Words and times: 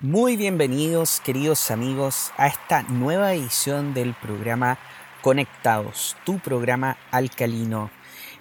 Muy 0.00 0.36
bienvenidos 0.36 1.18
queridos 1.18 1.72
amigos 1.72 2.30
a 2.36 2.46
esta 2.46 2.84
nueva 2.84 3.34
edición 3.34 3.94
del 3.94 4.14
programa 4.14 4.78
Conectados, 5.22 6.16
tu 6.24 6.38
programa 6.38 6.96
alcalino. 7.10 7.90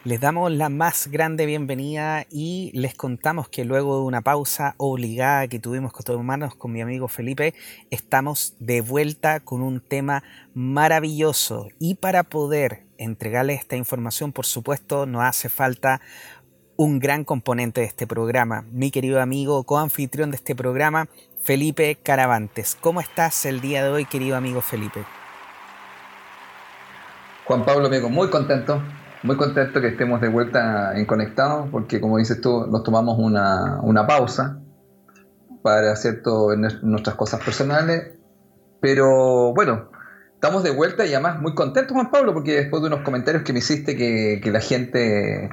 Les 0.03 0.21
damos 0.21 0.51
la 0.51 0.69
más 0.69 1.07
grande 1.07 1.47
bienvenida 1.47 2.27
y 2.29 2.69
les 2.75 2.93
contamos 2.93 3.49
que 3.49 3.65
luego 3.65 3.97
de 3.97 4.05
una 4.05 4.21
pausa 4.21 4.75
obligada 4.77 5.47
que 5.47 5.57
tuvimos 5.57 5.93
con 5.93 6.03
todos 6.03 6.19
humanos 6.19 6.53
con 6.53 6.71
mi 6.71 6.81
amigo 6.81 7.07
Felipe, 7.07 7.55
estamos 7.89 8.55
de 8.59 8.81
vuelta 8.81 9.39
con 9.39 9.63
un 9.63 9.79
tema 9.81 10.21
maravilloso 10.53 11.69
y 11.79 11.95
para 11.95 12.21
poder 12.21 12.85
entregarles 12.99 13.61
esta 13.61 13.77
información, 13.77 14.31
por 14.31 14.45
supuesto, 14.45 15.07
nos 15.07 15.23
hace 15.23 15.49
falta 15.49 16.01
un 16.77 16.99
gran 16.99 17.25
componente 17.25 17.81
de 17.81 17.87
este 17.87 18.05
programa, 18.05 18.63
mi 18.71 18.91
querido 18.91 19.19
amigo, 19.19 19.63
coanfitrión 19.63 20.29
de 20.29 20.37
este 20.37 20.55
programa, 20.55 21.09
Felipe 21.47 21.97
Caravantes. 22.03 22.77
¿Cómo 22.81 22.99
estás 22.99 23.45
el 23.45 23.61
día 23.61 23.81
de 23.81 23.89
hoy, 23.89 24.03
querido 24.03 24.35
amigo 24.35 24.59
Felipe? 24.59 25.05
Juan 27.45 27.63
Pablo, 27.63 27.87
amigo, 27.87 28.09
muy 28.09 28.29
contento, 28.29 28.81
muy 29.23 29.37
contento 29.37 29.79
que 29.79 29.87
estemos 29.87 30.19
de 30.19 30.27
vuelta 30.27 30.99
en 30.99 31.05
Conectados, 31.05 31.69
porque 31.71 32.01
como 32.01 32.17
dices 32.17 32.41
tú, 32.41 32.67
nos 32.67 32.83
tomamos 32.83 33.17
una, 33.17 34.05
pausa 34.05 34.59
para 35.61 35.93
hacer 35.93 36.21
todas 36.21 36.59
nuestras 36.83 37.15
cosas 37.15 37.41
personales, 37.41 38.11
pero 38.81 39.53
bueno, 39.53 39.89
estamos 40.33 40.63
de 40.63 40.71
vuelta 40.71 41.05
y 41.05 41.13
además 41.13 41.39
muy 41.39 41.55
contentos, 41.55 41.93
Juan 41.93 42.11
Pablo, 42.11 42.33
porque 42.33 42.55
después 42.55 42.81
de 42.81 42.89
unos 42.89 43.03
comentarios 43.05 43.43
que 43.43 43.53
me 43.53 43.59
hiciste 43.59 43.95
que, 43.95 44.51
la 44.51 44.59
gente 44.59 45.49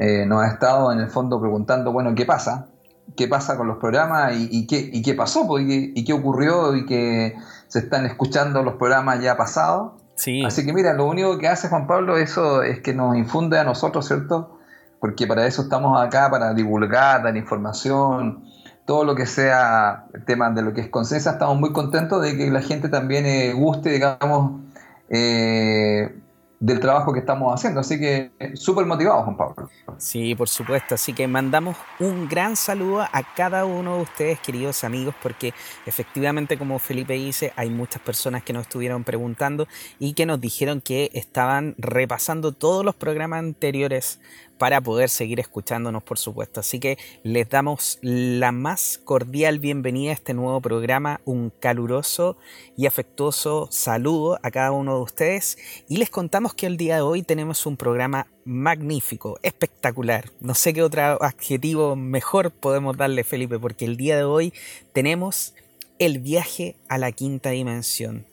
eh, 0.00 0.26
nos 0.26 0.42
ha 0.42 0.48
estado 0.48 0.90
en 0.90 0.98
el 0.98 1.10
fondo 1.10 1.40
preguntando, 1.40 1.92
bueno, 1.92 2.12
¿qué 2.16 2.26
pasa? 2.26 2.70
Qué 3.16 3.28
pasa 3.28 3.56
con 3.56 3.66
los 3.66 3.78
programas 3.78 4.34
y, 4.36 4.66
qué, 4.66 4.90
y 4.92 5.02
qué 5.02 5.14
pasó 5.14 5.46
pues, 5.46 5.64
y, 5.68 6.04
qué, 6.04 6.12
ocurrió 6.12 6.74
y 6.76 6.86
que 6.86 7.36
se 7.66 7.80
están 7.80 8.06
escuchando 8.06 8.62
los 8.62 8.74
programas 8.74 9.20
ya 9.20 9.36
pasados. 9.36 9.92
Sí. 10.14 10.44
Así 10.44 10.66
que 10.66 10.72
mira, 10.72 10.94
lo 10.94 11.06
único 11.06 11.38
que 11.38 11.48
hace 11.48 11.68
Juan 11.68 11.86
Pablo 11.86 12.16
eso 12.16 12.62
es 12.62 12.80
que 12.80 12.94
nos 12.94 13.16
infunde 13.16 13.58
a 13.58 13.64
nosotros, 13.64 14.06
¿cierto? 14.06 14.58
Porque 15.00 15.26
para 15.26 15.46
eso 15.46 15.62
estamos 15.62 16.00
acá, 16.00 16.28
para 16.30 16.54
divulgar, 16.54 17.22
dar 17.22 17.36
información, 17.36 18.44
todo 18.84 19.04
lo 19.04 19.14
que 19.14 19.26
sea 19.26 20.06
tema 20.26 20.50
de 20.50 20.62
lo 20.62 20.72
que 20.72 20.80
es 20.80 20.88
conciencia, 20.88 21.32
estamos 21.32 21.60
muy 21.60 21.72
contentos 21.72 22.22
de 22.22 22.36
que 22.36 22.50
la 22.50 22.62
gente 22.62 22.88
también 22.88 23.26
eh, 23.26 23.52
guste, 23.52 23.90
digamos, 23.90 24.62
eh, 25.10 26.18
del 26.60 26.80
trabajo 26.80 27.12
que 27.12 27.20
estamos 27.20 27.54
haciendo. 27.54 27.80
Así 27.80 27.98
que 27.98 28.30
súper 28.54 28.84
motivados, 28.86 29.24
Juan 29.24 29.36
Pablo. 29.36 29.70
Sí, 29.98 30.34
por 30.34 30.48
supuesto. 30.48 30.94
Así 30.94 31.12
que 31.12 31.26
mandamos 31.28 31.76
un 32.00 32.28
gran 32.28 32.56
saludo 32.56 33.02
a 33.02 33.34
cada 33.34 33.64
uno 33.64 33.96
de 33.96 34.02
ustedes, 34.02 34.40
queridos 34.40 34.84
amigos, 34.84 35.14
porque 35.22 35.54
efectivamente, 35.86 36.58
como 36.58 36.78
Felipe 36.78 37.14
dice, 37.14 37.52
hay 37.56 37.70
muchas 37.70 38.02
personas 38.02 38.42
que 38.42 38.52
nos 38.52 38.62
estuvieron 38.62 39.04
preguntando 39.04 39.68
y 39.98 40.14
que 40.14 40.26
nos 40.26 40.40
dijeron 40.40 40.80
que 40.80 41.10
estaban 41.14 41.74
repasando 41.78 42.52
todos 42.52 42.84
los 42.84 42.94
programas 42.94 43.38
anteriores 43.40 44.20
para 44.58 44.80
poder 44.80 45.08
seguir 45.08 45.40
escuchándonos, 45.40 46.02
por 46.02 46.18
supuesto. 46.18 46.60
Así 46.60 46.80
que 46.80 46.98
les 47.22 47.48
damos 47.48 47.98
la 48.02 48.52
más 48.52 49.00
cordial 49.04 49.60
bienvenida 49.60 50.10
a 50.10 50.14
este 50.14 50.34
nuevo 50.34 50.60
programa, 50.60 51.20
un 51.24 51.50
caluroso 51.50 52.36
y 52.76 52.86
afectuoso 52.86 53.68
saludo 53.70 54.38
a 54.42 54.50
cada 54.50 54.72
uno 54.72 54.96
de 54.96 55.02
ustedes 55.02 55.58
y 55.88 55.96
les 55.96 56.10
contamos 56.10 56.54
que 56.54 56.66
el 56.66 56.76
día 56.76 56.96
de 56.96 57.02
hoy 57.02 57.22
tenemos 57.22 57.64
un 57.66 57.76
programa 57.76 58.26
magnífico, 58.44 59.38
espectacular. 59.42 60.30
No 60.40 60.54
sé 60.54 60.74
qué 60.74 60.82
otro 60.82 61.22
adjetivo 61.22 61.96
mejor 61.96 62.50
podemos 62.50 62.96
darle, 62.96 63.24
Felipe, 63.24 63.58
porque 63.58 63.84
el 63.84 63.96
día 63.96 64.16
de 64.16 64.24
hoy 64.24 64.52
tenemos 64.92 65.54
el 65.98 66.18
viaje 66.18 66.76
a 66.88 66.98
la 66.98 67.12
quinta 67.12 67.50
dimensión. 67.50 68.26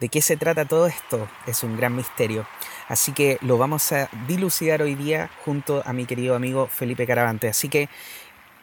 ¿De 0.00 0.08
qué 0.08 0.22
se 0.22 0.38
trata 0.38 0.64
todo 0.64 0.86
esto? 0.86 1.28
Es 1.46 1.62
un 1.62 1.76
gran 1.76 1.94
misterio. 1.94 2.46
Así 2.90 3.12
que 3.12 3.38
lo 3.40 3.56
vamos 3.56 3.92
a 3.92 4.10
dilucidar 4.26 4.82
hoy 4.82 4.96
día 4.96 5.30
junto 5.44 5.80
a 5.86 5.92
mi 5.92 6.06
querido 6.06 6.34
amigo 6.34 6.66
Felipe 6.66 7.06
Caravante. 7.06 7.46
Así 7.46 7.68
que, 7.68 7.88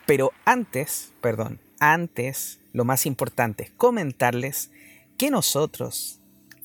pero 0.06 0.34
antes, 0.44 1.14
perdón, 1.22 1.62
antes, 1.80 2.60
lo 2.74 2.84
más 2.84 3.06
importante 3.06 3.64
es 3.64 3.72
comentarles 3.72 4.70
que 5.18 5.32
nosotros, 5.32 6.20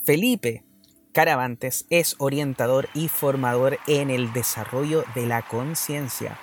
Felipe 0.04 0.64
Caravantes, 1.12 1.86
es 1.88 2.16
orientador 2.18 2.88
y 2.94 3.06
formador 3.06 3.78
en 3.86 4.10
el 4.10 4.32
desarrollo 4.32 5.04
de 5.14 5.28
la 5.28 5.42
conciencia. 5.42 6.40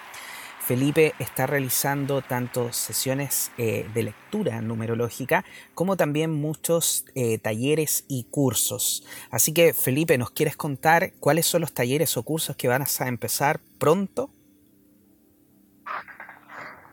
Felipe 0.69 1.16
está 1.18 1.47
realizando 1.47 2.22
tanto 2.22 2.72
sesiones 2.72 3.52
eh, 3.57 3.90
de 3.91 4.03
lectura 4.03 4.62
numerológica 4.62 5.44
como 5.74 5.97
también 5.97 6.31
muchos 6.31 7.06
eh, 7.16 7.40
talleres 7.40 8.06
y 8.07 8.25
cursos. 8.25 9.03
Así 9.31 9.52
que 9.52 9.74
Felipe, 9.74 10.16
¿nos 10.19 10.29
quieres 10.29 10.56
contar 10.56 11.13
cuáles 11.19 11.47
son 11.47 11.62
los 11.62 11.74
talleres 11.74 12.16
o 12.18 12.22
cursos 12.22 12.56
que 12.56 12.68
van 12.68 12.84
a 12.84 13.08
empezar 13.08 13.59
pronto? 13.79 14.29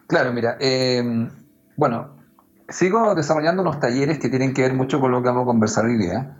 Claro, 0.06 0.32
mira, 0.32 0.56
em, 0.58 1.28
bueno, 1.76 2.16
sigo 2.70 3.14
desarrollando 3.14 3.60
unos 3.60 3.78
talleres 3.78 4.18
que 4.18 4.30
tienen 4.30 4.54
que 4.54 4.62
ver 4.62 4.72
mucho 4.72 5.00
con 5.00 5.10
lo 5.10 5.20
que 5.20 5.28
vamos 5.28 5.42
a 5.42 5.46
conversar 5.48 5.84
hoy 5.84 5.98
día, 5.98 6.38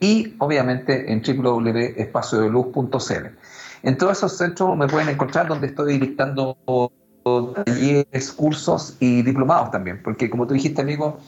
y 0.00 0.34
obviamente 0.38 1.12
en 1.12 1.22
www.espaciodeluz.cl. 1.22 3.26
En 3.82 3.96
todos 3.96 4.18
esos 4.18 4.36
centros 4.36 4.76
me 4.76 4.86
pueden 4.86 5.08
encontrar 5.08 5.48
donde 5.48 5.68
estoy 5.68 5.98
dictando 5.98 6.58
talleres, 7.64 8.32
cursos 8.32 8.98
y 9.00 9.22
diplomados 9.22 9.70
también, 9.70 10.02
porque 10.02 10.28
como 10.28 10.46
tú 10.46 10.52
dijiste, 10.54 10.82
amigo, 10.82 11.18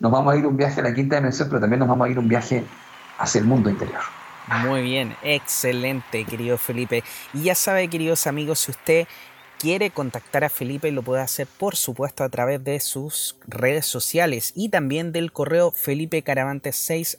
nos 0.00 0.12
vamos 0.12 0.34
a 0.34 0.36
ir 0.36 0.46
un 0.46 0.56
viaje 0.56 0.80
a 0.80 0.84
la 0.84 0.94
quinta 0.94 1.16
dimensión, 1.16 1.48
pero 1.48 1.60
también 1.60 1.80
nos 1.80 1.88
vamos 1.88 2.06
a 2.06 2.10
ir 2.10 2.18
un 2.18 2.28
viaje 2.28 2.64
hacia 3.18 3.40
el 3.40 3.46
mundo 3.46 3.70
interior. 3.70 4.02
Muy 4.64 4.82
bien, 4.82 5.16
excelente, 5.22 6.24
querido 6.24 6.56
Felipe. 6.56 7.02
Y 7.34 7.42
ya 7.42 7.54
sabe, 7.54 7.88
queridos 7.88 8.28
amigos, 8.28 8.60
si 8.60 8.70
usted 8.70 9.08
quiere 9.58 9.90
contactar 9.90 10.44
a 10.44 10.48
Felipe, 10.48 10.92
lo 10.92 11.02
puede 11.02 11.22
hacer 11.22 11.46
por 11.46 11.76
supuesto 11.76 12.22
a 12.22 12.28
través 12.28 12.62
de 12.62 12.78
sus 12.78 13.36
redes 13.46 13.86
sociales 13.86 14.52
y 14.54 14.68
también 14.68 15.12
del 15.12 15.32
correo 15.32 15.72
felipecaravantes6 15.72 17.18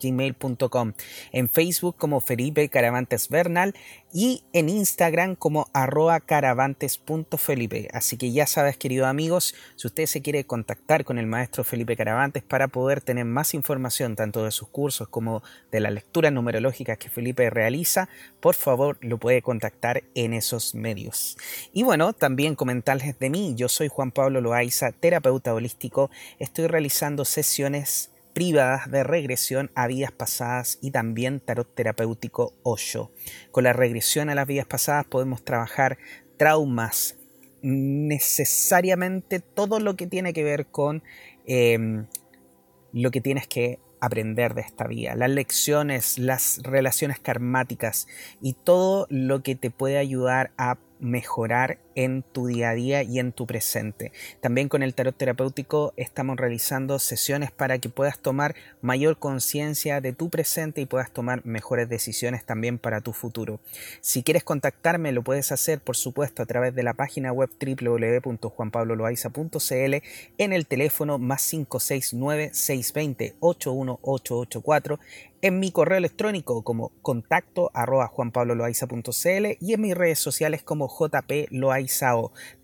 gmail.com. 0.00 0.92
En 1.32 1.48
Facebook 1.48 1.96
como 1.96 2.20
Felipe 2.20 2.68
Caravantes 2.68 3.28
Bernal 3.28 3.74
y 4.16 4.44
en 4.52 4.68
Instagram 4.68 5.34
como 5.34 5.66
arroba 5.72 6.20
caravantes.felipe. 6.20 7.88
Así 7.92 8.16
que 8.16 8.30
ya 8.30 8.46
sabes, 8.46 8.76
queridos 8.76 9.08
amigos, 9.08 9.56
si 9.74 9.88
usted 9.88 10.06
se 10.06 10.22
quiere 10.22 10.46
contactar 10.46 11.04
con 11.04 11.18
el 11.18 11.26
maestro 11.26 11.64
Felipe 11.64 11.96
Caravantes 11.96 12.44
para 12.44 12.68
poder 12.68 13.00
tener 13.00 13.24
más 13.24 13.54
información 13.54 14.14
tanto 14.14 14.44
de 14.44 14.52
sus 14.52 14.68
cursos 14.68 15.08
como 15.08 15.42
de 15.72 15.80
las 15.80 15.92
lecturas 15.92 16.32
numerológicas 16.32 16.96
que 16.96 17.08
Felipe 17.08 17.50
realiza, 17.50 18.08
por 18.38 18.54
favor 18.54 18.98
lo 19.00 19.18
puede 19.18 19.42
contactar 19.42 20.04
en 20.14 20.32
esos 20.32 20.76
medios. 20.76 21.36
Y 21.72 21.82
bueno, 21.82 22.12
también 22.12 22.54
comentarles 22.54 23.18
de 23.18 23.30
mí, 23.30 23.54
yo 23.56 23.68
soy 23.68 23.88
Juan 23.88 24.12
Pablo 24.12 24.40
Loaiza, 24.40 24.92
terapeuta 24.92 25.52
holístico, 25.52 26.08
estoy 26.38 26.68
realizando 26.68 27.24
sesiones 27.24 28.13
privadas 28.34 28.90
de 28.90 29.04
regresión 29.04 29.70
a 29.74 29.86
vidas 29.86 30.12
pasadas 30.12 30.78
y 30.82 30.90
también 30.90 31.40
tarot 31.40 31.72
terapéutico 31.74 32.52
Osho. 32.62 33.12
Con 33.52 33.64
la 33.64 33.72
regresión 33.72 34.28
a 34.28 34.34
las 34.34 34.46
vidas 34.46 34.66
pasadas 34.66 35.06
podemos 35.06 35.44
trabajar 35.44 35.96
traumas, 36.36 37.16
necesariamente 37.62 39.40
todo 39.40 39.80
lo 39.80 39.96
que 39.96 40.06
tiene 40.06 40.34
que 40.34 40.44
ver 40.44 40.66
con 40.66 41.02
em, 41.46 42.06
lo 42.92 43.10
que 43.10 43.20
tienes 43.20 43.46
que 43.46 43.78
aprender 44.00 44.54
de 44.54 44.60
esta 44.60 44.86
vida, 44.86 45.14
las 45.14 45.30
lecciones, 45.30 46.18
las 46.18 46.60
relaciones 46.62 47.18
karmáticas 47.18 48.06
y 48.42 48.52
todo 48.52 49.06
lo 49.08 49.42
que 49.42 49.54
te 49.54 49.70
puede 49.70 49.96
ayudar 49.96 50.50
a 50.58 50.76
mejorar 51.00 51.78
en 51.94 52.22
tu 52.22 52.46
día 52.46 52.70
a 52.70 52.74
día 52.74 53.02
y 53.02 53.18
en 53.18 53.32
tu 53.32 53.46
presente. 53.46 54.12
También 54.40 54.68
con 54.68 54.82
el 54.82 54.94
tarot 54.94 55.16
terapéutico 55.16 55.92
estamos 55.96 56.36
realizando 56.36 56.98
sesiones 56.98 57.50
para 57.50 57.78
que 57.78 57.88
puedas 57.88 58.18
tomar 58.18 58.54
mayor 58.82 59.18
conciencia 59.18 60.00
de 60.00 60.12
tu 60.12 60.30
presente 60.30 60.80
y 60.80 60.86
puedas 60.86 61.10
tomar 61.10 61.44
mejores 61.44 61.88
decisiones 61.88 62.44
también 62.44 62.78
para 62.78 63.00
tu 63.00 63.12
futuro. 63.12 63.58
Si 64.00 64.22
quieres 64.22 64.44
contactarme 64.44 65.10
lo 65.12 65.22
puedes 65.22 65.52
hacer 65.52 65.80
por 65.80 65.96
supuesto 65.96 66.42
a 66.42 66.46
través 66.46 66.74
de 66.74 66.82
la 66.82 66.94
página 66.94 67.32
web 67.32 67.50
www.juanpabloloaiza.cl 67.60 69.94
en 70.38 70.52
el 70.52 70.66
teléfono 70.66 71.18
más 71.18 71.48
569 71.48 72.50
620 72.52 73.34
81884 73.40 74.98
en 75.44 75.60
mi 75.60 75.72
correo 75.72 75.98
electrónico 75.98 76.62
como 76.62 76.90
contacto 77.02 77.70
arroba 77.74 78.10
y 79.60 79.74
en 79.74 79.80
mis 79.80 79.94
redes 79.94 80.18
sociales 80.18 80.62
como 80.62 80.88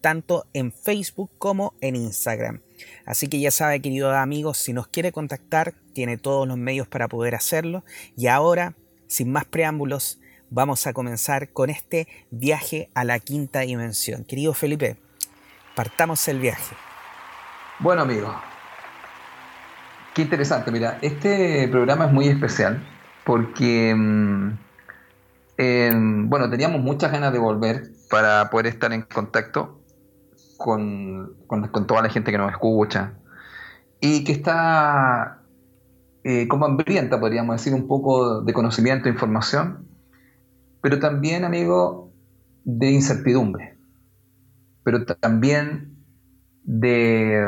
tanto 0.00 0.46
en 0.52 0.72
Facebook 0.72 1.30
como 1.38 1.74
en 1.80 1.96
Instagram. 1.96 2.60
Así 3.04 3.28
que 3.28 3.40
ya 3.40 3.50
sabe, 3.50 3.80
queridos 3.80 4.14
amigos, 4.14 4.58
si 4.58 4.72
nos 4.72 4.86
quiere 4.86 5.12
contactar, 5.12 5.74
tiene 5.92 6.16
todos 6.16 6.46
los 6.46 6.56
medios 6.56 6.88
para 6.88 7.08
poder 7.08 7.34
hacerlo. 7.34 7.84
Y 8.16 8.28
ahora, 8.28 8.74
sin 9.06 9.32
más 9.32 9.44
preámbulos, 9.44 10.20
vamos 10.50 10.86
a 10.86 10.92
comenzar 10.92 11.50
con 11.50 11.70
este 11.70 12.08
viaje 12.30 12.90
a 12.94 13.04
la 13.04 13.18
quinta 13.18 13.60
dimensión. 13.60 14.24
Querido 14.24 14.54
Felipe, 14.54 14.96
partamos 15.74 16.26
el 16.28 16.38
viaje. 16.38 16.74
Bueno, 17.78 18.02
amigos, 18.02 18.34
Qué 20.14 20.22
interesante, 20.22 20.72
mira, 20.72 20.98
este 21.02 21.68
programa 21.68 22.06
es 22.06 22.12
muy 22.12 22.26
especial 22.26 22.82
porque, 23.24 23.94
mm, 23.94 24.58
bueno, 26.28 26.50
teníamos 26.50 26.80
muchas 26.80 27.12
ganas 27.12 27.32
de 27.32 27.38
volver 27.38 27.92
para 28.10 28.50
poder 28.50 28.66
estar 28.66 28.92
en 28.92 29.02
contacto 29.02 29.82
con, 30.56 31.36
toda 31.86 32.02
la 32.02 32.10
gente 32.10 32.30
que 32.30 32.38
nos 32.38 32.50
escucha 32.50 33.14
y 34.00 34.24
que 34.24 34.32
está 34.32 35.42
eh, 36.24 36.48
como 36.48 36.66
hambrienta, 36.66 37.20
podríamos 37.20 37.56
decir, 37.56 37.72
un 37.72 37.86
poco 37.86 38.42
de 38.42 38.52
conocimiento, 38.52 39.08
e 39.08 39.12
información, 39.12 39.88
pero 40.82 40.98
también, 40.98 41.44
amigo, 41.44 42.12
de 42.64 42.90
incertidumbre, 42.90 43.78
pero 44.82 45.04
también 45.04 45.96
de, 46.64 47.42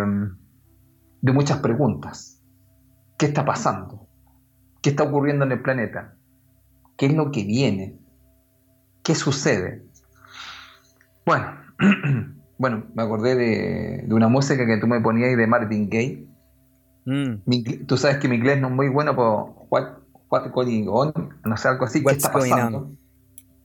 de 1.20 1.32
muchas 1.32 1.58
preguntas 1.58 2.42
¿Qué 3.22 3.26
está 3.26 3.44
pasando? 3.44 4.08
¿Qué 4.82 4.90
está 4.90 5.04
ocurriendo 5.04 5.44
en 5.44 5.52
el 5.52 5.62
planeta? 5.62 6.16
¿Qué 6.96 7.06
es 7.06 7.14
lo 7.14 7.30
que 7.30 7.44
viene? 7.44 8.00
¿Qué 9.04 9.14
sucede? 9.14 9.86
Bueno, 11.24 11.46
bueno, 12.58 12.86
me 12.94 13.02
acordé 13.02 13.36
de, 13.36 14.14
una 14.14 14.28
música 14.28 14.66
que 14.66 14.76
tú 14.78 14.86
me 14.86 15.00
ponías 15.00 15.36
de 15.36 15.46
Marvin 15.46 15.88
Gaye. 15.88 16.26
Mm. 17.04 17.86
tú 17.86 17.96
sabes 17.96 18.18
que 18.18 18.28
mi 18.28 18.36
inglés 18.36 18.60
no 18.60 18.68
es 18.68 18.74
muy 18.74 18.88
bueno 18.88 19.16
por 19.16 19.66
what, 19.70 19.98
what 20.30 20.52
going 20.52 20.86
on, 20.88 21.12
no 21.44 21.56
sé, 21.56 21.68
algo 21.68 21.84
así. 21.84 22.02
¿Qué 22.02 22.12
está 22.12 22.32
pasando? 22.32 22.92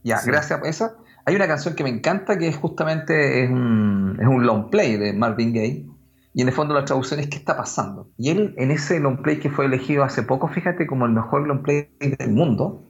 Ya, 0.03 0.19
gracias 0.25 0.61
a 0.61 0.67
eso. 0.67 0.97
Hay 1.25 1.35
una 1.35 1.47
canción 1.47 1.75
que 1.75 1.83
me 1.83 1.89
encanta 1.89 2.37
que 2.37 2.47
es 2.47 2.55
justamente 2.55 3.43
es 3.43 3.49
un, 3.49 4.17
es 4.19 4.27
un 4.27 4.45
long 4.45 4.69
play 4.69 4.95
de 4.95 5.11
Marvin 5.11 5.53
Gaye 5.53 5.85
y 6.33 6.41
en 6.41 6.47
el 6.47 6.53
fondo 6.53 6.73
la 6.73 6.85
traducción 6.85 7.19
es 7.19 7.27
qué 7.27 7.37
está 7.37 7.57
pasando. 7.57 8.11
Y 8.15 8.29
él 8.29 8.53
en 8.57 8.71
ese 8.71 8.99
long 8.99 9.23
play 9.23 9.39
que 9.39 9.49
fue 9.49 9.65
elegido 9.65 10.03
hace 10.03 10.21
poco, 10.23 10.47
fíjate, 10.47 10.85
como 10.85 11.05
el 11.05 11.11
mejor 11.11 11.47
long 11.47 11.63
play 11.63 11.89
del 11.99 12.31
mundo, 12.31 12.83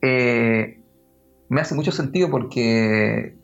eh, 0.00 0.82
me 1.50 1.60
hace 1.60 1.74
mucho 1.74 1.92
sentido 1.92 2.30
porque 2.30 3.36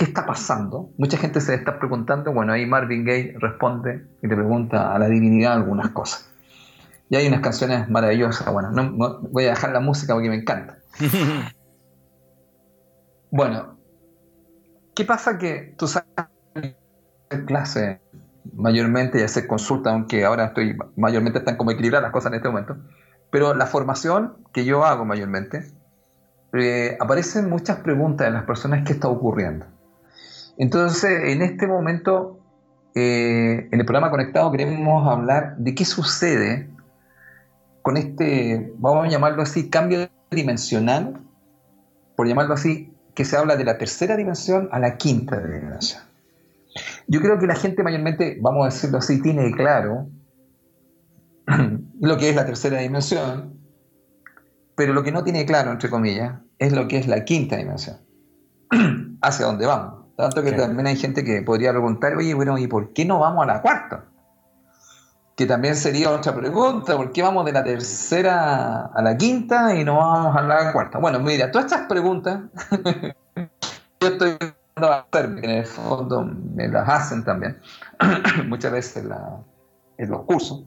¿qué 0.00 0.06
está 0.06 0.24
pasando? 0.24 0.94
Mucha 0.96 1.18
gente 1.18 1.42
se 1.42 1.54
está 1.54 1.78
preguntando, 1.78 2.32
bueno, 2.32 2.54
ahí 2.54 2.64
Marvin 2.64 3.04
Gaye 3.04 3.34
responde 3.38 4.06
y 4.22 4.28
te 4.28 4.34
pregunta 4.34 4.94
a 4.94 4.98
la 4.98 5.08
divinidad 5.08 5.52
algunas 5.52 5.90
cosas. 5.90 6.32
Y 7.10 7.16
hay 7.16 7.28
unas 7.28 7.40
canciones 7.40 7.86
maravillosas, 7.90 8.50
bueno, 8.50 8.70
no, 8.70 9.20
voy 9.20 9.44
a 9.44 9.50
dejar 9.50 9.72
la 9.72 9.80
música 9.80 10.14
porque 10.14 10.30
me 10.30 10.36
encanta. 10.36 10.78
bueno, 13.30 13.78
¿qué 14.94 15.04
pasa 15.04 15.36
que 15.36 15.74
tú 15.76 15.86
sabes 15.86 16.06
clase 17.46 18.00
mayormente 18.54 19.20
ya 19.20 19.28
se 19.28 19.46
consulta, 19.46 19.90
aunque 19.90 20.24
ahora 20.24 20.46
estoy 20.46 20.78
mayormente 20.96 21.40
están 21.40 21.58
como 21.58 21.72
equilibradas 21.72 22.04
las 22.04 22.12
cosas 22.12 22.32
en 22.32 22.36
este 22.36 22.48
momento, 22.48 22.78
pero 23.30 23.52
la 23.52 23.66
formación 23.66 24.46
que 24.54 24.64
yo 24.64 24.86
hago 24.86 25.04
mayormente, 25.04 25.70
eh, 26.54 26.96
aparecen 26.98 27.50
muchas 27.50 27.80
preguntas 27.80 28.28
en 28.28 28.32
las 28.32 28.44
personas 28.44 28.82
qué 28.86 28.94
está 28.94 29.08
ocurriendo. 29.08 29.66
Entonces, 30.60 31.32
en 31.32 31.40
este 31.40 31.66
momento, 31.66 32.38
eh, 32.94 33.66
en 33.72 33.80
el 33.80 33.86
programa 33.86 34.10
Conectado 34.10 34.52
queremos 34.52 35.08
hablar 35.08 35.56
de 35.56 35.74
qué 35.74 35.86
sucede 35.86 36.68
con 37.80 37.96
este, 37.96 38.70
vamos 38.76 39.06
a 39.06 39.08
llamarlo 39.08 39.40
así, 39.40 39.70
cambio 39.70 40.10
dimensional, 40.30 41.18
por 42.14 42.28
llamarlo 42.28 42.52
así, 42.52 42.92
que 43.14 43.24
se 43.24 43.38
habla 43.38 43.56
de 43.56 43.64
la 43.64 43.78
tercera 43.78 44.18
dimensión 44.18 44.68
a 44.70 44.78
la 44.78 44.98
quinta 44.98 45.40
dimensión. 45.40 46.02
Yo 47.08 47.22
creo 47.22 47.38
que 47.38 47.46
la 47.46 47.54
gente 47.54 47.82
mayormente, 47.82 48.36
vamos 48.42 48.66
a 48.66 48.66
decirlo 48.66 48.98
así, 48.98 49.22
tiene 49.22 49.50
claro 49.52 50.10
lo 52.02 52.18
que 52.18 52.28
es 52.28 52.36
la 52.36 52.44
tercera 52.44 52.80
dimensión, 52.80 53.58
pero 54.74 54.92
lo 54.92 55.02
que 55.02 55.10
no 55.10 55.24
tiene 55.24 55.46
claro, 55.46 55.72
entre 55.72 55.88
comillas, 55.88 56.34
es 56.58 56.74
lo 56.74 56.86
que 56.86 56.98
es 56.98 57.08
la 57.08 57.24
quinta 57.24 57.56
dimensión, 57.56 57.96
hacia 59.22 59.46
dónde 59.46 59.64
vamos. 59.64 59.99
Tanto 60.20 60.42
que 60.42 60.52
también 60.52 60.86
hay 60.86 60.96
gente 60.96 61.24
que 61.24 61.40
podría 61.40 61.70
preguntar, 61.70 62.14
oye, 62.14 62.34
bueno, 62.34 62.58
¿y 62.58 62.66
por 62.66 62.92
qué 62.92 63.06
no 63.06 63.18
vamos 63.18 63.44
a 63.44 63.46
la 63.46 63.62
cuarta? 63.62 64.04
Que 65.34 65.46
también 65.46 65.74
sería 65.74 66.10
otra 66.10 66.34
pregunta, 66.34 66.94
¿por 66.94 67.10
qué 67.12 67.22
vamos 67.22 67.46
de 67.46 67.52
la 67.52 67.64
tercera 67.64 68.90
a 68.94 69.02
la 69.02 69.16
quinta 69.16 69.74
y 69.74 69.82
no 69.82 69.96
vamos 69.96 70.36
a 70.36 70.42
la 70.42 70.72
cuarta? 70.72 70.98
Bueno, 70.98 71.20
mira, 71.20 71.50
todas 71.50 71.72
estas 71.72 71.86
preguntas, 71.86 72.40
yo 74.00 74.08
estoy 74.08 74.36
en 75.16 75.50
el 75.50 75.64
fondo 75.64 76.22
me 76.22 76.68
las 76.68 76.88
hacen 76.88 77.24
también, 77.24 77.58
muchas 78.46 78.72
veces 78.72 79.04
en 79.96 80.10
los 80.10 80.22
cursos, 80.24 80.64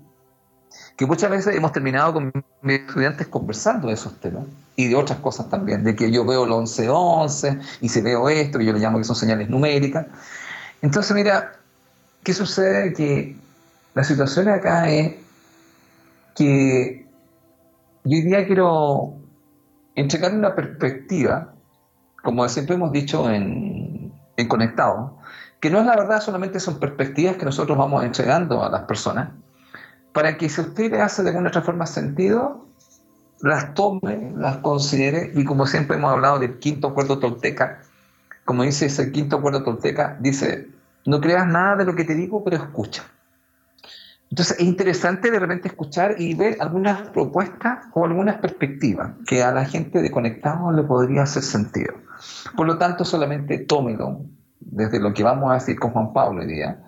que 0.95 1.05
muchas 1.05 1.29
veces 1.29 1.55
hemos 1.55 1.71
terminado 1.71 2.13
con 2.13 2.31
mis 2.61 2.79
estudiantes 2.79 3.27
conversando 3.27 3.87
de 3.87 3.93
esos 3.93 4.19
temas 4.19 4.45
y 4.75 4.87
de 4.87 4.95
otras 4.95 5.19
cosas 5.19 5.49
también, 5.49 5.83
de 5.83 5.95
que 5.95 6.11
yo 6.11 6.25
veo 6.25 6.45
el 6.45 6.51
11-11 6.51 7.61
y 7.81 7.89
si 7.89 8.01
veo 8.01 8.29
esto, 8.29 8.59
que 8.59 8.65
yo 8.65 8.73
le 8.73 8.79
llamo 8.79 8.97
que 8.97 9.03
son 9.03 9.15
señales 9.15 9.49
numéricas. 9.49 10.07
Entonces, 10.81 11.15
mira, 11.15 11.53
¿qué 12.23 12.33
sucede? 12.33 12.93
Que 12.93 13.35
la 13.93 14.03
situación 14.03 14.49
acá 14.49 14.89
es 14.89 15.15
que 16.35 17.05
yo 18.03 18.17
hoy 18.17 18.21
día 18.21 18.45
quiero 18.45 19.13
entregar 19.95 20.33
una 20.33 20.55
perspectiva, 20.55 21.53
como 22.21 22.47
siempre 22.49 22.75
hemos 22.75 22.91
dicho 22.91 23.29
en, 23.29 24.11
en 24.37 24.47
conectado, 24.47 25.17
que 25.59 25.69
no 25.69 25.79
es 25.79 25.85
la 25.85 25.95
verdad, 25.95 26.21
solamente 26.21 26.59
son 26.59 26.79
perspectivas 26.79 27.37
que 27.37 27.45
nosotros 27.45 27.77
vamos 27.77 28.03
entregando 28.03 28.63
a 28.63 28.69
las 28.69 28.81
personas, 28.81 29.29
para 30.13 30.37
que 30.37 30.47
si 30.47 30.61
usted 30.61 30.91
le 30.91 31.01
hace 31.01 31.23
de 31.23 31.29
alguna 31.29 31.49
otra 31.49 31.63
forma 31.63 31.85
sentido, 31.85 32.65
las 33.41 33.73
tome, 33.73 34.31
las 34.37 34.57
considere, 34.57 35.31
y 35.35 35.43
como 35.43 35.65
siempre 35.65 35.97
hemos 35.97 36.11
hablado 36.11 36.39
del 36.39 36.59
quinto 36.59 36.87
acuerdo 36.87 37.19
tolteca, 37.19 37.81
como 38.45 38.63
dice 38.63 38.85
ese 38.85 39.11
quinto 39.11 39.37
acuerdo 39.37 39.63
tolteca, 39.63 40.17
dice, 40.19 40.69
no 41.05 41.19
creas 41.19 41.47
nada 41.47 41.75
de 41.75 41.85
lo 41.85 41.95
que 41.95 42.05
te 42.05 42.15
digo, 42.15 42.43
pero 42.43 42.57
escucha. 42.57 43.03
Entonces 44.29 44.57
es 44.57 44.65
interesante 44.65 45.29
de 45.29 45.39
repente 45.39 45.67
escuchar 45.67 46.15
y 46.17 46.33
ver 46.33 46.57
algunas 46.59 47.09
propuestas 47.09 47.85
o 47.93 48.05
algunas 48.05 48.37
perspectivas 48.37 49.11
que 49.27 49.43
a 49.43 49.51
la 49.51 49.65
gente 49.65 50.01
de 50.01 50.09
conectado 50.09 50.71
le 50.71 50.83
podría 50.83 51.23
hacer 51.23 51.43
sentido. 51.43 51.93
Por 52.55 52.65
lo 52.65 52.77
tanto, 52.77 53.05
solamente 53.05 53.59
tómelo, 53.59 54.21
desde 54.59 54.99
lo 54.99 55.13
que 55.13 55.23
vamos 55.23 55.51
a 55.51 55.55
decir 55.55 55.77
con 55.77 55.91
Juan 55.91 56.13
Pablo 56.13 56.41
hoy 56.41 56.47
día, 56.47 56.81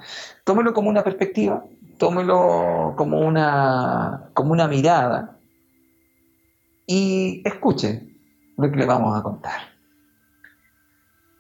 tómelo 0.44 0.74
como 0.74 0.90
una 0.90 1.04
perspectiva, 1.04 1.64
tómelo 1.98 2.94
como 2.98 3.20
una, 3.20 4.30
como 4.34 4.52
una 4.52 4.68
mirada 4.68 5.38
y 6.86 7.42
escuche 7.46 8.08
lo 8.58 8.70
que 8.72 8.78
le 8.78 8.86
vamos 8.86 9.18
a 9.18 9.24
contar. 9.24 9.60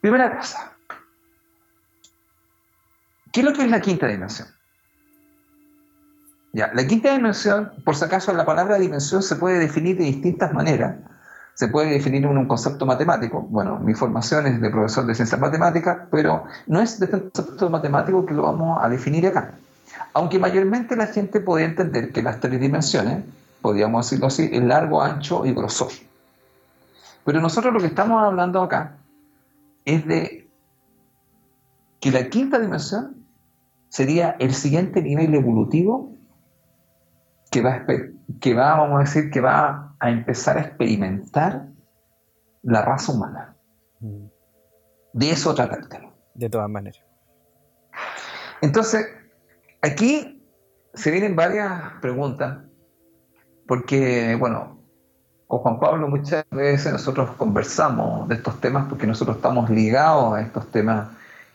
Primera 0.01 0.37
cosa, 0.37 0.73
¿qué 3.31 3.39
es 3.39 3.45
lo 3.45 3.53
que 3.53 3.63
es 3.63 3.69
la 3.69 3.81
quinta 3.81 4.07
dimensión? 4.07 4.47
la 6.53 6.87
quinta 6.87 7.11
dimensión, 7.11 7.73
por 7.83 7.97
si 7.97 8.05
acaso, 8.05 8.33
la 8.33 8.45
palabra 8.45 8.77
dimensión 8.77 9.21
se 9.21 9.35
puede 9.35 9.59
definir 9.59 9.97
de 9.97 10.05
distintas 10.05 10.53
maneras. 10.53 10.95
Se 11.53 11.67
puede 11.67 11.89
definir 11.89 12.23
en 12.23 12.37
un 12.37 12.47
concepto 12.47 12.85
matemático. 12.85 13.41
Bueno, 13.41 13.77
mi 13.79 13.93
formación 13.93 14.47
es 14.47 14.61
de 14.61 14.69
profesor 14.69 15.05
de 15.05 15.15
ciencias 15.15 15.39
matemáticas, 15.39 16.07
pero 16.11 16.45
no 16.67 16.79
es 16.79 16.97
de 16.99 17.09
concepto 17.09 17.69
matemático 17.69 18.25
que 18.25 18.33
lo 18.33 18.43
vamos 18.43 18.79
a 18.81 18.87
definir 18.87 19.27
acá. 19.27 19.55
Aunque 20.15 20.39
mayormente 20.39 20.95
la 20.95 21.07
gente 21.07 21.41
puede 21.41 21.65
entender 21.65 22.13
que 22.13 22.23
las 22.23 22.39
tres 22.39 22.57
dimensiones, 22.61 23.25
podríamos 23.61 24.05
decirlo 24.05 24.27
así, 24.27 24.49
es 24.49 24.63
largo, 24.63 25.01
ancho 25.01 25.45
y 25.45 25.53
grosor. 25.53 25.91
Pero 27.25 27.41
nosotros 27.41 27.73
lo 27.73 27.81
que 27.81 27.87
estamos 27.87 28.23
hablando 28.23 28.61
acá 28.61 28.95
es 29.83 30.07
de 30.07 30.49
que 31.99 32.11
la 32.11 32.29
quinta 32.29 32.59
dimensión 32.59 33.25
sería 33.89 34.37
el 34.39 34.53
siguiente 34.53 35.01
nivel 35.01 35.35
evolutivo 35.35 36.15
que 37.51 37.61
va, 37.61 37.85
que 38.39 38.53
va, 38.53 38.77
vamos 38.77 38.95
a 38.95 38.99
decir, 39.01 39.29
que 39.29 39.41
va 39.41 39.95
a 39.99 40.09
empezar 40.09 40.57
a 40.57 40.61
experimentar 40.61 41.67
la 42.63 42.83
raza 42.83 43.11
humana. 43.11 43.53
Mm. 43.99 44.27
De 45.11 45.29
eso 45.29 45.53
trata 45.53 45.75
el 45.75 45.89
tema. 45.89 46.13
De 46.35 46.49
todas 46.49 46.69
maneras. 46.69 47.03
Entonces, 48.61 49.07
aquí 49.85 50.41
se 50.93 51.11
vienen 51.11 51.35
varias 51.35 51.93
preguntas, 52.01 52.59
porque, 53.67 54.35
bueno, 54.39 54.79
con 55.47 55.59
Juan 55.59 55.79
Pablo 55.79 56.07
muchas 56.07 56.45
veces 56.51 56.91
nosotros 56.91 57.31
conversamos 57.37 58.27
de 58.27 58.35
estos 58.35 58.59
temas 58.59 58.87
porque 58.89 59.05
nosotros 59.05 59.37
estamos 59.37 59.69
ligados 59.69 60.35
a 60.35 60.41
estos 60.41 60.71
temas 60.71 61.09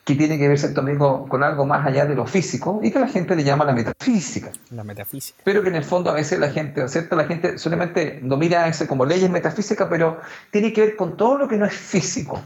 que 0.04 0.14
tienen 0.14 0.38
que 0.38 0.48
ver 0.48 0.74
también 0.74 0.98
con, 0.98 1.42
algo 1.42 1.66
más 1.66 1.86
allá 1.86 2.06
de 2.06 2.14
lo 2.14 2.26
físico 2.26 2.80
y 2.82 2.90
que 2.90 2.98
la 2.98 3.08
gente 3.08 3.36
le 3.36 3.44
llama 3.44 3.64
la 3.64 3.72
metafísica. 3.72 4.50
La 4.70 4.82
metafísica. 4.82 5.40
Pero 5.44 5.62
que 5.62 5.68
en 5.68 5.76
el 5.76 5.84
fondo 5.84 6.10
a 6.10 6.14
veces 6.14 6.38
la 6.38 6.50
gente, 6.50 6.86
¿cierto? 6.88 7.16
La 7.16 7.24
gente 7.24 7.58
solamente 7.58 8.18
no 8.22 8.36
mira 8.36 8.66
eso 8.66 8.86
como 8.86 9.04
leyes 9.04 9.30
metafísicas, 9.30 9.88
pero 9.90 10.20
tiene 10.50 10.72
que 10.72 10.80
ver 10.80 10.96
con 10.96 11.16
todo 11.16 11.38
lo 11.38 11.48
que 11.48 11.56
no 11.56 11.66
es 11.66 11.74
físico. 11.74 12.40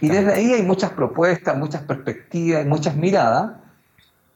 Y 0.00 0.08
desde 0.08 0.32
ahí 0.32 0.52
hay 0.52 0.62
muchas 0.62 0.92
propuestas, 0.92 1.56
muchas 1.56 1.82
perspectivas, 1.82 2.64
muchas 2.64 2.96
miradas, 2.96 3.52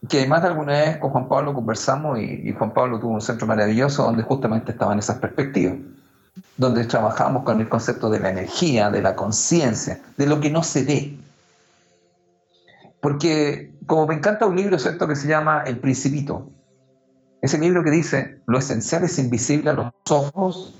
que 0.07 0.26
más 0.26 0.43
de 0.43 0.49
alguna 0.49 0.73
vez 0.73 0.99
con 0.99 1.11
Juan 1.11 1.28
Pablo 1.28 1.55
conversamos 1.55 2.19
y, 2.19 2.49
y 2.49 2.52
Juan 2.52 2.73
Pablo 2.73 3.00
tuvo 3.00 3.12
un 3.12 3.21
centro 3.21 3.47
maravilloso 3.47 4.05
donde 4.05 4.23
justamente 4.23 4.73
estaban 4.73 4.99
esas 4.99 5.19
perspectivas 5.19 5.75
donde 6.57 6.85
trabajamos 6.85 7.45
con 7.45 7.61
el 7.61 7.69
concepto 7.69 8.11
de 8.11 8.21
la 8.21 8.31
energía, 8.31 8.90
de 8.90 9.02
la 9.02 9.17
conciencia, 9.17 10.00
de 10.17 10.26
lo 10.26 10.40
que 10.40 10.50
no 10.50 10.62
se 10.62 10.85
ve. 10.85 11.17
Porque 13.00 13.73
como 13.87 14.07
me 14.07 14.14
encanta 14.14 14.47
un 14.47 14.57
libro, 14.57 14.78
¿cierto?, 14.78 15.07
que 15.07 15.17
se 15.17 15.28
llama 15.28 15.62
El 15.67 15.78
Principito. 15.78 16.50
Ese 17.40 17.59
libro 17.59 17.85
que 17.85 17.90
dice, 17.90 18.40
lo 18.47 18.59
esencial 18.59 19.05
es 19.05 19.19
invisible 19.19 19.71
a 19.71 19.73
los 19.73 19.93
ojos, 20.11 20.75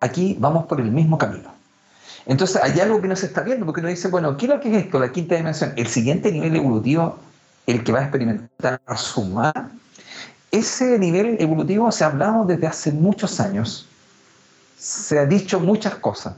aquí 0.00 0.36
vamos 0.40 0.64
por 0.64 0.80
el 0.80 0.90
mismo 0.90 1.18
camino. 1.18 1.52
Entonces 2.24 2.62
hay 2.62 2.80
algo 2.80 3.00
que 3.02 3.08
no 3.08 3.16
se 3.16 3.26
está 3.26 3.42
viendo, 3.42 3.66
porque 3.66 3.80
uno 3.80 3.90
dice, 3.90 4.08
bueno, 4.08 4.36
¿qué 4.36 4.46
es 4.46 4.50
lo 4.50 4.60
que 4.60 4.74
es 4.74 4.84
esto? 4.84 4.98
La 4.98 5.12
quinta 5.12 5.36
dimensión, 5.36 5.74
el 5.76 5.86
siguiente 5.88 6.32
nivel 6.32 6.56
evolutivo, 6.56 7.18
el 7.66 7.84
que 7.84 7.92
va 7.92 8.00
a 8.00 8.02
experimentar 8.02 8.80
sumar. 8.96 9.70
Ese 10.50 10.98
nivel 10.98 11.36
evolutivo 11.40 11.90
se 11.92 12.04
ha 12.04 12.08
hablado 12.08 12.44
desde 12.44 12.66
hace 12.66 12.92
muchos 12.92 13.40
años 13.40 13.88
se 14.82 15.16
ha 15.16 15.26
dicho 15.26 15.60
muchas 15.60 15.94
cosas. 15.94 16.34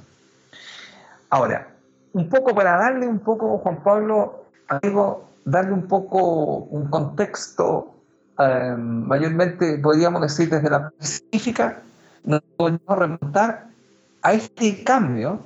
Ahora, 1.30 1.66
un 2.12 2.28
poco 2.28 2.54
para 2.54 2.76
darle 2.76 3.08
un 3.08 3.18
poco, 3.18 3.56
Juan 3.56 3.82
Pablo, 3.82 4.44
amigo, 4.68 5.24
darle 5.46 5.72
un 5.72 5.88
poco 5.88 6.56
un 6.70 6.90
contexto, 6.90 7.94
eh, 8.38 8.74
mayormente 8.76 9.78
podríamos 9.78 10.20
decir 10.20 10.50
desde 10.50 10.68
la 10.68 10.92
específica, 11.00 11.80
nos 12.24 12.42
podemos 12.56 12.98
remontar 12.98 13.68
a 14.20 14.34
este 14.34 14.84
cambio 14.84 15.40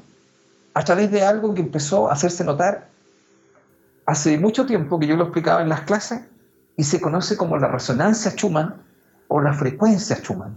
a 0.75 0.83
través 0.83 1.13
de 1.13 1.25
algo 1.25 1.55
que 1.55 1.61
empezó 1.61 2.11
a 2.11 2.15
hacerse 2.15 2.43
notar 2.43 2.89
hace 4.09 4.39
mucho 4.39 4.65
tiempo, 4.65 4.99
que 4.99 5.07
yo 5.07 5.17
lo 5.17 5.25
explicaba 5.25 5.61
en 5.61 5.69
las 5.69 5.83
clases, 5.83 6.23
y 6.79 6.85
se 6.85 6.99
conoce 6.99 7.37
como 7.37 7.59
la 7.59 7.69
resonancia 7.69 8.31
Schumann 8.31 8.83
o 9.29 9.43
la 9.43 9.53
frecuencia 9.53 10.17
Schumann. 10.17 10.57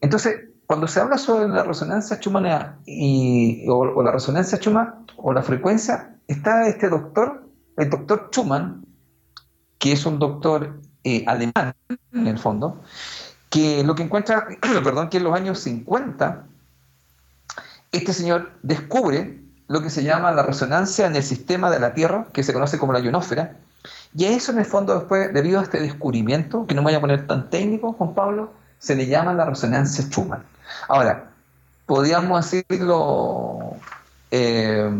Entonces, 0.00 0.44
cuando 0.66 0.86
se 0.86 1.00
habla 1.00 1.18
sobre 1.18 1.48
la 1.48 1.64
resonancia 1.64 2.18
Schumann 2.18 2.76
y, 2.86 3.66
o, 3.68 4.00
la 4.00 4.12
resonancia 4.12 4.58
Schumann 4.58 5.06
o 5.16 5.32
la 5.32 5.42
frecuencia, 5.42 6.14
está 6.28 6.68
este 6.68 6.88
doctor, 6.88 7.48
el 7.76 7.90
doctor 7.90 8.28
Schumann, 8.30 8.86
que 9.78 9.90
es 9.90 10.06
un 10.06 10.20
doctor 10.20 10.80
eh, 11.02 11.24
alemán 11.26 11.74
en 12.12 12.28
el 12.28 12.38
fondo, 12.38 12.80
que 13.48 13.82
lo 13.82 13.96
que 13.96 14.04
encuentra, 14.04 14.46
perdón, 14.84 15.08
que 15.08 15.16
en 15.16 15.24
los 15.24 15.34
años 15.34 15.58
50, 15.58 16.46
este 17.90 18.12
señor 18.12 18.52
descubre 18.62 19.39
lo 19.70 19.82
que 19.82 19.88
se 19.88 20.02
llama 20.02 20.32
la 20.32 20.42
resonancia 20.42 21.06
en 21.06 21.14
el 21.14 21.22
sistema 21.22 21.70
de 21.70 21.78
la 21.78 21.94
Tierra, 21.94 22.26
que 22.32 22.42
se 22.42 22.52
conoce 22.52 22.76
como 22.76 22.92
la 22.92 22.98
ionósfera, 22.98 23.52
y 24.12 24.24
a 24.24 24.30
eso 24.32 24.50
en 24.50 24.58
el 24.58 24.64
fondo 24.64 24.98
después, 24.98 25.32
debido 25.32 25.60
a 25.60 25.62
este 25.62 25.80
descubrimiento, 25.80 26.66
que 26.66 26.74
no 26.74 26.82
me 26.82 26.86
voy 26.86 26.96
a 26.96 27.00
poner 27.00 27.28
tan 27.28 27.50
técnico, 27.50 27.92
Juan 27.92 28.12
Pablo, 28.12 28.52
se 28.80 28.96
le 28.96 29.06
llama 29.06 29.32
la 29.32 29.44
resonancia 29.44 30.04
Schumann. 30.04 30.42
Ahora, 30.88 31.30
podríamos 31.86 32.50
decirlo 32.50 33.76
eh, 34.32 34.90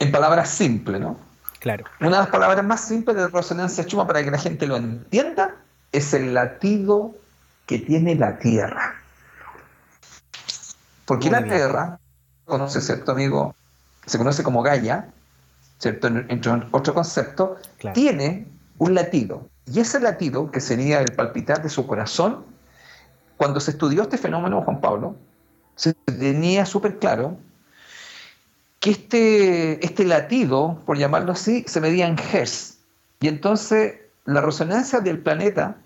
en 0.00 0.12
palabras 0.12 0.48
simples, 0.48 1.00
¿no? 1.00 1.16
Claro. 1.60 1.84
Una 2.00 2.10
de 2.10 2.16
las 2.16 2.28
palabras 2.30 2.64
más 2.64 2.80
simples 2.80 3.16
de 3.16 3.28
resonancia 3.28 3.86
chuma 3.86 4.08
para 4.08 4.24
que 4.24 4.32
la 4.32 4.38
gente 4.38 4.66
lo 4.66 4.74
entienda 4.74 5.54
es 5.92 6.14
el 6.14 6.34
latido 6.34 7.14
que 7.66 7.78
tiene 7.78 8.16
la 8.16 8.40
Tierra. 8.40 8.96
Porque 11.04 11.30
la 11.30 11.44
Tierra, 11.44 12.00
conoce, 12.44 12.80
¿cierto, 12.80 13.12
amigo? 13.12 13.54
Se 14.06 14.18
conoce 14.18 14.42
como 14.42 14.62
Gaia, 14.62 15.08
¿cierto? 15.78 16.08
Entre 16.08 16.52
otro 16.70 16.94
concepto, 16.94 17.56
tiene 17.94 18.46
un 18.78 18.94
latido. 18.94 19.48
Y 19.66 19.80
ese 19.80 20.00
latido, 20.00 20.50
que 20.50 20.60
sería 20.60 21.00
el 21.00 21.12
palpitar 21.12 21.62
de 21.62 21.68
su 21.68 21.86
corazón, 21.86 22.44
cuando 23.36 23.60
se 23.60 23.72
estudió 23.72 24.02
este 24.02 24.18
fenómeno, 24.18 24.62
Juan 24.62 24.80
Pablo, 24.80 25.16
se 25.76 25.94
tenía 25.94 26.66
súper 26.66 26.98
claro 26.98 27.36
que 28.80 28.90
este, 28.90 29.84
este 29.84 30.04
latido, 30.04 30.82
por 30.84 30.98
llamarlo 30.98 31.32
así, 31.32 31.64
se 31.66 31.80
medía 31.80 32.06
en 32.06 32.18
Hertz. 32.18 32.78
Y 33.20 33.28
entonces 33.28 33.94
la 34.26 34.40
resonancia 34.40 35.00
del 35.00 35.18
planeta, 35.18 35.76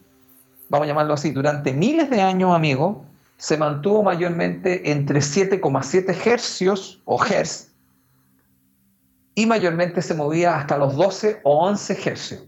vamos 0.68 0.86
a 0.86 0.88
llamarlo 0.88 1.14
así, 1.14 1.30
durante 1.30 1.72
miles 1.72 2.10
de 2.10 2.20
años, 2.20 2.54
amigo, 2.54 3.04
se 3.38 3.56
mantuvo 3.56 4.02
mayormente 4.02 4.90
entre 4.90 5.20
7,7 5.20 6.26
hercios 6.26 7.00
o 7.04 7.24
hertz 7.24 7.72
y 9.34 9.46
mayormente 9.46 10.02
se 10.02 10.14
movía 10.14 10.56
hasta 10.56 10.76
los 10.76 10.96
12 10.96 11.40
o 11.44 11.66
11 11.66 11.98
hercios. 12.04 12.44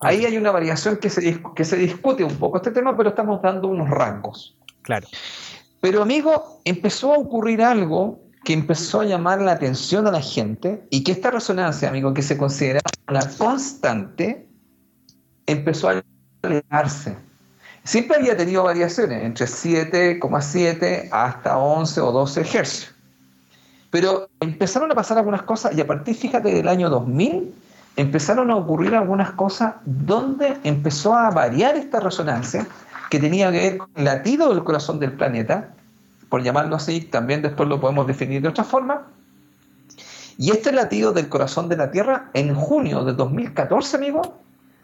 Ahí 0.00 0.26
hay 0.26 0.36
una 0.36 0.50
variación 0.50 0.96
que 0.96 1.08
se, 1.08 1.40
que 1.54 1.64
se 1.64 1.76
discute 1.76 2.24
un 2.24 2.34
poco 2.34 2.56
este 2.56 2.72
tema, 2.72 2.96
pero 2.96 3.10
estamos 3.10 3.40
dando 3.40 3.68
unos 3.68 3.88
rangos. 3.88 4.56
Claro. 4.82 5.06
Pero 5.80 6.02
amigo, 6.02 6.60
empezó 6.64 7.14
a 7.14 7.18
ocurrir 7.18 7.62
algo 7.62 8.20
que 8.44 8.52
empezó 8.52 9.02
a 9.02 9.04
llamar 9.04 9.40
la 9.40 9.52
atención 9.52 10.08
a 10.08 10.10
la 10.10 10.20
gente 10.20 10.84
y 10.90 11.04
que 11.04 11.12
esta 11.12 11.30
resonancia, 11.30 11.88
amigo, 11.88 12.12
que 12.12 12.22
se 12.22 12.36
considera 12.36 12.80
una 13.08 13.20
constante, 13.38 14.48
empezó 15.46 15.90
a 15.90 16.02
elevarse. 16.42 17.16
Siempre 17.84 18.16
había 18.16 18.36
tenido 18.36 18.62
variaciones, 18.62 19.24
entre 19.24 19.46
7,7 19.46 21.08
hasta 21.10 21.58
11 21.58 22.00
o 22.00 22.12
12 22.12 22.40
hercios. 22.40 22.94
Pero 23.90 24.28
empezaron 24.40 24.90
a 24.92 24.94
pasar 24.94 25.18
algunas 25.18 25.42
cosas 25.42 25.76
y 25.76 25.80
a 25.80 25.86
partir, 25.86 26.14
fíjate, 26.14 26.52
del 26.54 26.68
año 26.68 26.88
2000 26.88 27.54
empezaron 27.96 28.50
a 28.50 28.56
ocurrir 28.56 28.94
algunas 28.94 29.32
cosas 29.32 29.74
donde 29.84 30.56
empezó 30.64 31.14
a 31.14 31.30
variar 31.30 31.76
esta 31.76 32.00
resonancia 32.00 32.66
que 33.10 33.18
tenía 33.18 33.50
que 33.52 33.58
ver 33.58 33.78
con 33.78 33.90
el 33.96 34.04
latido 34.04 34.48
del 34.48 34.64
corazón 34.64 34.98
del 34.98 35.12
planeta, 35.12 35.68
por 36.30 36.42
llamarlo 36.42 36.76
así, 36.76 37.02
también 37.02 37.42
después 37.42 37.68
lo 37.68 37.80
podemos 37.80 38.06
definir 38.06 38.40
de 38.40 38.48
otra 38.48 38.64
forma. 38.64 39.02
Y 40.38 40.50
este 40.50 40.72
latido 40.72 41.12
del 41.12 41.28
corazón 41.28 41.68
de 41.68 41.76
la 41.76 41.90
Tierra, 41.90 42.30
en 42.32 42.54
junio 42.54 43.04
de 43.04 43.12
2014, 43.12 43.96
amigo, 43.96 44.38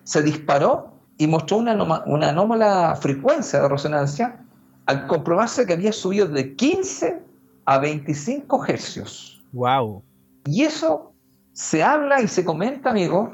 se 0.05 0.23
disparó 0.23 0.93
y 1.19 1.27
mostró 1.27 1.59
una, 1.59 2.03
una 2.07 2.29
anómala 2.31 2.97
frecuencia 2.97 3.61
de 3.61 3.69
resonancia 3.69 4.41
al 4.87 5.07
comprobarse 5.07 5.67
que 5.67 5.75
había 5.75 5.93
subido 5.93 6.29
de 6.29 6.55
15 6.57 7.21
a 7.67 7.79
25 7.79 8.65
hercios. 8.67 9.43
¡Wow! 9.53 10.03
Y 10.47 10.63
eso 10.63 11.13
se 11.53 11.83
habla 11.83 12.23
y 12.23 12.29
se 12.29 12.45
comenta, 12.45 12.91
amigo, 12.91 13.33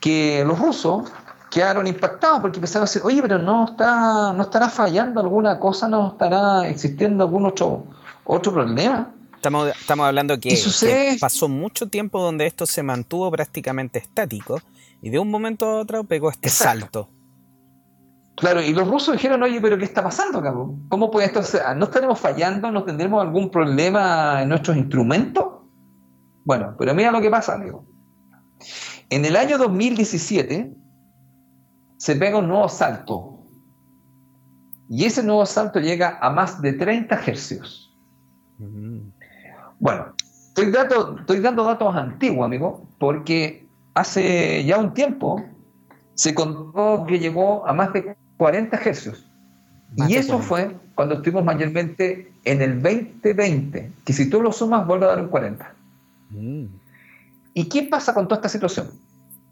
que 0.00 0.44
los 0.46 0.58
rusos 0.58 1.12
quedaron 1.50 1.86
impactados 1.86 2.40
porque 2.40 2.58
empezaron 2.58 2.84
a 2.84 2.86
decir, 2.86 3.02
oye, 3.04 3.20
pero 3.20 3.38
no 3.38 3.66
está, 3.66 4.32
no 4.32 4.42
estará 4.44 4.68
fallando 4.68 5.20
alguna 5.20 5.58
cosa, 5.58 5.88
no 5.88 6.12
estará 6.12 6.68
existiendo 6.68 7.24
algún 7.24 7.46
otro, 7.46 7.84
otro 8.24 8.52
problema. 8.52 9.12
Estamos, 9.34 9.68
estamos 9.68 10.06
hablando 10.06 10.38
que, 10.38 10.56
pasó 11.20 11.48
mucho 11.48 11.88
tiempo 11.88 12.20
donde 12.20 12.46
esto 12.46 12.66
se 12.66 12.82
mantuvo 12.82 13.30
prácticamente 13.30 13.98
estático 13.98 14.60
y 15.00 15.10
de 15.10 15.18
un 15.18 15.30
momento 15.30 15.66
a 15.66 15.80
otro 15.80 16.04
pegó 16.04 16.30
este 16.30 16.48
salto. 16.48 17.10
Claro, 18.36 18.62
y 18.62 18.72
los 18.72 18.88
rusos 18.88 19.14
dijeron, 19.14 19.42
oye, 19.42 19.60
pero 19.60 19.76
¿qué 19.78 19.84
está 19.84 20.02
pasando, 20.02 20.40
cabrón? 20.40 20.88
¿Cómo 20.88 21.10
puede 21.10 21.26
esto 21.26 21.42
ser? 21.42 21.76
¿No 21.76 21.86
estaremos 21.86 22.20
fallando? 22.20 22.70
¿No 22.70 22.84
tendremos 22.84 23.20
algún 23.20 23.50
problema 23.50 24.42
en 24.42 24.48
nuestros 24.48 24.76
instrumentos? 24.76 25.44
Bueno, 26.44 26.76
pero 26.78 26.94
mira 26.94 27.10
lo 27.10 27.20
que 27.20 27.30
pasa, 27.30 27.54
amigo. 27.54 27.84
En 29.10 29.24
el 29.24 29.34
año 29.34 29.58
2017 29.58 30.72
se 31.96 32.16
pega 32.16 32.38
un 32.38 32.48
nuevo 32.48 32.68
salto. 32.68 33.40
Y 34.88 35.04
ese 35.04 35.22
nuevo 35.22 35.44
salto 35.44 35.80
llega 35.80 36.18
a 36.20 36.30
más 36.30 36.62
de 36.62 36.74
30 36.74 37.14
hercios. 37.26 37.92
Mm. 38.58 39.10
Bueno, 39.80 40.14
estoy, 40.46 40.72
estoy 41.18 41.40
dando 41.40 41.64
datos 41.64 41.94
antiguos, 41.94 42.46
amigo, 42.46 42.88
porque 42.98 43.67
hace 43.94 44.64
ya 44.64 44.78
un 44.78 44.94
tiempo 44.94 45.44
se 46.14 46.34
contó 46.34 47.04
que 47.06 47.18
llegó 47.18 47.66
a 47.66 47.72
más 47.72 47.92
de 47.92 48.16
40 48.36 48.76
hercios. 48.76 49.24
y 50.08 50.14
eso 50.14 50.38
fue 50.38 50.76
cuando 50.94 51.14
estuvimos 51.14 51.44
mayormente 51.44 52.32
en 52.44 52.60
el 52.60 52.82
2020, 52.82 53.92
que 54.04 54.12
si 54.12 54.28
tú 54.28 54.42
lo 54.42 54.52
sumas 54.52 54.86
vuelve 54.86 55.06
a 55.06 55.10
dar 55.10 55.22
un 55.22 55.28
40. 55.28 55.74
Mm. 56.30 56.64
¿Y 57.54 57.68
qué 57.68 57.84
pasa 57.84 58.14
con 58.14 58.26
toda 58.26 58.38
esta 58.38 58.48
situación? 58.48 58.90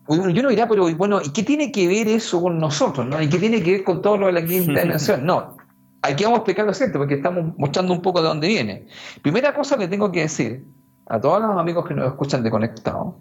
Yo 0.09 0.43
no 0.43 0.49
dirá, 0.50 0.69
pero 0.69 0.95
bueno, 0.95 1.21
¿y 1.21 1.31
qué 1.31 1.43
tiene 1.43 1.73
que 1.73 1.88
ver 1.88 2.07
eso 2.07 2.40
con 2.40 2.59
nosotros? 2.59 3.07
¿no? 3.07 3.21
¿Y 3.21 3.28
qué 3.28 3.38
tiene 3.38 3.62
que 3.62 3.73
ver 3.73 3.85
con 3.85 4.02
todo 4.02 4.16
lo 4.16 4.26
de 4.26 4.33
la 4.33 4.45
quinta 4.45 4.81
dimensión? 4.83 5.26
No, 5.26 5.57
aquí 6.02 6.25
vamos 6.25 6.38
a 6.38 6.40
explicar 6.40 6.66
lo 6.66 6.75
cierto, 6.75 6.99
porque 6.99 7.14
estamos 7.14 7.57
mostrando 7.59 7.93
un 7.93 8.02
poco 8.02 8.23
de 8.23 8.28
dónde 8.28 8.49
viene. 8.49 8.87
Primera 9.23 9.55
cosa 9.55 9.76
que 9.76 9.88
tengo 9.88 10.12
que 10.12 10.21
decir 10.21 10.64
a 11.07 11.21
todos 11.21 11.43
los 11.43 11.59
amigos 11.59 11.87
que 11.87 11.95
nos 11.95 12.07
escuchan 12.07 12.43
de 12.43 12.50
Conectado, 12.50 13.16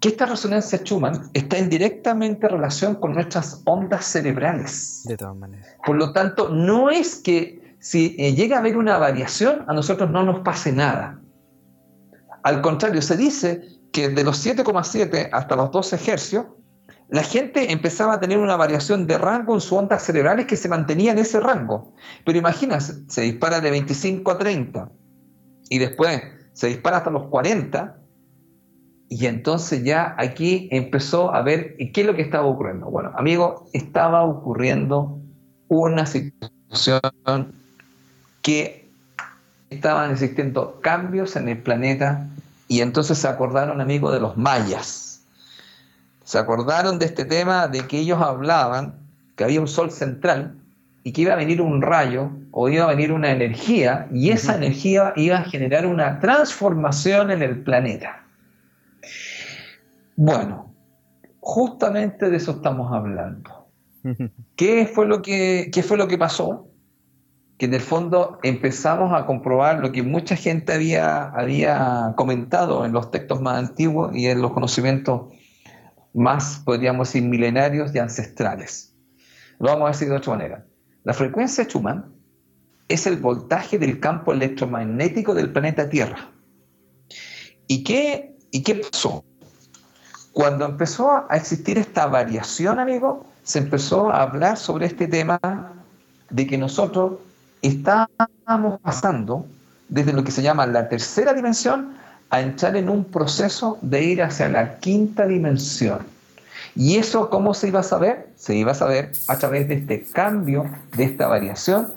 que 0.00 0.10
esta 0.10 0.26
resonancia 0.26 0.78
Schumann 0.78 1.30
está 1.34 1.58
en 1.58 1.68
directamente 1.68 2.48
relación 2.48 2.94
con 2.96 3.14
nuestras 3.14 3.62
ondas 3.64 4.04
cerebrales. 4.04 5.02
De 5.04 5.16
todas 5.16 5.36
maneras. 5.36 5.66
Por 5.84 5.96
lo 5.96 6.12
tanto, 6.12 6.50
no 6.50 6.90
es 6.90 7.16
que 7.16 7.76
si 7.80 8.14
eh, 8.18 8.34
llega 8.34 8.56
a 8.56 8.60
haber 8.60 8.76
una 8.76 8.98
variación, 8.98 9.64
a 9.66 9.72
nosotros 9.72 10.10
no 10.10 10.22
nos 10.22 10.40
pase 10.40 10.72
nada. 10.72 11.20
Al 12.42 12.60
contrario, 12.60 13.02
se 13.02 13.16
dice 13.16 13.62
que 13.92 14.08
de 14.08 14.22
los 14.22 14.44
7,7 14.44 15.30
hasta 15.32 15.56
los 15.56 15.70
12 15.72 16.10
hercios, 16.10 16.46
la 17.08 17.22
gente 17.22 17.72
empezaba 17.72 18.14
a 18.14 18.20
tener 18.20 18.38
una 18.38 18.56
variación 18.56 19.06
de 19.06 19.16
rango 19.16 19.54
en 19.54 19.60
sus 19.60 19.72
ondas 19.72 20.02
cerebrales 20.02 20.46
que 20.46 20.56
se 20.56 20.68
mantenía 20.68 21.12
en 21.12 21.18
ese 21.18 21.40
rango. 21.40 21.94
Pero 22.24 22.38
imagina, 22.38 22.80
se 22.80 23.22
dispara 23.22 23.60
de 23.60 23.70
25 23.70 24.30
a 24.30 24.38
30 24.38 24.90
y 25.70 25.78
después 25.78 26.22
se 26.52 26.68
dispara 26.68 26.98
hasta 26.98 27.10
los 27.10 27.28
40 27.28 27.98
y 29.08 29.26
entonces 29.26 29.84
ya 29.84 30.14
aquí 30.18 30.68
empezó 30.70 31.34
a 31.34 31.42
ver 31.42 31.76
qué 31.76 32.02
es 32.02 32.06
lo 32.06 32.14
que 32.14 32.22
estaba 32.22 32.46
ocurriendo. 32.46 32.86
Bueno, 32.86 33.12
amigo, 33.16 33.66
estaba 33.72 34.22
ocurriendo 34.22 35.18
una 35.68 36.04
situación 36.04 37.52
que 38.42 38.86
estaban 39.70 40.10
existiendo 40.10 40.80
cambios 40.82 41.36
en 41.36 41.48
el 41.48 41.58
planeta 41.58 42.26
y 42.68 42.82
entonces 42.82 43.18
se 43.18 43.28
acordaron, 43.28 43.80
amigo, 43.80 44.10
de 44.10 44.20
los 44.20 44.36
mayas. 44.36 45.22
Se 46.24 46.38
acordaron 46.38 46.98
de 46.98 47.06
este 47.06 47.24
tema 47.24 47.66
de 47.68 47.86
que 47.86 47.98
ellos 48.00 48.20
hablaban 48.20 48.94
que 49.36 49.44
había 49.44 49.60
un 49.60 49.68
sol 49.68 49.90
central 49.90 50.54
y 51.02 51.12
que 51.12 51.22
iba 51.22 51.32
a 51.32 51.36
venir 51.36 51.62
un 51.62 51.80
rayo 51.80 52.30
o 52.50 52.68
iba 52.68 52.84
a 52.84 52.88
venir 52.88 53.12
una 53.12 53.30
energía 53.30 54.06
y 54.12 54.30
esa 54.30 54.56
energía 54.56 55.14
iba 55.16 55.38
a 55.38 55.44
generar 55.44 55.86
una 55.86 56.20
transformación 56.20 57.30
en 57.30 57.42
el 57.42 57.62
planeta. 57.62 58.27
Bueno, 60.20 60.74
justamente 61.38 62.28
de 62.28 62.38
eso 62.38 62.50
estamos 62.50 62.92
hablando. 62.92 63.70
¿Qué 64.56 64.84
fue 64.92 65.06
lo 65.06 65.22
que, 65.22 65.70
fue 65.86 65.96
lo 65.96 66.08
que 66.08 66.18
pasó? 66.18 66.72
Que 67.56 67.66
en 67.66 67.74
el 67.74 67.80
fondo 67.80 68.40
empezamos 68.42 69.12
a 69.14 69.26
comprobar 69.26 69.78
lo 69.78 69.92
que 69.92 70.02
mucha 70.02 70.34
gente 70.34 70.72
había, 70.72 71.26
había 71.26 72.14
comentado 72.16 72.84
en 72.84 72.90
los 72.90 73.12
textos 73.12 73.40
más 73.40 73.58
antiguos 73.58 74.10
y 74.12 74.26
en 74.26 74.42
los 74.42 74.50
conocimientos 74.50 75.32
más, 76.12 76.62
podríamos 76.64 77.06
decir, 77.06 77.22
milenarios 77.22 77.94
y 77.94 78.00
ancestrales. 78.00 78.96
Lo 79.60 79.68
vamos 79.68 79.84
a 79.84 79.92
decir 79.92 80.08
de 80.08 80.16
otra 80.16 80.32
manera. 80.32 80.66
La 81.04 81.14
frecuencia 81.14 81.62
Schumann 81.62 82.12
es 82.88 83.06
el 83.06 83.18
voltaje 83.18 83.78
del 83.78 84.00
campo 84.00 84.32
electromagnético 84.32 85.32
del 85.32 85.52
planeta 85.52 85.88
Tierra. 85.88 86.32
¿Y 87.68 87.84
qué, 87.84 88.36
y 88.50 88.64
qué 88.64 88.74
pasó? 88.74 89.24
Cuando 90.38 90.66
empezó 90.66 91.24
a 91.28 91.36
existir 91.36 91.78
esta 91.78 92.06
variación, 92.06 92.78
amigo, 92.78 93.26
se 93.42 93.58
empezó 93.58 94.12
a 94.12 94.22
hablar 94.22 94.56
sobre 94.56 94.86
este 94.86 95.08
tema 95.08 95.40
de 96.30 96.46
que 96.46 96.56
nosotros 96.56 97.14
estábamos 97.60 98.78
pasando 98.80 99.46
desde 99.88 100.12
lo 100.12 100.22
que 100.22 100.30
se 100.30 100.40
llama 100.40 100.64
la 100.68 100.88
tercera 100.88 101.32
dimensión 101.32 101.94
a 102.30 102.40
entrar 102.40 102.76
en 102.76 102.88
un 102.88 103.02
proceso 103.02 103.78
de 103.82 104.04
ir 104.04 104.22
hacia 104.22 104.48
la 104.48 104.78
quinta 104.78 105.26
dimensión. 105.26 106.06
¿Y 106.76 106.98
eso 106.98 107.30
cómo 107.30 107.52
se 107.52 107.66
iba 107.66 107.80
a 107.80 107.82
saber? 107.82 108.28
Se 108.36 108.54
iba 108.54 108.70
a 108.70 108.76
saber 108.76 109.10
a 109.26 109.38
través 109.38 109.66
de 109.66 109.74
este 109.74 110.04
cambio, 110.04 110.66
de 110.96 111.02
esta 111.02 111.26
variación 111.26 111.88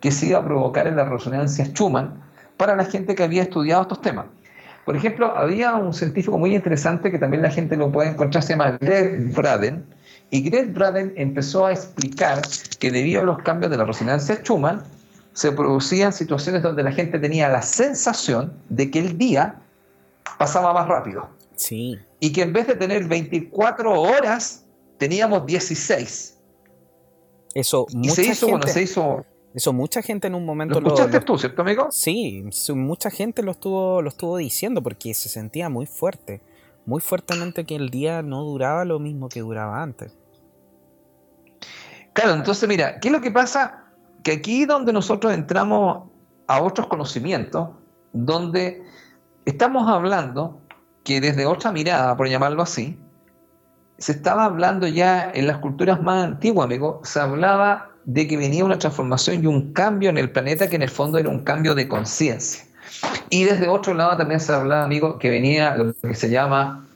que 0.00 0.10
se 0.10 0.28
iba 0.28 0.38
a 0.38 0.44
provocar 0.46 0.86
en 0.86 0.96
la 0.96 1.04
resonancia 1.04 1.66
Schumann 1.66 2.14
para 2.56 2.76
la 2.76 2.86
gente 2.86 3.14
que 3.14 3.24
había 3.24 3.42
estudiado 3.42 3.82
estos 3.82 4.00
temas. 4.00 4.24
Por 4.90 4.96
ejemplo, 4.96 5.38
había 5.38 5.76
un 5.76 5.94
científico 5.94 6.36
muy 6.36 6.52
interesante 6.52 7.12
que 7.12 7.18
también 7.20 7.44
la 7.44 7.50
gente 7.52 7.76
lo 7.76 7.92
puede 7.92 8.10
encontrar, 8.10 8.42
se 8.42 8.54
llama 8.54 8.76
Greg 8.80 9.32
Braden, 9.32 9.84
y 10.30 10.42
Greg 10.42 10.72
Braden 10.72 11.12
empezó 11.14 11.66
a 11.66 11.70
explicar 11.70 12.42
que 12.80 12.90
debido 12.90 13.20
a 13.20 13.24
los 13.24 13.38
cambios 13.38 13.70
de 13.70 13.76
la 13.76 13.84
resonancia 13.84 14.40
Schumann, 14.42 14.82
se 15.32 15.52
producían 15.52 16.12
situaciones 16.12 16.64
donde 16.64 16.82
la 16.82 16.90
gente 16.90 17.20
tenía 17.20 17.48
la 17.48 17.62
sensación 17.62 18.52
de 18.68 18.90
que 18.90 18.98
el 18.98 19.16
día 19.16 19.60
pasaba 20.38 20.72
más 20.72 20.88
rápido. 20.88 21.28
Sí. 21.54 21.96
Y 22.18 22.32
que 22.32 22.42
en 22.42 22.52
vez 22.52 22.66
de 22.66 22.74
tener 22.74 23.06
24 23.06 23.92
horas, 23.92 24.64
teníamos 24.98 25.46
16. 25.46 26.36
Eso, 27.54 27.86
y 27.92 28.08
se 28.08 28.26
hizo, 28.26 28.48
bueno, 28.48 28.66
se 28.66 28.82
hizo 28.82 29.24
eso 29.54 29.72
mucha 29.72 30.02
gente 30.02 30.28
en 30.28 30.34
un 30.34 30.44
momento 30.44 30.80
lo 30.80 30.88
escuchaste 30.88 31.20
tú, 31.20 31.36
¿cierto, 31.36 31.62
amigo? 31.62 31.88
Sí, 31.90 32.44
mucha 32.74 33.10
gente 33.10 33.42
lo 33.42 33.50
estuvo, 33.50 34.00
lo 34.00 34.08
estuvo 34.08 34.36
diciendo 34.36 34.82
porque 34.82 35.12
se 35.14 35.28
sentía 35.28 35.68
muy 35.68 35.86
fuerte, 35.86 36.40
muy 36.86 37.00
fuertemente 37.00 37.64
que 37.64 37.76
el 37.76 37.90
día 37.90 38.22
no 38.22 38.44
duraba 38.44 38.84
lo 38.84 38.98
mismo 38.98 39.28
que 39.28 39.40
duraba 39.40 39.82
antes. 39.82 40.16
Claro, 42.12 42.34
entonces 42.34 42.68
mira, 42.68 43.00
¿qué 43.00 43.08
es 43.08 43.12
lo 43.12 43.20
que 43.20 43.30
pasa? 43.30 43.84
Que 44.22 44.32
aquí 44.32 44.66
donde 44.66 44.92
nosotros 44.92 45.32
entramos 45.32 46.08
a 46.46 46.62
otros 46.62 46.86
conocimientos, 46.86 47.70
donde 48.12 48.82
estamos 49.44 49.88
hablando 49.88 50.60
que 51.04 51.20
desde 51.20 51.46
otra 51.46 51.72
mirada, 51.72 52.16
por 52.16 52.28
llamarlo 52.28 52.62
así, 52.62 52.98
se 53.98 54.12
estaba 54.12 54.44
hablando 54.44 54.86
ya 54.86 55.30
en 55.32 55.46
las 55.46 55.58
culturas 55.58 56.02
más 56.02 56.24
antiguas, 56.24 56.66
amigo, 56.66 57.00
se 57.04 57.20
hablaba 57.20 57.89
de 58.04 58.26
que 58.26 58.36
venía 58.36 58.64
una 58.64 58.78
transformación 58.78 59.42
y 59.42 59.46
un 59.46 59.72
cambio 59.72 60.10
en 60.10 60.18
el 60.18 60.30
planeta 60.30 60.68
que 60.68 60.76
en 60.76 60.82
el 60.82 60.90
fondo 60.90 61.18
era 61.18 61.28
un 61.28 61.40
cambio 61.44 61.74
de 61.74 61.88
conciencia. 61.88 62.64
Y 63.28 63.44
desde 63.44 63.68
otro 63.68 63.94
lado 63.94 64.16
también 64.16 64.40
se 64.40 64.52
hablaba, 64.52 64.84
amigo, 64.84 65.18
que 65.18 65.30
venía 65.30 65.76
lo 65.76 65.94
que 65.94 66.14
se 66.14 66.30
llama, 66.30 66.86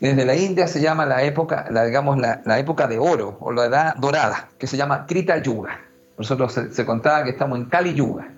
desde 0.00 0.24
la 0.24 0.34
India 0.34 0.66
se 0.66 0.80
llama 0.80 1.06
la 1.06 1.22
época, 1.22 1.66
la, 1.70 1.84
digamos, 1.84 2.18
la, 2.18 2.58
época 2.58 2.88
de 2.88 2.98
oro 2.98 3.36
o 3.40 3.52
la 3.52 3.66
edad 3.66 3.94
dorada, 3.96 4.48
que 4.58 4.66
se 4.66 4.76
llama 4.76 5.06
Krita 5.06 5.38
Yuga. 5.38 5.80
Nosotros 6.18 6.52
se, 6.72 6.84
contaba 6.84 7.22
que 7.24 7.30
estamos 7.30 7.58
en 7.58 7.66
Kali 7.66 7.94
Yuga. 7.94 8.28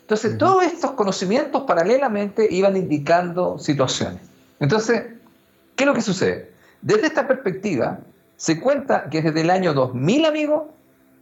Entonces, 0.00 0.38
todos 0.38 0.62
estos 0.64 0.92
conocimientos 0.92 1.64
paralelamente 1.64 2.46
iban 2.50 2.76
indicando 2.76 3.58
situaciones. 3.58 4.20
Entonces, 4.60 5.06
¿qué 5.74 5.84
es 5.84 5.86
lo 5.86 5.94
que 5.94 6.02
sucede? 6.02 6.52
Desde 6.82 7.08
esta 7.08 7.26
perspectiva, 7.26 7.98
se 8.36 8.60
cuenta 8.60 9.10
que 9.10 9.20
desde 9.20 9.40
el 9.40 9.50
año 9.50 9.74
2000, 9.74 10.24
amigo, 10.24 10.72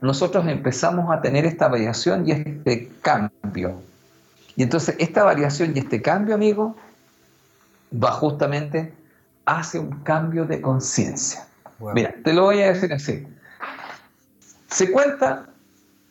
nosotros 0.00 0.46
empezamos 0.46 1.10
a 1.10 1.20
tener 1.20 1.46
esta 1.46 1.68
variación 1.68 2.28
y 2.28 2.32
este 2.32 2.90
cambio. 3.02 3.80
Y 4.56 4.62
entonces 4.62 4.96
esta 4.98 5.24
variación 5.24 5.72
y 5.74 5.78
este 5.78 6.02
cambio, 6.02 6.34
amigo, 6.34 6.76
va 7.92 8.12
justamente 8.12 8.92
hacia 9.44 9.80
un 9.80 10.02
cambio 10.02 10.44
de 10.44 10.60
conciencia. 10.60 11.46
Mira, 11.94 12.14
te 12.24 12.32
lo 12.32 12.44
voy 12.44 12.62
a 12.62 12.72
decir 12.72 12.92
así. 12.92 13.26
Se 14.68 14.90
cuenta 14.90 15.46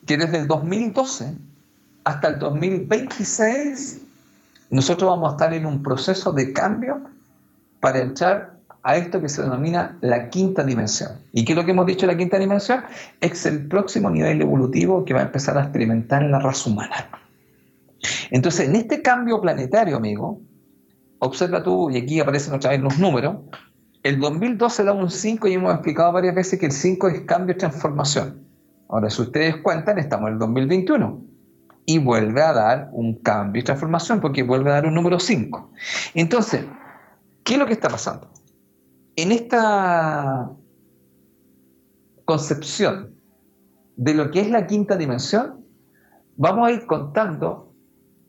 que 0.06 0.18
desde 0.18 0.40
el 0.40 0.48
2012 0.48 1.34
hasta 2.04 2.28
el 2.28 2.40
2026 2.40 4.02
nosotros 4.70 5.10
vamos 5.10 5.30
a 5.30 5.36
estar 5.36 5.54
en 5.54 5.66
un 5.66 5.82
proceso 5.82 6.32
de 6.32 6.54
cambio 6.54 7.02
para 7.80 8.00
entrar 8.00 8.55
a 8.86 8.98
esto 8.98 9.20
que 9.20 9.30
se 9.30 9.42
denomina 9.42 9.98
la 10.02 10.30
quinta 10.30 10.64
dimensión. 10.64 11.14
¿Y 11.34 11.44
qué 11.44 11.54
es 11.54 11.58
lo 11.58 11.66
que 11.66 11.72
hemos 11.72 11.88
dicho 11.88 12.06
de 12.06 12.14
la 12.14 12.18
quinta 12.20 12.38
dimensión? 12.38 12.84
Es 13.20 13.44
el 13.48 13.68
próximo 13.68 14.12
nivel 14.12 14.40
evolutivo 14.40 15.04
que 15.04 15.16
va 15.16 15.22
a 15.22 15.24
empezar 15.24 15.58
a 15.58 15.64
experimentar 15.64 16.22
la 16.22 16.38
raza 16.38 16.70
humana. 16.70 17.10
Entonces, 18.30 18.70
en 18.70 18.76
este 18.76 19.02
cambio 19.02 19.42
planetario, 19.42 19.98
amigo, 19.98 20.40
observa 21.18 21.64
tú, 21.64 21.90
y 21.90 21.98
aquí 21.98 22.20
aparecen 22.20 22.54
otra 22.54 22.70
vez 22.70 22.80
los 22.80 23.00
números, 23.00 23.38
el 24.04 24.20
2012 24.20 24.84
da 24.84 24.94
un 24.94 25.10
5 25.10 25.48
y 25.48 25.54
hemos 25.54 25.74
explicado 25.74 26.12
varias 26.12 26.36
veces 26.36 26.60
que 26.60 26.68
el 26.68 26.72
5 26.72 27.08
es 27.08 27.22
cambio 27.22 27.56
y 27.56 27.58
transformación. 27.58 28.46
Ahora, 28.88 29.10
si 29.10 29.20
ustedes 29.24 29.58
cuentan, 29.64 29.98
estamos 29.98 30.28
en 30.28 30.34
el 30.34 30.40
2021 30.40 31.22
y 31.88 31.98
vuelve 31.98 32.44
a 32.44 32.54
dar 32.54 32.90
un 32.92 33.16
cambio 33.16 33.62
y 33.62 33.64
transformación 33.64 34.22
porque 34.22 34.44
vuelve 34.44 34.70
a 34.70 34.74
dar 34.74 34.86
un 34.86 34.94
número 34.94 35.20
5. 35.20 35.72
Entonces, 36.14 36.66
¿qué 37.44 37.54
es 37.54 37.60
lo 37.60 37.66
que 37.66 37.74
está 37.74 37.90
pasando? 37.90 38.30
En 39.16 39.32
esta 39.32 40.52
concepción 42.26 43.16
de 43.96 44.14
lo 44.14 44.32
que 44.32 44.42
es 44.42 44.50
la 44.50 44.68
quinta 44.68 44.98
dimensión, 44.98 45.64
vamos 46.36 46.68
a 46.68 46.72
ir 46.72 46.86
contando 46.86 47.74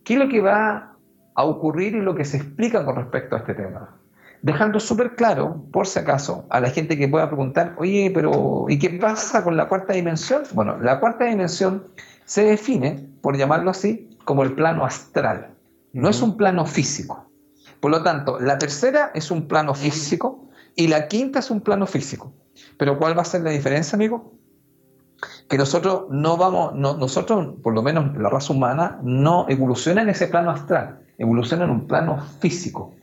qué 0.04 0.14
es 0.14 0.20
lo 0.20 0.28
que 0.28 0.40
va 0.40 0.96
a 1.34 1.44
ocurrir 1.44 1.94
y 1.96 2.00
lo 2.00 2.14
que 2.14 2.24
se 2.24 2.36
explica 2.36 2.84
con 2.84 2.96
respecto 2.96 3.36
a 3.36 3.40
este 3.40 3.54
tema. 3.54 3.92
dejando 4.42 4.78
súper 4.78 5.16
claro, 5.16 5.64
por 5.72 5.88
si 5.88 5.98
acaso, 5.98 6.46
a 6.50 6.60
la 6.60 6.70
gente 6.70 6.96
que 6.96 7.08
pueda 7.08 7.26
preguntar, 7.26 7.74
oye, 7.78 8.12
pero 8.14 8.66
¿y 8.68 8.78
qué 8.78 8.90
pasa 8.90 9.42
con 9.42 9.56
la 9.56 9.66
cuarta 9.66 9.94
dimensión? 9.94 10.42
Bueno, 10.52 10.78
la 10.78 11.00
cuarta 11.00 11.24
dimensión 11.24 11.84
se 12.26 12.44
define, 12.44 13.08
por 13.22 13.36
llamarlo 13.36 13.70
así, 13.70 14.16
como 14.24 14.44
el 14.44 14.52
plano 14.52 14.84
astral. 14.84 15.48
No 15.92 16.08
es 16.08 16.22
un 16.22 16.36
plano 16.36 16.64
físico. 16.64 17.28
Por 17.80 17.90
lo 17.90 18.04
tanto, 18.04 18.38
la 18.38 18.56
tercera 18.58 19.10
es 19.14 19.32
un 19.32 19.48
plano 19.48 19.74
físico 19.74 20.45
y 20.76 20.88
la 20.88 21.08
quinta 21.08 21.40
es 21.40 21.50
un 21.50 21.62
plano 21.62 21.86
físico. 21.86 22.32
Pero 22.78 22.98
¿cuál 22.98 23.16
va 23.16 23.22
a 23.22 23.24
ser 23.24 23.40
la 23.40 23.50
diferencia, 23.50 23.96
amigo? 23.96 24.34
Que 25.48 25.56
nosotros 25.56 26.04
no 26.10 26.36
vamos, 26.36 26.74
nosotros, 26.74 27.54
por 27.62 27.74
lo 27.74 27.82
menos 27.82 28.16
la 28.16 28.28
raza 28.28 28.52
humana, 28.52 29.00
no 29.02 29.46
evoluciona 29.48 30.02
en 30.02 30.10
ese 30.10 30.28
plano 30.28 30.50
astral, 30.50 31.00
evoluciona 31.18 31.64
en 31.64 31.70
un 31.70 31.86
plano 31.86 32.20
físico. 32.40 32.94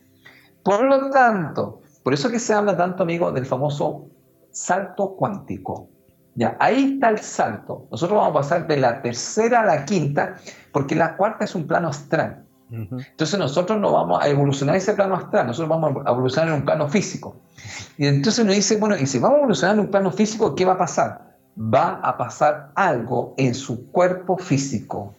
Por 0.62 0.84
lo 0.84 1.10
tanto, 1.10 1.82
por 2.04 2.14
eso 2.14 2.30
que 2.30 2.38
se 2.38 2.54
habla 2.54 2.76
tanto, 2.76 3.02
amigo, 3.02 3.32
del 3.32 3.44
famoso 3.44 4.06
salto 4.50 5.16
cuántico. 5.16 5.88
Ya, 6.36 6.56
ahí 6.60 6.94
está 6.94 7.10
el 7.10 7.18
salto. 7.18 7.86
Nosotros 7.90 8.16
vamos 8.16 8.30
a 8.30 8.40
pasar 8.40 8.66
de 8.66 8.76
la 8.76 9.02
tercera 9.02 9.60
a 9.60 9.64
la 9.64 9.84
quinta, 9.84 10.36
porque 10.72 10.94
la 10.94 11.16
cuarta 11.16 11.44
es 11.44 11.54
un 11.54 11.66
plano 11.66 11.88
astral. 11.88 12.44
Entonces 12.70 13.38
nosotros 13.38 13.78
no 13.78 13.92
vamos 13.92 14.22
a 14.22 14.28
evolucionar 14.28 14.74
ese 14.74 14.94
plano 14.94 15.14
astral, 15.14 15.46
nosotros 15.46 15.68
vamos 15.68 16.04
a 16.04 16.10
evolucionar 16.10 16.48
en 16.48 16.54
un 16.54 16.64
plano 16.64 16.88
físico. 16.88 17.36
Y 17.98 18.06
entonces 18.06 18.44
nos 18.44 18.54
dice, 18.54 18.76
bueno, 18.76 18.96
y 18.96 19.06
si 19.06 19.18
vamos 19.18 19.36
a 19.36 19.38
evolucionar 19.40 19.76
en 19.76 19.80
un 19.80 19.90
plano 19.90 20.10
físico, 20.10 20.54
¿qué 20.54 20.64
va 20.64 20.72
a 20.72 20.78
pasar? 20.78 21.36
Va 21.56 22.00
a 22.02 22.16
pasar 22.16 22.72
algo 22.74 23.34
en 23.36 23.54
su 23.54 23.90
cuerpo 23.90 24.36
físico. 24.36 25.14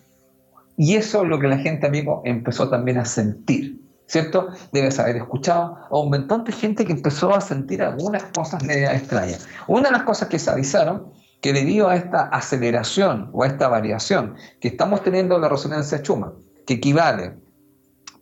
Y 0.77 0.95
eso 0.95 1.23
es 1.23 1.29
lo 1.29 1.39
que 1.39 1.47
la 1.47 1.57
gente, 1.57 1.87
amigo, 1.87 2.21
empezó 2.25 2.69
también 2.69 2.97
a 2.97 3.05
sentir. 3.05 3.85
¿cierto? 4.07 4.49
Debes 4.71 4.99
haber 4.99 5.17
escuchado 5.17 5.77
a 5.89 5.97
un 5.97 6.09
montón 6.09 6.43
de 6.43 6.51
gente 6.51 6.85
que 6.85 6.93
empezó 6.93 7.33
a 7.33 7.41
sentir 7.41 7.81
algunas 7.81 8.23
cosas 8.23 8.63
media 8.63 8.95
extrañas. 8.95 9.47
Una 9.67 9.89
de 9.89 9.93
las 9.93 10.03
cosas 10.03 10.29
que 10.29 10.39
se 10.39 10.49
avisaron, 10.49 11.11
que 11.41 11.53
debido 11.53 11.89
a 11.89 11.95
esta 11.95 12.23
aceleración 12.23 13.29
o 13.33 13.43
a 13.43 13.47
esta 13.47 13.67
variación 13.67 14.35
que 14.59 14.67
estamos 14.67 15.03
teniendo 15.03 15.35
en 15.35 15.41
la 15.41 15.49
resonancia 15.49 16.01
Chuma, 16.01 16.33
que 16.65 16.75
equivale, 16.75 17.35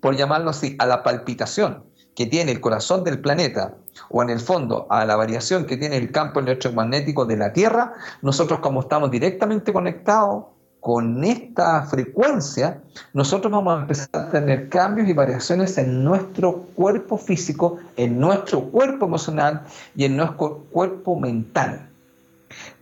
por 0.01 0.15
llamarlo 0.15 0.49
así, 0.49 0.75
a 0.79 0.86
la 0.86 1.03
palpitación 1.03 1.86
que 2.15 2.25
tiene 2.25 2.51
el 2.51 2.62
corazón 2.62 3.03
del 3.03 3.19
planeta, 3.19 3.75
o 4.10 4.21
en 4.23 4.29
el 4.29 4.39
fondo 4.39 4.88
a 4.89 5.06
la 5.06 5.15
variación 5.15 5.65
que 5.65 5.77
tiene 5.77 5.97
el 5.97 6.12
campo 6.12 6.39
electromagnético 6.39 7.25
de 7.25 7.38
la 7.38 7.53
Tierra, 7.53 7.93
nosotros 8.21 8.60
como 8.60 8.82
estamos 8.82 9.12
directamente 9.12 9.71
conectados 9.73 10.45
con 10.79 11.23
esta 11.23 11.84
frecuencia, 11.84 12.82
nosotros 13.13 13.49
vamos 13.49 13.77
a 13.77 13.82
empezar 13.84 14.10
a 14.12 14.29
tener 14.29 14.67
cambios 14.67 15.08
y 15.08 15.13
variaciones 15.13 15.77
en 15.77 16.03
nuestro 16.03 16.63
cuerpo 16.75 17.17
físico, 17.17 17.77
en 17.95 18.19
nuestro 18.19 18.63
cuerpo 18.69 19.06
emocional 19.06 19.63
y 19.95 20.03
en 20.03 20.17
nuestro 20.17 20.65
cuerpo 20.71 21.17
mental. 21.17 21.89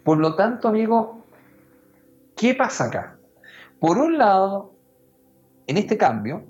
Por 0.03 0.17
lo 0.17 0.33
tanto, 0.33 0.67
amigo, 0.67 1.23
¿qué 2.35 2.55
pasa 2.55 2.85
acá? 2.85 3.17
Por 3.79 3.99
un 3.99 4.17
lado, 4.17 4.73
en 5.67 5.77
este 5.77 5.95
cambio, 5.95 6.43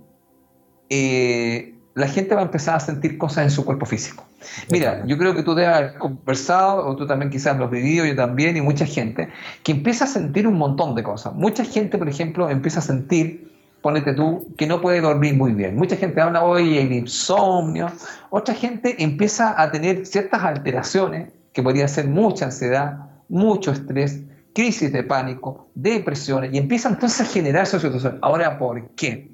eh, 0.89 1.76
la 2.02 2.08
gente 2.08 2.34
va 2.36 2.42
a 2.42 2.46
empezar 2.46 2.76
a 2.76 2.80
sentir 2.80 3.18
cosas 3.18 3.44
en 3.46 3.52
su 3.52 3.64
cuerpo 3.64 3.86
físico. 3.86 4.26
Mira, 4.72 5.06
yo 5.06 5.18
creo 5.18 5.36
que 5.36 5.44
tú 5.44 5.54
debes 5.54 5.76
haber 5.76 5.98
conversado, 6.00 6.88
o 6.88 6.96
tú 6.96 7.06
también 7.06 7.30
quizás 7.30 7.58
lo 7.58 7.66
has 7.66 7.72
vivido, 7.72 8.06
yo 8.06 8.16
también, 8.16 8.58
y 8.58 8.62
mucha 8.62 8.86
gente, 8.86 9.30
que 9.64 9.72
empieza 9.72 10.06
a 10.06 10.08
sentir 10.08 10.48
un 10.48 10.58
montón 10.58 10.96
de 10.96 11.04
cosas. 11.04 11.34
Mucha 11.36 11.64
gente, 11.64 12.00
por 12.00 12.10
ejemplo, 12.10 12.50
empieza 12.50 12.80
a 12.80 12.82
sentir, 12.82 13.52
ponete 13.82 14.14
tú, 14.14 14.54
que 14.58 14.66
no 14.66 14.82
puede 14.82 15.00
dormir 15.00 15.36
muy 15.36 15.54
bien. 15.54 15.76
Mucha 15.76 15.96
gente 15.96 16.20
habla 16.20 16.44
hoy 16.44 16.88
de 16.88 16.96
insomnio. 16.96 17.92
Otra 18.32 18.56
gente 18.56 19.04
empieza 19.04 19.62
a 19.62 19.72
tener 19.72 20.06
ciertas 20.08 20.44
alteraciones, 20.44 21.30
que 21.54 21.62
podría 21.62 21.88
ser 21.88 22.08
mucha 22.08 22.46
ansiedad, 22.46 22.98
mucho 23.30 23.72
estrés, 23.72 24.22
crisis 24.54 24.92
de 24.92 25.04
pánico, 25.04 25.70
depresiones, 25.76 26.52
y 26.54 26.58
empieza 26.58 26.90
entonces 26.90 27.22
a 27.22 27.26
generarse 27.32 27.80
situación. 27.80 28.18
Ahora, 28.22 28.58
¿por 28.58 28.90
qué? 28.96 29.31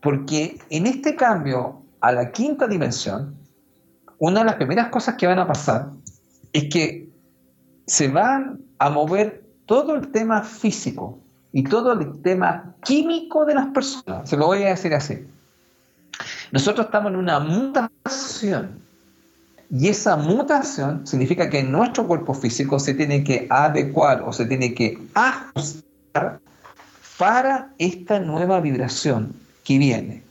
Porque 0.00 0.58
en 0.70 0.86
este 0.86 1.14
cambio 1.14 1.82
a 2.00 2.12
la 2.12 2.32
quinta 2.32 2.66
dimensión, 2.66 3.36
una 4.18 4.40
de 4.40 4.46
las 4.46 4.54
primeras 4.56 4.88
cosas 4.88 5.16
que 5.16 5.26
van 5.26 5.38
a 5.38 5.46
pasar 5.46 5.90
es 6.52 6.64
que 6.70 7.08
se 7.86 8.08
van 8.08 8.60
a 8.78 8.90
mover 8.90 9.44
todo 9.66 9.94
el 9.94 10.08
tema 10.08 10.42
físico 10.42 11.18
y 11.52 11.64
todo 11.64 11.92
el 11.92 12.22
tema 12.22 12.74
químico 12.84 13.44
de 13.44 13.54
las 13.54 13.66
personas. 13.68 14.28
Se 14.28 14.36
lo 14.36 14.46
voy 14.46 14.62
a 14.62 14.68
decir 14.68 14.94
así. 14.94 15.26
Nosotros 16.52 16.86
estamos 16.86 17.12
en 17.12 17.18
una 17.18 17.40
mutación 17.40 18.80
y 19.70 19.88
esa 19.88 20.16
mutación 20.16 21.06
significa 21.06 21.48
que 21.48 21.62
nuestro 21.62 22.06
cuerpo 22.06 22.34
físico 22.34 22.78
se 22.78 22.94
tiene 22.94 23.22
que 23.22 23.46
adecuar 23.48 24.22
o 24.22 24.32
se 24.32 24.46
tiene 24.46 24.74
que 24.74 24.98
ajustar 25.14 26.40
para 27.18 27.72
esta 27.78 28.18
nueva 28.18 28.60
vibración 28.60 29.39
que 29.64 29.78
viene. 29.78 30.22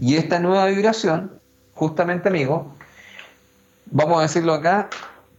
Y 0.00 0.16
esta 0.16 0.40
nueva 0.40 0.66
vibración, 0.66 1.32
justamente 1.74 2.28
amigo, 2.28 2.74
vamos 3.86 4.18
a 4.18 4.22
decirlo 4.22 4.54
acá, 4.54 4.88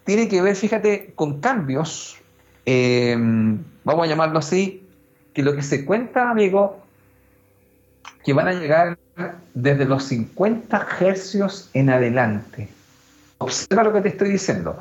tiene 0.06 0.28
que 0.28 0.42
ver, 0.42 0.56
fíjate, 0.56 1.14
con 1.16 1.42
cambios, 1.42 2.18
eh, 2.66 3.16
vamos 3.84 4.06
a 4.06 4.08
llamarlo 4.08 4.40
así, 4.40 4.88
que 5.34 5.44
lo 5.44 5.56
que 5.56 5.62
se 5.62 5.86
cuenta, 5.86 6.30
amigo, 6.30 6.82
que 8.24 8.34
van 8.34 8.48
a 8.48 8.54
llegar 8.54 8.98
desde 9.54 9.86
los 9.86 10.04
50 10.06 10.88
hercios 11.00 11.70
en 11.74 11.90
adelante. 11.90 12.70
Observa 13.40 13.84
lo 13.84 13.94
que 13.94 14.02
te 14.02 14.10
estoy 14.10 14.30
diciendo. 14.30 14.78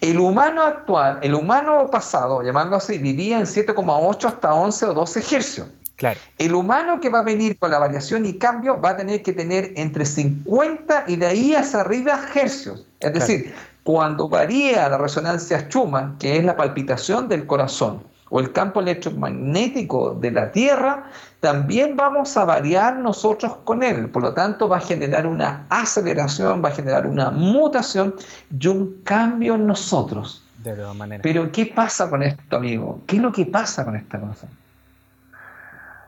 El 0.00 0.20
humano 0.20 0.62
actual, 0.62 1.18
el 1.22 1.34
humano 1.34 1.90
pasado, 1.90 2.42
llamarlo 2.42 2.76
así, 2.76 2.98
vivía 2.98 3.38
en 3.38 3.44
7,8 3.44 4.24
hasta 4.26 4.54
11 4.54 4.86
o 4.86 4.94
12 4.94 5.36
hercios. 5.36 5.66
Claro. 5.96 6.18
El 6.38 6.54
humano 6.54 7.00
que 7.00 7.08
va 7.08 7.20
a 7.20 7.22
venir 7.22 7.58
con 7.58 7.70
la 7.70 7.78
variación 7.78 8.26
y 8.26 8.34
cambio 8.34 8.80
va 8.80 8.90
a 8.90 8.96
tener 8.96 9.22
que 9.22 9.32
tener 9.32 9.72
entre 9.76 10.04
50 10.04 11.04
y 11.06 11.16
de 11.16 11.26
ahí 11.26 11.54
hacia 11.54 11.80
arriba 11.80 12.20
hercios. 12.34 12.86
Es 13.00 13.12
decir, 13.12 13.54
cuando 13.84 14.28
varía 14.28 14.88
la 14.88 14.98
resonancia 14.98 15.68
Schumann, 15.68 16.18
que 16.18 16.36
es 16.36 16.44
la 16.44 16.56
palpitación 16.56 17.28
del 17.28 17.46
corazón, 17.46 18.02
o 18.30 18.40
el 18.40 18.50
campo 18.50 18.80
electromagnético 18.80 20.14
de 20.14 20.32
la 20.32 20.50
Tierra, 20.50 21.04
también 21.38 21.94
vamos 21.94 22.36
a 22.36 22.44
variar 22.44 22.96
nosotros 22.96 23.58
con 23.62 23.84
él. 23.84 24.08
Por 24.08 24.22
lo 24.22 24.34
tanto, 24.34 24.68
va 24.68 24.78
a 24.78 24.80
generar 24.80 25.26
una 25.26 25.66
aceleración, 25.68 26.64
va 26.64 26.70
a 26.70 26.72
generar 26.72 27.06
una 27.06 27.30
mutación 27.30 28.14
y 28.58 28.66
un 28.66 29.02
cambio 29.04 29.54
en 29.54 29.66
nosotros. 29.66 30.42
De 30.64 30.72
todas 30.72 30.96
maneras. 30.96 31.22
Pero, 31.22 31.52
¿qué 31.52 31.66
pasa 31.66 32.10
con 32.10 32.24
esto, 32.24 32.56
amigo? 32.56 33.02
¿Qué 33.06 33.16
es 33.16 33.22
lo 33.22 33.30
que 33.30 33.46
pasa 33.46 33.84
con 33.84 33.94
esta 33.94 34.18
cosa? 34.18 34.48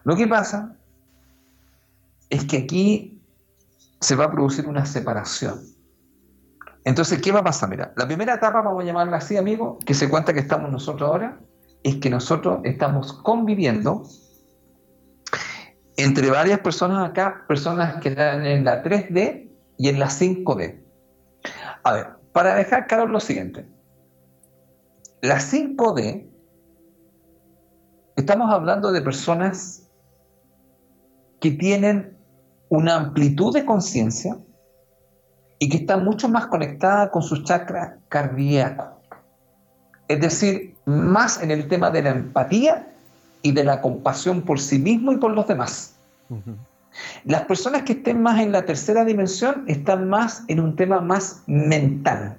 Lo 0.07 0.15
que 0.15 0.29
pasa 0.29 0.77
es 2.31 2.45
que 2.45 2.59
aquí 2.59 3.21
se 4.01 4.15
va 4.15 4.27
a 4.27 4.31
producir 4.31 4.69
una 4.69 4.87
separación. 4.87 5.61
Entonces, 6.85 7.21
¿qué 7.21 7.33
va 7.33 7.41
a 7.41 7.45
pasar? 7.45 7.69
Mira, 7.69 7.93
la 7.97 8.07
primera 8.07 8.35
etapa, 8.35 8.63
vamos 8.63 8.85
a 8.85 8.87
llamarla 8.87 9.17
así, 9.17 9.37
amigo, 9.37 9.81
que 9.85 9.95
se 9.95 10.09
cuenta 10.09 10.33
que 10.33 10.39
estamos 10.39 10.71
nosotros 10.71 11.11
ahora, 11.11 11.41
es 11.83 11.97
que 11.97 12.09
nosotros 12.09 12.61
estamos 12.63 13.15
conviviendo 13.15 14.05
entre 15.97 16.31
varias 16.31 16.61
personas 16.61 17.11
acá, 17.11 17.45
personas 17.49 18.01
que 18.01 18.11
están 18.11 18.47
en 18.47 18.65
la 18.65 18.85
3D 18.85 19.51
y 19.77 19.89
en 19.89 19.99
la 19.99 20.07
5D. 20.07 20.85
A 21.83 21.93
ver, 21.93 22.07
para 22.31 22.55
dejar 22.55 22.87
claro 22.87 23.09
lo 23.09 23.19
siguiente, 23.19 23.67
la 25.21 25.39
5D, 25.41 26.31
estamos 28.15 28.53
hablando 28.53 28.93
de 28.93 29.03
personas 29.03 29.83
que 31.41 31.51
tienen 31.53 32.17
una 32.69 32.97
amplitud 32.97 33.55
de 33.55 33.65
conciencia 33.65 34.37
y 35.59 35.69
que 35.69 35.79
están 35.79 36.05
mucho 36.05 36.29
más 36.29 36.47
conectadas 36.47 37.11
con 37.11 37.23
su 37.23 37.43
chakra 37.43 37.99
cardíaco. 38.09 39.01
Es 40.09 40.21
decir, 40.21 40.77
más 40.85 41.43
en 41.43 41.51
el 41.51 41.69
tema 41.69 41.91
de 41.91 42.03
la 42.03 42.11
empatía 42.11 42.89
y 43.43 43.53
de 43.53 43.65
la 43.65 43.81
compasión 43.81 44.43
por 44.43 44.61
sí 44.61 44.79
mismo 44.79 45.13
y 45.13 45.17
por 45.17 45.33
los 45.33 45.47
demás. 45.47 45.97
Las 47.25 47.43
personas 47.43 47.83
que 47.83 47.93
estén 47.93 48.23
más 48.23 48.41
en 48.41 48.53
la 48.53 48.65
tercera 48.65 49.05
dimensión 49.05 49.65
están 49.67 50.09
más 50.09 50.45
en 50.49 50.61
un 50.61 50.77
tema 50.77 51.01
más 51.01 51.43
mental, 51.47 52.37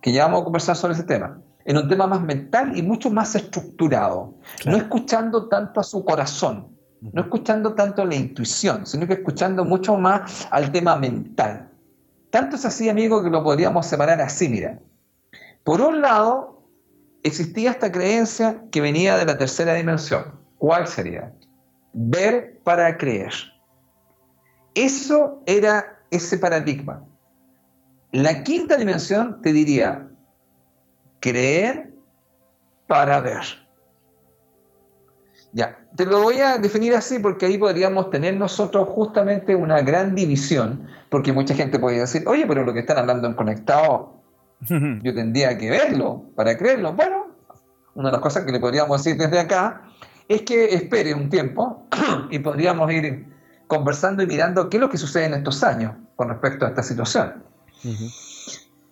que 0.00 0.12
ya 0.12 0.24
vamos 0.24 0.42
a 0.42 0.44
conversar 0.44 0.76
sobre 0.76 0.94
ese 0.94 1.04
tema, 1.04 1.38
en 1.64 1.76
un 1.76 1.88
tema 1.88 2.06
más 2.06 2.20
mental 2.22 2.76
y 2.76 2.82
mucho 2.82 3.10
más 3.10 3.34
estructurado, 3.34 4.34
no 4.66 4.76
escuchando 4.76 5.48
tanto 5.48 5.80
a 5.80 5.84
su 5.84 6.04
corazón, 6.04 6.75
no 7.00 7.22
escuchando 7.22 7.74
tanto 7.74 8.04
la 8.04 8.14
intuición, 8.14 8.86
sino 8.86 9.06
que 9.06 9.14
escuchando 9.14 9.64
mucho 9.64 9.96
más 9.96 10.48
al 10.50 10.72
tema 10.72 10.96
mental. 10.96 11.70
Tanto 12.30 12.56
es 12.56 12.64
así, 12.64 12.88
amigo, 12.88 13.22
que 13.22 13.30
lo 13.30 13.42
podríamos 13.42 13.86
separar 13.86 14.20
así, 14.20 14.48
mira. 14.48 14.78
Por 15.64 15.80
un 15.80 16.00
lado, 16.00 16.62
existía 17.22 17.70
esta 17.70 17.90
creencia 17.90 18.62
que 18.70 18.80
venía 18.80 19.16
de 19.16 19.26
la 19.26 19.38
tercera 19.38 19.74
dimensión. 19.74 20.38
¿Cuál 20.58 20.86
sería? 20.86 21.32
Ver 21.92 22.60
para 22.64 22.96
creer. 22.96 23.32
Eso 24.74 25.42
era 25.46 25.98
ese 26.10 26.38
paradigma. 26.38 27.04
La 28.12 28.42
quinta 28.42 28.76
dimensión 28.76 29.40
te 29.42 29.52
diría 29.52 30.08
creer 31.20 31.92
para 32.86 33.20
ver. 33.20 33.65
Ya, 35.56 35.78
te 35.96 36.04
lo 36.04 36.20
voy 36.20 36.38
a 36.40 36.58
definir 36.58 36.94
así 36.94 37.18
porque 37.18 37.46
ahí 37.46 37.56
podríamos 37.56 38.10
tener 38.10 38.36
nosotros 38.36 38.90
justamente 38.90 39.56
una 39.56 39.80
gran 39.80 40.14
división, 40.14 40.86
porque 41.08 41.32
mucha 41.32 41.54
gente 41.54 41.78
puede 41.78 41.98
decir, 41.98 42.24
oye, 42.26 42.44
pero 42.46 42.62
lo 42.62 42.74
que 42.74 42.80
están 42.80 42.98
hablando 42.98 43.26
en 43.26 43.32
conectado, 43.32 44.20
yo 44.68 45.14
tendría 45.14 45.56
que 45.56 45.70
verlo 45.70 46.24
para 46.36 46.58
creerlo. 46.58 46.92
Bueno, 46.92 47.28
una 47.94 48.10
de 48.10 48.12
las 48.12 48.20
cosas 48.20 48.44
que 48.44 48.52
le 48.52 48.60
podríamos 48.60 49.02
decir 49.02 49.18
desde 49.18 49.40
acá 49.40 49.88
es 50.28 50.42
que 50.42 50.74
espere 50.74 51.14
un 51.14 51.30
tiempo 51.30 51.86
y 52.30 52.38
podríamos 52.38 52.92
ir 52.92 53.24
conversando 53.66 54.22
y 54.22 54.26
mirando 54.26 54.68
qué 54.68 54.76
es 54.76 54.80
lo 54.82 54.90
que 54.90 54.98
sucede 54.98 55.24
en 55.24 55.34
estos 55.34 55.64
años 55.64 55.94
con 56.16 56.28
respecto 56.28 56.66
a 56.66 56.68
esta 56.68 56.82
situación. 56.82 57.42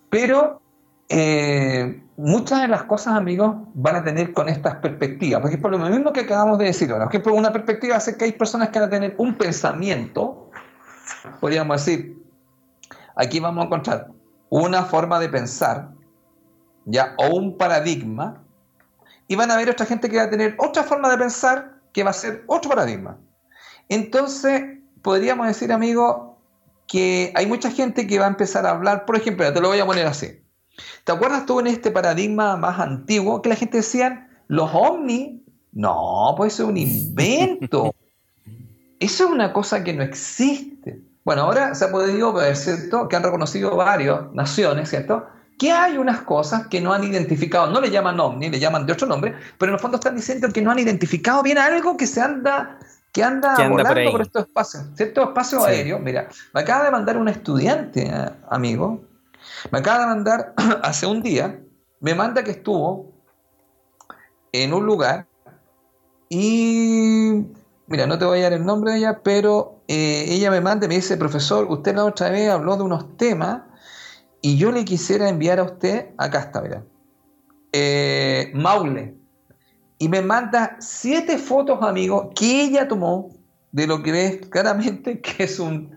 Pero 0.08 0.62
eh, 1.08 2.02
muchas 2.16 2.62
de 2.62 2.68
las 2.68 2.84
cosas, 2.84 3.14
amigos, 3.14 3.56
van 3.74 3.96
a 3.96 4.04
tener 4.04 4.32
con 4.32 4.48
estas 4.48 4.76
perspectivas. 4.76 5.40
Por 5.40 5.50
ejemplo, 5.50 5.70
lo 5.70 5.88
mismo 5.88 6.12
que 6.12 6.20
acabamos 6.20 6.58
de 6.58 6.66
decir 6.66 6.90
ahora. 6.90 7.08
Por 7.08 7.32
una 7.32 7.52
perspectiva 7.52 7.96
hace 7.96 8.16
que 8.16 8.24
hay 8.24 8.32
personas 8.32 8.70
que 8.70 8.78
van 8.78 8.88
a 8.88 8.90
tener 8.90 9.14
un 9.18 9.34
pensamiento, 9.34 10.50
podríamos 11.40 11.84
decir, 11.84 12.16
aquí 13.16 13.40
vamos 13.40 13.62
a 13.62 13.66
encontrar 13.66 14.08
una 14.48 14.84
forma 14.84 15.18
de 15.18 15.28
pensar, 15.28 15.90
ya, 16.84 17.14
o 17.18 17.34
un 17.34 17.56
paradigma, 17.56 18.42
y 19.26 19.36
van 19.36 19.50
a 19.50 19.54
haber 19.54 19.70
otra 19.70 19.86
gente 19.86 20.08
que 20.08 20.18
va 20.18 20.24
a 20.24 20.30
tener 20.30 20.54
otra 20.58 20.82
forma 20.82 21.10
de 21.10 21.18
pensar 21.18 21.74
que 21.92 22.04
va 22.04 22.10
a 22.10 22.14
ser 22.14 22.44
otro 22.46 22.70
paradigma. 22.70 23.18
Entonces, 23.88 24.62
podríamos 25.02 25.46
decir, 25.46 25.72
amigo, 25.72 26.38
que 26.86 27.32
hay 27.34 27.46
mucha 27.46 27.70
gente 27.70 28.06
que 28.06 28.18
va 28.18 28.26
a 28.26 28.28
empezar 28.28 28.66
a 28.66 28.70
hablar, 28.70 29.06
por 29.06 29.16
ejemplo, 29.16 29.50
te 29.52 29.60
lo 29.60 29.68
voy 29.68 29.80
a 29.80 29.86
poner 29.86 30.06
así. 30.06 30.43
¿Te 31.04 31.12
acuerdas 31.12 31.46
tú 31.46 31.60
en 31.60 31.66
este 31.66 31.90
paradigma 31.90 32.56
más 32.56 32.80
antiguo 32.80 33.42
que 33.42 33.48
la 33.48 33.56
gente 33.56 33.78
decía, 33.78 34.28
los 34.48 34.70
ovnis? 34.72 35.40
No, 35.72 36.34
pues 36.36 36.54
eso 36.54 36.64
es 36.64 36.68
un 36.70 36.76
invento. 36.76 37.94
Eso 39.00 39.24
es 39.24 39.30
una 39.30 39.52
cosa 39.52 39.84
que 39.84 39.92
no 39.92 40.02
existe. 40.02 41.00
Bueno, 41.24 41.42
ahora 41.42 41.74
se 41.74 41.86
ha 41.86 41.90
podido 41.90 42.32
ver, 42.32 42.56
¿cierto? 42.56 43.08
Que 43.08 43.16
han 43.16 43.22
reconocido 43.22 43.76
varias 43.76 44.32
naciones, 44.32 44.90
¿cierto? 44.90 45.26
Que 45.58 45.72
hay 45.72 45.96
unas 45.96 46.22
cosas 46.22 46.66
que 46.66 46.80
no 46.80 46.92
han 46.92 47.04
identificado, 47.04 47.70
no 47.70 47.80
le 47.80 47.90
llaman 47.90 48.20
ovni, 48.20 48.50
le 48.50 48.58
llaman 48.58 48.86
de 48.86 48.92
otro 48.92 49.06
nombre, 49.06 49.34
pero 49.58 49.70
en 49.70 49.74
el 49.74 49.80
fondo 49.80 49.96
están 49.96 50.16
diciendo 50.16 50.48
que 50.52 50.60
no 50.60 50.70
han 50.70 50.78
identificado 50.78 51.42
bien 51.42 51.58
algo 51.58 51.96
que 51.96 52.06
se 52.06 52.20
anda 52.20 52.78
que 53.14 53.22
anda, 53.22 53.54
volando 53.68 54.10
por, 54.10 54.22
estos 54.22 54.42
espacios, 54.42 54.86
¿cierto? 54.96 55.22
Espacio 55.22 55.64
aéreo. 55.64 56.00
Mira, 56.00 56.28
me 56.52 56.62
acaba 56.62 56.84
de 56.84 56.90
mandar 56.90 57.16
un 57.16 57.28
estudiante, 57.28 58.08
eh, 58.08 58.30
amigo, 58.50 59.04
me 59.70 59.78
acaba 59.78 60.00
de 60.00 60.06
mandar 60.06 60.54
hace 60.82 61.06
un 61.06 61.22
día, 61.22 61.60
me 62.00 62.14
manda 62.14 62.44
que 62.44 62.52
estuvo 62.52 63.12
en 64.52 64.72
un 64.72 64.86
lugar 64.86 65.26
y, 66.28 67.44
mira, 67.86 68.06
no 68.06 68.18
te 68.18 68.24
voy 68.24 68.40
a 68.40 68.44
dar 68.44 68.54
el 68.54 68.64
nombre 68.64 68.92
de 68.92 68.98
ella, 68.98 69.20
pero 69.22 69.82
eh, 69.88 70.26
ella 70.28 70.50
me 70.50 70.60
manda 70.60 70.86
y 70.86 70.88
me 70.88 70.96
dice, 70.96 71.16
profesor, 71.16 71.66
usted 71.70 71.94
la 71.94 72.04
otra 72.04 72.30
vez 72.30 72.50
habló 72.50 72.76
de 72.76 72.82
unos 72.82 73.16
temas 73.16 73.62
y 74.40 74.56
yo 74.56 74.72
le 74.72 74.84
quisiera 74.84 75.28
enviar 75.28 75.58
a 75.58 75.64
usted, 75.64 76.10
acá 76.18 76.40
está, 76.40 76.60
mira, 76.60 76.84
eh, 77.72 78.52
Maule. 78.54 79.16
Y 79.98 80.08
me 80.08 80.20
manda 80.20 80.76
siete 80.80 81.38
fotos, 81.38 81.78
amigo, 81.82 82.30
que 82.34 82.64
ella 82.64 82.86
tomó 82.86 83.30
de 83.72 83.86
lo 83.86 84.02
que 84.02 84.12
ves 84.12 84.46
claramente 84.48 85.20
que 85.20 85.44
es 85.44 85.58
un, 85.58 85.96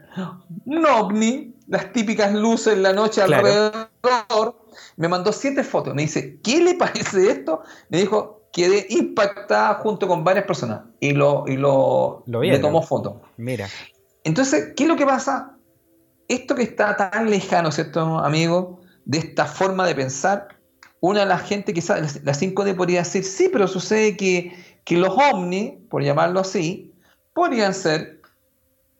ovni, 0.89 1.53
las 1.67 1.91
típicas 1.91 2.33
luces 2.33 2.73
en 2.73 2.83
la 2.83 2.93
noche 2.93 3.21
alrededor. 3.21 3.89
Me 4.95 5.07
mandó 5.07 5.31
siete 5.31 5.63
fotos. 5.63 5.93
Me 5.93 6.03
dice, 6.03 6.39
¿qué 6.41 6.61
le 6.61 6.75
parece 6.75 7.29
esto? 7.29 7.61
Me 7.89 7.99
dijo, 7.99 8.47
quedé 8.51 8.87
impactada 8.89 9.75
junto 9.75 10.07
con 10.07 10.23
varias 10.23 10.45
personas 10.45 10.81
y 10.99 11.11
lo, 11.11 11.45
y 11.47 11.57
lo, 11.57 12.23
le 12.25 12.59
tomó 12.59 12.81
foto. 12.81 13.21
Mira. 13.37 13.67
Entonces, 14.23 14.73
¿qué 14.75 14.83
es 14.83 14.89
lo 14.89 14.95
que 14.95 15.05
pasa? 15.05 15.57
Esto 16.27 16.55
que 16.55 16.63
está 16.63 16.95
tan 16.97 17.29
lejano, 17.29 17.71
¿cierto, 17.71 18.01
amigo? 18.19 18.81
De 19.05 19.19
esta 19.19 19.45
forma 19.45 19.85
de 19.87 19.95
pensar, 19.95 20.47
una 20.99 21.21
de 21.21 21.25
las 21.27 21.43
gente, 21.43 21.73
quizás 21.73 22.23
la 22.23 22.33
5D 22.33 22.75
podría 22.75 22.99
decir, 22.99 23.23
sí, 23.23 23.49
pero 23.51 23.67
sucede 23.67 24.17
que, 24.17 24.53
que 24.83 24.97
los 24.97 25.09
ovnis, 25.09 25.73
por 25.89 26.03
llamarlo 26.03 26.41
así, 26.41 26.93
podrían 27.33 27.73
ser 27.73 28.21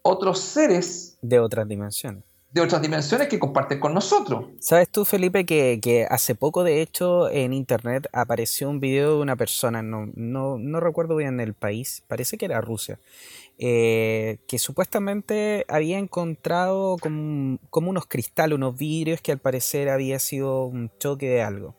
otros 0.04 0.40
seres. 0.40 1.18
De 1.22 1.40
otras 1.40 1.68
dimensiones. 1.68 2.24
De 2.52 2.62
otras 2.62 2.82
dimensiones 2.82 3.28
que 3.28 3.40
comparten 3.40 3.80
con 3.80 3.94
nosotros. 3.94 4.46
¿Sabes 4.60 4.90
tú, 4.90 5.04
Felipe, 5.04 5.46
que, 5.46 6.08
hace 6.10 6.34
poco, 6.34 6.64
de 6.64 6.82
hecho, 6.82 7.30
en 7.30 7.52
internet 7.52 8.08
apareció 8.14 8.70
un 8.70 8.80
video 8.80 9.16
de 9.16 9.22
una 9.22 9.36
persona, 9.36 9.82
no, 9.84 10.10
no, 10.16 10.58
no 10.58 10.80
recuerdo 10.80 11.18
bien 11.18 11.42
el 11.42 11.54
país, 11.54 12.04
parece 12.08 12.38
que 12.38 12.46
era 12.46 12.62
Rusia, 12.62 13.00
eh, 13.60 14.38
que 14.48 14.60
supuestamente 14.60 15.66
había 15.68 15.98
encontrado 15.98 16.98
como, 16.98 17.60
como, 17.70 17.90
unos 17.90 18.06
cristales, 18.06 18.56
unos 18.56 18.78
vidrios 18.78 19.20
que 19.20 19.34
al 19.34 19.40
parecer 19.40 19.90
había 19.90 20.18
sido 20.20 20.64
un 20.64 20.90
choque 21.00 21.28
de 21.28 21.42
algo. 21.42 21.76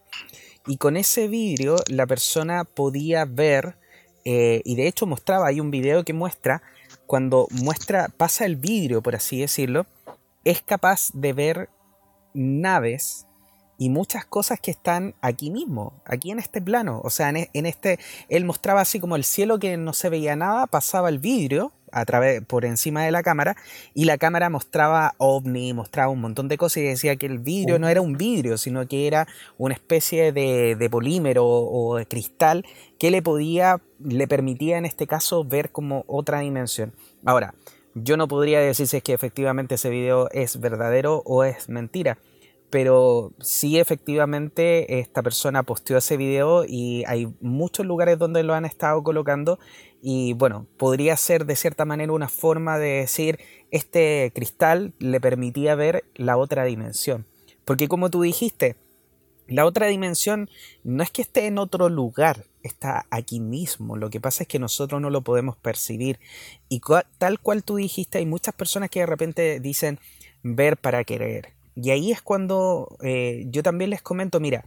Y 0.66 0.76
con 0.76 0.98
ese 0.98 1.28
vidrio 1.28 1.76
la 1.88 2.07
persona 2.07 2.64
podía 2.64 3.24
ver, 3.24 3.76
eh, 4.26 4.61
y 4.64 4.76
de 4.76 4.87
hecho 4.87 5.07
mostraba, 5.07 5.46
hay 5.46 5.61
un 5.61 5.70
video 5.70 6.04
que 6.04 6.12
muestra, 6.12 6.62
cuando 7.07 7.48
muestra, 7.50 8.09
pasa 8.14 8.44
el 8.44 8.57
vidrio, 8.57 9.00
por 9.00 9.16
así 9.16 9.40
decirlo, 9.40 9.87
es 10.44 10.62
capaz 10.62 11.11
de 11.12 11.33
ver 11.33 11.70
naves 12.35 13.29
y 13.79 13.90
muchas 13.90 14.27
cosas 14.27 14.59
que 14.61 14.72
están 14.72 15.14
aquí 15.22 15.51
mismo, 15.51 16.03
aquí 16.05 16.33
en 16.33 16.40
este 16.40 16.61
plano. 16.61 17.01
O 17.05 17.11
sea, 17.11 17.29
en, 17.31 17.37
e, 17.37 17.51
este, 17.55 17.98
él 18.29 18.44
mostraba 18.44 18.81
así 18.81 18.98
como 18.98 19.14
el 19.14 19.24
cielo 19.24 19.59
que 19.59 19.77
no 19.77 19.92
se 19.92 20.09
veía 20.09 20.35
nada, 20.35 20.66
pasaba 20.66 21.09
el 21.09 21.20
vidrio 21.20 21.72
a 21.92 22.05
través, 22.05 22.44
por 22.44 22.64
encima 22.64 23.05
de 23.05 23.12
la 23.12 23.22
cámara 23.22 23.57
y 23.94 24.05
la 24.05 24.18
cámara 24.18 24.51
mostraba 24.51 25.14
ovni, 25.16 25.72
mostraba 25.72 26.11
un 26.11 26.20
montón 26.20 26.48
de 26.48 26.59
cosas 26.59 26.79
y 26.79 26.83
decía 26.83 27.16
que 27.16 27.27
el 27.27 27.38
vidrio 27.38 27.79
no 27.79 27.88
era 27.88 28.01
un 28.01 28.18
vidrio, 28.18 28.59
sino 28.59 28.87
que 28.87 29.07
era 29.07 29.27
una 29.57 29.74
especie 29.74 30.33
de, 30.33 30.74
de 30.77 30.90
polímero 30.90 31.46
o 31.46 31.96
de 31.96 32.07
cristal 32.07 32.66
que 32.98 33.11
le 33.11 33.22
podía, 33.22 33.81
le 34.01 34.27
permitía 34.27 34.77
en 34.77 34.87
este 34.87 35.07
caso 35.07 35.44
ver 35.44 35.70
como 35.70 36.05
otra 36.09 36.40
dimensión. 36.40 36.92
Ahora, 37.24 37.55
yo 38.02 38.16
no 38.16 38.28
podría 38.28 38.61
decir 38.61 38.87
si 38.87 38.96
es 38.98 39.02
que 39.02 39.12
efectivamente 39.12 39.76
ese 39.76 39.90
video 39.90 40.28
es 40.30 40.61
verdadero 40.61 41.22
o 41.24 41.44
es 41.44 41.68
mentira 41.68 42.18
pero 42.70 43.32
sí 43.40 43.78
efectivamente 43.78 45.00
esta 45.00 45.22
persona 45.22 45.62
posteó 45.62 45.96
ese 45.98 46.16
video 46.16 46.64
y 46.66 47.04
hay 47.06 47.32
muchos 47.40 47.87
lugares 47.87 48.18
donde 48.18 48.42
lo 48.42 48.54
han 48.54 48.64
estado 48.64 49.02
colocando 49.02 49.58
y 50.02 50.34
bueno, 50.34 50.66
podría 50.76 51.16
ser 51.16 51.46
de 51.46 51.56
cierta 51.56 51.84
manera 51.84 52.12
una 52.12 52.28
forma 52.28 52.78
de 52.78 52.88
decir 53.00 53.38
este 53.70 54.30
cristal 54.34 54.92
le 54.98 55.20
permitía 55.20 55.74
ver 55.74 56.04
la 56.14 56.37
otra 56.37 56.64
dimensión. 56.64 57.26
Porque 57.64 57.88
como 57.88 58.11
tú 58.11 58.22
dijiste, 58.22 58.76
la 59.48 59.66
otra 59.66 59.87
dimensión 59.87 60.48
no 60.84 61.02
es 61.02 61.11
que 61.11 61.22
esté 61.22 61.46
en 61.46 61.58
otro 61.58 61.88
lugar, 61.88 62.44
está 62.62 63.06
aquí 63.11 63.40
mismo. 63.40 63.96
Lo 63.96 64.11
que 64.11 64.20
pasa 64.20 64.44
es 64.44 64.48
que 64.48 64.58
nosotros 64.58 65.00
no 65.00 65.11
lo 65.11 65.22
podemos 65.22 65.56
percibir. 65.56 66.20
Y 66.68 66.80
tal 67.18 67.40
cual 67.40 67.64
tú 67.64 67.76
dijiste, 67.76 68.18
hay 68.18 68.26
muchas 68.26 68.54
personas 68.54 68.90
que 68.90 69.00
de 69.00 69.06
repente 69.06 69.58
dicen 69.61 69.98
ver 70.42 70.76
para 70.76 71.02
querer 71.04 71.58
y 71.80 71.90
ahí 71.90 72.11
es 72.11 72.22
cuando 72.22 72.96
eh, 73.02 73.44
yo 73.46 73.62
también 73.62 73.90
les 73.90 74.02
comento, 74.02 74.40
mira, 74.40 74.64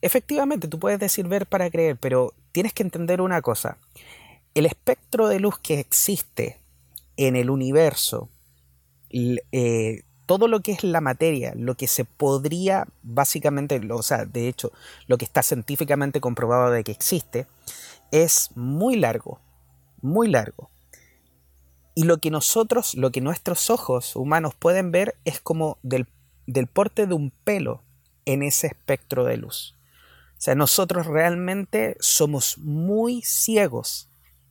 efectivamente 0.00 0.66
tú 0.66 0.78
puedes 0.78 0.98
decir 0.98 1.28
ver 1.28 1.46
para 1.46 1.70
creer, 1.70 1.98
pero 1.98 2.32
tienes 2.52 2.72
que 2.72 2.82
entender 2.82 3.20
una 3.20 3.42
cosa. 3.42 3.76
El 4.54 4.64
espectro 4.64 5.28
de 5.28 5.40
luz 5.40 5.58
que 5.58 5.78
existe 5.78 6.58
en 7.18 7.36
el 7.36 7.50
universo, 7.50 8.30
eh, 9.10 10.02
todo 10.28 10.46
lo 10.46 10.60
que 10.60 10.70
es 10.70 10.84
la 10.84 11.00
materia, 11.00 11.54
lo 11.56 11.74
que 11.74 11.88
se 11.88 12.04
podría 12.04 12.86
básicamente, 13.02 13.80
o 13.90 14.02
sea, 14.02 14.26
de 14.26 14.46
hecho, 14.46 14.70
lo 15.08 15.18
que 15.18 15.24
está 15.24 15.42
científicamente 15.42 16.20
comprobado 16.20 16.70
de 16.70 16.84
que 16.84 16.92
existe, 16.92 17.48
es 18.12 18.50
muy 18.54 18.94
largo, 18.94 19.40
muy 20.00 20.28
largo. 20.28 20.70
Y 21.96 22.04
lo 22.04 22.18
que 22.18 22.30
nosotros, 22.30 22.94
lo 22.94 23.10
que 23.10 23.20
nuestros 23.20 23.70
ojos 23.70 24.14
humanos 24.14 24.54
pueden 24.54 24.92
ver 24.92 25.16
es 25.24 25.40
como 25.40 25.78
del 25.82 26.06
del 26.48 26.66
porte 26.66 27.06
de 27.06 27.14
un 27.14 27.30
pelo 27.30 27.82
en 28.24 28.42
ese 28.42 28.68
espectro 28.68 29.24
de 29.24 29.36
luz. 29.36 29.76
O 30.30 30.40
sea, 30.40 30.54
nosotros 30.54 31.06
realmente 31.06 31.96
somos 32.00 32.56
muy 32.58 33.22
ciegos 33.22 34.07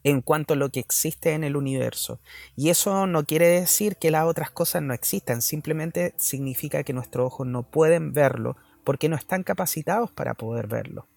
en 0.09 0.21
cuanto 0.21 0.53
a 0.53 0.57
lo 0.57 0.69
que 0.69 0.79
existe 0.79 1.33
en 1.33 1.43
el 1.43 1.57
universo. 1.57 2.21
Y 2.55 2.69
eso 2.69 3.07
no 3.07 3.25
quiere 3.25 3.49
decir 3.49 3.97
que 3.97 4.09
las 4.09 4.23
otras 4.23 4.51
cosas 4.51 4.81
no 4.81 4.93
existan, 4.93 5.41
simplemente 5.41 6.13
significa 6.15 6.83
que 6.83 6.93
nuestros 6.93 7.25
ojos 7.27 7.45
no 7.45 7.63
pueden 7.63 8.13
verlo 8.13 8.55
porque 8.85 9.09
no 9.09 9.17
están 9.17 9.43
capacitados 9.43 10.09
para 10.09 10.33
poder 10.33 10.67
verlo. 10.67 11.07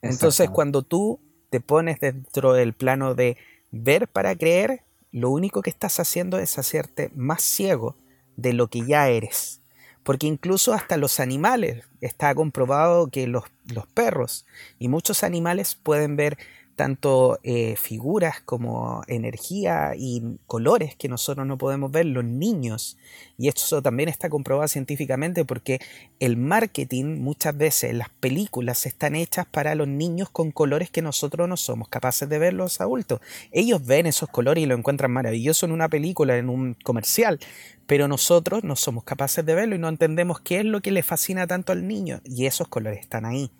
Entonces, 0.00 0.48
cuando 0.48 0.80
tú 0.80 1.20
te 1.50 1.60
pones 1.60 2.00
dentro 2.00 2.54
del 2.54 2.72
plano 2.72 3.14
de 3.14 3.36
ver 3.70 4.08
para 4.08 4.34
creer, 4.34 4.80
lo 5.10 5.28
único 5.28 5.60
que 5.60 5.68
estás 5.68 6.00
haciendo 6.00 6.38
es 6.38 6.58
hacerte 6.58 7.10
más 7.14 7.42
ciego 7.42 7.96
de 8.36 8.54
lo 8.54 8.68
que 8.68 8.86
ya 8.86 9.10
eres 9.10 9.62
porque 10.02 10.26
incluso 10.26 10.72
hasta 10.72 10.96
los 10.96 11.20
animales, 11.20 11.84
está 12.00 12.34
comprobado 12.34 13.08
que 13.08 13.26
los, 13.26 13.44
los 13.72 13.86
perros 13.86 14.44
y 14.78 14.88
muchos 14.88 15.22
animales 15.22 15.76
pueden 15.80 16.16
ver 16.16 16.38
tanto 16.76 17.38
eh, 17.42 17.76
figuras 17.76 18.40
como 18.44 19.02
energía 19.06 19.92
y 19.96 20.22
colores 20.46 20.96
que 20.96 21.08
nosotros 21.08 21.46
no 21.46 21.58
podemos 21.58 21.90
ver, 21.90 22.06
los 22.06 22.24
niños. 22.24 22.96
Y 23.38 23.48
esto 23.48 23.82
también 23.82 24.08
está 24.08 24.28
comprobado 24.28 24.68
científicamente 24.68 25.44
porque 25.44 25.80
el 26.18 26.36
marketing 26.36 27.20
muchas 27.20 27.56
veces, 27.56 27.94
las 27.94 28.08
películas 28.08 28.86
están 28.86 29.14
hechas 29.14 29.46
para 29.46 29.74
los 29.74 29.88
niños 29.88 30.30
con 30.30 30.50
colores 30.50 30.90
que 30.90 31.02
nosotros 31.02 31.48
no 31.48 31.56
somos 31.56 31.88
capaces 31.88 32.28
de 32.28 32.38
ver 32.38 32.54
los 32.54 32.80
adultos. 32.80 33.20
Ellos 33.50 33.84
ven 33.84 34.06
esos 34.06 34.28
colores 34.28 34.62
y 34.62 34.66
lo 34.66 34.74
encuentran 34.74 35.10
maravilloso 35.10 35.66
en 35.66 35.72
una 35.72 35.88
película, 35.88 36.36
en 36.36 36.48
un 36.48 36.74
comercial, 36.82 37.38
pero 37.86 38.08
nosotros 38.08 38.64
no 38.64 38.76
somos 38.76 39.04
capaces 39.04 39.44
de 39.44 39.54
verlo 39.54 39.74
y 39.74 39.78
no 39.78 39.88
entendemos 39.88 40.40
qué 40.40 40.60
es 40.60 40.64
lo 40.64 40.80
que 40.80 40.90
le 40.90 41.02
fascina 41.02 41.46
tanto 41.46 41.72
al 41.72 41.86
niño 41.86 42.20
y 42.24 42.46
esos 42.46 42.68
colores 42.68 43.00
están 43.00 43.24
ahí. 43.24 43.50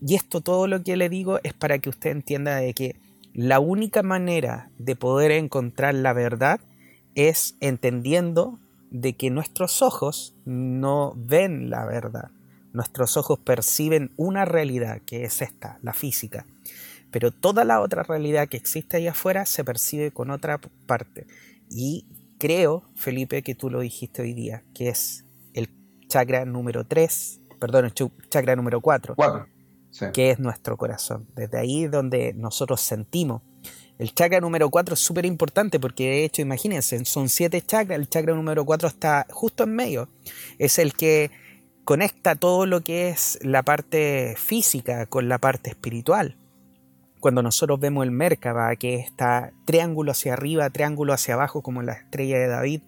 Y 0.00 0.14
esto 0.14 0.40
todo 0.40 0.66
lo 0.66 0.82
que 0.82 0.96
le 0.96 1.08
digo 1.08 1.40
es 1.42 1.54
para 1.54 1.78
que 1.78 1.88
usted 1.88 2.10
entienda 2.10 2.56
de 2.56 2.72
que 2.74 2.96
la 3.34 3.60
única 3.60 4.02
manera 4.02 4.70
de 4.78 4.96
poder 4.96 5.30
encontrar 5.30 5.94
la 5.94 6.12
verdad 6.12 6.60
es 7.14 7.56
entendiendo 7.60 8.58
de 8.90 9.14
que 9.14 9.30
nuestros 9.30 9.82
ojos 9.82 10.34
no 10.44 11.12
ven 11.16 11.70
la 11.70 11.84
verdad. 11.84 12.30
Nuestros 12.72 13.16
ojos 13.16 13.38
perciben 13.38 14.12
una 14.16 14.44
realidad 14.44 15.00
que 15.04 15.24
es 15.24 15.42
esta, 15.42 15.78
la 15.82 15.92
física. 15.92 16.46
Pero 17.10 17.30
toda 17.30 17.64
la 17.64 17.80
otra 17.80 18.02
realidad 18.02 18.48
que 18.48 18.56
existe 18.56 18.98
ahí 18.98 19.06
afuera 19.06 19.46
se 19.46 19.64
percibe 19.64 20.10
con 20.10 20.30
otra 20.30 20.60
parte. 20.86 21.26
Y 21.70 22.06
creo, 22.38 22.82
Felipe, 22.94 23.42
que 23.42 23.54
tú 23.54 23.70
lo 23.70 23.80
dijiste 23.80 24.22
hoy 24.22 24.34
día, 24.34 24.62
que 24.74 24.88
es 24.88 25.24
el 25.54 25.68
chakra 26.08 26.44
número 26.44 26.86
3, 26.86 27.40
perdón, 27.58 27.86
el 27.86 27.94
chakra 28.28 28.56
número 28.56 28.80
4. 28.80 29.14
4 29.90 30.12
que 30.12 30.30
es 30.30 30.38
nuestro 30.38 30.76
corazón. 30.76 31.26
Desde 31.34 31.58
ahí 31.58 31.86
donde 31.86 32.32
nosotros 32.34 32.80
sentimos. 32.80 33.42
El 33.98 34.14
chakra 34.14 34.40
número 34.40 34.70
4 34.70 34.94
es 34.94 35.00
súper 35.00 35.26
importante 35.26 35.80
porque 35.80 36.08
de 36.08 36.24
hecho, 36.24 36.40
imagínense, 36.40 37.04
son 37.04 37.28
siete 37.28 37.60
chakras, 37.62 37.98
el 37.98 38.08
chakra 38.08 38.34
número 38.34 38.64
4 38.64 38.88
está 38.88 39.26
justo 39.30 39.64
en 39.64 39.74
medio. 39.74 40.08
Es 40.58 40.78
el 40.78 40.94
que 40.94 41.32
conecta 41.84 42.36
todo 42.36 42.66
lo 42.66 42.82
que 42.82 43.08
es 43.08 43.38
la 43.42 43.64
parte 43.64 44.34
física 44.36 45.06
con 45.06 45.28
la 45.28 45.38
parte 45.38 45.70
espiritual. 45.70 46.36
Cuando 47.18 47.42
nosotros 47.42 47.80
vemos 47.80 48.04
el 48.04 48.12
Merkaba, 48.12 48.76
que 48.76 48.96
está 48.96 49.52
triángulo 49.64 50.12
hacia 50.12 50.34
arriba, 50.34 50.70
triángulo 50.70 51.12
hacia 51.12 51.34
abajo, 51.34 51.62
como 51.62 51.82
la 51.82 51.94
estrella 51.94 52.38
de 52.38 52.46
David, 52.46 52.82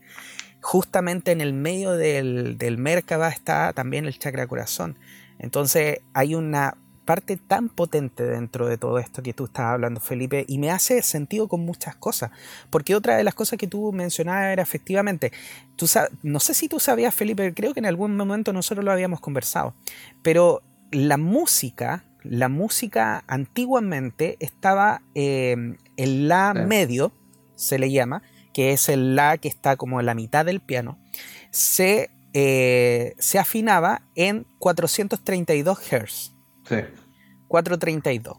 justamente 0.60 1.32
en 1.32 1.40
el 1.40 1.52
medio 1.52 1.92
del, 1.92 2.56
del 2.56 2.78
Merkaba 2.78 3.30
está 3.30 3.72
también 3.72 4.04
el 4.04 4.16
chakra 4.18 4.46
corazón. 4.46 4.96
Entonces 5.40 6.00
hay 6.14 6.36
una 6.36 6.76
parte 7.10 7.36
tan 7.36 7.68
potente 7.68 8.22
dentro 8.22 8.68
de 8.68 8.78
todo 8.78 9.00
esto 9.00 9.20
que 9.20 9.34
tú 9.34 9.46
estás 9.46 9.64
hablando, 9.64 9.98
Felipe, 9.98 10.44
y 10.46 10.58
me 10.58 10.70
hace 10.70 11.02
sentido 11.02 11.48
con 11.48 11.58
muchas 11.58 11.96
cosas. 11.96 12.30
Porque 12.70 12.94
otra 12.94 13.16
de 13.16 13.24
las 13.24 13.34
cosas 13.34 13.58
que 13.58 13.66
tú 13.66 13.90
mencionabas 13.92 14.52
era 14.52 14.62
efectivamente, 14.62 15.32
tú 15.74 15.86
no 16.22 16.38
sé 16.38 16.54
si 16.54 16.68
tú 16.68 16.78
sabías, 16.78 17.12
Felipe, 17.12 17.52
creo 17.52 17.74
que 17.74 17.80
en 17.80 17.86
algún 17.86 18.16
momento 18.16 18.52
nosotros 18.52 18.84
lo 18.84 18.92
habíamos 18.92 19.18
conversado, 19.18 19.74
pero 20.22 20.62
la 20.92 21.16
música, 21.16 22.04
la 22.22 22.48
música 22.48 23.24
antiguamente 23.26 24.36
estaba 24.38 25.02
en 25.16 25.78
la 25.96 26.54
medio, 26.54 27.10
se 27.56 27.80
le 27.80 27.90
llama, 27.90 28.22
que 28.54 28.70
es 28.70 28.88
el 28.88 29.16
la 29.16 29.36
que 29.38 29.48
está 29.48 29.74
como 29.74 29.98
en 29.98 30.06
la 30.06 30.14
mitad 30.14 30.44
del 30.44 30.60
piano, 30.60 30.96
se, 31.50 32.12
eh, 32.34 33.16
se 33.18 33.40
afinaba 33.40 34.02
en 34.14 34.46
432 34.60 35.76
Hz. 35.76 36.36
Sí. 36.68 36.76
432. 37.50 38.38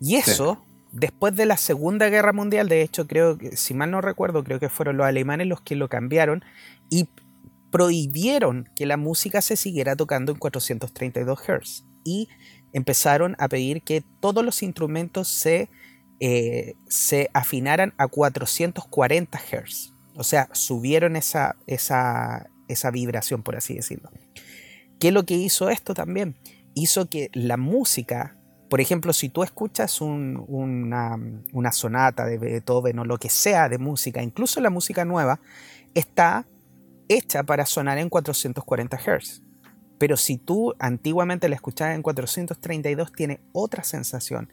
Y 0.00 0.14
eso, 0.14 0.64
después 0.92 1.34
de 1.34 1.44
la 1.44 1.56
Segunda 1.56 2.08
Guerra 2.08 2.32
Mundial, 2.32 2.68
de 2.68 2.82
hecho, 2.82 3.08
creo 3.08 3.36
que, 3.36 3.56
si 3.56 3.74
mal 3.74 3.90
no 3.90 4.00
recuerdo, 4.00 4.44
creo 4.44 4.60
que 4.60 4.68
fueron 4.68 4.96
los 4.96 5.06
alemanes 5.06 5.48
los 5.48 5.60
que 5.60 5.74
lo 5.74 5.88
cambiaron 5.88 6.44
y 6.88 7.08
prohibieron 7.72 8.70
que 8.76 8.86
la 8.86 8.96
música 8.96 9.42
se 9.42 9.56
siguiera 9.56 9.96
tocando 9.96 10.30
en 10.30 10.38
432 10.38 11.40
Hz. 11.40 11.84
Y 12.04 12.28
empezaron 12.72 13.34
a 13.40 13.48
pedir 13.48 13.82
que 13.82 14.04
todos 14.20 14.44
los 14.44 14.62
instrumentos 14.62 15.26
se, 15.26 15.68
eh, 16.20 16.74
se 16.88 17.30
afinaran 17.34 17.92
a 17.98 18.06
440 18.06 19.36
Hz. 19.36 19.92
O 20.14 20.22
sea, 20.22 20.48
subieron 20.52 21.16
esa, 21.16 21.56
esa, 21.66 22.48
esa 22.68 22.90
vibración, 22.92 23.42
por 23.42 23.56
así 23.56 23.74
decirlo. 23.74 24.10
¿Qué 25.00 25.08
es 25.08 25.14
lo 25.14 25.24
que 25.24 25.34
hizo 25.34 25.70
esto 25.70 25.92
también? 25.92 26.36
Hizo 26.74 27.08
que 27.08 27.30
la 27.32 27.56
música, 27.56 28.36
por 28.70 28.80
ejemplo, 28.80 29.12
si 29.12 29.28
tú 29.28 29.42
escuchas 29.42 30.00
una, 30.00 31.18
sonata 31.72 32.26
de 32.26 32.38
Beethoven 32.38 32.98
o 32.98 33.04
lo 33.04 33.18
que 33.18 33.28
sea 33.28 33.68
de 33.68 33.78
música, 33.78 34.22
incluso 34.22 34.60
la 34.60 34.70
música 34.70 35.04
nueva, 35.04 35.40
está 35.94 36.46
hecha 37.08 37.42
para 37.42 37.66
sonar 37.66 37.98
en 37.98 38.08
440 38.08 38.96
Hz. 38.98 39.42
Pero 39.98 40.16
si 40.16 40.38
tú 40.38 40.74
antiguamente 40.78 41.48
la 41.48 41.56
escuchabas 41.56 41.96
en 41.96 42.02
432, 42.02 43.12
tiene 43.12 43.40
otra 43.52 43.82
sensación. 43.82 44.52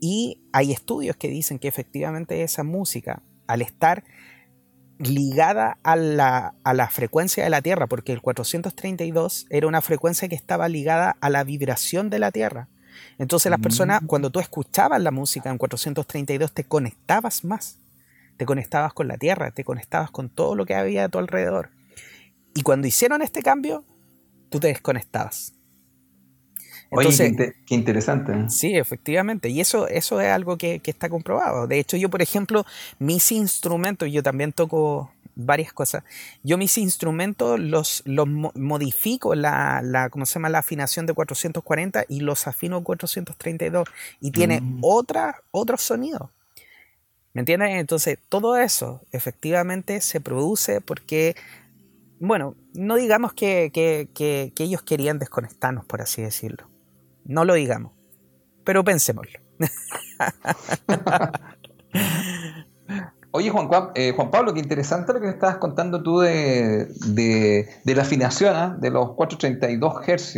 Y 0.00 0.40
hay 0.52 0.72
estudios 0.72 1.16
que 1.16 1.28
dicen 1.28 1.58
que 1.58 1.68
efectivamente 1.68 2.42
esa 2.42 2.62
música, 2.62 3.22
al 3.46 3.62
estar 3.62 4.04
ligada 4.98 5.78
a 5.82 5.96
la, 5.96 6.54
a 6.64 6.74
la, 6.74 6.88
frecuencia 6.88 7.44
de 7.44 7.50
la 7.50 7.62
Tierra, 7.62 7.86
porque 7.86 8.12
el 8.12 8.22
432 8.22 9.46
era 9.50 9.66
una 9.66 9.82
frecuencia 9.82 10.28
que 10.28 10.34
estaba 10.34 10.68
ligada 10.68 11.16
a 11.20 11.30
la 11.30 11.44
vibración 11.44 12.10
de 12.10 12.18
la 12.18 12.32
Tierra. 12.32 12.68
Entonces 13.18 13.50
las 13.50 13.60
personas, 13.60 14.02
mm. 14.02 14.06
cuando 14.06 14.30
tú 14.30 14.40
escuchabas 14.40 15.00
la 15.00 15.10
música 15.10 15.50
en 15.50 15.58
432, 15.58 16.52
te 16.52 16.64
conectabas 16.64 17.44
más, 17.44 17.78
te 18.36 18.46
conectabas 18.46 18.92
con 18.92 19.08
la 19.08 19.16
Tierra, 19.16 19.50
te 19.50 19.64
conectabas 19.64 20.10
con 20.10 20.28
todo 20.28 20.54
lo 20.54 20.66
que 20.66 20.74
había 20.74 21.04
a 21.04 21.08
tu 21.08 21.18
alrededor. 21.18 21.70
Y 22.54 22.62
cuando 22.62 22.86
hicieron 22.86 23.22
este 23.22 23.42
cambio, 23.42 23.84
tú 24.48 24.60
te 24.60 24.68
desconectabas. 24.68 25.55
Oye, 26.90 27.54
qué, 27.66 27.74
interesante. 27.74 28.32
¿eh? 28.32 28.44
Sí, 28.48 28.76
efectivamente. 28.76 29.48
Y 29.48 29.60
eso, 29.60 29.88
eso 29.88 30.20
es 30.20 30.28
algo 30.28 30.56
que, 30.56 30.80
está 30.84 31.08
comprobado. 31.08 31.66
De 31.66 31.78
hecho, 31.78 31.96
yo, 31.96 32.08
por 32.08 32.22
ejemplo, 32.22 32.64
mis 32.98 33.32
instrumentos, 33.32 34.10
yo 34.10 34.22
también 34.22 34.52
toco 34.52 35.10
varias 35.34 35.72
cosas. 35.72 36.04
Yo 36.42 36.56
mis 36.56 36.78
instrumentos 36.78 37.58
los, 37.58 38.02
los 38.06 38.26
modifico 38.28 39.34
la, 39.34 39.82
la, 39.82 40.08
¿cómo 40.10 40.24
se 40.26 40.34
llama? 40.34 40.48
la 40.48 40.60
afinación 40.60 41.06
de 41.06 41.12
440 41.12 42.04
y 42.08 42.20
los 42.20 42.46
afino 42.46 42.82
432 42.82 43.88
y 44.20 44.30
tiene 44.30 44.60
mm. 44.60 44.78
otra, 44.82 45.42
otro 45.50 45.76
sonido. 45.76 46.30
¿Me 47.34 47.40
entiendes? 47.40 47.70
Entonces, 47.74 48.18
todo 48.30 48.56
eso 48.56 49.02
efectivamente 49.12 50.00
se 50.00 50.22
produce 50.22 50.80
porque, 50.80 51.36
bueno, 52.18 52.54
no 52.72 52.94
digamos 52.96 53.34
que, 53.34 53.70
que 53.74 54.52
ellos 54.58 54.80
querían 54.80 55.18
desconectarnos, 55.18 55.84
por 55.84 56.00
así 56.00 56.22
decirlo. 56.22 56.66
No 57.26 57.44
lo 57.44 57.54
digamos, 57.54 57.92
pero 58.64 58.84
pensémoslo. 58.84 59.38
Oye, 63.32 63.50
Juan, 63.50 63.68
eh, 63.94 64.12
Juan, 64.16 64.30
Pablo, 64.30 64.54
qué 64.54 64.60
interesante 64.60 65.12
lo 65.12 65.20
que 65.20 65.28
estabas 65.28 65.58
contando 65.58 66.02
tú 66.02 66.20
de, 66.20 66.88
la 67.84 68.02
afinación 68.02 68.56
¿ah? 68.56 68.74
de 68.80 68.90
los 68.90 69.12
432 69.12 70.06
Hz 70.06 70.36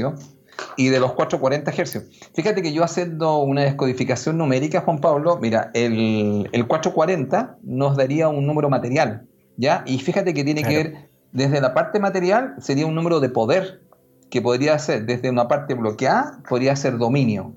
y 0.77 0.89
de 0.89 0.99
los 0.99 1.13
440 1.13 1.71
Hz. 1.71 2.09
Fíjate 2.35 2.61
que 2.61 2.73
yo 2.73 2.83
haciendo 2.83 3.39
una 3.39 3.63
descodificación 3.63 4.37
numérica, 4.37 4.81
Juan 4.81 4.99
Pablo, 4.99 5.39
mira, 5.41 5.71
el, 5.75 6.49
440 6.51 7.59
nos 7.63 7.97
daría 7.97 8.29
un 8.29 8.47
número 8.47 8.69
material, 8.69 9.29
¿ya? 9.57 9.85
Y 9.87 10.01
fíjate 10.01 10.35
que 10.35 10.43
tiene 10.43 10.65
que 10.65 10.75
ver, 10.75 11.11
desde 11.31 11.61
la 11.61 11.75
parte 11.75 12.01
material, 12.01 12.57
sería 12.59 12.87
un 12.87 12.97
número 12.97 13.21
de 13.21 13.29
poder, 13.29 13.83
que 14.31 14.43
podría 14.43 14.79
ser 14.79 15.07
desde 15.07 15.31
una 15.31 15.49
parte 15.49 15.75
bloqueada, 15.75 16.43
podría 16.49 16.77
ser 16.77 16.99
dominio, 16.99 17.55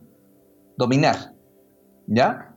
dominar, 0.78 1.34
¿ya? 2.08 2.56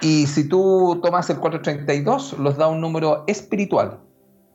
Y 0.00 0.26
si 0.26 0.48
tú 0.48 1.00
tomas 1.02 1.30
el 1.30 1.38
432, 1.38 2.38
los 2.38 2.56
da 2.56 2.68
un 2.68 2.80
número 2.80 3.24
espiritual, 3.26 4.00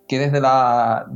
que 0.07 0.20
desde 0.20 0.41
la... 0.41 1.07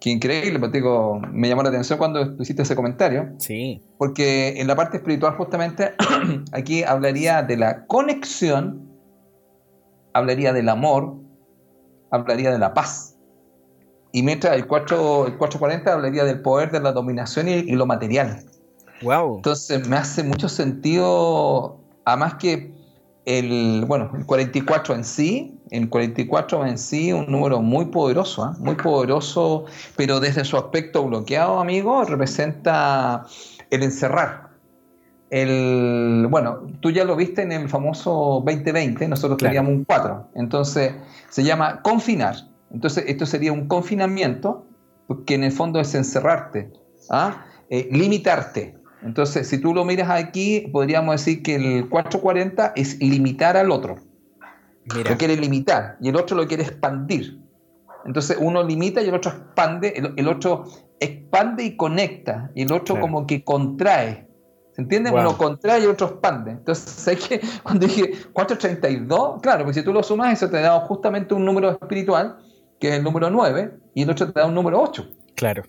que 0.00 0.10
increíble, 0.10 0.58
pero 0.58 0.72
digo, 0.72 1.20
me 1.32 1.48
llamó 1.48 1.62
la 1.62 1.70
atención 1.70 1.98
cuando 1.98 2.36
hiciste 2.40 2.62
ese 2.62 2.76
comentario. 2.76 3.34
Sí. 3.38 3.82
Porque 3.98 4.60
en 4.60 4.66
la 4.66 4.76
parte 4.76 4.98
espiritual 4.98 5.36
justamente 5.36 5.92
aquí 6.52 6.82
hablaría 6.82 7.42
de 7.42 7.56
la 7.56 7.86
conexión, 7.86 8.90
hablaría 10.12 10.52
del 10.52 10.68
amor, 10.68 11.16
hablaría 12.10 12.50
de 12.50 12.58
la 12.58 12.74
paz 12.74 13.11
y 14.12 14.22
mientras 14.22 14.54
el, 14.54 14.66
4, 14.66 15.26
el 15.26 15.38
440 15.38 15.92
hablaría 15.92 16.24
del 16.24 16.40
poder 16.40 16.70
de 16.70 16.80
la 16.80 16.92
dominación 16.92 17.48
y, 17.48 17.62
lo 17.72 17.86
material. 17.86 18.44
Wow. 19.00 19.36
Entonces 19.36 19.88
me 19.88 19.96
hace 19.96 20.22
mucho 20.22 20.48
sentido, 20.48 21.78
además 22.04 22.34
que 22.34 22.72
el, 23.24 23.84
bueno, 23.86 24.10
el 24.14 24.26
44 24.26 24.94
en 24.94 25.04
sí, 25.04 25.58
el 25.70 25.88
44 25.88 26.66
en 26.66 26.76
sí, 26.76 27.12
un 27.12 27.26
número 27.30 27.62
muy 27.62 27.86
poderoso, 27.86 28.44
¿ah? 28.44 28.56
muy 28.58 28.74
poderoso, 28.74 29.64
pero 29.96 30.20
desde 30.20 30.44
su 30.44 30.58
aspecto 30.58 31.04
bloqueado, 31.04 31.58
amigo, 31.58 32.04
representa 32.04 33.24
el 33.70 33.82
encerrar. 33.82 34.50
El, 35.30 36.26
bueno, 36.28 36.66
tú 36.80 36.90
ya 36.90 37.04
lo 37.04 37.16
viste 37.16 37.40
en 37.40 37.52
el 37.52 37.70
famoso 37.70 38.42
2020, 38.44 39.08
nosotros 39.08 39.38
teníamos 39.38 39.72
un 39.72 39.84
4, 39.84 40.28
entonces 40.34 40.92
se 41.30 41.42
llama 41.42 41.80
confinar. 41.80 42.51
Entonces, 42.72 43.04
esto 43.06 43.26
sería 43.26 43.52
un 43.52 43.68
confinamiento, 43.68 44.66
que 45.26 45.34
en 45.34 45.44
el 45.44 45.52
fondo 45.52 45.80
es 45.80 45.94
encerrarte, 45.94 46.72
¿ah? 47.10 47.44
Eh, 47.68 47.88
limitarte. 47.90 48.76
Entonces, 49.02 49.48
si 49.48 49.58
tú 49.58 49.74
lo 49.74 49.84
miras 49.84 50.10
aquí, 50.10 50.68
podríamos 50.72 51.16
decir 51.16 51.42
que 51.42 51.56
el 51.56 51.88
440 51.88 52.72
es 52.76 52.98
limitar 53.00 53.56
al 53.56 53.70
otro. 53.70 53.96
Lo 54.84 55.16
quiere 55.16 55.36
limitar 55.36 55.96
y 56.00 56.08
el 56.08 56.16
otro 56.16 56.36
lo 56.36 56.46
quiere 56.46 56.62
expandir. 56.64 57.40
Entonces, 58.04 58.36
uno 58.40 58.62
limita 58.62 59.00
y 59.00 59.08
el 59.08 59.14
otro 59.14 59.30
expande, 59.30 60.12
el, 60.16 60.28
otro 60.28 60.64
expande 60.98 61.64
y 61.64 61.76
conecta, 61.76 62.50
y 62.54 62.62
el 62.62 62.72
otro 62.72 63.00
como 63.00 63.26
que 63.26 63.44
contrae. 63.44 64.28
¿Se 64.72 64.82
entiende? 64.82 65.10
Uno 65.10 65.36
contrae 65.36 65.80
y 65.80 65.84
el 65.84 65.90
otro 65.90 66.08
expande. 66.08 66.52
Entonces, 66.52 66.84
sé 66.90 67.16
que 67.16 67.40
cuando 67.62 67.86
dije 67.86 68.12
432, 68.32 69.40
claro, 69.40 69.64
porque 69.64 69.80
si 69.80 69.84
tú 69.84 69.92
lo 69.92 70.02
sumas, 70.02 70.32
eso 70.32 70.48
te 70.48 70.60
da 70.60 70.80
justamente 70.80 71.34
un 71.34 71.44
número 71.44 71.70
espiritual, 71.70 72.38
que 72.82 72.88
es 72.88 72.94
el 72.94 73.04
número 73.04 73.30
9, 73.30 73.78
y 73.94 74.02
el 74.02 74.10
otro 74.10 74.32
te 74.32 74.40
da 74.40 74.46
un 74.46 74.54
número 74.54 74.82
8. 74.82 75.08
Claro. 75.36 75.62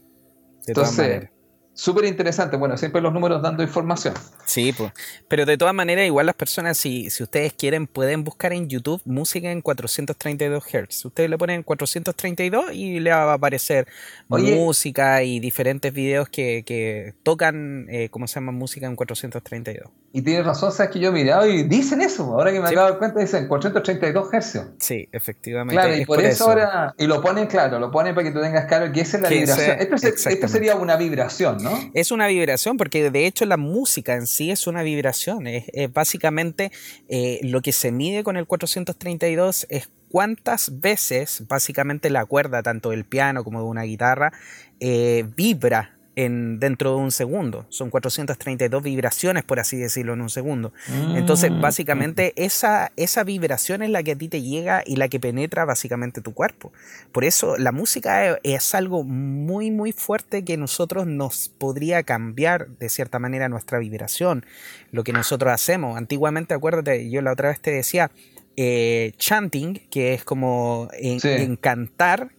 Entonces, 0.66 1.30
Súper 1.76 2.06
interesante, 2.06 2.56
bueno, 2.56 2.78
siempre 2.78 3.02
los 3.02 3.12
números 3.14 3.42
dando 3.42 3.64
información. 3.64 4.14
Sí, 4.46 4.74
pues. 4.74 4.92
Pero 5.28 5.46
de 5.46 5.58
todas 5.58 5.74
maneras, 5.74 6.06
igual 6.06 6.28
las 6.28 6.36
personas, 6.36 6.78
si, 6.78 7.10
si 7.10 7.24
ustedes 7.24 7.54
quieren, 7.54 7.88
pueden 7.88 8.24
buscar 8.24 8.54
en 8.54 8.70
YouTube 8.70 9.02
música 9.06 9.52
en 9.52 9.62
432 9.62 10.64
Hz. 10.64 11.06
Ustedes 11.06 11.30
le 11.30 11.38
ponen 11.38 11.64
432 11.64 12.74
y 12.74 13.00
le 13.00 13.10
va 13.10 13.32
a 13.32 13.34
aparecer 13.34 13.88
música 14.28 15.24
y 15.24 15.40
diferentes 15.40 15.92
videos 15.92 16.30
que, 16.30 16.64
que 16.64 17.16
tocan, 17.24 17.88
eh, 17.90 18.10
¿cómo 18.10 18.28
se 18.28 18.36
llama? 18.36 18.52
Música 18.52 18.86
en 18.86 18.96
432. 18.96 19.90
Y 20.16 20.22
tienes 20.22 20.46
razón, 20.46 20.72
sabes 20.72 20.92
que 20.92 21.00
yo 21.00 21.10
he 21.10 21.12
mirado 21.12 21.48
y 21.48 21.64
dicen 21.64 22.00
eso, 22.02 22.26
ahora 22.26 22.52
que 22.52 22.60
me 22.60 22.70
acabo 22.70 22.92
de 22.92 22.98
cuenta, 23.00 23.20
dicen 23.20 23.48
432 23.48 24.30
Hz. 24.32 24.62
Sí, 24.78 25.10
efectivamente. 25.12 25.74
Claro, 25.74 25.96
y 25.96 26.06
por, 26.06 26.22
eso, 26.22 26.50
ahora, 26.50 26.94
y 27.00 27.08
lo 27.08 27.20
ponen 27.20 27.48
claro, 27.48 27.80
lo 27.80 27.90
ponen 27.90 28.14
para 28.14 28.28
que 28.28 28.32
tú 28.32 28.40
tengas 28.40 28.66
claro 28.66 28.92
que 28.92 29.02
esa 29.02 29.18
es 29.18 29.24
la 29.24 29.30
vibración. 29.30 29.78
esto, 29.80 30.30
esto 30.30 30.48
sería 30.48 30.76
una 30.76 30.98
vibración, 30.98 31.63
es 31.94 32.12
una 32.12 32.28
vibración 32.28 32.78
porque 32.78 33.10
de 33.10 33.26
hecho 33.26 33.46
la 33.46 33.58
música 33.58 34.16
en 34.16 34.28
sí 34.28 34.52
es 34.52 34.68
una 34.68 34.84
vibración. 34.84 35.48
Es, 35.48 35.66
básicamente 35.92 36.72
eh, 37.10 37.40
lo 37.44 37.62
que 37.62 37.72
se 37.72 37.92
mide 37.92 38.24
con 38.24 38.38
el 38.38 38.46
432 38.46 39.68
es 39.70 39.90
cuántas 40.10 40.80
veces 40.80 41.44
básicamente 41.48 42.10
la 42.10 42.26
cuerda, 42.26 42.62
tanto 42.64 42.92
del 42.92 43.06
piano 43.06 43.44
como 43.44 43.60
de 43.60 43.66
una 43.66 43.84
guitarra, 43.84 44.32
eh, 44.80 45.26
vibra 45.36 45.98
en, 46.16 46.60
dentro 46.60 46.92
de 46.92 46.98
un 46.98 47.12
segundo. 47.12 47.66
Son 47.70 47.90
432 47.90 48.84
vibraciones, 48.84 49.44
por 49.44 49.60
así 49.60 49.78
decirlo, 49.78 50.14
en 50.14 50.22
un 50.22 50.30
segundo. 50.30 50.74
Entonces, 51.16 51.52
mm. 51.52 51.62
básicamente, 51.62 52.34
esa, 52.36 52.92
esa 52.96 53.24
vibración 53.24 53.82
es 53.82 53.90
la 53.90 54.04
que 54.04 54.12
a 54.12 54.16
ti 54.16 54.28
te 54.28 54.42
llega 54.42 54.84
y 54.86 54.96
la 54.96 55.08
que 55.08 55.20
penetra 55.20 55.66
básicamente 55.66 56.22
tu 56.22 56.34
cuerpo. 56.34 56.72
Por 57.12 57.24
eso, 57.24 57.58
la 57.58 57.72
música 57.72 58.38
es, 58.44 58.76
algo 58.76 59.04
muy, 59.04 59.72
muy 59.72 59.92
fuerte 59.92 60.44
que 60.44 60.58
nosotros 60.58 61.06
nos 61.06 61.50
podría 61.50 62.04
cambiar, 62.04 62.70
de 62.80 62.90
cierta 62.90 63.20
manera, 63.20 63.50
nuestra 63.50 63.80
vibración. 63.80 64.46
Lo 64.92 65.04
que 65.04 65.14
nosotros 65.14 65.52
hacemos. 65.52 65.98
Antiguamente, 65.98 66.54
acuérdate, 66.54 67.10
yo 67.10 67.22
la 67.22 67.34
otra 67.34 67.50
vez 67.50 67.60
te 67.60 67.72
decía, 67.72 68.12
eh, 68.56 69.14
chanting, 69.18 69.82
que 69.90 70.14
es 70.14 70.24
como 70.24 70.90
encantar 70.94 72.30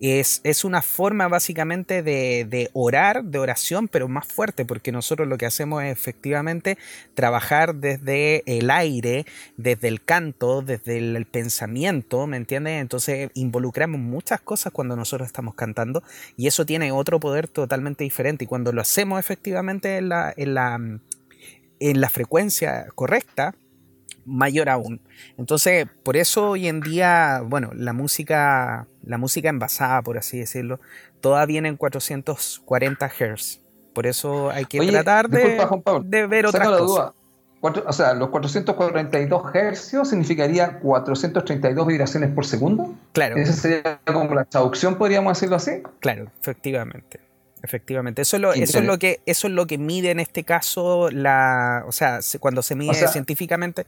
es, 0.00 0.40
es, 0.44 0.64
una 0.64 0.82
forma 0.82 1.28
básicamente 1.28 2.02
de, 2.02 2.46
de, 2.48 2.70
orar, 2.72 3.24
de 3.24 3.38
oración, 3.38 3.88
pero 3.88 4.08
más 4.08 4.26
fuerte, 4.26 4.64
porque 4.64 4.92
nosotros 4.92 5.26
lo 5.26 5.38
que 5.38 5.46
hacemos 5.46 5.82
es 5.82 5.92
efectivamente 5.92 6.78
trabajar 7.14 7.74
desde 7.74 8.42
el 8.46 8.70
aire, 8.70 9.26
desde 9.56 9.88
el 9.88 10.02
canto, 10.02 10.62
desde 10.62 10.98
el, 10.98 11.26
pensamiento, 11.26 12.26
¿me 12.26 12.36
entiendes? 12.36 12.80
Entonces 12.80 13.30
involucramos 13.34 14.00
muchas 14.00 14.40
cosas 14.40 14.72
cuando 14.72 14.94
nosotros 14.94 15.26
estamos 15.26 15.54
cantando 15.54 16.02
y 16.36 16.46
eso 16.46 16.64
tiene 16.64 16.92
otro 16.92 17.18
poder 17.18 17.48
totalmente 17.48 18.04
diferente. 18.04 18.44
Y 18.44 18.46
cuando 18.46 18.72
lo 18.72 18.80
hacemos 18.80 19.18
efectivamente 19.18 19.96
en 19.96 20.08
la, 20.08 20.32
en 20.36 20.54
la, 20.54 20.80
en 21.80 22.00
la 22.00 22.08
frecuencia 22.08 22.86
correcta, 22.94 23.54
mayor 24.28 24.68
aún. 24.68 25.00
Entonces, 25.36 25.86
por 26.04 26.16
eso 26.16 26.50
hoy 26.50 26.68
en 26.68 26.80
día, 26.80 27.42
bueno, 27.44 27.70
la 27.74 27.92
música, 27.92 28.86
la 29.08 29.18
música 29.18 29.48
envasada, 29.48 30.02
por 30.02 30.18
así 30.18 30.38
decirlo, 30.38 30.78
toda 31.20 31.44
viene 31.46 31.68
en 31.68 31.76
440 31.76 33.08
Hz. 33.08 33.60
Por 33.94 34.06
eso 34.06 34.50
hay 34.50 34.66
que 34.66 34.86
tratar 34.86 35.28
de, 35.28 35.58
de, 36.04 36.26
ver 36.26 36.46
otras 36.46 36.68
cosas. 36.68 37.12
o 37.60 37.92
sea, 37.92 38.12
los 38.14 38.28
442 38.28 39.42
Hz 39.52 40.08
significaría 40.08 40.78
432 40.78 41.86
vibraciones 41.86 42.30
por 42.32 42.44
segundo. 42.46 42.94
Claro. 43.12 43.36
Esa 43.36 43.54
sería 43.54 43.98
como 44.04 44.34
la 44.34 44.44
traducción, 44.44 44.96
podríamos 44.96 45.36
decirlo 45.36 45.56
así. 45.56 45.82
Claro, 46.00 46.30
efectivamente. 46.40 47.20
Efectivamente, 47.60 48.22
eso 48.22 48.36
es 48.36 48.42
lo, 48.42 48.52
eso 48.52 48.78
es 48.78 48.84
lo 48.84 49.00
que 49.00 49.20
eso 49.26 49.48
es 49.48 49.52
lo 49.52 49.66
que 49.66 49.78
mide 49.78 50.12
en 50.12 50.20
este 50.20 50.44
caso 50.44 51.10
la, 51.10 51.82
o 51.88 51.92
sea, 51.92 52.20
cuando 52.38 52.62
se 52.62 52.76
mide 52.76 53.08
científicamente 53.08 53.84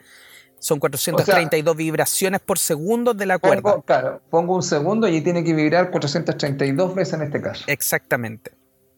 son 0.61 0.79
432 0.79 1.77
vibraciones 1.77 2.41
por 2.41 2.59
segundo 2.59 3.15
de 3.15 3.27
la 3.27 3.39
cuerda. 3.39 3.83
claro, 3.85 4.23
pongo 4.31 4.55
un 4.55 4.63
segundo 4.63 5.09
y 5.09 5.21
tiene 5.21 5.43
que 5.43 5.55
vibrar 5.55 5.91
432 5.91 6.95
veces 6.95 7.15
en 7.15 7.23
este 7.23 7.41
caso. 7.41 7.65
Exactamente. 7.67 8.53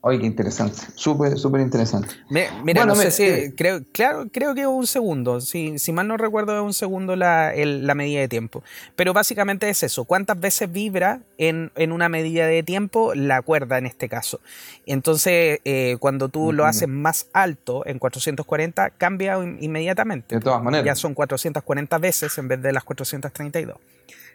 Oye, 0.04 0.18
qué 0.18 0.26
interesante, 0.26 0.82
súper, 0.96 1.38
súper 1.38 1.60
interesante. 1.60 2.08
mira, 2.28 2.84
no 2.84 2.96
sé 2.96 3.12
si, 3.12 3.22
eh, 3.22 3.54
creo, 3.56 3.84
claro, 3.92 4.26
creo 4.32 4.52
que 4.52 4.62
es 4.62 4.66
un 4.66 4.88
segundo, 4.88 5.40
si, 5.40 5.78
si 5.78 5.92
mal 5.92 6.08
no 6.08 6.16
recuerdo 6.16 6.56
es 6.56 6.62
un 6.62 6.74
segundo 6.74 7.14
la, 7.14 7.52
la, 7.54 7.94
medida 7.94 8.18
de 8.18 8.26
tiempo. 8.26 8.64
Pero 8.96 9.12
básicamente 9.12 9.68
es 9.68 9.84
eso, 9.84 10.04
cuántas 10.04 10.40
veces 10.40 10.72
vibra 10.72 11.20
en, 11.38 11.70
en 11.76 11.92
una 11.92 12.08
medida 12.08 12.48
de 12.48 12.64
tiempo 12.64 13.14
la 13.14 13.42
cuerda 13.42 13.78
en 13.78 13.86
este 13.86 14.08
caso. 14.08 14.40
Entonces, 14.86 15.60
eh, 15.64 15.96
cuando 16.00 16.28
tú 16.28 16.52
lo 16.52 16.64
haces 16.64 16.88
más 16.88 17.28
alto 17.32 17.86
en 17.86 18.00
440, 18.00 18.90
cambia 18.90 19.38
inmediatamente. 19.60 20.34
De 20.34 20.40
todas 20.40 20.64
maneras. 20.64 20.84
Ya 20.84 20.96
son 20.96 21.14
440 21.14 21.98
veces 21.98 22.36
en 22.38 22.48
vez 22.48 22.60
de 22.60 22.72
las 22.72 22.82
432. 22.82 23.76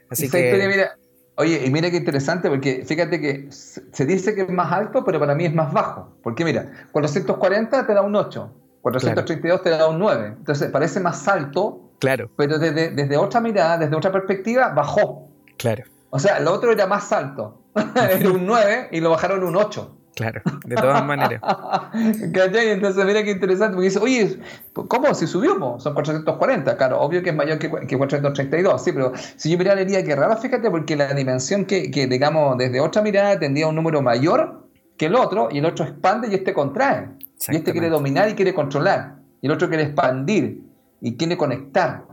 Así 0.10 0.30
que... 0.30 0.66
mira, 0.70 0.96
Oye, 1.40 1.64
y 1.66 1.70
mira 1.70 1.92
qué 1.92 1.98
interesante, 1.98 2.50
porque 2.50 2.84
fíjate 2.84 3.22
que 3.22 3.48
se 3.52 4.06
dice 4.06 4.34
que 4.34 4.42
es 4.42 4.50
más 4.50 4.72
alto, 4.72 5.06
pero 5.06 5.20
para 5.20 5.36
mí 5.36 5.46
es 5.46 5.54
más 5.54 5.72
bajo. 5.72 6.10
Porque 6.24 6.44
mira, 6.44 6.72
440 6.92 7.86
te 7.86 7.94
da 7.94 8.02
un 8.02 8.16
8, 8.16 8.52
432 8.82 9.62
te 9.62 9.70
da 9.70 9.88
un 9.88 10.00
9. 10.00 10.34
Entonces 10.40 10.72
parece 10.72 11.00
más 11.00 11.28
alto, 11.28 11.92
claro. 12.00 12.32
pero 12.36 12.58
desde, 12.58 12.90
desde 12.90 13.18
otra 13.18 13.40
mirada, 13.40 13.78
desde 13.78 13.96
otra 13.96 14.12
perspectiva, 14.12 14.70
bajó. 14.70 15.30
Claro. 15.58 15.84
O 16.10 16.18
sea, 16.18 16.38
el 16.38 16.48
otro 16.48 16.72
era 16.72 16.88
más 16.88 17.12
alto. 17.12 17.62
era 17.96 18.32
un 18.32 18.48
9 18.48 18.90
y 18.92 19.00
lo 19.00 19.12
bajaron 19.12 19.44
un 19.44 19.56
8. 19.56 19.96
Claro, 20.18 20.42
de 20.66 20.76
todas 20.76 21.06
maneras. 21.06 21.40
¿Cachai? 22.34 22.72
Entonces, 22.72 23.06
mira 23.06 23.24
qué 23.24 23.30
interesante, 23.30 23.76
porque 23.76 23.90
dice, 23.90 24.00
oye, 24.00 24.40
¿cómo? 24.74 25.14
Si 25.14 25.28
subió, 25.28 25.54
son 25.80 25.94
440, 25.94 26.76
claro, 26.76 27.00
obvio 27.00 27.22
que 27.22 27.30
es 27.30 27.36
mayor 27.36 27.60
que, 27.60 27.70
432, 27.70 28.84
sí, 28.84 28.92
pero 28.94 29.14
si 29.36 29.52
yo 29.52 29.60
mirara 29.60 29.80
diría 29.80 30.04
que 30.04 30.16
raro, 30.16 30.36
fíjate, 30.36 30.72
porque 30.72 30.96
la 30.96 31.14
dimensión 31.14 31.66
que, 31.66 31.92
que, 31.92 32.08
digamos, 32.08 32.58
desde 32.58 32.80
otra 32.80 33.04
mirada 33.04 33.38
tendría 33.38 33.68
un 33.68 33.76
número 33.76 34.02
mayor 34.02 34.68
que 34.98 35.06
el 35.06 35.14
otro, 35.14 35.50
y 35.52 35.60
el 35.60 35.66
otro 35.66 35.86
expande 35.86 36.30
y 36.30 36.34
este 36.34 36.52
contrae. 36.52 37.10
Y 37.50 37.58
este 37.58 37.72
quiere 37.72 37.90
dominar 37.90 38.28
y 38.30 38.34
quiere 38.34 38.56
controlar, 38.56 39.18
y 39.40 39.46
el 39.46 39.52
otro 39.52 39.68
quiere 39.68 39.84
expandir 39.84 40.64
y 41.00 41.16
quiere 41.16 41.38
conectar. 41.38 42.06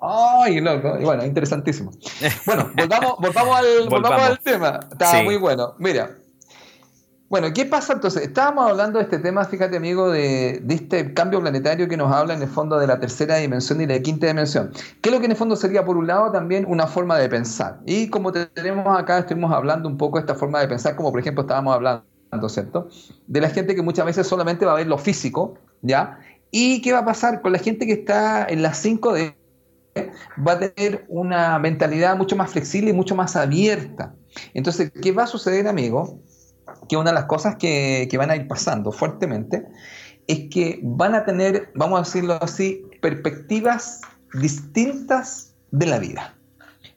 ¡Ay, 0.00 0.60
loco! 0.60 0.98
Y 0.98 1.04
bueno, 1.04 1.24
interesantísimo. 1.24 1.92
Bueno, 2.46 2.72
volvamos, 2.74 3.14
volvamos, 3.20 3.56
al, 3.56 3.88
volvamos. 3.88 4.22
al 4.22 4.40
tema. 4.40 4.80
Estaba 4.90 5.22
muy 5.22 5.36
bueno. 5.36 5.74
Mira, 5.78 6.16
bueno, 7.32 7.50
¿qué 7.54 7.64
pasa 7.64 7.94
entonces? 7.94 8.24
Estábamos 8.24 8.70
hablando 8.70 8.98
de 8.98 9.04
este 9.04 9.18
tema, 9.18 9.42
fíjate 9.46 9.78
amigo, 9.78 10.10
de, 10.10 10.62
este 10.68 11.14
cambio 11.14 11.40
planetario 11.40 11.88
que 11.88 11.96
nos 11.96 12.12
habla 12.12 12.34
en 12.34 12.42
el 12.42 12.48
fondo 12.48 12.78
de 12.78 12.86
la 12.86 13.00
tercera 13.00 13.36
dimensión 13.36 13.80
y 13.80 13.86
la 13.86 13.98
quinta 14.00 14.26
dimensión. 14.26 14.70
¿Qué 15.00 15.08
es 15.08 15.14
lo 15.14 15.18
que 15.18 15.24
en 15.24 15.30
el 15.30 15.38
fondo 15.38 15.56
sería, 15.56 15.82
por 15.82 15.96
un 15.96 16.06
lado, 16.06 16.30
también 16.30 16.66
una 16.68 16.86
forma 16.86 17.16
de 17.16 17.30
pensar? 17.30 17.80
Y 17.86 18.10
como 18.10 18.32
tenemos 18.32 18.86
acá, 19.00 19.20
estuvimos 19.20 19.50
hablando 19.50 19.88
un 19.88 19.96
poco 19.96 20.18
de 20.18 20.24
esta 20.24 20.34
forma 20.34 20.60
de 20.60 20.68
pensar, 20.68 20.94
como 20.94 21.10
por 21.10 21.20
ejemplo 21.20 21.44
estábamos 21.44 21.74
hablando, 21.74 22.04
¿cierto? 22.50 22.90
De 23.26 23.40
la 23.40 23.48
gente 23.48 23.74
que 23.74 23.80
muchas 23.80 24.04
veces 24.04 24.26
solamente 24.26 24.66
va 24.66 24.72
a 24.72 24.76
ver 24.76 24.86
lo 24.86 24.98
físico, 24.98 25.54
¿ya? 25.80 26.18
¿Y 26.50 26.82
qué 26.82 26.92
va 26.92 26.98
a 26.98 27.06
pasar 27.06 27.40
con 27.40 27.52
la 27.52 27.58
gente 27.58 27.86
que 27.86 27.94
está 27.94 28.44
en 28.44 28.60
las 28.60 28.84
5D? 28.84 29.34
Va 30.46 30.52
a 30.52 30.58
tener 30.58 31.06
una 31.08 31.58
mentalidad 31.58 32.14
mucho 32.14 32.36
más 32.36 32.50
flexible 32.50 32.90
y 32.90 32.92
mucho 32.92 33.14
más 33.14 33.36
abierta. 33.36 34.14
Entonces, 34.52 34.92
¿qué 35.00 35.12
va 35.12 35.22
a 35.22 35.26
suceder, 35.26 35.66
amigo? 35.66 36.20
Que 36.88 36.96
una 36.96 37.10
de 37.10 37.14
las 37.14 37.24
cosas 37.24 37.56
que, 37.56 38.08
van 38.16 38.30
a 38.30 38.36
ir 38.36 38.48
pasando 38.48 38.92
fuertemente 38.92 39.66
es 40.26 40.48
que 40.50 40.80
van 40.82 41.14
a 41.14 41.24
tener, 41.24 41.70
vamos 41.74 42.00
a 42.00 42.02
decirlo 42.04 42.38
así, 42.40 42.84
perspectivas 43.00 44.00
distintas 44.34 45.54
de 45.70 45.86
la 45.86 45.98
vida. 45.98 46.34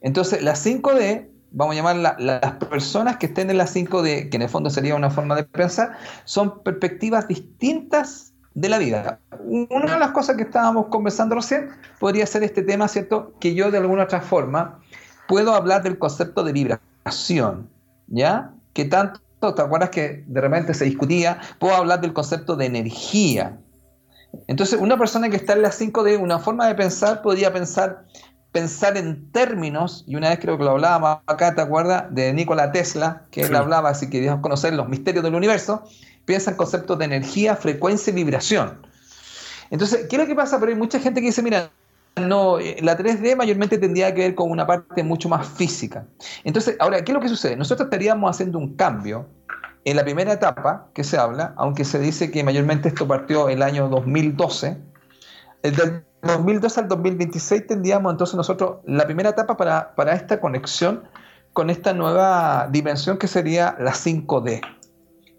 Entonces, 0.02 0.42
las 0.44 0.66
5D, 0.66 1.28
vamos 1.52 1.74
a 1.74 1.78
llamar 1.78 2.18
las 2.20 2.52
personas 2.70 3.18
que 3.18 3.28
estén 3.28 3.50
en 3.50 3.58
las 3.58 3.76
5D, 3.76 4.30
que 4.30 4.38
en 4.38 4.44
el 4.44 4.50
fondo 4.50 4.70
sería 4.70 4.96
una 4.96 5.10
forma 5.10 5.36
de 5.36 5.44
pensar, 5.44 5.98
son 6.26 6.62
perspectivas 6.64 7.28
distintas 7.28 8.34
de 8.54 8.70
la 8.70 8.78
vida. 8.78 9.20
Una 9.40 9.94
de 9.94 10.00
las 10.00 10.12
cosas 10.12 10.38
que 10.38 10.44
estábamos 10.44 10.88
conversando 10.88 11.36
recién 11.36 11.70
podría 12.00 12.26
ser 12.26 12.44
este 12.44 12.64
tema, 12.64 12.88
¿cierto? 12.88 13.34
Que 13.40 13.54
yo 13.54 13.70
de 13.70 13.78
alguna 13.78 14.04
otra 14.04 14.22
forma 14.22 14.80
puedo 15.28 15.54
hablar 15.54 15.84
del 15.84 16.00
concepto 16.00 16.44
de 16.44 16.54
vibración, 16.54 17.70
¿ya? 18.08 18.54
Que 18.74 18.86
tanto, 18.86 19.20
¿te 19.40 19.62
acuerdas 19.62 19.90
que 19.90 20.24
de 20.28 20.42
repente 20.42 20.74
se 20.74 20.86
discutía? 20.86 21.40
Puedo 21.60 21.76
hablar 21.76 22.02
del 22.02 22.14
concepto 22.14 22.56
de 22.56 22.66
energía. 22.66 23.58
Entonces, 24.48 24.80
una 24.80 24.98
persona 24.98 25.30
que 25.30 25.38
está 25.38 25.54
en 25.54 25.62
las 25.62 25.80
5D, 25.80 26.20
una 26.20 26.40
forma 26.40 26.68
de 26.68 26.76
pensar, 26.76 27.22
podría 27.22 27.54
pensar, 27.54 28.06
pensar 28.52 28.98
en 28.98 29.32
términos, 29.32 30.04
y 30.08 30.16
una 30.16 30.30
vez 30.30 30.40
creo 30.40 30.58
que 30.58 30.64
lo 30.64 30.72
hablábamos 30.72 31.20
acá, 31.26 31.56
¿te 31.56 31.62
acuerdas? 31.62 32.06
De 32.14 32.34
Nikola 32.34 32.72
Tesla, 32.72 33.24
que 33.32 33.42
él 33.42 33.56
hablaba, 33.56 33.94
si 33.94 34.10
querías 34.10 34.40
conocer 34.40 34.74
los 34.74 34.90
misterios 34.90 35.24
del 35.24 35.36
universo, 35.36 35.84
piensa 36.26 36.52
en 36.52 36.58
conceptos 36.58 36.98
de 37.00 37.06
energía, 37.06 37.56
frecuencia 37.56 38.12
y 38.12 38.16
vibración. 38.16 38.86
Entonces, 39.70 40.08
¿qué 40.10 40.16
es 40.16 40.22
lo 40.22 40.28
que 40.28 40.36
pasa? 40.36 40.60
Pero 40.60 40.72
hay 40.72 40.78
mucha 40.78 41.00
gente 41.00 41.22
que 41.22 41.28
dice, 41.28 41.42
mira, 41.42 41.70
no, 42.16 42.60
eh, 42.60 42.78
la 42.82 42.98
3D 42.98 43.36
mayormente 43.36 43.78
tendría 43.78 44.14
que 44.14 44.22
ver 44.22 44.36
con 44.36 44.50
una 44.50 44.66
parte 44.66 45.04
mucho 45.04 45.30
más 45.30 45.48
física. 45.48 46.06
Entonces, 46.44 46.76
ahora, 46.80 47.04
¿qué 47.04 47.12
es 47.12 47.14
lo 47.14 47.22
que 47.22 47.30
sucede? 47.30 47.56
Nosotros 47.56 47.88
estaríamos 47.88 48.30
haciendo 48.30 48.58
un 48.58 48.76
cambio 48.76 49.28
en 49.84 49.98
la 49.98 50.04
primera 50.04 50.34
etapa 50.34 50.88
que 50.94 51.04
se 51.04 51.18
habla, 51.18 51.54
aunque 51.58 51.86
se 51.86 52.00
dice 52.00 52.32
que 52.32 52.44
mayormente 52.44 52.90
esto 52.90 53.08
partió 53.08 53.50
el 53.50 53.62
año 53.62 53.88
2012, 53.90 54.78
el 55.64 55.76
del 55.76 56.04
2012 56.22 56.80
al 56.80 56.88
2026 56.88 57.68
tendríamos 57.68 58.12
entonces 58.12 58.36
nosotros 58.36 58.78
la 58.86 59.06
primera 59.06 59.30
etapa 59.30 59.58
para, 59.58 59.94
para 59.94 60.14
esta 60.14 60.40
conexión 60.40 61.04
con 61.54 61.70
esta 61.70 61.94
nueva 61.94 62.68
dimensión 62.72 63.18
que 63.18 63.28
sería 63.28 63.76
la 63.80 63.92
5D 63.92 64.62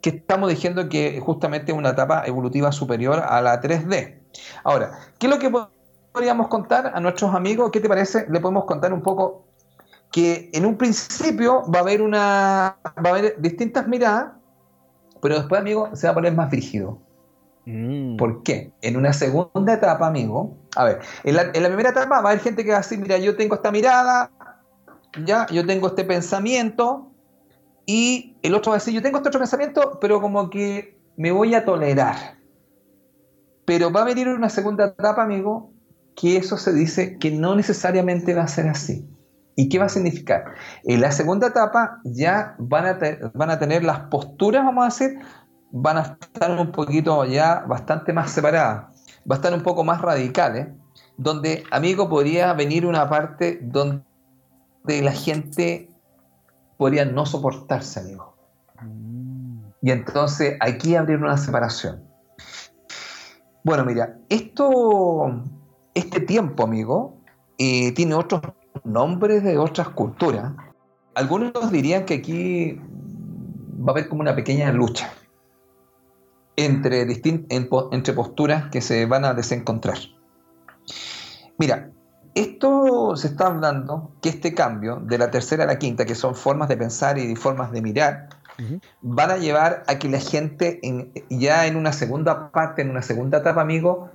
que 0.00 0.10
estamos 0.10 0.48
diciendo 0.48 0.88
que 0.88 1.18
justamente 1.20 1.72
es 1.72 1.78
una 1.78 1.90
etapa 1.90 2.24
evolutiva 2.26 2.70
superior 2.70 3.18
a 3.18 3.42
la 3.42 3.60
3D. 3.60 4.14
Ahora, 4.62 4.92
¿qué 5.18 5.26
es 5.26 5.32
lo 5.32 5.40
que 5.40 5.50
podríamos 6.16 6.48
contar 6.48 6.92
a 6.94 6.98
nuestros 6.98 7.34
amigos? 7.34 7.70
¿Qué 7.70 7.78
te 7.78 7.90
parece? 7.90 8.24
Le 8.30 8.40
podemos 8.40 8.64
contar 8.64 8.90
un 8.90 9.02
poco 9.02 9.44
que 10.10 10.48
en 10.54 10.64
un 10.64 10.78
principio 10.78 11.62
va 11.70 11.80
a 11.80 11.82
haber 11.82 12.00
una 12.00 12.78
va 13.04 13.04
a 13.04 13.08
haber 13.10 13.38
distintas 13.38 13.86
miradas, 13.86 14.32
pero 15.20 15.34
después, 15.34 15.60
amigo, 15.60 15.90
se 15.92 16.06
va 16.06 16.12
a 16.12 16.14
poner 16.14 16.32
más 16.32 16.50
rígido. 16.50 16.98
Mm. 17.66 18.16
¿Por 18.16 18.42
qué? 18.42 18.72
En 18.80 18.96
una 18.96 19.12
segunda 19.12 19.74
etapa, 19.74 20.06
amigo, 20.06 20.56
a 20.74 20.84
ver, 20.84 21.00
en 21.22 21.36
la, 21.36 21.50
en 21.52 21.62
la, 21.62 21.68
primera 21.68 21.90
etapa 21.90 22.08
va 22.08 22.30
a 22.30 22.32
haber 22.32 22.40
gente 22.40 22.64
que 22.64 22.70
va 22.70 22.78
a 22.78 22.80
decir, 22.80 22.98
mira, 22.98 23.18
yo 23.18 23.36
tengo 23.36 23.54
esta 23.54 23.70
mirada, 23.70 24.30
ya, 25.22 25.46
yo 25.48 25.66
tengo 25.66 25.88
este 25.88 26.04
pensamiento, 26.04 27.10
y 27.84 28.38
el 28.40 28.54
otro 28.54 28.70
va 28.70 28.76
a 28.76 28.78
decir, 28.78 28.94
yo 28.94 29.02
tengo 29.02 29.18
este 29.18 29.28
otro 29.28 29.40
pensamiento, 29.40 29.98
pero 30.00 30.22
como 30.22 30.48
que 30.48 30.98
me 31.18 31.30
voy 31.30 31.54
a 31.54 31.66
tolerar. 31.66 32.38
Pero 33.66 33.92
va 33.92 34.00
a 34.00 34.04
venir 34.04 34.28
una 34.28 34.48
segunda 34.48 34.86
etapa, 34.86 35.22
amigo, 35.22 35.75
que 36.16 36.38
eso 36.38 36.56
se 36.56 36.72
dice 36.72 37.18
que 37.18 37.30
no 37.30 37.54
necesariamente 37.54 38.34
va 38.34 38.42
a 38.42 38.48
ser 38.48 38.68
así. 38.68 39.08
¿Y 39.54 39.68
qué 39.68 39.78
va 39.78 39.86
a 39.86 39.90
significar? 39.90 40.44
En 40.84 41.00
la 41.00 41.12
segunda 41.12 41.48
etapa 41.48 42.00
ya 42.04 42.56
van 42.58 42.86
a, 42.86 42.98
van 43.32 43.50
a 43.50 43.58
tener 43.58 43.84
las 43.84 44.00
posturas, 44.00 44.64
vamos 44.64 44.82
a 44.82 44.88
decir, 44.88 45.18
van 45.70 45.98
a 45.98 46.00
estar 46.20 46.50
un 46.58 46.72
poquito 46.72 47.24
ya 47.24 47.64
bastante 47.66 48.12
más 48.12 48.30
separadas, 48.30 48.86
va 49.30 49.34
a 49.34 49.34
estar 49.36 49.54
un 49.54 49.62
poco 49.62 49.84
más 49.84 50.02
radicales, 50.02 50.68
donde, 51.16 51.64
amigo, 51.70 52.08
podría 52.08 52.52
venir 52.52 52.84
una 52.86 53.08
parte 53.08 53.60
donde 53.62 54.02
la 54.84 55.12
gente 55.12 55.88
podrían 56.76 57.14
no 57.14 57.24
soportarse, 57.24 58.00
amigo. 58.00 58.36
Y 59.80 59.90
entonces 59.90 60.56
aquí 60.60 60.96
abrir 60.96 61.18
una 61.18 61.36
separación. 61.36 62.02
Bueno, 63.64 63.84
mira, 63.84 64.18
esto, 64.28 65.42
este 65.96 66.20
tiempo, 66.20 66.64
amigo, 66.64 67.16
eh, 67.58 67.92
tiene 67.92 68.14
otros 68.14 68.42
nombres 68.84 69.42
de 69.42 69.56
otras 69.56 69.88
culturas. 69.88 70.52
Algunos 71.14 71.72
dirían 71.72 72.04
que 72.04 72.14
aquí 72.14 72.78
va 73.80 73.88
a 73.88 73.90
haber 73.92 74.08
como 74.08 74.20
una 74.20 74.36
pequeña 74.36 74.70
lucha 74.72 75.10
entre, 76.56 77.06
entre 77.50 78.12
posturas 78.12 78.70
que 78.70 78.82
se 78.82 79.06
van 79.06 79.24
a 79.24 79.32
desencontrar. 79.32 79.96
Mira, 81.58 81.90
esto 82.34 83.16
se 83.16 83.28
está 83.28 83.46
hablando 83.46 84.12
que 84.20 84.28
este 84.28 84.54
cambio 84.54 84.96
de 84.96 85.16
la 85.16 85.30
tercera 85.30 85.64
a 85.64 85.66
la 85.66 85.78
quinta, 85.78 86.04
que 86.04 86.14
son 86.14 86.34
formas 86.34 86.68
de 86.68 86.76
pensar 86.76 87.16
y 87.16 87.34
formas 87.36 87.72
de 87.72 87.80
mirar, 87.80 88.28
van 89.00 89.30
a 89.30 89.36
llevar 89.38 89.82
a 89.86 89.98
que 89.98 90.10
la 90.10 90.20
gente 90.20 90.78
ya 91.30 91.66
en 91.66 91.76
una 91.76 91.94
segunda 91.94 92.50
parte, 92.50 92.82
en 92.82 92.90
una 92.90 93.00
segunda 93.00 93.38
etapa, 93.38 93.62
amigo, 93.62 94.10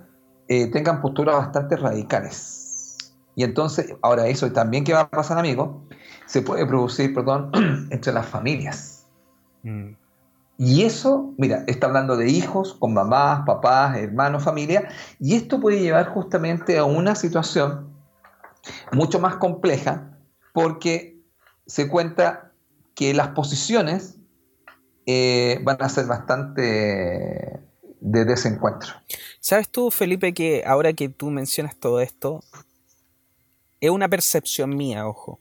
eh, 0.51 0.67
tengan 0.67 0.99
posturas 0.99 1.37
bastante 1.37 1.77
radicales. 1.77 3.13
Y 3.35 3.45
entonces, 3.45 3.95
ahora 4.01 4.27
eso 4.27 4.51
también 4.51 4.83
que 4.83 4.91
va 4.91 4.99
a 4.99 5.09
pasar, 5.09 5.39
amigo, 5.39 5.87
se 6.25 6.41
puede 6.41 6.65
producir, 6.65 7.13
perdón, 7.13 7.51
entre 7.89 8.11
las 8.11 8.25
familias. 8.25 9.07
Mm. 9.63 9.91
Y 10.57 10.83
eso, 10.83 11.33
mira, 11.37 11.63
está 11.67 11.87
hablando 11.87 12.17
de 12.17 12.27
hijos 12.27 12.73
con 12.73 12.93
mamás, 12.93 13.43
papás, 13.45 13.95
hermanos, 13.95 14.43
familia, 14.43 14.89
y 15.21 15.35
esto 15.35 15.61
puede 15.61 15.79
llevar 15.79 16.09
justamente 16.09 16.77
a 16.77 16.83
una 16.83 17.15
situación 17.15 17.87
mucho 18.91 19.21
más 19.21 19.37
compleja 19.37 20.17
porque 20.51 21.17
se 21.65 21.87
cuenta 21.87 22.51
que 22.93 23.13
las 23.13 23.29
posiciones 23.29 24.17
eh, 25.05 25.61
van 25.63 25.77
a 25.81 25.87
ser 25.87 26.07
bastante 26.07 27.61
de 28.01 28.25
desencuentro. 28.25 28.95
¿Sabes 29.41 29.69
tú, 29.69 29.89
Felipe, 29.89 30.33
que 30.33 30.63
ahora 30.67 30.93
que 30.93 31.09
tú 31.09 31.31
mencionas 31.31 31.75
todo 31.75 31.99
esto, 31.99 32.43
es 33.79 33.89
una 33.89 34.07
percepción 34.07 34.77
mía, 34.77 35.07
ojo, 35.07 35.39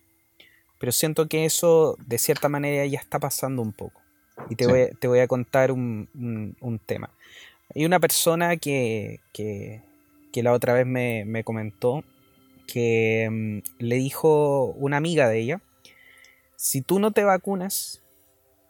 pero 0.78 0.90
siento 0.90 1.28
que 1.28 1.44
eso 1.44 1.96
de 2.06 2.16
cierta 2.16 2.48
manera 2.48 2.86
ya 2.86 2.98
está 2.98 3.18
pasando 3.18 3.60
un 3.60 3.72
poco. 3.72 4.00
Y 4.48 4.56
te, 4.56 4.66
voy, 5.06 5.18
a 5.18 5.28
contar 5.28 5.70
un, 5.70 6.80
tema. 6.86 7.10
Hay 7.74 7.84
una 7.84 8.00
persona 8.00 8.56
que, 8.56 9.20
la 10.32 10.52
otra 10.54 10.72
vez 10.72 10.86
me, 10.86 11.26
me 11.26 11.44
comentó 11.44 12.02
que 12.66 13.28
mm, 13.30 13.84
le 13.84 13.96
dijo 13.96 14.72
una 14.78 14.96
amiga 14.96 15.28
de 15.28 15.40
ella, 15.40 15.60
si 16.56 16.80
tú 16.80 17.00
no 17.00 17.10
te 17.10 17.24
vacunas, 17.24 18.02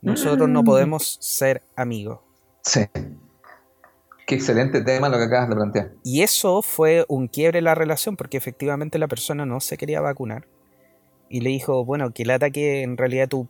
nosotros 0.02 0.48
no 0.48 0.62
mm. 0.62 0.64
podemos 0.64 1.18
ser 1.20 1.62
amigos. 1.76 2.18
Sí. 2.62 2.80
Qué 4.30 4.36
excelente 4.36 4.80
tema 4.82 5.08
lo 5.08 5.18
que 5.18 5.24
acabas 5.24 5.48
de 5.48 5.56
plantear. 5.56 5.90
Y 6.04 6.22
eso 6.22 6.62
fue 6.62 7.04
un 7.08 7.26
quiebre 7.26 7.58
en 7.58 7.64
la 7.64 7.74
relación 7.74 8.16
porque 8.16 8.36
efectivamente 8.36 8.96
la 9.00 9.08
persona 9.08 9.44
no 9.44 9.58
se 9.58 9.76
quería 9.76 10.00
vacunar. 10.00 10.46
Y 11.28 11.40
le 11.40 11.50
dijo, 11.50 11.84
bueno, 11.84 12.12
que 12.12 12.24
lata 12.24 12.50
que 12.50 12.82
en 12.82 12.96
realidad 12.96 13.28
tú 13.28 13.48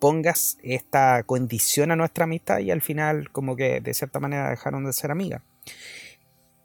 pongas 0.00 0.56
esta 0.62 1.22
condición 1.24 1.90
a 1.90 1.96
nuestra 1.96 2.24
amistad 2.24 2.60
y 2.60 2.70
al 2.70 2.80
final 2.80 3.30
como 3.30 3.56
que 3.56 3.82
de 3.82 3.92
cierta 3.92 4.20
manera 4.20 4.48
dejaron 4.48 4.86
de 4.86 4.94
ser 4.94 5.10
amigas. 5.10 5.42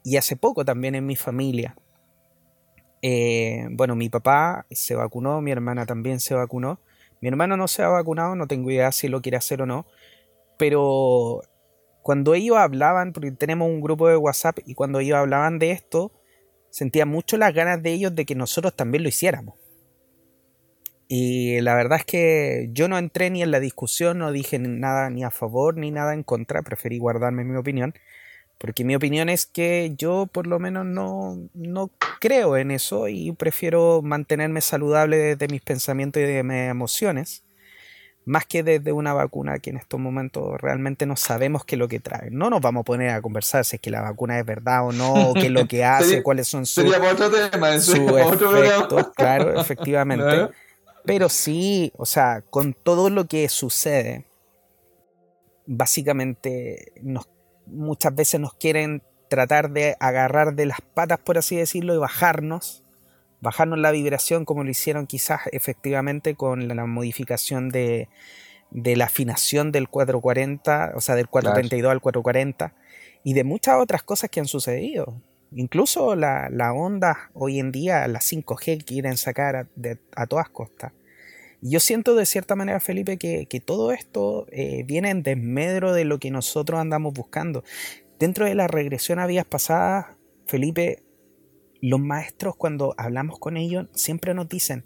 Y 0.02 0.16
hace 0.16 0.34
poco 0.34 0.64
también 0.64 0.94
en 0.94 1.04
mi 1.04 1.14
familia 1.14 1.76
eh, 3.02 3.66
bueno, 3.70 3.94
mi 3.96 4.08
papá 4.08 4.66
se 4.70 4.94
vacunó, 4.94 5.40
mi 5.40 5.50
hermana 5.50 5.86
también 5.86 6.20
se 6.20 6.34
vacunó. 6.34 6.80
Mi 7.20 7.28
hermano 7.28 7.58
no 7.58 7.68
se 7.68 7.82
ha 7.82 7.88
vacunado, 7.88 8.34
no 8.34 8.46
tengo 8.46 8.70
idea 8.70 8.92
si 8.92 9.08
lo 9.08 9.20
quiere 9.20 9.36
hacer 9.36 9.60
o 9.62 9.66
no. 9.66 9.86
Pero 10.56 11.42
cuando 12.08 12.32
ellos 12.32 12.56
hablaban, 12.56 13.12
porque 13.12 13.32
tenemos 13.32 13.68
un 13.68 13.82
grupo 13.82 14.08
de 14.08 14.16
WhatsApp, 14.16 14.60
y 14.64 14.72
cuando 14.72 14.98
ellos 14.98 15.18
hablaban 15.18 15.58
de 15.58 15.72
esto, 15.72 16.10
sentía 16.70 17.04
mucho 17.04 17.36
las 17.36 17.52
ganas 17.52 17.82
de 17.82 17.92
ellos 17.92 18.14
de 18.14 18.24
que 18.24 18.34
nosotros 18.34 18.74
también 18.74 19.02
lo 19.02 19.10
hiciéramos. 19.10 19.56
Y 21.06 21.60
la 21.60 21.74
verdad 21.74 21.98
es 21.98 22.06
que 22.06 22.70
yo 22.72 22.88
no 22.88 22.96
entré 22.96 23.28
ni 23.28 23.42
en 23.42 23.50
la 23.50 23.60
discusión, 23.60 24.20
no 24.20 24.32
dije 24.32 24.58
nada 24.58 25.10
ni 25.10 25.22
a 25.22 25.30
favor 25.30 25.76
ni 25.76 25.90
nada 25.90 26.14
en 26.14 26.22
contra, 26.22 26.62
preferí 26.62 26.98
guardarme 26.98 27.44
mi 27.44 27.58
opinión. 27.58 27.92
Porque 28.56 28.86
mi 28.86 28.96
opinión 28.96 29.28
es 29.28 29.44
que 29.44 29.92
yo 29.94 30.28
por 30.32 30.46
lo 30.46 30.58
menos 30.58 30.86
no, 30.86 31.50
no 31.52 31.90
creo 32.22 32.56
en 32.56 32.70
eso 32.70 33.08
y 33.08 33.32
prefiero 33.32 34.00
mantenerme 34.00 34.62
saludable 34.62 35.18
desde 35.18 35.48
mis 35.48 35.60
pensamientos 35.60 36.22
y 36.22 36.24
de 36.24 36.42
mis 36.42 36.70
emociones, 36.70 37.44
más 38.28 38.44
que 38.44 38.62
desde 38.62 38.92
una 38.92 39.14
vacuna 39.14 39.58
que 39.58 39.70
en 39.70 39.78
estos 39.78 39.98
momentos 39.98 40.60
realmente 40.60 41.06
no 41.06 41.16
sabemos 41.16 41.64
qué 41.64 41.76
es 41.76 41.78
lo 41.78 41.88
que 41.88 41.98
trae. 41.98 42.30
No 42.30 42.50
nos 42.50 42.60
vamos 42.60 42.82
a 42.82 42.84
poner 42.84 43.10
a 43.10 43.22
conversar 43.22 43.64
si 43.64 43.76
es 43.76 43.82
que 43.82 43.90
la 43.90 44.02
vacuna 44.02 44.38
es 44.38 44.44
verdad 44.44 44.86
o 44.86 44.92
no, 44.92 45.32
qué 45.32 45.46
es 45.46 45.50
lo 45.50 45.66
que 45.66 45.82
hace, 45.84 46.22
cuáles 46.22 46.46
son 46.46 46.66
sus, 46.66 46.84
efectos, 46.84 49.08
claro, 49.16 49.58
efectivamente. 49.58 50.50
Pero 51.06 51.30
sí, 51.30 51.90
o 51.96 52.04
sea, 52.04 52.42
con 52.50 52.74
todo 52.74 53.08
lo 53.08 53.26
que 53.26 53.48
sucede, 53.48 54.26
básicamente 55.66 56.92
nos 57.00 57.28
muchas 57.66 58.14
veces 58.14 58.40
nos 58.40 58.54
quieren 58.54 59.02
tratar 59.30 59.70
de 59.70 59.96
agarrar 60.00 60.54
de 60.54 60.66
las 60.66 60.80
patas, 60.80 61.18
por 61.18 61.38
así 61.38 61.56
decirlo, 61.56 61.94
y 61.94 61.98
bajarnos 61.98 62.82
bajarnos 63.40 63.78
la 63.78 63.90
vibración 63.90 64.44
como 64.44 64.64
lo 64.64 64.70
hicieron 64.70 65.06
quizás 65.06 65.42
efectivamente 65.52 66.34
con 66.34 66.68
la 66.68 66.86
modificación 66.86 67.68
de, 67.68 68.08
la 68.70 69.04
afinación 69.04 69.72
del 69.72 69.88
440, 69.88 70.92
o 70.96 71.00
sea, 71.00 71.14
del 71.14 71.28
432 71.28 71.90
al 71.90 72.00
440, 72.00 72.74
y 73.24 73.34
de 73.34 73.44
muchas 73.44 73.76
otras 73.76 74.02
cosas 74.02 74.30
que 74.30 74.40
han 74.40 74.46
sucedido. 74.46 75.20
Incluso 75.52 76.14
la, 76.14 76.48
la 76.50 76.72
onda 76.72 77.30
hoy 77.32 77.58
en 77.58 77.72
día, 77.72 78.06
la 78.06 78.20
5G 78.20 78.78
que 78.78 78.84
quieren 78.84 79.16
sacar 79.16 79.68
a, 80.14 80.26
todas 80.26 80.48
costas. 80.50 80.92
Yo 81.60 81.80
siento 81.80 82.14
de 82.14 82.26
cierta 82.26 82.54
manera, 82.54 82.78
Felipe, 82.80 83.16
que, 83.16 83.62
todo 83.64 83.92
esto 83.92 84.46
eh, 84.50 84.84
viene 84.86 85.10
en 85.10 85.22
desmedro 85.22 85.92
de 85.92 86.04
lo 86.04 86.18
que 86.18 86.30
nosotros 86.30 86.78
andamos 86.78 87.14
buscando. 87.14 87.64
Dentro 88.18 88.44
de 88.44 88.54
la 88.54 88.68
regresión 88.68 89.18
a 89.18 89.26
vías 89.26 89.44
pasadas, 89.44 90.06
Felipe, 90.46 91.02
los 91.80 92.00
maestros 92.00 92.56
cuando 92.56 92.94
hablamos 92.96 93.38
con 93.38 93.56
ellos 93.56 93.86
siempre 93.94 94.34
nos 94.34 94.48
dicen, 94.48 94.84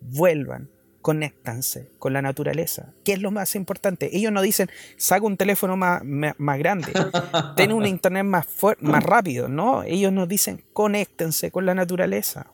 vuelvan, 0.00 0.70
conéctanse 1.00 1.90
con 1.98 2.12
la 2.12 2.22
naturaleza. 2.22 2.94
¿Qué 3.04 3.12
es 3.12 3.20
lo 3.20 3.30
más 3.30 3.54
importante? 3.54 4.16
Ellos 4.16 4.32
no 4.32 4.40
dicen, 4.40 4.70
saca 4.96 5.26
un 5.26 5.36
teléfono 5.36 5.76
más, 5.76 6.02
más 6.04 6.58
grande, 6.58 6.92
ten 7.56 7.72
un 7.72 7.86
internet 7.86 8.24
más, 8.24 8.46
más 8.80 9.02
rápido. 9.02 9.48
No, 9.48 9.82
ellos 9.82 10.12
nos 10.12 10.28
dicen, 10.28 10.64
conéctense 10.72 11.50
con 11.50 11.66
la 11.66 11.74
naturaleza. 11.74 12.52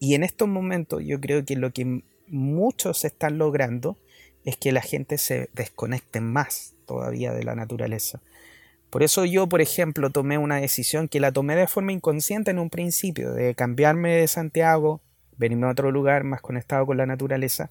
Y 0.00 0.14
en 0.14 0.22
estos 0.22 0.48
momentos 0.48 1.02
yo 1.04 1.20
creo 1.20 1.44
que 1.44 1.56
lo 1.56 1.72
que 1.72 2.02
muchos 2.28 3.04
están 3.04 3.38
logrando 3.38 3.98
es 4.44 4.56
que 4.56 4.72
la 4.72 4.80
gente 4.80 5.18
se 5.18 5.50
desconecte 5.52 6.20
más 6.20 6.74
todavía 6.86 7.32
de 7.32 7.44
la 7.44 7.54
naturaleza. 7.54 8.20
Por 8.90 9.02
eso 9.02 9.24
yo, 9.24 9.48
por 9.48 9.60
ejemplo, 9.60 10.10
tomé 10.10 10.38
una 10.38 10.56
decisión 10.56 11.08
que 11.08 11.20
la 11.20 11.32
tomé 11.32 11.56
de 11.56 11.66
forma 11.66 11.92
inconsciente 11.92 12.50
en 12.50 12.58
un 12.58 12.70
principio, 12.70 13.32
de 13.32 13.54
cambiarme 13.54 14.16
de 14.16 14.28
Santiago, 14.28 15.00
venirme 15.36 15.66
a 15.66 15.70
otro 15.70 15.90
lugar 15.92 16.24
más 16.24 16.40
conectado 16.40 16.86
con 16.86 16.96
la 16.96 17.06
naturaleza, 17.06 17.70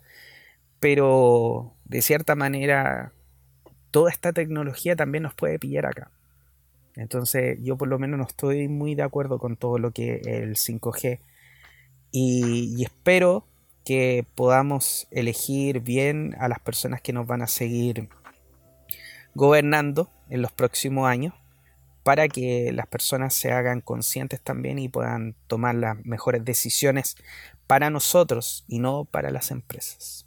pero 0.80 1.74
de 1.86 2.02
cierta 2.02 2.36
manera 2.36 3.12
toda 3.92 4.12
esta 4.12 4.32
tecnología 4.32 4.96
también 4.96 5.24
nos 5.24 5.34
puede 5.34 5.58
pillar 5.58 5.88
acá. 5.88 6.12
Entonces 6.96 7.60
yo 7.64 7.78
por 7.78 7.88
lo 7.88 8.00
menos 8.00 8.18
no 8.20 8.26
estoy 8.26 8.68
muy 8.68 8.96
de 8.96 9.04
acuerdo 9.04 9.40
con 9.40 9.56
todo 9.56 9.80
lo 9.80 9.92
que 9.92 10.22
el 10.26 10.56
5G 10.56 11.20
y, 12.12 12.76
y 12.78 12.84
espero 12.84 13.46
que 13.86 14.26
podamos 14.36 15.08
elegir 15.12 15.80
bien 15.80 16.36
a 16.40 16.48
las 16.48 16.60
personas 16.60 17.02
que 17.02 17.14
nos 17.14 17.26
van 17.26 17.42
a 17.42 17.48
seguir 17.48 18.10
gobernando 19.38 20.10
en 20.30 20.42
los 20.42 20.52
próximos 20.52 21.08
años 21.08 21.34
para 22.04 22.28
que 22.28 22.72
las 22.74 22.88
personas 22.88 23.34
se 23.34 23.52
hagan 23.52 23.82
conscientes 23.82 24.42
también 24.42 24.80
y 24.80 24.90
puedan 24.90 25.36
tomar 25.48 25.76
las 25.76 25.98
mejores 26.06 26.44
decisiones 26.44 27.16
para 27.68 27.90
nosotros 27.90 28.66
y 28.68 28.80
no 28.80 29.06
para 29.06 29.30
las 29.30 29.52
empresas. 29.52 30.26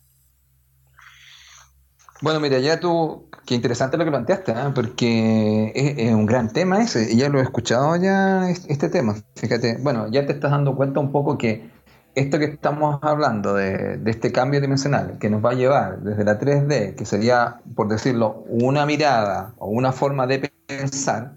Bueno, 2.23 2.39
mira, 2.39 2.59
ya 2.59 2.79
tú, 2.79 3.31
qué 3.47 3.55
interesante 3.55 3.97
lo 3.97 4.05
que 4.05 4.11
planteaste, 4.11 4.53
¿eh? 4.53 4.73
porque 4.75 5.73
es, 5.75 6.13
un 6.13 6.27
gran 6.27 6.53
tema 6.53 6.83
ese, 6.83 7.11
y 7.13 7.17
ya 7.17 7.31
lo 7.31 7.41
he 7.41 7.43
escuchado 7.43 7.97
ya 7.97 8.49
este 8.51 8.91
tema. 8.91 9.17
Fíjate, 9.37 9.79
bueno, 9.81 10.07
ya 10.11 10.27
te 10.27 10.35
estás 10.35 10.51
dando 10.51 10.77
cuenta 10.77 11.01
un 11.01 11.11
poco 11.13 11.39
que 11.39 11.71
esto 12.15 12.39
que 12.39 12.47
estamos 12.47 12.99
hablando 13.03 13.55
de, 13.55 13.97
de, 13.99 14.11
este 14.11 14.33
cambio 14.33 14.61
dimensional 14.61 15.19
que 15.19 15.31
nos 15.31 15.45
va 15.45 15.51
a 15.51 15.55
llevar 15.55 16.01
desde 16.01 16.25
la 16.25 16.39
3D, 16.39 16.95
que 16.95 17.05
sería, 17.05 17.61
por 17.75 17.89
decirlo, 17.89 18.45
una 18.49 18.87
mirada 18.87 19.55
o 19.59 19.69
una 19.69 19.93
forma 19.93 20.27
de 20.27 20.51
pensar, 20.67 21.33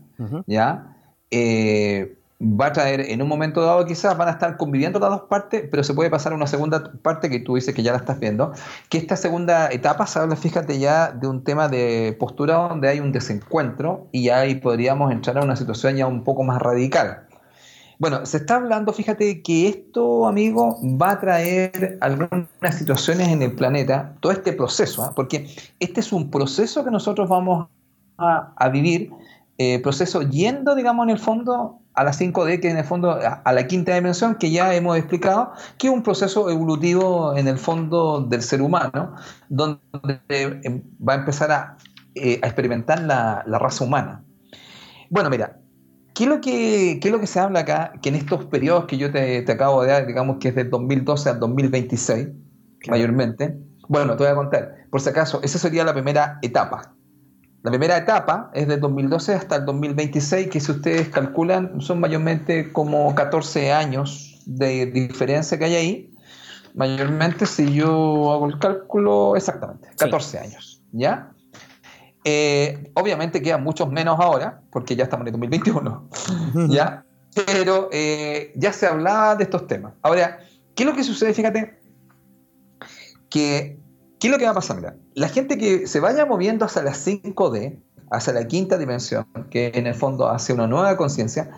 ¿ya? 0.47 0.95
Eh, 1.32 2.17
va 2.43 2.67
a 2.67 2.74
traer 2.74 3.01
en 3.01 3.21
un 3.21 3.28
momento 3.28 3.61
dado 3.61 3.86
quizás 3.86 4.17
van 4.17 4.28
a 4.28 4.32
estar 4.32 4.57
conviviendo 4.57 4.99
las 4.99 5.09
dos 5.09 5.21
partes, 5.24 5.63
pero 5.69 5.84
se 5.84 5.93
puede 5.93 6.09
pasar 6.09 6.34
a 6.34 6.36
una 6.36 6.47
segunda 6.47 6.91
parte 7.01 7.30
que 7.30 7.39
tú 7.39 7.55
dices 7.55 7.74
que 7.74 7.84
ya 7.84 7.91
la 7.91 7.99
estás 7.99 8.19
viendo, 8.19 8.53
que 8.89 8.97
esta 8.97 9.15
segunda 9.15 9.69
etapa 9.71 10.05
se 10.07 10.19
habla, 10.19 10.36
fíjate 10.36 10.80
ya, 10.80 11.11
de 11.11 11.28
un 11.28 11.43
tema 11.43 11.69
de 11.69 12.15
postura 12.19 12.55
donde 12.55 12.89
hay 12.89 12.99
un 12.99 13.11
desencuentro 13.11 14.07
y 14.11 14.30
ahí 14.30 14.55
podríamos 14.55 15.11
entrar 15.11 15.38
a 15.38 15.43
una 15.43 15.55
situación 15.55 15.95
ya 15.95 16.07
un 16.07 16.24
poco 16.24 16.43
más 16.43 16.61
radical. 16.61 17.28
Bueno, 17.99 18.25
se 18.25 18.37
está 18.37 18.55
hablando, 18.55 18.91
fíjate, 18.93 19.41
que 19.41 19.67
esto, 19.67 20.27
amigo, 20.27 20.77
va 20.83 21.11
a 21.11 21.19
traer 21.19 21.97
algunas 22.01 22.47
situaciones 22.71 23.29
en 23.29 23.41
el 23.41 23.53
planeta, 23.53 24.15
todo 24.19 24.31
este 24.31 24.53
proceso, 24.53 25.03
¿ah? 25.03 25.13
porque 25.15 25.47
este 25.79 25.99
es 25.99 26.11
un 26.11 26.29
proceso 26.29 26.83
que 26.83 26.91
nosotros 26.91 27.29
vamos 27.29 27.67
a, 28.17 28.69
vivir, 28.69 29.11
eh, 29.57 29.79
proceso 29.79 30.21
yendo, 30.21 30.75
digamos, 30.75 31.03
en 31.05 31.11
el 31.11 31.19
fondo 31.19 31.79
a 31.93 32.03
la 32.03 32.11
5D, 32.11 32.59
que 32.59 32.71
en 32.71 32.77
el 32.77 32.83
fondo 32.85 33.11
a 33.11 33.53
la 33.53 33.67
quinta 33.67 33.93
dimensión, 33.93 34.35
que 34.35 34.49
ya 34.49 34.73
hemos 34.73 34.97
explicado, 34.97 35.51
que 35.77 35.87
es 35.87 35.93
un 35.93 36.01
proceso 36.01 36.49
evolutivo 36.49 37.37
en 37.37 37.47
el 37.47 37.57
fondo 37.57 38.21
del 38.21 38.41
ser 38.41 38.61
humano, 38.61 39.15
donde 39.49 39.79
eh, 40.29 40.81
va 41.07 41.13
a 41.13 41.17
empezar 41.17 41.51
a, 41.51 41.77
eh, 42.15 42.39
experimentar 42.43 43.01
la, 43.01 43.43
la 43.45 43.59
raza 43.59 43.83
humana. 43.83 44.23
Bueno, 45.09 45.29
mira, 45.29 45.59
¿Qué 46.14 46.26
es, 46.26 46.30
lo 46.30 46.41
que, 46.41 46.99
es 47.03 47.11
lo 47.11 47.20
que 47.20 47.28
se 47.28 47.39
habla 47.39 47.61
acá? 47.61 47.93
Que 48.01 48.09
en 48.09 48.16
estos 48.16 48.45
periodos 48.45 48.86
que 48.86 48.97
yo 48.97 49.11
te, 49.11 49.39
acabo 49.51 49.82
de 49.82 49.89
dar, 49.89 50.05
digamos 50.05 50.38
que 50.39 50.49
es 50.49 50.55
del 50.55 50.70
2012 50.70 51.30
al 51.30 51.39
2026, 51.39 52.28
mayormente. 52.88 53.57
Bueno, 53.88 54.16
te 54.16 54.24
voy 54.24 54.32
a 54.32 54.36
contar. 54.36 54.76
Por 54.91 55.01
si 55.01 55.09
acaso, 55.09 55.41
esa 55.41 55.57
sería 55.57 55.84
la 55.84 55.93
primera 55.93 56.38
etapa. 56.43 56.93
La 57.64 57.72
primera 57.72 57.97
etapa 57.97 58.51
es 58.53 58.68
del 58.68 58.80
2012 58.80 59.34
hasta 59.34 59.55
el 59.55 59.66
2026, 59.66 60.49
que 60.49 60.59
si 60.59 60.72
ustedes 60.72 61.09
calculan, 61.09 61.82
son 61.82 61.99
mayormente 61.99 62.72
como 62.72 63.16
14 63.16 63.72
años 63.72 64.41
de 64.45 64.86
diferencia 64.88 65.57
que 65.57 65.66
hay 65.66 65.76
ahí. 65.76 66.14
Mayormente, 66.76 67.45
si 67.45 67.74
yo 67.74 68.32
hago 68.32 68.47
el 68.47 68.59
cálculo, 68.59 69.36
exactamente, 69.36 69.88
14 69.97 70.39
años. 70.39 70.84
¿Ya? 70.91 71.32
Eh, 72.26 72.91
obviamente 72.93 73.41
quedan 73.41 73.63
muchos 73.63 73.91
menos 73.91 74.19
ahora, 74.19 74.61
porque 74.71 74.95
ya 74.95 75.03
estamos 75.05 75.24
en 75.24 75.36
el 75.36 75.39
2021, 75.39 76.09
¿ya? 76.69 77.05
Pero 77.45 77.89
eh, 77.91 78.53
ya 78.55 78.71
se 78.71 78.88
hablaba 78.88 79.36
de 79.36 79.43
estos 79.43 79.67
temas. 79.67 79.93
Ahora, 80.01 80.39
¿qué 80.76 80.84
es 80.84 80.89
lo 80.89 80.95
que 80.95 81.03
sucede? 81.03 81.34
Fíjate, 81.34 81.80
que, 83.30 83.80
¿qué 84.19 84.28
es 84.28 84.32
lo 84.32 84.38
que 84.38 84.45
va 84.45 84.51
a 84.51 84.55
pasar? 84.55 84.78
Mira, 84.78 84.95
la 85.15 85.28
gente 85.28 85.57
que 85.57 85.88
se 85.88 85.99
vaya 85.99 86.26
moviendo 86.26 86.65
hacia 86.65 86.84
la 86.84 86.91
5D, 86.91 87.80
hacia 88.11 88.34
la 88.34 88.47
quinta 88.47 88.78
dimensión, 88.78 89.26
que 89.49 89.71
en 89.74 89.88
el 89.88 89.95
fondo 89.95 90.30
hace 90.30 90.53
una 90.53 90.67
nueva 90.67 90.95
conciencia, 90.95 91.51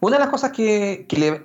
una 0.00 0.16
de 0.16 0.20
las 0.20 0.30
cosas 0.30 0.52
que, 0.52 1.06
que, 1.08 1.44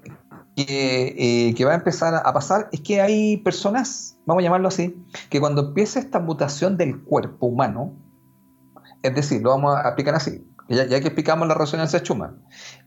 eh, 0.55 1.53
que, 1.55 1.66
va 1.66 1.72
a 1.72 1.76
empezar 1.76 2.14
a 2.14 2.34
pasar 2.34 2.70
es 2.72 2.82
que 2.82 3.01
hay 3.01 3.38
personas, 3.38 4.16
vamos 4.26 4.41
a 4.41 4.43
llamarlo 4.43 4.68
así, 4.68 4.95
que 5.30 5.39
cuando 5.39 5.70
empieza 5.70 5.99
esta 5.99 6.20
mutación 6.20 6.78
del 6.78 7.01
cuerpo 7.01 7.47
humano, 7.47 7.93
es 9.04 9.14
decir, 9.14 9.41
lo 9.41 9.51
vamos 9.51 9.76
a 9.76 9.88
aplicar 9.88 10.16
así, 10.16 10.43
ya, 10.70 10.88
que 10.88 10.95
explicamos 10.95 11.47
la 11.47 11.54
resonancia 11.54 11.99
Schumann. 11.99 12.41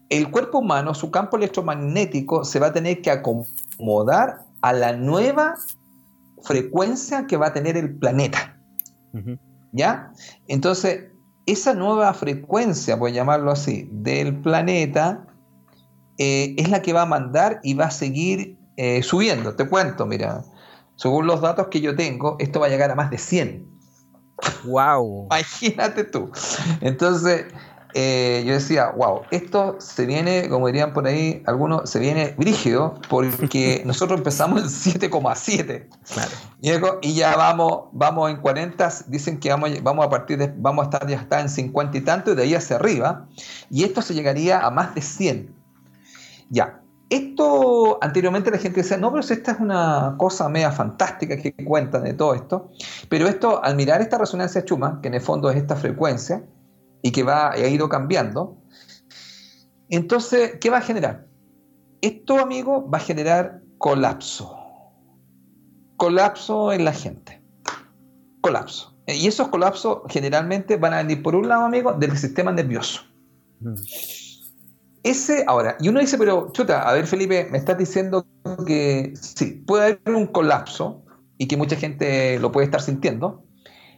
El 0.08 0.30
cuerpo 0.30 0.58
humano, 0.58 0.94
su 0.94 1.10
campo 1.10 1.36
electromagnético, 1.36 2.44
se 2.44 2.58
va 2.58 2.68
a 2.68 2.72
tener 2.72 3.02
que 3.02 3.10
acomodar 3.10 4.46
a 4.62 4.72
la 4.72 4.92
nueva 4.94 5.54
frecuencia 6.42 7.26
que 7.26 7.36
va 7.36 7.48
a 7.48 7.52
tener 7.52 7.76
el 7.76 7.96
planeta. 7.98 8.58
¿Ya? 9.72 10.12
Entonces, 10.48 11.06
esa 11.46 11.74
nueva 11.74 12.12
frecuencia, 12.14 12.98
por 12.98 13.10
llamarlo 13.10 13.50
así, 13.50 13.88
del 13.92 14.40
planeta, 14.40 15.26
eh, 16.18 16.54
es 16.58 16.70
la 16.70 16.82
que 16.82 16.92
va 16.92 17.02
a 17.02 17.06
mandar 17.06 17.60
y 17.62 17.74
va 17.74 17.86
a 17.86 17.90
seguir 17.90 18.58
eh, 18.76 19.02
subiendo. 19.02 19.54
Te 19.54 19.68
cuento, 19.68 20.06
mira, 20.06 20.44
según 20.96 21.26
los 21.26 21.40
datos 21.40 21.68
que 21.68 21.80
yo 21.80 21.94
tengo, 21.94 22.36
esto 22.38 22.60
va 22.60 22.66
a 22.66 22.68
llegar 22.68 22.90
a 22.90 22.94
más 22.94 23.10
de 23.10 23.18
100. 23.18 23.75
Wow. 24.64 25.26
Imagínate 25.26 26.04
tú. 26.04 26.30
Entonces, 26.80 27.46
eh, 27.98 28.44
yo 28.46 28.52
decía, 28.52 28.90
wow, 28.90 29.22
esto 29.30 29.76
se 29.80 30.04
viene, 30.04 30.50
como 30.50 30.66
dirían 30.66 30.92
por 30.92 31.06
ahí 31.06 31.42
algunos, 31.46 31.88
se 31.88 31.98
viene 31.98 32.34
brígido 32.36 33.00
porque 33.08 33.82
nosotros 33.86 34.18
empezamos 34.18 34.60
en 34.60 34.68
7,7. 35.00 35.88
Claro. 36.60 36.98
Y 37.00 37.14
ya 37.14 37.34
vamos, 37.36 37.84
vamos 37.92 38.30
en 38.30 38.36
40, 38.36 38.92
dicen 39.06 39.40
que 39.40 39.48
vamos, 39.48 39.70
vamos 39.82 40.04
a 40.04 40.10
partir 40.10 40.36
de, 40.36 40.52
vamos 40.58 40.82
a 40.82 40.90
estar 40.90 41.08
ya 41.08 41.16
está 41.16 41.40
en 41.40 41.48
50 41.48 41.96
y 41.96 42.00
tanto, 42.02 42.32
y 42.32 42.34
de 42.34 42.42
ahí 42.42 42.54
hacia 42.54 42.76
arriba. 42.76 43.28
Y 43.70 43.84
esto 43.84 44.02
se 44.02 44.12
llegaría 44.12 44.60
a 44.60 44.70
más 44.70 44.94
de 44.94 45.00
100. 45.00 45.54
Ya, 46.50 46.82
esto, 47.08 47.98
anteriormente 48.02 48.50
la 48.50 48.58
gente 48.58 48.82
decía, 48.82 48.96
no, 48.96 49.12
pero 49.12 49.20
esta 49.20 49.52
es 49.52 49.60
una 49.60 50.16
cosa 50.18 50.48
media 50.48 50.72
fantástica 50.72 51.36
que 51.36 51.54
cuentan 51.54 52.02
de 52.02 52.14
todo 52.14 52.34
esto. 52.34 52.70
Pero 53.08 53.28
esto, 53.28 53.62
al 53.62 53.76
mirar 53.76 54.00
esta 54.00 54.18
resonancia 54.18 54.64
chuma, 54.64 55.00
que 55.00 55.08
en 55.08 55.14
el 55.14 55.20
fondo 55.20 55.48
es 55.50 55.56
esta 55.56 55.76
frecuencia, 55.76 56.42
y 57.02 57.12
que 57.12 57.22
va, 57.22 57.52
ha 57.52 57.68
ido 57.68 57.88
cambiando, 57.88 58.56
entonces, 59.88 60.54
¿qué 60.60 60.68
va 60.68 60.78
a 60.78 60.80
generar? 60.80 61.26
Esto, 62.00 62.40
amigo, 62.40 62.90
va 62.90 62.98
a 62.98 63.00
generar 63.00 63.62
colapso. 63.78 64.56
Colapso 65.96 66.72
en 66.72 66.84
la 66.84 66.92
gente. 66.92 67.40
Colapso. 68.40 68.96
Y 69.06 69.28
esos 69.28 69.46
colapsos 69.48 70.00
generalmente 70.08 70.76
van 70.76 70.92
a 70.92 70.96
venir, 70.98 71.22
por 71.22 71.36
un 71.36 71.48
lado, 71.48 71.64
amigo, 71.64 71.92
del 71.92 72.18
sistema 72.18 72.50
nervioso. 72.50 73.02
Mm. 73.60 73.74
Ese, 75.06 75.44
ahora, 75.46 75.76
y 75.78 75.88
uno 75.88 76.00
dice, 76.00 76.18
pero 76.18 76.50
chuta, 76.50 76.82
a 76.82 76.92
ver 76.92 77.06
Felipe, 77.06 77.46
me 77.48 77.58
estás 77.58 77.78
diciendo 77.78 78.26
que 78.66 79.14
sí, 79.14 79.62
puede 79.64 79.84
haber 79.84 80.16
un 80.16 80.26
colapso 80.26 81.04
y 81.38 81.46
que 81.46 81.56
mucha 81.56 81.76
gente 81.76 82.40
lo 82.40 82.50
puede 82.50 82.64
estar 82.64 82.82
sintiendo. 82.82 83.44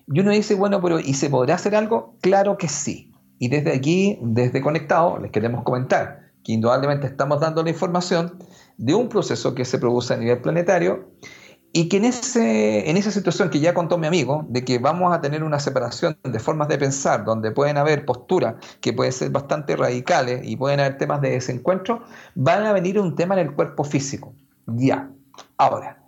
Y 0.06 0.20
uno 0.20 0.32
dice, 0.32 0.54
bueno, 0.54 0.82
pero 0.82 1.00
¿y 1.00 1.14
se 1.14 1.30
podrá 1.30 1.54
hacer 1.54 1.74
algo? 1.74 2.18
Claro 2.20 2.58
que 2.58 2.68
sí. 2.68 3.14
Y 3.38 3.48
desde 3.48 3.72
aquí, 3.72 4.18
desde 4.20 4.60
Conectado, 4.60 5.18
les 5.18 5.30
queremos 5.30 5.64
comentar 5.64 6.30
que 6.44 6.52
indudablemente 6.52 7.06
estamos 7.06 7.40
dando 7.40 7.62
la 7.62 7.70
información 7.70 8.44
de 8.76 8.94
un 8.94 9.08
proceso 9.08 9.54
que 9.54 9.64
se 9.64 9.78
produce 9.78 10.12
a 10.12 10.18
nivel 10.18 10.42
planetario 10.42 11.08
y 11.72 11.88
que 11.88 11.98
en, 11.98 12.06
ese, 12.06 12.88
en 12.88 12.96
esa 12.96 13.10
situación 13.10 13.50
que 13.50 13.60
ya 13.60 13.74
contó 13.74 13.98
mi 13.98 14.06
amigo, 14.06 14.46
de 14.48 14.64
que 14.64 14.78
vamos 14.78 15.12
a 15.14 15.20
tener 15.20 15.42
una 15.42 15.60
separación 15.60 16.18
de 16.22 16.38
formas 16.38 16.68
de 16.68 16.78
pensar, 16.78 17.24
donde 17.24 17.50
pueden 17.50 17.76
haber 17.76 18.06
posturas 18.06 18.54
que 18.80 18.92
pueden 18.92 19.12
ser 19.12 19.30
bastante 19.30 19.76
radicales 19.76 20.40
y 20.44 20.56
pueden 20.56 20.80
haber 20.80 20.96
temas 20.96 21.20
de 21.20 21.30
desencuentro, 21.30 22.02
van 22.34 22.64
a 22.64 22.72
venir 22.72 22.98
un 22.98 23.14
tema 23.14 23.34
en 23.34 23.48
el 23.48 23.54
cuerpo 23.54 23.84
físico. 23.84 24.32
Ya. 24.66 25.10
Ahora, 25.58 26.02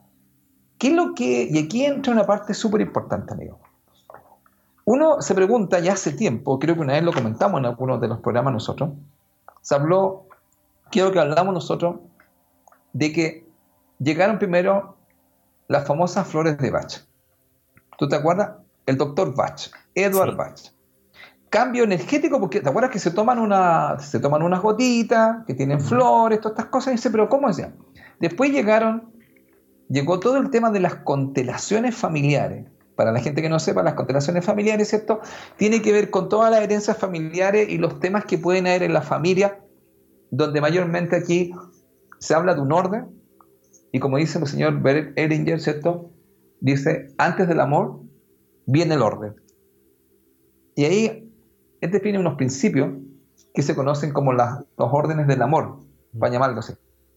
¿qué 0.78 0.88
es 0.88 0.94
lo 0.94 1.14
que... 1.14 1.48
Y 1.50 1.58
aquí 1.58 1.84
entra 1.84 2.12
una 2.12 2.26
parte 2.26 2.54
súper 2.54 2.80
importante, 2.80 3.34
amigo. 3.34 3.60
Uno 4.86 5.20
se 5.20 5.34
pregunta 5.34 5.78
ya 5.78 5.92
hace 5.92 6.12
tiempo, 6.12 6.58
creo 6.58 6.74
que 6.74 6.80
una 6.80 6.94
vez 6.94 7.02
lo 7.02 7.12
comentamos 7.12 7.60
en 7.60 7.66
algunos 7.66 8.00
de 8.00 8.08
los 8.08 8.18
programas 8.20 8.54
nosotros, 8.54 8.90
se 9.60 9.74
habló, 9.74 10.26
quiero 10.90 11.12
que 11.12 11.20
hablamos 11.20 11.52
nosotros, 11.52 11.96
de 12.92 13.12
que 13.12 13.46
llegaron 13.98 14.38
primero 14.38 14.96
las 15.70 15.86
famosas 15.86 16.26
flores 16.26 16.58
de 16.58 16.68
Bach. 16.72 16.98
¿Tú 17.96 18.08
te 18.08 18.16
acuerdas? 18.16 18.56
El 18.86 18.96
doctor 18.96 19.36
Bach, 19.36 19.70
Edward 19.94 20.36
Bach. 20.36 20.60
Cambio 21.48 21.84
energético, 21.84 22.40
porque 22.40 22.60
te 22.60 22.68
acuerdas 22.68 22.90
que 22.90 22.98
se 22.98 23.12
toman, 23.12 23.38
una, 23.38 23.96
se 24.00 24.18
toman 24.18 24.42
unas 24.42 24.62
gotitas, 24.62 25.46
que 25.46 25.54
tienen 25.54 25.80
flores, 25.80 26.40
todas 26.40 26.58
estas 26.58 26.72
cosas, 26.72 26.92
y 26.92 26.96
dice, 26.96 27.08
pero 27.10 27.28
¿cómo 27.28 27.46
decía? 27.46 27.72
Después 28.18 28.50
llegaron, 28.50 29.12
llegó 29.88 30.18
todo 30.18 30.38
el 30.38 30.50
tema 30.50 30.72
de 30.72 30.80
las 30.80 30.96
constelaciones 30.96 31.94
familiares. 31.94 32.66
Para 32.96 33.12
la 33.12 33.20
gente 33.20 33.40
que 33.40 33.48
no 33.48 33.60
sepa, 33.60 33.84
las 33.84 33.94
constelaciones 33.94 34.44
familiares, 34.44 34.88
¿cierto? 34.88 35.20
Tiene 35.56 35.82
que 35.82 35.92
ver 35.92 36.10
con 36.10 36.28
todas 36.28 36.50
las 36.50 36.62
herencias 36.62 36.96
familiares 36.96 37.68
y 37.68 37.78
los 37.78 38.00
temas 38.00 38.24
que 38.24 38.38
pueden 38.38 38.66
haber 38.66 38.82
en 38.82 38.92
la 38.92 39.02
familia, 39.02 39.60
donde 40.32 40.60
mayormente 40.60 41.14
aquí 41.14 41.52
se 42.18 42.34
habla 42.34 42.54
de 42.56 42.60
un 42.60 42.72
orden, 42.72 43.19
y 43.92 43.98
como 43.98 44.18
dice 44.18 44.38
el 44.38 44.46
señor 44.46 44.80
Bert 44.82 45.18
Eringer, 45.18 45.60
¿cierto? 45.60 46.10
Dice, 46.60 47.08
antes 47.18 47.48
del 47.48 47.60
amor 47.60 48.02
viene 48.66 48.94
el 48.94 49.02
orden. 49.02 49.34
Y 50.76 50.84
ahí 50.84 51.32
él 51.80 51.90
define 51.90 52.18
unos 52.18 52.34
principios 52.36 52.92
que 53.54 53.62
se 53.62 53.74
conocen 53.74 54.12
como 54.12 54.32
los 54.32 54.64
órdenes 54.76 55.26
del 55.26 55.42
amor, 55.42 55.80
para 56.18 56.32
llamarlo 56.32 56.60
así. 56.60 56.74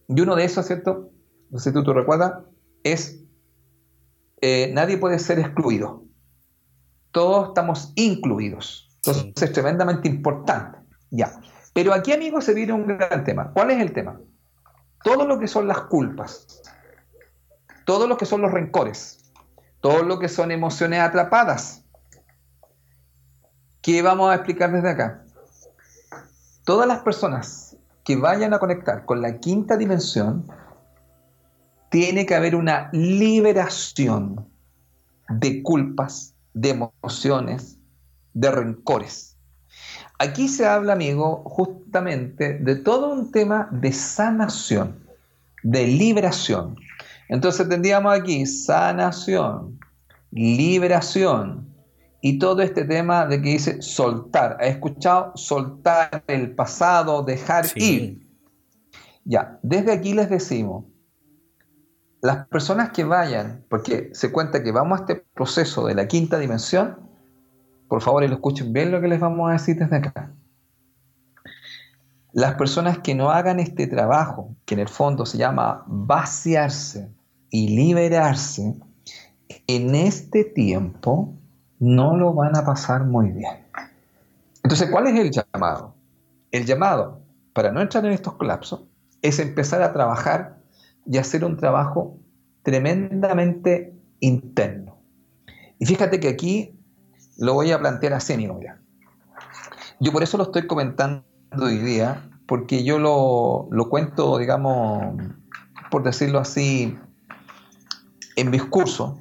Y 0.08 0.20
uno 0.20 0.34
de 0.36 0.44
esos, 0.44 0.66
¿cierto? 0.66 1.10
No 1.50 1.58
sé 1.58 1.70
si 1.70 1.74
tú 1.74 1.84
te 1.84 1.92
recuerdas, 1.92 2.42
es 2.82 3.24
eh, 4.40 4.70
nadie 4.74 4.98
puede 4.98 5.18
ser 5.18 5.38
excluido. 5.38 6.04
Todos 7.12 7.48
estamos 7.48 7.92
incluidos. 7.94 8.90
Entonces 8.96 9.42
es 9.42 9.52
tremendamente 9.52 10.08
importante. 10.08 10.78
Ya. 11.10 11.40
Pero 11.72 11.92
aquí, 11.92 12.12
amigos, 12.12 12.44
se 12.44 12.54
viene 12.54 12.72
un 12.72 12.86
gran 12.86 13.24
tema. 13.24 13.52
¿Cuál 13.52 13.70
es 13.70 13.80
el 13.80 13.92
tema? 13.92 14.20
Todo 15.04 15.26
lo 15.26 15.38
que 15.38 15.46
son 15.46 15.68
las 15.68 15.82
culpas, 15.82 16.62
todo 17.84 18.08
lo 18.08 18.16
que 18.16 18.26
son 18.26 18.40
los 18.42 18.50
rencores, 18.50 19.30
todo 19.80 20.02
lo 20.02 20.18
que 20.18 20.28
son 20.28 20.50
emociones 20.50 20.98
atrapadas. 21.00 21.84
¿Qué 23.82 24.02
vamos 24.02 24.32
a 24.32 24.34
explicar 24.34 24.72
desde 24.72 24.90
acá? 24.90 25.24
Todas 26.64 26.88
las 26.88 27.00
personas 27.00 27.76
que 28.02 28.16
vayan 28.16 28.54
a 28.54 28.58
conectar 28.58 29.04
con 29.04 29.22
la 29.22 29.38
quinta 29.38 29.76
dimensión, 29.76 30.46
tiene 31.90 32.26
que 32.26 32.34
haber 32.34 32.56
una 32.56 32.90
liberación 32.92 34.48
de 35.28 35.62
culpas, 35.62 36.34
de 36.52 36.70
emociones, 36.70 37.78
de 38.32 38.50
rencores. 38.50 39.33
Aquí 40.18 40.48
se 40.48 40.66
habla, 40.66 40.92
amigo, 40.92 41.42
justamente 41.44 42.58
de 42.58 42.76
todo 42.76 43.12
un 43.12 43.32
tema 43.32 43.68
de 43.72 43.92
sanación, 43.92 45.04
de 45.62 45.86
liberación. 45.86 46.76
Entonces 47.28 47.68
tendríamos 47.68 48.16
aquí 48.16 48.46
sanación, 48.46 49.78
liberación 50.30 51.68
y 52.20 52.38
todo 52.38 52.62
este 52.62 52.84
tema 52.84 53.26
de 53.26 53.42
que 53.42 53.50
dice 53.50 53.82
soltar. 53.82 54.56
¿Ha 54.60 54.66
escuchado? 54.66 55.32
Soltar 55.36 56.22
el 56.26 56.54
pasado, 56.54 57.22
dejar 57.22 57.66
ir. 57.74 58.20
Ya, 59.24 59.58
desde 59.62 59.92
aquí 59.92 60.14
les 60.14 60.30
decimos, 60.30 60.84
las 62.20 62.46
personas 62.46 62.90
que 62.90 63.04
vayan, 63.04 63.64
porque 63.68 64.10
se 64.14 64.32
cuenta 64.32 64.62
que 64.62 64.72
vamos 64.72 64.98
a 64.98 65.02
este 65.02 65.16
proceso 65.34 65.86
de 65.86 65.94
la 65.94 66.08
quinta 66.08 66.38
dimensión, 66.38 66.98
por 67.94 68.02
favor, 68.02 68.24
y 68.24 68.26
lo 68.26 68.34
escuchen 68.34 68.72
bien 68.72 68.90
lo 68.90 69.00
que 69.00 69.06
les 69.06 69.20
vamos 69.20 69.48
a 69.48 69.52
decir 69.52 69.76
desde 69.76 69.94
acá. 69.94 70.32
Las 72.32 72.56
personas 72.56 72.98
que 72.98 73.14
no 73.14 73.30
hagan 73.30 73.60
este 73.60 73.86
trabajo, 73.86 74.56
que 74.64 74.74
en 74.74 74.80
el 74.80 74.88
fondo 74.88 75.24
se 75.24 75.38
llama 75.38 75.84
vaciarse 75.86 77.08
y 77.50 77.68
liberarse, 77.68 78.74
en 79.68 79.94
este 79.94 80.42
tiempo 80.42 81.34
no 81.78 82.16
lo 82.16 82.34
van 82.34 82.56
a 82.56 82.64
pasar 82.64 83.04
muy 83.04 83.30
bien. 83.30 83.64
Entonces, 84.64 84.90
¿cuál 84.90 85.06
es 85.06 85.14
el 85.16 85.30
llamado? 85.30 85.94
El 86.50 86.66
llamado, 86.66 87.20
para 87.52 87.70
no 87.70 87.80
entrar 87.80 88.04
en 88.06 88.10
estos 88.10 88.34
colapsos, 88.34 88.82
es 89.22 89.38
empezar 89.38 89.82
a 89.82 89.92
trabajar 89.92 90.58
y 91.06 91.16
hacer 91.18 91.44
un 91.44 91.56
trabajo 91.56 92.18
tremendamente 92.64 93.94
interno. 94.18 94.98
Y 95.78 95.86
fíjate 95.86 96.18
que 96.18 96.26
aquí 96.26 96.74
lo 97.38 97.54
voy 97.54 97.72
a 97.72 97.78
plantear 97.78 98.12
así, 98.14 98.32
amigo. 98.32 98.54
Mira. 98.54 98.80
Yo 100.00 100.12
por 100.12 100.22
eso 100.22 100.36
lo 100.36 100.44
estoy 100.44 100.66
comentando 100.66 101.24
hoy 101.60 101.78
día, 101.78 102.28
porque 102.46 102.84
yo 102.84 102.98
lo, 102.98 103.68
lo 103.70 103.88
cuento, 103.88 104.38
digamos, 104.38 105.14
por 105.90 106.02
decirlo 106.02 106.38
así, 106.38 106.98
en 108.36 108.50
mis 108.50 108.64
cursos. 108.64 109.14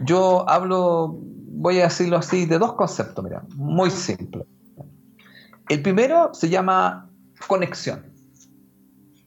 Yo 0.00 0.48
hablo, 0.48 1.18
voy 1.18 1.80
a 1.80 1.84
decirlo 1.84 2.18
así, 2.18 2.44
de 2.46 2.58
dos 2.58 2.74
conceptos, 2.74 3.24
mira, 3.24 3.44
muy 3.56 3.90
simple. 3.90 4.46
El 5.68 5.82
primero 5.82 6.32
se 6.34 6.48
llama 6.48 7.10
conexión. 7.48 8.12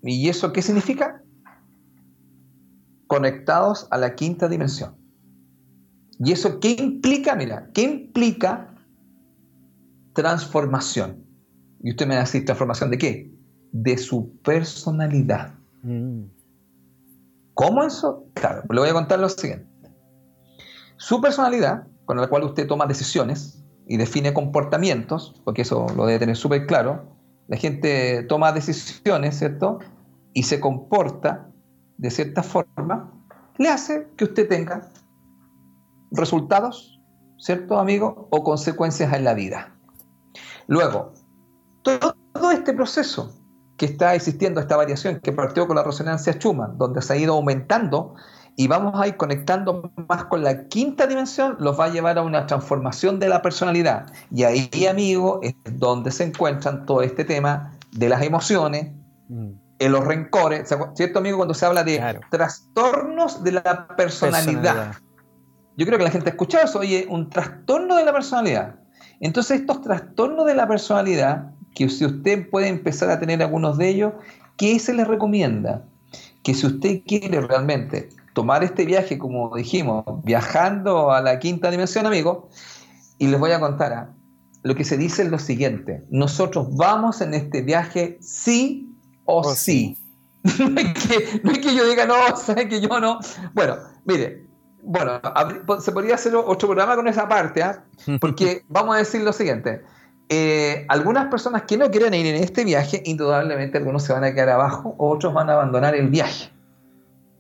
¿Y 0.02 0.30
eso 0.30 0.54
qué 0.54 0.62
significa? 0.62 1.22
Conectados 3.08 3.88
a 3.92 3.98
la 3.98 4.16
quinta 4.16 4.48
dimensión. 4.48 4.99
¿Y 6.20 6.34
eso 6.34 6.60
qué 6.60 6.72
implica? 6.72 7.36
Mira, 7.36 7.70
¿qué 7.74 7.84
implica 7.84 8.76
transformación? 10.14 11.26
Y 11.82 11.92
usted 11.92 12.06
me 12.06 12.16
va 12.16 12.22
a 12.22 12.26
decir, 12.26 12.44
¿transformación 12.46 12.92
de 12.92 12.98
qué? 12.98 13.34
De 13.72 13.98
su 13.98 14.38
personalidad. 14.42 15.54
Mm. 15.82 16.24
¿Cómo 17.54 17.84
eso? 17.84 18.26
Claro, 18.34 18.64
le 18.70 18.80
voy 18.80 18.90
a 18.90 18.94
contar 18.94 19.20
lo 19.20 19.30
siguiente. 19.30 19.68
Su 20.98 21.22
personalidad, 21.22 21.88
con 22.06 22.18
la 22.18 22.28
cual 22.28 22.44
usted 22.44 22.68
toma 22.68 22.86
decisiones 22.86 23.64
y 23.88 23.98
define 23.98 24.34
comportamientos, 24.34 25.42
porque 25.46 25.62
eso 25.62 25.88
lo 25.96 26.06
debe 26.06 26.20
tener 26.20 26.36
súper 26.36 26.68
claro, 26.68 27.16
la 27.48 27.58
gente 27.58 28.24
toma 28.24 28.52
decisiones, 28.52 29.40
¿cierto? 29.40 29.80
Y 30.34 30.44
se 30.44 30.60
comporta 30.60 31.50
de 31.98 32.12
cierta 32.12 32.44
forma, 32.44 33.12
le 33.58 33.70
hace 33.70 34.08
que 34.16 34.26
usted 34.26 34.48
tenga 34.48 34.90
resultados, 36.12 37.02
¿cierto, 37.38 37.80
amigo? 37.80 38.28
O 38.32 38.44
consecuencias 38.44 39.14
en 39.14 39.24
la 39.24 39.34
vida. 39.34 39.76
Luego, 40.68 41.14
todo 41.84 42.52
este 42.52 42.74
proceso 42.74 43.34
que 43.80 43.86
está 43.86 44.14
existiendo, 44.14 44.60
esta 44.60 44.76
variación 44.76 45.20
que 45.22 45.32
partió 45.32 45.66
con 45.66 45.78
la 45.78 45.84
resonancia 45.84 46.34
Schumann, 46.34 46.78
donde 46.78 47.02
se 47.02 47.14
ha 47.14 47.18
ido 47.18 47.34
aumentando 47.34 48.14
y 48.56 48.68
vamos 48.68 49.00
a 49.00 49.08
ir 49.08 49.16
conectando 49.16 49.92
más 50.10 50.26
con 50.26 50.44
la 50.44 50.68
quinta 50.68 51.08
dimensión, 51.08 51.56
los 51.60 51.80
va 51.80 51.86
a 51.86 51.90
llevar 51.90 52.18
a 52.18 52.24
una 52.24 52.46
transformación 52.46 53.18
de 53.18 53.30
la 53.30 53.42
personalidad. 53.42 54.12
Y 54.32 54.44
ahí, 54.44 54.86
amigo, 54.86 55.40
es 55.42 55.56
donde 55.72 56.12
se 56.12 56.26
encuentran 56.26 56.86
todo 56.86 57.02
este 57.02 57.24
tema 57.24 57.72
de 57.92 58.10
las 58.10 58.22
emociones, 58.22 58.92
mm. 59.30 59.50
en 59.80 59.92
los 59.94 60.04
rencores, 60.04 60.68
¿cierto, 60.96 61.20
amigo? 61.20 61.38
Cuando 61.38 61.54
se 61.54 61.66
habla 61.66 61.86
de 61.86 62.20
trastornos 62.30 63.44
de 63.46 63.54
la 63.54 63.88
personalidad. 63.96 64.96
Yo 65.80 65.86
creo 65.86 65.98
que 65.98 66.04
la 66.04 66.12
gente 66.12 66.28
ha 66.28 66.32
escuchado 66.32 66.66
eso, 66.66 66.80
oye, 66.80 67.08
un 67.10 67.30
trastorno 67.30 67.96
de 67.96 68.04
la 68.04 68.12
personalidad. 68.12 68.76
Entonces, 69.22 69.62
estos 69.62 69.82
trastornos 69.82 70.46
de 70.46 70.54
la 70.54 70.68
personalidad, 70.68 71.52
que 71.74 71.88
si 71.88 72.06
usted 72.06 72.50
puede 72.50 72.68
empezar 72.68 73.10
a 73.10 73.18
tener 73.18 73.42
algunos 73.42 73.78
de 73.78 73.88
ellos, 73.88 74.12
¿qué 74.58 74.78
se 74.78 74.94
le 74.94 75.06
recomienda? 75.06 75.86
Que 76.44 76.54
si 76.54 76.68
usted 76.68 77.00
quiere 77.08 77.40
realmente 77.40 78.10
tomar 78.34 78.62
este 78.62 78.84
viaje, 78.84 79.18
como 79.18 79.56
dijimos, 79.56 80.04
viajando 80.26 81.14
a 81.14 81.22
la 81.22 81.40
quinta 81.40 81.72
dimensión, 81.72 82.06
amigo, 82.06 82.50
y 83.18 83.28
les 83.28 83.40
voy 83.40 83.52
a 83.52 83.62
contar, 83.62 83.94
¿ah? 83.94 84.10
lo 84.64 84.76
que 84.76 84.84
se 84.84 84.98
dice 84.98 85.22
es 85.24 85.32
lo 85.32 85.40
siguiente, 85.40 86.04
nosotros 86.10 86.76
vamos 86.76 87.22
en 87.22 87.34
este 87.34 87.62
viaje 87.62 88.18
sí 88.20 88.94
o, 89.24 89.46
sí. 89.56 89.98
no, 90.44 90.82
es 90.82 91.08
que, 91.08 91.42
no 91.42 91.52
es 91.52 91.60
que 91.60 91.74
yo 91.74 91.88
diga, 91.88 92.06
no, 92.06 92.36
sabes 92.36 92.66
que 92.66 92.82
yo 92.82 93.00
no. 93.00 93.20
Bueno, 93.54 93.78
mire, 94.04 94.49
bueno, 94.82 95.22
se 95.80 95.92
podría 95.92 96.16
hacer 96.16 96.36
otro 96.36 96.68
programa 96.68 96.96
con 96.96 97.08
esa 97.08 97.28
parte, 97.28 97.64
¿ah? 97.64 97.84
porque 98.20 98.64
vamos 98.68 98.96
a 98.96 99.00
decir 99.00 99.22
lo 99.22 99.34
siguiente. 99.34 99.84
Eh, 100.30 100.86
algunas 100.90 101.28
personas 101.28 101.64
que 101.64 101.76
no 101.78 101.90
quieren 101.90 102.14
ir 102.14 102.28
en 102.28 102.44
este 102.44 102.64
viaje, 102.64 103.02
indudablemente 103.06 103.80
algunos 103.80 104.04
se 104.04 104.14
van 104.14 104.24
a 104.24 104.34
quedar 104.34 104.50
abajo, 104.50 104.96
otros 104.98 105.34
van 105.34 105.50
a 105.50 105.54
abandonar 105.54 105.96
el 105.96 106.10
viaje. 106.10 106.52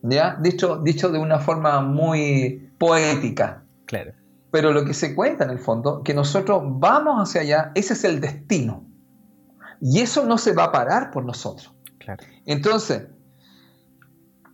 ¿Ya? 0.02 0.38
Dicho, 0.42 0.78
dicho 0.78 1.10
de 1.10 1.20
una 1.20 1.40
forma 1.40 1.82
muy 1.82 2.72
poética. 2.78 3.64
Claro. 3.86 4.14
Pero 4.52 4.72
lo 4.72 4.86
que 4.86 4.94
se 4.94 5.14
cuenta 5.14 5.44
en 5.44 5.52
el 5.52 5.60
fondo, 5.60 6.02
que 6.04 6.14
nosotros 6.14 6.64
vamos 6.66 7.22
hacia 7.22 7.42
allá, 7.42 7.72
ese 7.76 7.94
es 7.94 8.04
el 8.04 8.20
destino. 8.20 8.84
Y 9.80 10.00
eso 10.02 10.26
no 10.26 10.38
se 10.38 10.54
va 10.54 10.66
a 10.66 10.72
parar 10.72 11.12
por 11.12 11.24
nosotros. 11.24 11.72
Claro. 12.00 12.24
Entonces, 12.46 13.04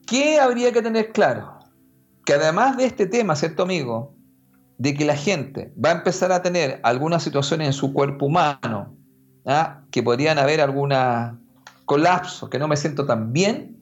¿qué 0.06 0.40
habría 0.40 0.74
que 0.74 0.82
tener 0.82 1.12
claro? 1.14 1.55
Que 2.26 2.34
además 2.34 2.76
de 2.78 2.86
este 2.86 3.06
tema, 3.06 3.36
¿cierto 3.36 3.64
amigo? 3.64 4.16
De 4.78 4.94
que 4.96 5.06
la 5.06 5.16
gente 5.16 5.72
va 5.84 5.90
a 5.90 5.94
empezar 5.94 6.32
a 6.32 6.42
tener 6.42 6.80
algunas 6.84 7.24
situaciones 7.24 7.68
en 7.68 7.74
su 7.74 7.94
cuerpo 7.94 8.26
humano, 8.26 8.96
¿ah? 9.46 9.82
que 9.92 10.04
podrían 10.04 10.40
haber 10.40 10.60
alguna 10.60 11.40
colapso, 11.86 12.50
que 12.50 12.60
no 12.60 12.68
me 12.68 12.76
siento 12.76 13.06
tan 13.06 13.32
bien, 13.32 13.80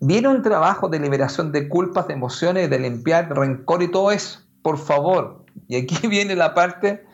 viene 0.00 0.28
un 0.28 0.42
trabajo 0.42 0.88
de 0.88 1.00
liberación 1.00 1.52
de 1.52 1.68
culpas, 1.68 2.06
de 2.06 2.14
emociones, 2.14 2.68
de 2.68 2.78
limpiar 2.78 3.34
rencor 3.34 3.82
y 3.82 3.90
todo 3.90 4.12
eso. 4.12 4.40
Por 4.62 4.78
favor. 4.78 5.44
Y 5.66 5.76
aquí 5.76 6.06
viene 6.06 6.36
la 6.36 6.54
parte 6.54 7.04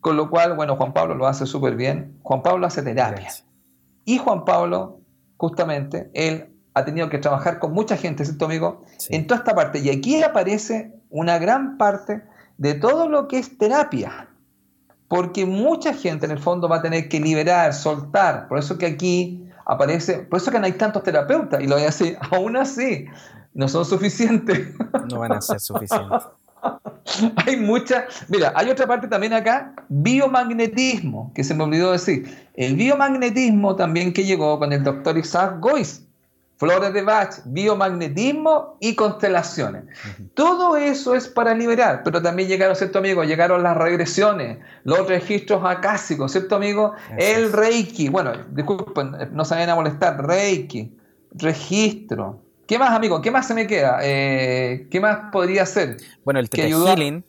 con 0.00 0.16
lo 0.16 0.30
cual, 0.30 0.54
bueno, 0.54 0.76
Juan 0.76 0.92
Pablo 0.92 1.16
lo 1.16 1.26
hace 1.26 1.46
súper 1.46 1.74
bien. 1.74 2.16
Juan 2.22 2.42
Pablo 2.42 2.64
hace 2.64 2.80
terapia. 2.82 3.28
Y 4.04 4.18
Juan 4.18 4.44
Pablo, 4.44 5.00
justamente, 5.36 6.10
él 6.14 6.55
ha 6.76 6.84
tenido 6.84 7.08
que 7.08 7.16
trabajar 7.16 7.58
con 7.58 7.72
mucha 7.72 7.96
gente, 7.96 8.22
¿cierto, 8.22 8.44
amigo? 8.44 8.84
En 9.08 9.26
toda 9.26 9.38
esta 9.38 9.54
parte. 9.54 9.78
Y 9.78 9.88
aquí 9.88 10.22
aparece 10.22 10.92
una 11.08 11.38
gran 11.38 11.78
parte 11.78 12.22
de 12.58 12.74
todo 12.74 13.08
lo 13.08 13.28
que 13.28 13.38
es 13.38 13.56
terapia. 13.56 14.28
Porque 15.08 15.46
mucha 15.46 15.94
gente 15.94 16.26
en 16.26 16.32
el 16.32 16.38
fondo 16.38 16.68
va 16.68 16.76
a 16.76 16.82
tener 16.82 17.08
que 17.08 17.18
liberar, 17.18 17.72
soltar. 17.72 18.46
Por 18.46 18.58
eso 18.58 18.76
que 18.76 18.84
aquí 18.84 19.48
aparece, 19.64 20.18
por 20.18 20.38
eso 20.38 20.50
que 20.50 20.58
no 20.58 20.66
hay 20.66 20.72
tantos 20.72 21.02
terapeutas. 21.02 21.62
Y 21.62 21.66
lo 21.66 21.76
voy 21.76 21.84
a 21.84 21.86
decir, 21.86 22.18
aún 22.30 22.58
así, 22.58 23.06
no 23.54 23.68
son 23.68 23.86
suficientes. 23.86 24.74
No 25.10 25.20
van 25.20 25.32
a 25.32 25.40
ser 25.40 25.58
suficientes. 25.58 26.24
hay 27.46 27.56
muchas. 27.56 28.04
Mira, 28.28 28.52
hay 28.54 28.68
otra 28.68 28.86
parte 28.86 29.08
también 29.08 29.32
acá, 29.32 29.72
biomagnetismo, 29.88 31.32
que 31.34 31.42
se 31.42 31.54
me 31.54 31.64
olvidó 31.64 31.92
decir. 31.92 32.50
El 32.52 32.76
biomagnetismo 32.76 33.76
también 33.76 34.12
que 34.12 34.24
llegó 34.24 34.58
con 34.58 34.74
el 34.74 34.84
doctor 34.84 35.16
Isaac 35.16 35.56
Gois. 35.60 36.05
Flores 36.58 36.92
de 36.94 37.02
Bach, 37.02 37.40
biomagnetismo 37.44 38.78
y 38.80 38.94
constelaciones. 38.94 39.84
Todo 40.34 40.76
eso 40.76 41.14
es 41.14 41.28
para 41.28 41.54
liberar, 41.54 42.02
pero 42.02 42.22
también 42.22 42.48
llegaron, 42.48 42.74
¿cierto 42.76 42.98
amigo? 42.98 43.24
Llegaron 43.24 43.62
las 43.62 43.76
regresiones, 43.76 44.58
los 44.84 45.06
registros 45.06 45.62
acásicos, 45.64 46.32
¿cierto 46.32 46.56
amigo? 46.56 46.94
el 47.18 47.52
Reiki, 47.52 48.08
bueno, 48.08 48.32
disculpen, 48.50 49.12
no 49.32 49.44
se 49.44 49.54
vayan 49.54 49.70
a 49.70 49.74
molestar, 49.74 50.26
Reiki, 50.26 50.96
registro, 51.32 52.40
¿Qué 52.66 52.78
más, 52.78 52.90
amigo? 52.90 53.22
¿Qué 53.22 53.30
más 53.30 53.46
se 53.46 53.54
me 53.54 53.66
queda? 53.66 54.00
Eh, 54.02 54.88
¿Qué 54.90 55.00
más 55.00 55.30
podría 55.30 55.64
ser? 55.66 55.98
Bueno, 56.24 56.40
el 56.40 56.50
Teta 56.50 56.66
Healing. 56.66 57.24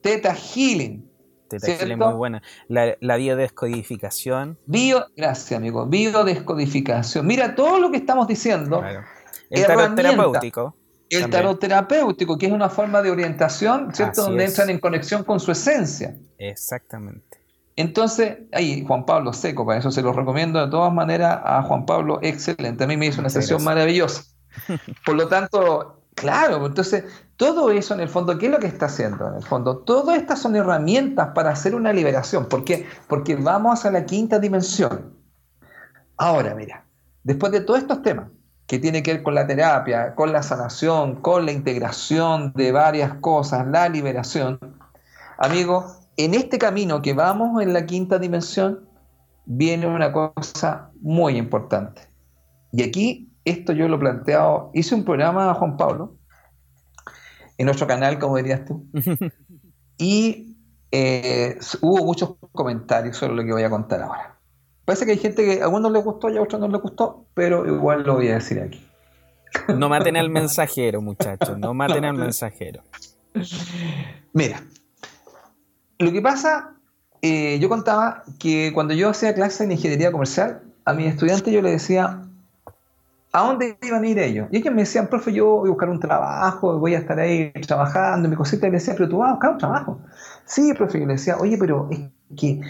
Teta 0.00 0.32
Healing. 0.34 1.05
Healing 1.50 1.98
muy 1.98 2.14
buena. 2.14 2.42
La, 2.68 3.16
biodescodificación. 3.16 4.58
Bio, 4.66 5.06
gracias, 5.16 5.58
amigo. 5.58 5.86
Biodescodificación. 5.86 7.26
Mira, 7.26 7.54
todo 7.54 7.78
lo 7.78 7.90
que 7.90 7.98
estamos 7.98 8.28
diciendo. 8.28 8.82
El 9.50 9.66
tarot 9.66 9.94
terapéutico. 9.94 10.76
El 11.08 11.30
tarot 11.30 11.60
terapéutico, 11.60 12.36
que 12.36 12.46
es 12.46 12.52
una 12.52 12.68
forma 12.68 13.00
de 13.02 13.10
orientación, 13.10 13.94
¿cierto? 13.94 14.22
Donde 14.22 14.44
entran 14.44 14.70
en 14.70 14.78
conexión 14.78 15.22
con 15.24 15.38
su 15.38 15.52
esencia. 15.52 16.16
Exactamente. 16.38 17.38
Entonces, 17.76 18.38
ahí 18.52 18.84
Juan 18.86 19.04
Pablo 19.04 19.32
Seco, 19.32 19.66
para 19.66 19.78
eso 19.78 19.90
se 19.90 20.02
lo 20.02 20.12
recomiendo 20.12 20.64
de 20.64 20.70
todas 20.70 20.92
maneras 20.92 21.38
a 21.44 21.62
Juan 21.62 21.84
Pablo, 21.84 22.18
excelente. 22.22 22.84
A 22.84 22.86
mí 22.86 22.96
me 22.96 23.06
hizo 23.06 23.20
una 23.20 23.28
sesión 23.28 23.62
maravillosa. 23.62 24.24
Por 25.04 25.14
lo 25.14 25.28
tanto, 25.28 26.02
claro, 26.14 26.64
entonces 26.66 27.04
todo 27.36 27.70
eso 27.70 27.94
en 27.94 28.00
el 28.00 28.08
fondo, 28.08 28.38
¿qué 28.38 28.46
es 28.46 28.52
lo 28.52 28.58
que 28.58 28.66
está 28.66 28.86
haciendo? 28.86 29.28
En 29.28 29.34
el 29.34 29.42
fondo, 29.42 29.78
todas 29.78 30.16
estas 30.16 30.40
son 30.40 30.56
herramientas 30.56 31.28
para 31.34 31.50
hacer 31.50 31.74
una 31.74 31.92
liberación. 31.92 32.46
¿Por 32.46 32.64
qué? 32.64 32.86
Porque 33.08 33.36
vamos 33.36 33.84
a 33.84 33.90
la 33.90 34.06
quinta 34.06 34.38
dimensión. 34.38 35.14
Ahora, 36.16 36.54
mira, 36.54 36.84
después 37.24 37.52
de 37.52 37.60
todos 37.60 37.80
estos 37.80 38.02
temas, 38.02 38.28
que 38.66 38.78
tiene 38.78 39.02
que 39.02 39.14
ver 39.14 39.22
con 39.22 39.34
la 39.34 39.46
terapia, 39.46 40.14
con 40.14 40.32
la 40.32 40.42
sanación, 40.42 41.16
con 41.16 41.46
la 41.46 41.52
integración 41.52 42.52
de 42.54 42.72
varias 42.72 43.14
cosas, 43.20 43.66
la 43.68 43.88
liberación, 43.88 44.58
amigo, 45.38 45.86
en 46.16 46.34
este 46.34 46.58
camino 46.58 47.02
que 47.02 47.12
vamos 47.12 47.62
en 47.62 47.72
la 47.72 47.86
quinta 47.86 48.18
dimensión, 48.18 48.88
viene 49.44 49.86
una 49.86 50.12
cosa 50.12 50.90
muy 51.00 51.36
importante. 51.36 52.02
Y 52.72 52.82
aquí 52.82 53.30
esto 53.44 53.72
yo 53.72 53.86
lo 53.86 53.96
he 53.96 54.00
planteado, 54.00 54.70
hice 54.74 54.94
un 54.94 55.04
programa, 55.04 55.54
Juan 55.54 55.76
Pablo, 55.76 56.15
en 57.58 57.66
nuestro 57.66 57.86
canal, 57.86 58.18
como 58.18 58.36
dirías 58.36 58.64
tú, 58.64 58.86
y 59.98 60.56
eh, 60.90 61.58
hubo 61.80 62.04
muchos 62.04 62.34
comentarios 62.52 63.16
sobre 63.16 63.34
lo 63.34 63.44
que 63.44 63.52
voy 63.52 63.62
a 63.62 63.70
contar 63.70 64.02
ahora. 64.02 64.36
Parece 64.84 65.04
que 65.04 65.12
hay 65.12 65.18
gente 65.18 65.44
que 65.44 65.60
a 65.60 65.64
algunos 65.64 65.90
les 65.90 66.04
gustó 66.04 66.30
y 66.30 66.36
a 66.36 66.42
otros 66.42 66.60
no 66.60 66.68
les 66.68 66.80
gustó, 66.80 67.26
pero 67.34 67.66
igual 67.66 68.04
lo 68.04 68.14
voy 68.14 68.28
a 68.28 68.34
decir 68.34 68.60
aquí. 68.60 68.82
No 69.76 69.88
maten 69.88 70.16
al 70.16 70.30
mensajero, 70.40 71.00
muchachos, 71.00 71.58
no 71.58 71.72
maten 71.74 72.04
al 72.04 72.16
mensajero. 72.16 72.82
Mira, 74.32 74.62
lo 75.98 76.12
que 76.12 76.20
pasa, 76.20 76.74
eh, 77.22 77.58
yo 77.58 77.68
contaba 77.68 78.22
que 78.38 78.70
cuando 78.74 78.94
yo 78.94 79.08
hacía 79.08 79.34
clases 79.34 79.62
en 79.62 79.72
ingeniería 79.72 80.12
comercial, 80.12 80.62
a 80.84 80.92
mis 80.92 81.06
estudiantes 81.06 81.52
yo 81.52 81.62
les 81.62 81.72
decía, 81.72 82.22
¿A 83.32 83.46
dónde 83.46 83.76
iban 83.82 84.02
a 84.02 84.06
ir 84.06 84.18
ellos? 84.18 84.48
Y 84.50 84.58
ellos 84.58 84.74
me 84.74 84.82
decían, 84.82 85.08
profe, 85.08 85.32
yo 85.32 85.46
voy 85.46 85.68
a 85.68 85.70
buscar 85.70 85.90
un 85.90 86.00
trabajo, 86.00 86.78
voy 86.78 86.94
a 86.94 86.98
estar 86.98 87.18
ahí 87.18 87.52
trabajando, 87.66 88.28
mi 88.28 88.36
cosita. 88.36 88.66
Y 88.66 88.70
le 88.70 88.78
decía, 88.78 88.94
pero 88.94 89.08
tú 89.08 89.18
vas 89.18 89.30
a 89.30 89.32
buscar 89.32 89.50
un 89.52 89.58
trabajo. 89.58 90.00
Sí, 90.44 90.72
profe. 90.74 90.98
Y 90.98 91.06
le 91.06 91.14
decía, 91.14 91.36
oye, 91.38 91.58
pero 91.58 91.88
es 91.90 92.00
que 92.36 92.60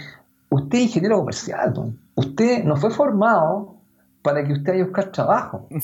usted 0.48 0.78
es 0.78 0.84
ingeniero 0.84 1.18
comercial, 1.18 1.94
usted 2.14 2.64
no 2.64 2.76
fue 2.76 2.90
formado 2.90 3.76
para 4.22 4.44
que 4.44 4.54
usted 4.54 4.72
vaya 4.72 4.82
a 4.82 4.86
buscar 4.86 5.12
trabajo. 5.12 5.68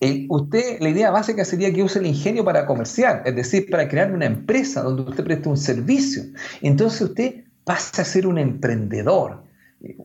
Eh, 0.00 0.26
usted, 0.28 0.80
la 0.80 0.90
idea 0.90 1.10
básica 1.10 1.44
sería 1.44 1.72
que 1.72 1.82
use 1.82 1.98
el 1.98 2.06
ingenio 2.06 2.44
para 2.44 2.66
comerciar, 2.66 3.22
es 3.24 3.34
decir, 3.34 3.70
para 3.70 3.88
crear 3.88 4.12
una 4.12 4.26
empresa 4.26 4.82
donde 4.82 5.02
usted 5.02 5.24
preste 5.24 5.48
un 5.48 5.56
servicio. 5.56 6.22
Entonces 6.60 7.00
usted 7.00 7.44
pasa 7.64 8.02
a 8.02 8.04
ser 8.04 8.26
un 8.26 8.36
emprendedor. 8.36 9.45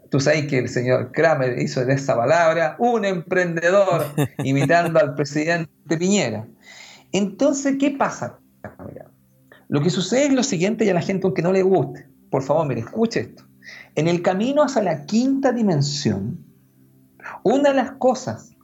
Tú 0.10 0.20
sabes 0.20 0.48
que 0.48 0.60
el 0.60 0.70
señor 0.70 1.12
Kramer 1.12 1.60
hizo 1.60 1.86
de 1.86 1.94
esa 1.94 2.16
palabra 2.16 2.76
un 2.80 3.06
emprendedor 3.06 4.06
imitando 4.44 5.00
al 5.00 5.16
presidente 5.16 5.98
Piñera. 5.98 6.48
Entonces, 7.12 7.78
¿qué 7.80 7.92
pasa? 7.92 8.40
Lo 9.68 9.82
que 9.82 9.90
sucede 9.90 10.26
es 10.26 10.34
lo 10.34 10.44
siguiente 10.44 10.86
y 10.86 10.90
a 10.90 10.94
la 10.94 11.02
gente 11.02 11.26
aunque 11.26 11.42
no 11.42 11.52
le 11.52 11.64
guste, 11.64 12.08
por 12.30 12.44
favor, 12.44 12.68
mire, 12.68 12.82
escuche 12.82 13.22
esto. 13.22 13.44
En 13.96 14.08
el 14.08 14.22
camino 14.22 14.64
hacia 14.64 14.82
la 14.82 15.06
quinta 15.06 15.52
dimensión, 15.52 16.46
una 17.44 17.70
de 17.70 17.76
las 17.76 17.92
cosas 17.94 18.56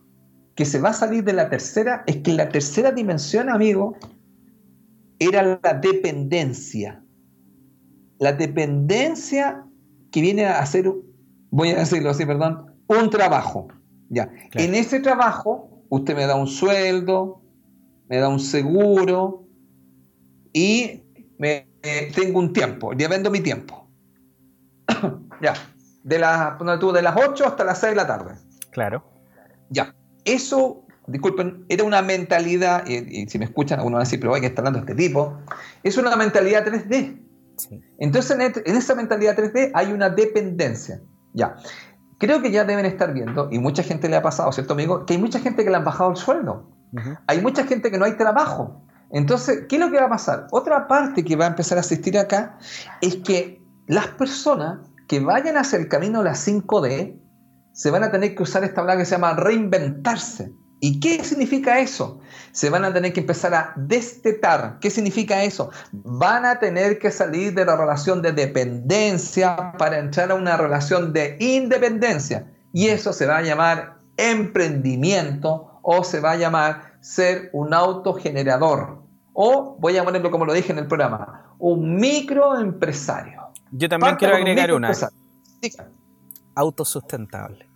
que 0.55 0.65
se 0.65 0.80
va 0.80 0.89
a 0.89 0.93
salir 0.93 1.24
de 1.24 1.34
la 1.34 1.49
tercera 1.49 2.03
es 2.07 2.18
que 2.18 2.34
la 2.34 2.49
tercera 2.49 2.91
dimensión, 2.91 3.49
amigo, 3.49 3.95
era 5.20 5.59
la 5.63 5.74
dependencia. 5.74 7.03
La 8.20 8.34
dependencia 8.34 9.63
que 10.11 10.22
viene 10.22 10.45
a 10.45 10.59
hacer, 10.59 10.91
voy 11.58 11.72
a 11.72 11.78
decirlo 11.78 12.12
así, 12.12 12.24
perdón, 12.24 12.76
un 12.88 13.10
trabajo. 13.10 13.68
Ya. 14.10 14.30
En 14.53 14.76
ese 14.76 14.99
trabajo, 14.99 15.84
usted 15.89 16.16
me 16.16 16.28
da 16.28 16.36
un 16.36 16.45
sueldo, 16.45 17.41
me 18.08 18.18
da 18.18 18.30
un 18.30 18.39
seguro 18.39 19.47
y 20.53 21.03
me, 21.39 21.68
tengo 22.16 22.39
un 22.39 22.53
tiempo, 22.53 22.93
ya 22.93 23.08
vendo 23.08 23.32
mi 23.32 23.41
tiempo. 23.41 23.89
ya. 25.41 25.55
De, 26.03 26.20
las 26.20 26.60
de 26.60 27.01
las 27.01 27.16
8 27.18 27.47
hasta 27.47 27.64
las 27.66 27.80
6 27.80 27.89
de 27.89 27.95
la 27.95 28.08
tarde. 28.08 28.36
Claro. 28.70 29.03
Ya. 29.70 29.95
Eso, 30.26 30.86
disculpen, 31.08 31.66
era 31.70 31.84
una 31.84 32.03
mentalidad, 32.03 32.86
y, 32.86 33.28
si 33.28 33.39
me 33.39 33.45
escuchan, 33.45 33.80
algunos 33.80 33.97
van 33.97 34.01
a 34.01 34.05
decir, 34.05 34.20
pero 34.20 34.36
hay 34.36 34.41
que 34.41 34.47
estar 34.47 34.60
hablando 34.60 34.86
de 34.86 34.91
este 34.91 35.08
tipo, 35.08 35.39
es 35.82 35.97
una 35.97 36.16
mentalidad 36.16 36.68
3D. 36.68 37.20
Entonces, 37.97 38.38
en, 38.64 38.78
esa 38.78 38.93
mentalidad 38.93 39.36
3D 39.36 39.72
hay 39.74 39.91
una 39.91 40.10
dependencia. 40.12 41.01
Ya. 41.34 41.55
Creo 42.17 42.41
que 42.41 42.51
ya 42.51 42.65
deben 42.65 42.86
estar 42.86 43.13
viendo, 43.13 43.49
y 43.51 43.59
mucha 43.59 43.84
gente 43.84 44.09
le 44.09 44.15
ha 44.15 44.21
pasado, 44.21 44.51
¿cierto, 44.51 44.73
amigo? 44.73 45.05
Que 45.05 45.13
hay 45.13 45.19
mucha 45.19 45.39
gente 45.39 45.63
que 45.63 45.69
le 45.69 45.75
han 45.75 45.86
bajado 45.86 46.09
el 46.09 46.17
sueldo. 46.17 46.71
Hay 47.28 47.41
mucha 47.41 47.65
gente 47.65 47.91
que 47.91 47.97
no 47.97 48.05
hay 48.05 48.17
trabajo. 48.17 48.82
Entonces, 49.11 49.65
¿qué 49.69 49.75
es 49.75 49.82
lo 49.82 49.91
que 49.91 49.97
va 49.97 50.07
a 50.07 50.09
pasar? 50.09 50.47
Otra 50.51 50.88
parte 50.88 51.23
que 51.23 51.36
va 51.36 51.45
a 51.45 51.49
empezar 51.49 51.78
a 51.78 51.82
asistir 51.82 52.17
acá 52.17 52.57
es 53.01 53.17
que 53.17 53.61
las 53.88 54.07
personas 54.07 54.80
que 55.07 55.19
vayan 55.19 55.57
hacia 55.57 55.78
el 55.80 55.88
camino 55.88 56.19
de 56.19 56.25
la 56.25 56.36
5D 56.36 57.19
se 57.71 57.91
van 57.91 58.03
a 58.03 58.11
tener 58.11 58.36
que 58.36 58.43
usar 58.43 58.63
esta 58.63 58.82
palabra 58.82 58.97
que 58.97 59.05
se 59.05 59.11
llama 59.11 59.34
reinventarse. 59.34 60.51
¿Y 60.80 60.99
qué 60.99 61.23
significa 61.23 61.80
eso? 61.80 62.19
Se 62.51 62.69
van 62.69 62.86
a 62.86 62.93
tener 62.93 63.11
que 63.13 63.21
empezar 63.21 63.53
a 63.53 63.73
destetar. 63.75 64.78
¿Qué 64.80 64.89
significa 64.89 65.43
eso? 65.43 65.71
Van 65.91 66.45
a 66.45 66.59
tener 66.59 66.99
que 66.99 67.11
salir 67.11 67.53
de 67.53 67.65
la 67.65 67.75
relación 67.75 68.21
de 68.21 68.32
dependencia 68.32 69.73
para 69.78 69.97
entrar 69.97 70.32
a 70.32 70.36
una 70.36 70.55
relación 70.55 71.13
de 71.13 71.38
independencia. 71.39 72.51
Y 72.73 72.88
eso 72.88 73.11
se 73.11 73.25
va 73.25 73.38
a 73.38 73.41
llamar 73.41 73.97
emprendimiento 74.17 75.80
o 75.82 76.03
se 76.03 76.19
va 76.19 76.32
a 76.32 76.36
llamar 76.38 76.97
ser 76.99 77.49
un 77.53 77.73
autogenerador. 77.73 79.01
O 79.34 79.78
voy 79.80 79.97
a 79.97 80.03
ponerlo 80.03 80.30
como 80.32 80.45
lo 80.45 80.53
dije 80.53 80.73
en 80.73 80.80
el 80.80 80.88
programa, 80.88 81.55
un 81.59 81.95
microempresario. 81.95 83.41
Yo 83.71 83.89
también 83.89 84.15
quiero 84.15 84.36
agregar 84.36 84.73
una. 84.73 84.91
Autosustentable. 86.55 87.66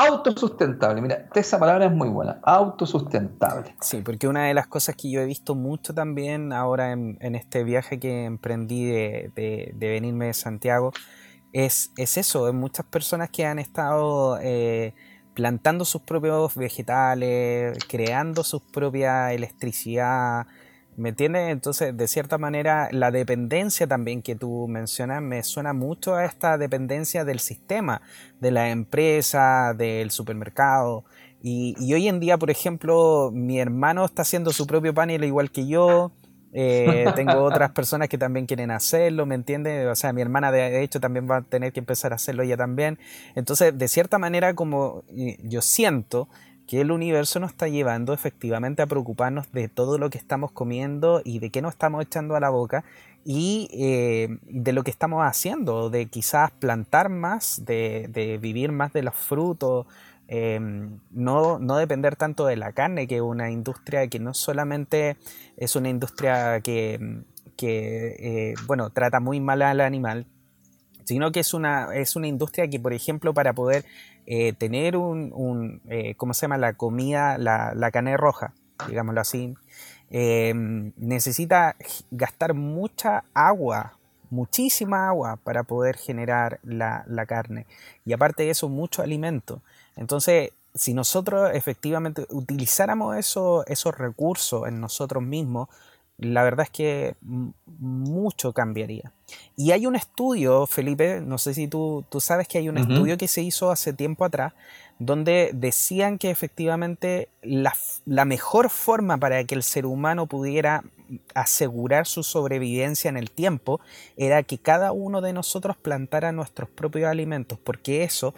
Autosustentable, 0.00 1.00
mira, 1.02 1.28
esa 1.34 1.58
palabra 1.58 1.86
es 1.86 1.92
muy 1.92 2.08
buena, 2.08 2.38
autosustentable. 2.44 3.74
Sí, 3.80 4.00
porque 4.00 4.28
una 4.28 4.44
de 4.44 4.54
las 4.54 4.68
cosas 4.68 4.94
que 4.94 5.10
yo 5.10 5.20
he 5.20 5.24
visto 5.24 5.56
mucho 5.56 5.92
también 5.92 6.52
ahora 6.52 6.92
en, 6.92 7.34
este 7.34 7.64
viaje 7.64 7.98
que 7.98 8.24
emprendí 8.24 8.84
de, 8.84 9.74
venirme 9.76 10.26
de 10.26 10.34
Santiago 10.34 10.92
es, 11.52 11.90
es, 11.96 12.16
eso, 12.16 12.52
muchas 12.52 12.86
personas 12.86 13.30
que 13.30 13.44
han 13.44 13.58
estado 13.58 14.38
eh, 14.40 14.94
plantando 15.34 15.84
sus 15.84 16.02
propios 16.02 16.54
vegetales, 16.54 17.76
creando 17.88 18.44
su 18.44 18.60
propia 18.60 19.32
electricidad, 19.32 20.46
¿Me 20.98 21.10
entiendes? 21.10 21.52
Entonces, 21.52 21.96
de 21.96 22.08
cierta 22.08 22.38
manera, 22.38 22.88
la 22.90 23.12
dependencia 23.12 23.86
también 23.86 24.20
que 24.20 24.34
tú 24.34 24.66
mencionas 24.66 25.22
me 25.22 25.44
suena 25.44 25.72
mucho 25.72 26.16
a 26.16 26.24
esta 26.24 26.58
dependencia 26.58 27.24
del 27.24 27.38
sistema, 27.38 28.02
de 28.40 28.50
la 28.50 28.70
empresa, 28.70 29.74
del 29.74 30.10
supermercado. 30.10 31.04
Y, 31.40 31.76
hoy 31.94 32.08
en 32.08 32.18
día, 32.18 32.36
por 32.36 32.50
ejemplo, 32.50 33.30
mi 33.32 33.60
hermano 33.60 34.04
está 34.04 34.22
haciendo 34.22 34.52
su 34.52 34.66
propio 34.66 34.92
panel 34.92 35.22
igual 35.22 35.52
que 35.52 35.68
yo. 35.68 36.10
Eh, 36.52 37.04
tengo 37.14 37.44
otras 37.44 37.70
personas 37.70 38.08
que 38.08 38.18
también 38.18 38.46
quieren 38.46 38.72
hacerlo, 38.72 39.24
¿me 39.24 39.36
entiendes? 39.36 39.86
O 39.86 39.94
sea, 39.94 40.12
mi 40.12 40.20
hermana 40.20 40.50
de 40.50 40.82
hecho 40.82 40.98
también 40.98 41.30
va 41.30 41.36
a 41.36 41.42
tener 41.42 41.72
que 41.72 41.78
empezar 41.78 42.10
a 42.10 42.16
hacerlo 42.16 42.42
ella 42.42 42.56
también. 42.56 42.98
Entonces, 43.36 43.78
de 43.78 43.86
cierta 43.86 44.18
manera, 44.18 44.54
como 44.54 45.04
yo 45.44 45.62
siento 45.62 46.28
que 46.68 46.82
el 46.82 46.92
universo 46.92 47.40
nos 47.40 47.52
está 47.52 47.66
llevando 47.66 48.12
efectivamente 48.12 48.82
a 48.82 48.86
preocuparnos 48.86 49.50
de 49.52 49.68
todo 49.68 49.96
lo 49.96 50.10
que 50.10 50.18
estamos 50.18 50.52
comiendo 50.52 51.22
y 51.24 51.38
de 51.38 51.48
qué 51.48 51.62
nos 51.62 51.72
estamos 51.72 52.04
echando 52.04 52.36
a 52.36 52.40
la 52.40 52.50
boca 52.50 52.84
y 53.24 53.70
eh, 53.72 54.38
de 54.42 54.72
lo 54.74 54.84
que 54.84 54.90
estamos 54.90 55.24
haciendo, 55.24 55.88
de 55.88 56.06
quizás 56.06 56.50
plantar 56.50 57.08
más, 57.08 57.64
de, 57.64 58.38
vivir 58.40 58.70
más 58.70 58.92
de 58.92 59.02
los 59.02 59.14
frutos, 59.14 59.86
em, 60.28 60.98
no, 61.10 61.58
depender 61.58 62.16
tanto 62.16 62.44
de 62.44 62.56
la 62.56 62.72
carne, 62.72 63.06
que 63.06 63.16
es 63.16 63.22
una 63.22 63.50
industria 63.50 64.06
que 64.08 64.18
no 64.18 64.34
solamente 64.34 65.16
es 65.56 65.74
una 65.74 65.88
industria 65.88 66.60
que, 66.60 67.22
que 67.56 68.50
eh, 68.50 68.54
bueno, 68.66 68.90
trata 68.90 69.20
muy 69.20 69.40
mal 69.40 69.62
al 69.62 69.80
animal, 69.80 70.26
sino 71.04 71.32
que 71.32 71.40
es 71.40 71.54
una, 71.54 71.96
es 71.96 72.14
una 72.14 72.26
industria 72.26 72.68
que, 72.68 72.78
por 72.78 72.92
ejemplo, 72.92 73.32
para 73.32 73.54
poder 73.54 73.86
eh, 74.30 74.52
tener 74.52 74.94
un, 74.94 75.80
eh, 75.88 76.14
¿cómo 76.16 76.34
se 76.34 76.42
llama? 76.42 76.58
La 76.58 76.74
comida, 76.74 77.38
la, 77.38 77.72
la 77.74 77.90
carne 77.90 78.14
roja, 78.18 78.52
digámoslo 78.86 79.22
así, 79.22 79.54
eh, 80.10 80.52
necesita 80.98 81.76
gastar 82.10 82.52
mucha 82.52 83.24
agua, 83.32 83.96
muchísima 84.28 85.08
agua 85.08 85.38
para 85.42 85.62
poder 85.62 85.96
generar 85.96 86.60
la, 86.62 87.04
la, 87.06 87.24
carne. 87.24 87.64
Y 88.04 88.12
aparte 88.12 88.42
de 88.42 88.50
eso, 88.50 88.68
mucho 88.68 89.00
alimento. 89.00 89.62
Entonces, 89.96 90.50
si 90.74 90.92
nosotros 90.92 91.50
efectivamente 91.54 92.26
utilizáramos 92.28 93.16
eso, 93.16 93.64
esos 93.66 93.96
recursos 93.96 94.68
en 94.68 94.78
nosotros 94.78 95.22
mismos, 95.22 95.70
la 96.18 96.42
verdad 96.42 96.64
es 96.64 96.70
que 96.70 97.14
mucho 97.20 98.52
cambiaría. 98.52 99.12
Y 99.56 99.70
hay 99.70 99.86
un 99.86 99.94
estudio, 99.94 100.66
Felipe, 100.66 101.20
no 101.20 101.38
sé 101.38 101.54
si 101.54 101.68
tú, 101.68 102.04
tú 102.08 102.20
sabes 102.20 102.48
que 102.48 102.58
hay 102.58 102.68
un 102.68 102.78
estudio 102.78 103.16
que 103.16 103.28
se 103.28 103.42
hizo 103.42 103.70
hace 103.70 103.92
tiempo 103.92 104.24
atrás, 104.24 104.52
donde 104.98 105.50
decían 105.54 106.18
que 106.18 106.30
efectivamente 106.30 107.28
la, 107.42 107.72
la, 108.04 108.24
mejor 108.24 108.68
forma 108.68 109.16
para 109.18 109.44
que 109.44 109.54
el 109.54 109.62
ser 109.62 109.86
humano 109.86 110.26
pudiera 110.26 110.82
asegurar 111.34 112.06
su 112.06 112.24
sobrevivencia 112.24 113.08
en 113.08 113.16
el 113.16 113.30
tiempo 113.30 113.80
era 114.16 114.42
que 114.42 114.58
cada 114.58 114.90
uno 114.90 115.20
de 115.20 115.32
nosotros 115.32 115.76
plantara 115.76 116.32
nuestros 116.32 116.68
propios 116.68 117.08
alimentos, 117.08 117.58
porque 117.62 118.02
eso 118.02 118.34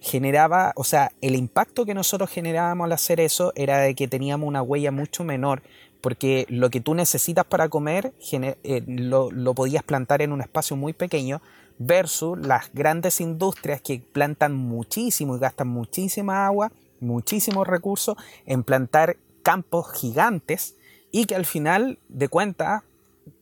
generaba, 0.00 0.72
o 0.76 0.84
sea, 0.84 1.12
el 1.20 1.36
impacto 1.36 1.84
que 1.84 1.92
nosotros 1.92 2.30
generábamos 2.30 2.86
al 2.86 2.92
hacer 2.92 3.20
eso 3.20 3.52
era 3.54 3.78
de 3.78 3.94
que 3.94 4.08
teníamos 4.08 4.48
una 4.48 4.62
huella 4.62 4.90
mucho 4.90 5.24
menor 5.24 5.62
porque 6.00 6.46
lo 6.48 6.70
que 6.70 6.80
tú 6.80 6.94
necesitas 6.94 7.44
para 7.44 7.68
comer 7.68 8.12
eh, 8.32 8.82
lo, 8.86 9.30
lo, 9.30 9.54
podías 9.54 9.82
plantar 9.82 10.22
en 10.22 10.32
un 10.32 10.40
espacio 10.40 10.76
muy 10.76 10.92
pequeño 10.92 11.42
versus 11.78 12.38
las 12.38 12.72
grandes 12.72 13.20
industrias 13.20 13.80
que 13.80 14.02
plantan 14.12 14.54
muchísimo 14.54 15.36
y 15.36 15.40
gastan 15.40 15.68
muchísima 15.68 16.46
agua, 16.46 16.72
muchísimos 17.00 17.66
recursos 17.66 18.16
en 18.46 18.64
plantar 18.64 19.16
campos 19.42 19.92
gigantes 19.92 20.76
y 21.10 21.24
que 21.24 21.34
al 21.34 21.46
final 21.46 21.98
de 22.08 22.28
cuentas, 22.28 22.82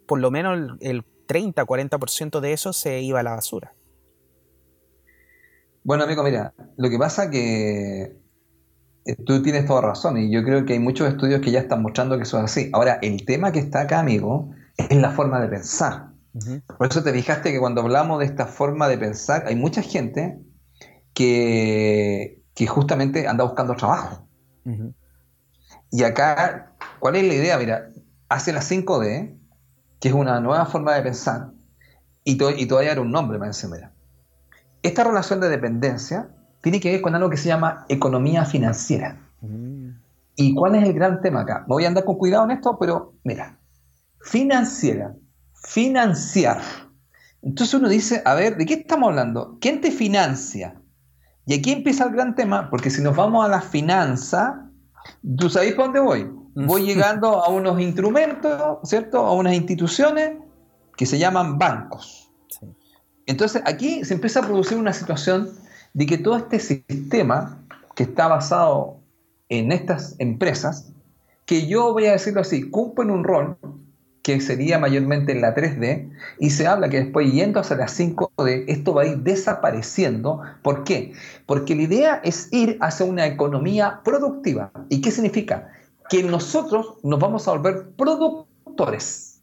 por 0.06 0.20
lo 0.20 0.30
menos 0.30 0.78
el, 0.80 1.04
30-40% 1.28 2.40
de 2.40 2.54
eso 2.54 2.72
se 2.72 3.02
iba 3.02 3.20
a 3.20 3.22
la 3.22 3.32
basura. 3.32 3.74
Bueno, 5.84 6.04
amigo, 6.04 6.22
mira, 6.22 6.54
lo 6.78 6.88
que 6.88 6.98
pasa 6.98 7.28
que 7.30 8.16
tú 9.14 9.42
tienes 9.42 9.66
toda 9.66 9.80
razón 9.80 10.18
y 10.18 10.30
yo 10.30 10.42
creo 10.42 10.64
que 10.64 10.74
hay 10.74 10.78
muchos 10.78 11.08
estudios 11.08 11.40
que 11.40 11.50
ya 11.50 11.60
están 11.60 11.82
mostrando 11.82 12.16
que 12.16 12.24
eso 12.24 12.38
es 12.38 12.44
así. 12.44 12.70
Ahora, 12.72 12.98
el 13.02 13.24
tema 13.24 13.52
que 13.52 13.58
está 13.58 13.82
acá, 13.82 14.00
amigo, 14.00 14.50
es 14.76 14.96
la 14.96 15.10
forma 15.10 15.40
de 15.40 15.48
pensar. 15.48 16.08
Por 16.76 16.86
eso 16.88 17.02
te 17.02 17.12
fijaste 17.12 17.52
que 17.52 17.58
cuando 17.58 17.80
hablamos 17.80 18.20
de 18.20 18.26
esta 18.26 18.46
forma 18.46 18.88
de 18.88 18.98
pensar, 18.98 19.44
hay 19.46 19.56
mucha 19.56 19.82
gente 19.82 20.38
que, 21.14 22.42
que 22.54 22.66
justamente 22.66 23.26
anda 23.26 23.44
buscando 23.44 23.74
trabajo. 23.74 24.28
Y 25.90 26.04
acá, 26.04 26.74
¿cuál 27.00 27.16
es 27.16 27.26
la 27.26 27.34
idea? 27.34 27.58
Mira, 27.58 27.90
hace 28.28 28.52
la 28.52 28.60
5D, 28.60 29.36
que 30.00 30.08
es 30.08 30.14
una 30.14 30.40
nueva 30.40 30.66
forma 30.66 30.94
de 30.94 31.02
pensar, 31.02 31.50
y, 32.24 32.32
y 32.32 32.66
todavía 32.66 32.92
era 32.92 33.00
un 33.00 33.10
nombre, 33.10 33.38
me 33.38 33.48
mira. 33.70 33.92
Esta 34.82 35.02
relación 35.02 35.40
de 35.40 35.48
dependencia 35.48 36.30
tiene 36.60 36.80
que 36.80 36.92
ver 36.92 37.00
con 37.00 37.14
algo 37.14 37.30
que 37.30 37.36
se 37.36 37.48
llama 37.48 37.84
economía 37.88 38.44
financiera. 38.44 39.20
Mm. 39.40 39.90
¿Y 40.36 40.54
cuál 40.54 40.76
es 40.76 40.84
el 40.84 40.92
gran 40.92 41.20
tema 41.20 41.40
acá? 41.40 41.60
Me 41.60 41.74
voy 41.74 41.84
a 41.84 41.88
andar 41.88 42.04
con 42.04 42.16
cuidado 42.16 42.44
en 42.44 42.52
esto, 42.52 42.76
pero 42.78 43.14
mira, 43.24 43.58
financiera, 44.20 45.14
financiar. 45.54 46.60
Entonces 47.42 47.74
uno 47.74 47.88
dice, 47.88 48.22
a 48.24 48.34
ver, 48.34 48.56
¿de 48.56 48.66
qué 48.66 48.74
estamos 48.74 49.08
hablando? 49.08 49.58
¿Quién 49.60 49.80
te 49.80 49.90
financia? 49.90 50.80
Y 51.46 51.54
aquí 51.54 51.72
empieza 51.72 52.04
el 52.04 52.12
gran 52.12 52.34
tema, 52.34 52.68
porque 52.70 52.90
si 52.90 53.02
nos 53.02 53.16
vamos 53.16 53.44
a 53.44 53.48
la 53.48 53.60
finanza, 53.60 54.70
¿tú 55.38 55.48
sabes 55.48 55.74
por 55.74 55.86
dónde 55.86 56.00
voy? 56.00 56.30
Voy 56.54 56.82
llegando 56.86 57.42
a 57.42 57.48
unos 57.48 57.80
instrumentos, 57.80 58.78
¿cierto? 58.84 59.18
A 59.24 59.32
unas 59.32 59.54
instituciones 59.54 60.36
que 60.96 61.06
se 61.06 61.18
llaman 61.18 61.58
bancos. 61.58 62.30
Entonces 63.26 63.62
aquí 63.66 64.04
se 64.04 64.14
empieza 64.14 64.40
a 64.40 64.42
producir 64.42 64.78
una 64.78 64.92
situación 64.92 65.50
de 65.94 66.06
que 66.06 66.18
todo 66.18 66.36
este 66.36 66.60
sistema 66.60 67.64
que 67.94 68.04
está 68.04 68.28
basado 68.28 68.98
en 69.48 69.72
estas 69.72 70.14
empresas, 70.18 70.92
que 71.46 71.66
yo 71.66 71.92
voy 71.92 72.06
a 72.06 72.12
decirlo 72.12 72.40
así, 72.40 72.68
cumplen 72.70 73.10
un 73.10 73.24
rol 73.24 73.56
que 74.28 74.42
sería 74.42 74.78
mayormente 74.78 75.32
en 75.32 75.40
la 75.40 75.54
3D, 75.54 76.10
y 76.38 76.50
se 76.50 76.66
habla 76.66 76.90
que 76.90 77.00
después 77.00 77.32
yendo 77.32 77.60
hacia 77.60 77.76
la 77.76 77.86
5D, 77.86 78.64
esto 78.68 78.92
va 78.92 79.02
a 79.02 79.06
ir 79.06 79.18
desapareciendo. 79.20 80.42
¿Por 80.62 80.84
qué? 80.84 81.14
Porque 81.46 81.74
la 81.74 81.82
idea 81.82 82.20
es 82.22 82.52
ir 82.52 82.76
hacia 82.82 83.06
una 83.06 83.26
economía 83.26 84.02
productiva. 84.04 84.70
¿Y 84.90 85.00
qué 85.00 85.10
significa? 85.10 85.72
Que 86.10 86.22
nosotros 86.22 86.98
nos 87.02 87.18
vamos 87.18 87.48
a 87.48 87.52
volver 87.52 87.88
productores. 87.96 89.40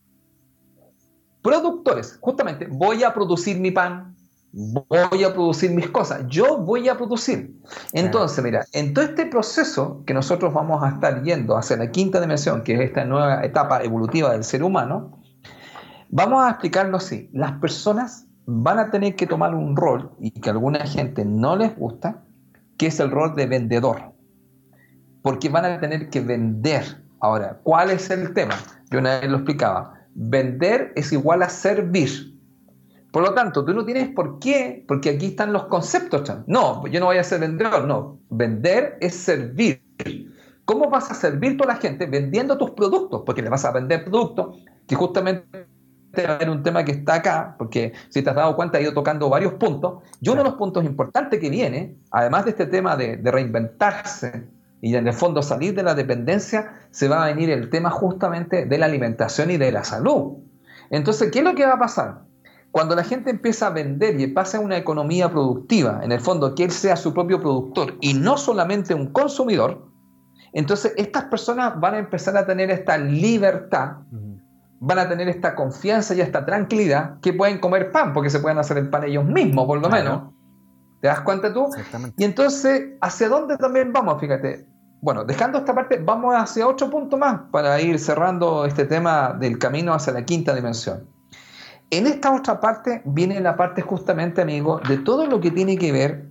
Productores, 1.42 2.20
justamente, 2.22 2.68
voy 2.70 3.04
a 3.04 3.12
producir 3.12 3.60
mi 3.60 3.72
pan, 3.72 4.15
voy 4.56 5.24
a 5.26 5.34
producir 5.34 5.72
mis 5.72 5.90
cosas, 5.90 6.26
yo 6.28 6.58
voy 6.58 6.88
a 6.88 6.96
producir. 6.96 7.60
Entonces, 7.92 8.42
mira, 8.42 8.66
en 8.72 8.94
todo 8.94 9.04
este 9.04 9.26
proceso 9.26 10.02
que 10.06 10.14
nosotros 10.14 10.54
vamos 10.54 10.82
a 10.82 10.90
estar 10.90 11.24
yendo 11.24 11.58
hacia 11.58 11.76
la 11.76 11.92
quinta 11.92 12.22
dimensión, 12.22 12.64
que 12.64 12.74
es 12.76 12.80
esta 12.80 13.04
nueva 13.04 13.44
etapa 13.44 13.84
evolutiva 13.84 14.32
del 14.32 14.46
ser 14.46 14.64
humano, 14.64 15.20
vamos 16.10 16.46
a 16.46 16.52
explicarlo 16.52 16.98
así. 16.98 17.30
Las 17.34 17.52
personas 17.60 18.28
van 18.46 18.80
a 18.80 18.92
tener 18.92 19.16
que 19.18 19.28
tomar 19.28 19.54
un 19.54 19.76
rol, 19.76 20.12
y 20.20 20.32
que 20.32 20.50
a 20.50 20.54
alguna 20.54 20.86
gente 20.86 21.26
no 21.26 21.58
les 21.58 21.76
gusta, 21.76 22.24
que 22.78 22.88
es 22.88 23.00
el 23.02 23.12
rol 23.12 23.36
de 23.36 23.48
vendedor. 23.48 24.14
Porque 25.22 25.50
van 25.50 25.66
a 25.66 25.82
tener 25.82 26.10
que 26.10 26.22
vender. 26.22 27.04
Ahora, 27.20 27.60
¿cuál 27.64 27.92
es 27.92 28.10
el 28.10 28.34
tema? 28.34 28.56
Yo 28.90 29.00
una 29.00 29.20
vez 29.20 29.30
lo 29.30 29.38
explicaba. 29.38 29.96
Vender 30.14 30.94
es 30.96 31.12
igual 31.12 31.44
a 31.44 31.50
servir. 31.50 32.35
Por 33.16 33.24
lo 33.24 33.34
tanto, 33.34 33.64
tú 33.64 33.74
no 33.74 33.86
tienes 33.86 34.10
por 34.10 34.40
qué, 34.40 34.84
porque 34.86 35.12
aquí 35.12 35.28
están 35.28 35.54
los 35.54 35.68
conceptos. 35.68 36.30
No, 36.48 36.86
yo 36.88 37.00
no 37.00 37.06
voy 37.06 37.16
a 37.16 37.24
ser 37.24 37.40
vendedor, 37.40 37.86
no. 37.86 38.20
Vender 38.30 38.98
es 39.00 39.16
servir. 39.16 39.82
¿Cómo 40.66 40.90
vas 40.90 41.10
a 41.10 41.14
servir 41.14 41.58
a 41.64 41.66
la 41.66 41.78
gente 41.78 42.08
vendiendo 42.08 42.58
tus 42.58 42.72
productos? 42.72 43.22
Porque 43.26 43.42
le 43.42 43.48
vas 43.48 43.64
a 43.64 43.72
vender 43.72 44.04
productos 44.04 44.58
que 44.86 44.96
justamente 44.96 45.66
va 46.28 46.34
a 46.34 46.36
haber 46.36 46.50
un 46.50 46.62
tema 46.62 46.84
que 46.84 46.92
está 46.92 47.14
acá, 47.14 47.56
porque 47.58 47.94
si 48.10 48.22
te 48.22 48.32
has 48.32 48.36
dado 48.36 48.54
cuenta, 48.58 48.80
he 48.80 48.82
ido 48.82 48.94
tocando 48.94 49.30
varios 49.30 49.54
puntos. 49.54 50.04
Y 50.20 50.28
uno 50.28 50.44
de 50.44 50.50
los 50.50 50.56
puntos 50.56 50.84
importantes 50.84 51.40
que 51.40 51.50
viene, 51.50 51.96
además 52.12 52.44
de 52.44 52.52
este 52.52 52.66
tema 52.66 52.98
de 52.98 53.22
reinventarse 53.24 54.44
y 54.82 54.94
en 54.94 55.08
el 55.08 55.14
fondo 55.14 55.42
salir 55.42 55.74
de 55.74 55.84
la 55.84 55.96
dependencia, 55.96 56.82
se 56.92 57.08
va 57.08 57.24
a 57.24 57.28
venir 57.28 57.50
el 57.50 57.70
tema 57.70 57.92
justamente 57.92 58.66
de 58.66 58.78
la 58.78 58.88
alimentación 58.88 59.52
y 59.52 59.56
de 59.56 59.72
la 59.72 59.86
salud. 59.86 60.34
Entonces, 60.90 61.32
¿qué 61.32 61.40
es 61.40 61.46
lo 61.46 61.56
que 61.56 61.66
va 61.66 61.76
a 61.76 61.80
pasar? 61.80 62.26
Cuando 62.76 62.94
la 62.94 63.06
gente 63.06 63.30
empieza 63.30 63.68
a 63.68 63.70
vender 63.70 64.20
y 64.20 64.28
pasa 64.28 64.58
a 64.58 64.60
una 64.60 64.76
economía 64.76 65.32
productiva, 65.32 66.02
en 66.04 66.12
el 66.12 66.20
fondo 66.20 66.54
que 66.56 66.66
él 66.66 66.72
sea 66.72 66.98
su 66.98 67.14
propio 67.14 67.40
productor 67.40 67.94
y 68.02 68.16
no 68.16 68.36
solamente 68.36 68.94
un 68.94 69.14
consumidor, 69.14 69.88
entonces 70.52 70.92
estas 70.98 71.24
personas 71.24 71.80
van 71.80 71.94
a 71.94 72.00
empezar 72.00 72.36
a 72.36 72.46
tener 72.46 72.70
esta 72.72 72.98
libertad, 72.98 74.00
van 74.82 75.00
a 75.00 75.08
tener 75.08 75.30
esta 75.30 75.56
confianza 75.56 76.16
y 76.16 76.20
esta 76.20 76.46
tranquilidad 76.46 77.22
que 77.22 77.32
pueden 77.32 77.60
comer 77.60 77.94
pan, 77.94 78.12
porque 78.12 78.30
se 78.30 78.42
pueden 78.42 78.58
hacer 78.58 78.78
el 78.78 78.90
pan 78.90 79.06
ellos 79.06 79.24
mismos, 79.24 79.68
por 79.68 79.80
lo 79.80 79.90
menos. 79.90 80.34
¿Te 81.00 81.08
das 81.08 81.22
cuenta 81.22 81.54
tú? 81.54 81.70
Y 82.18 82.26
entonces, 82.26 82.90
¿hacia 83.00 83.30
dónde 83.30 83.56
también 83.56 83.94
vamos? 83.94 84.20
Fíjate. 84.20 84.68
Bueno, 85.00 85.24
dejando 85.24 85.60
esta 85.60 85.74
parte, 85.74 86.02
vamos 86.04 86.36
hacia 86.36 86.68
otro 86.68 86.90
punto 86.90 87.16
más 87.16 87.40
para 87.54 87.80
ir 87.80 87.98
cerrando 88.00 88.66
este 88.66 88.84
tema 88.84 89.32
del 89.40 89.60
camino 89.60 89.94
hacia 89.94 90.12
la 90.12 90.26
quinta 90.26 90.54
dimensión. 90.54 91.15
En 91.90 92.08
esta 92.08 92.34
otra 92.34 92.60
parte 92.60 93.02
viene 93.06 93.40
la 93.40 93.56
parte 93.56 93.82
justamente, 93.82 94.42
amigo, 94.42 94.80
de 94.88 94.98
todo 94.98 95.28
lo 95.28 95.40
que 95.40 95.52
tiene 95.52 95.78
que 95.78 95.92
ver 95.92 96.30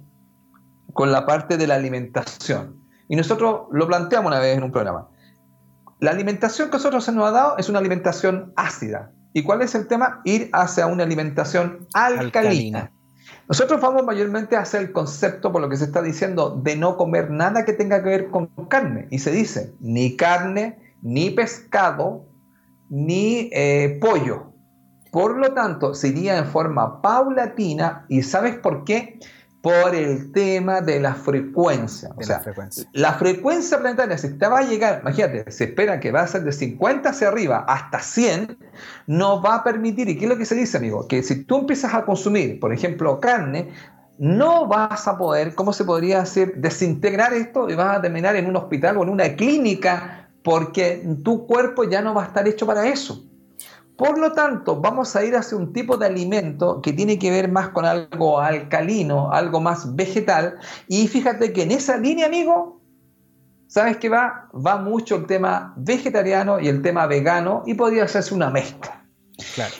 con 0.93 1.13
la 1.13 1.27
parte 1.27 1.57
de 1.57 1.67
la 1.67 1.75
alimentación. 1.75 2.81
Y 3.09 3.17
nosotros 3.17 3.67
lo 3.71 3.87
planteamos 3.87 4.31
una 4.31 4.41
vez 4.41 4.57
en 4.57 4.65
un 4.65 4.73
programa. 4.73 5.09
La 6.01 6.11
alimentación 6.11 6.71
que 6.71 6.77
nosotros 6.77 7.05
se 7.05 7.13
nos 7.13 7.27
ha 7.27 7.31
dado 7.31 7.59
es 7.59 7.69
una 7.69 7.79
alimentación 7.79 8.53
ácida. 8.57 9.13
¿Y 9.33 9.43
cuál 9.43 9.63
es 9.63 9.75
el 9.75 9.87
tema? 9.87 10.21
Ir 10.25 10.49
hacia 10.53 10.87
una 10.87 11.05
alimentación 11.05 11.87
alcalina. 11.93 12.93
Nosotros 13.49 13.81
vamos 13.81 14.05
mayormente 14.05 14.57
hacia 14.57 14.81
el 14.81 14.93
concepto, 14.93 15.53
por 15.53 15.61
lo 15.61 15.69
que 15.69 15.77
se 15.77 15.85
está 15.85 16.01
diciendo, 16.03 16.61
de 16.63 16.77
no 16.77 16.97
comer 16.97 17.31
nada 17.31 17.65
que 17.65 17.73
tenga 17.73 18.03
que 18.03 18.09
ver 18.09 18.31
con 18.31 18.47
carne. 18.69 19.07
Y 19.11 19.19
se 19.19 19.31
dice, 19.31 19.75
ni 19.81 20.17
carne, 20.17 20.79
ni 21.03 21.31
pescado, 21.31 22.27
ni 22.89 23.51
eh, 23.53 23.99
pollo. 24.01 24.54
Por 25.15 25.39
lo 25.39 25.55
tanto, 25.55 25.95
se 25.95 26.09
iría 26.09 26.39
en 26.39 26.47
forma 26.47 27.01
paulatina. 27.01 28.05
¿Y 28.09 28.23
sabes 28.23 28.57
por 28.57 28.83
qué? 28.83 29.21
por 29.63 29.95
el 29.95 30.33
tema 30.33 30.81
de 30.83 31.01
la 31.01 31.15
frecuencia. 31.15 32.11
o 32.15 32.23
sea, 32.23 32.43
la 32.93 33.13
frecuencia. 33.15 33.79
planetaria, 33.79 34.19
si 34.19 34.37
te 34.37 34.47
va 34.47 34.59
a 34.59 34.63
llegar, 34.63 34.99
imagínate, 35.01 35.51
se 35.51 35.65
espera 35.65 36.01
que 36.01 36.11
va 36.11 36.21
a 36.21 36.27
ser 36.27 36.43
de 36.43 36.53
50 36.53 37.09
hacia 37.09 37.29
arriba 37.29 37.65
hasta 37.67 38.01
100, 38.01 38.59
no 39.07 39.41
va 39.41 39.55
a 39.55 39.65
permitir, 39.65 40.07
¿y 40.11 40.19
qué 40.19 40.25
es 40.25 40.31
lo 40.31 40.37
que 40.37 40.45
se 40.45 40.55
dice, 40.55 40.77
amigo? 40.77 41.09
Que 41.09 41.23
si 41.23 41.45
tú 41.45 41.61
empiezas 41.61 41.95
a 41.95 42.05
consumir, 42.05 42.61
por 42.61 42.75
ejemplo, 42.75 43.21
carne, 43.21 43.71
no 44.19 44.67
vas 44.67 45.09
a 45.09 45.17
poder, 45.17 45.55
¿cómo 45.55 45.73
se 45.73 45.85
podría 45.85 46.21
decir? 46.21 46.55
Desintegrar 46.57 47.33
esto 47.33 47.71
y 47.71 47.75
vas 47.75 47.97
a 47.97 48.03
terminar 48.03 48.37
en 48.37 48.47
un 48.47 48.57
hospital 48.57 48.99
o 48.99 49.05
en 49.05 49.09
una 49.09 49.35
clínica 49.35 50.29
porque 50.43 51.09
tu 51.23 51.47
cuerpo 51.47 51.85
ya 51.85 52.03
no 52.03 52.13
va 52.13 52.25
a 52.25 52.27
estar 52.27 52.47
hecho 52.47 52.67
para 52.67 52.87
eso. 52.87 53.25
Por 53.97 54.19
lo 54.19 54.33
tanto, 54.33 54.81
vamos 54.81 55.15
a 55.15 55.25
ir 55.25 55.37
hacia 55.37 55.57
un 55.57 55.73
tipo 55.73 55.97
de 55.97 56.07
alimento 56.07 56.81
que 56.83 56.93
tiene 56.93 57.19
que 57.19 57.31
ver 57.31 57.51
más 57.51 57.69
con 57.69 57.85
algo 57.85 58.41
alcalino, 58.41 59.31
algo 59.31 59.61
más 59.61 59.95
vegetal. 59.95 60.57
Y 60.89 61.07
fíjate 61.07 61.53
que 61.53 61.63
en 61.63 61.71
esa 61.71 61.97
línea, 61.97 62.27
amigo, 62.27 62.81
¿sabes 63.69 63.99
qué 63.99 64.09
va? 64.09 64.49
Va 64.55 64.79
mucho 64.79 65.17
el 65.17 65.27
tema 65.27 65.75
vegetariano 65.77 66.59
y 66.59 66.69
el 66.69 66.83
tema 66.83 67.07
vegano 67.07 67.63
y 67.67 67.75
podría 67.75 68.05
hacerse 68.05 68.35
una 68.35 68.51
mezcla. 68.51 69.05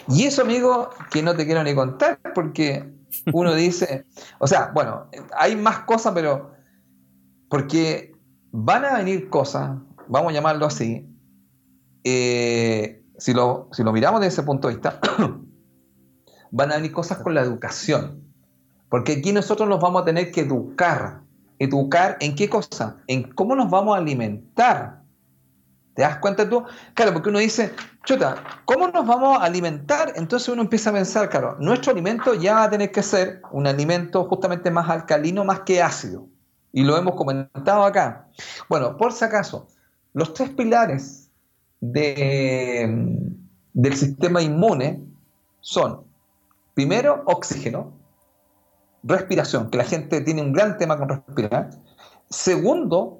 Y 0.07 0.25
eso, 0.25 0.41
amigo, 0.41 0.89
que 1.11 1.21
no 1.21 1.35
te 1.35 1.45
quiero 1.45 1.63
ni 1.63 1.75
contar 1.75 2.19
porque 2.33 2.89
uno 3.33 3.53
dice, 3.55 4.05
o 4.39 4.47
sea, 4.47 4.71
bueno, 4.73 5.09
hay 5.37 5.55
más 5.55 5.79
cosas, 5.79 6.13
pero 6.13 6.51
porque 7.49 8.13
van 8.51 8.85
a 8.85 8.97
venir 8.97 9.29
cosas, 9.29 9.77
vamos 10.07 10.31
a 10.31 10.33
llamarlo 10.33 10.65
así, 10.65 11.07
eh, 12.03 13.04
si 13.17 13.33
lo, 13.33 13.69
si 13.71 13.83
lo 13.83 13.91
miramos 13.91 14.21
desde 14.21 14.33
ese 14.33 14.43
punto 14.43 14.67
de 14.67 14.75
vista, 14.75 14.99
van 16.51 16.71
a 16.71 16.75
venir 16.75 16.91
cosas 16.91 17.19
con 17.19 17.33
la 17.33 17.41
educación. 17.41 18.23
Porque 18.89 19.13
aquí 19.13 19.33
nosotros 19.33 19.67
nos 19.67 19.79
vamos 19.79 20.01
a 20.01 20.05
tener 20.05 20.31
que 20.31 20.41
educar. 20.41 21.21
¿Educar 21.57 22.17
en 22.19 22.35
qué 22.35 22.49
cosa? 22.49 22.97
En 23.07 23.23
cómo 23.33 23.55
nos 23.55 23.69
vamos 23.69 23.95
a 23.95 23.99
alimentar. 23.99 25.01
¿Te 25.93 26.01
das 26.01 26.17
cuenta 26.17 26.49
tú? 26.49 26.63
Claro, 26.93 27.13
porque 27.13 27.29
uno 27.29 27.39
dice, 27.39 27.73
chuta, 28.03 28.35
¿cómo 28.65 28.89
nos 28.89 29.07
vamos 29.07 29.39
a 29.39 29.45
alimentar? 29.45 30.11
Entonces 30.15 30.49
uno 30.49 30.61
empieza 30.61 30.89
a 30.89 30.93
pensar, 30.93 31.29
claro, 31.29 31.55
nuestro 31.59 31.93
alimento 31.93 32.33
ya 32.33 32.55
va 32.55 32.63
a 32.63 32.69
tener 32.69 32.91
que 32.91 33.01
ser 33.01 33.41
un 33.51 33.65
alimento 33.65 34.25
justamente 34.25 34.69
más 34.69 34.89
alcalino, 34.89 35.45
más 35.45 35.61
que 35.61 35.81
ácido. 35.81 36.27
Y 36.73 36.83
lo 36.83 36.97
hemos 36.97 37.15
comentado 37.15 37.85
acá. 37.85 38.27
Bueno, 38.67 38.97
por 38.97 39.13
si 39.13 39.23
acaso, 39.23 39.69
los 40.11 40.33
tres 40.33 40.49
pilares 40.49 41.24
de, 41.91 43.19
del 43.73 43.95
sistema 43.95 44.41
inmune 44.41 45.03
son, 45.61 46.03
primero, 46.73 47.23
oxígeno, 47.25 47.93
respiración, 49.03 49.69
que 49.69 49.77
la 49.77 49.83
gente 49.83 50.21
tiene 50.21 50.41
un 50.41 50.53
gran 50.53 50.77
tema 50.77 50.97
con 50.97 51.09
respirar. 51.09 51.69
Segundo, 52.29 53.19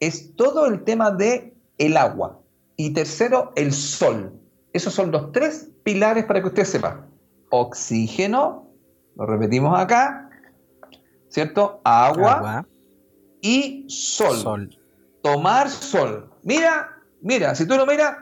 es 0.00 0.34
todo 0.36 0.66
el 0.66 0.84
tema 0.84 1.10
de 1.10 1.54
el 1.78 1.96
agua. 1.96 2.40
Y 2.76 2.90
tercero, 2.90 3.52
el 3.56 3.72
sol. 3.72 4.32
Esos 4.72 4.94
son 4.94 5.12
los 5.12 5.32
tres 5.32 5.70
pilares 5.84 6.24
para 6.24 6.40
que 6.40 6.48
usted 6.48 6.64
sepa. 6.64 7.06
Oxígeno, 7.50 8.68
lo 9.16 9.26
repetimos 9.26 9.78
acá, 9.78 10.28
¿cierto? 11.28 11.80
Agua, 11.84 12.66
y 13.40 13.84
sol. 13.88 14.36
sol. 14.36 14.78
Tomar 15.22 15.70
sol. 15.70 16.30
Mira, 16.42 16.93
Mira, 17.24 17.54
si 17.54 17.66
tú 17.66 17.76
lo 17.76 17.86
miras, 17.86 18.18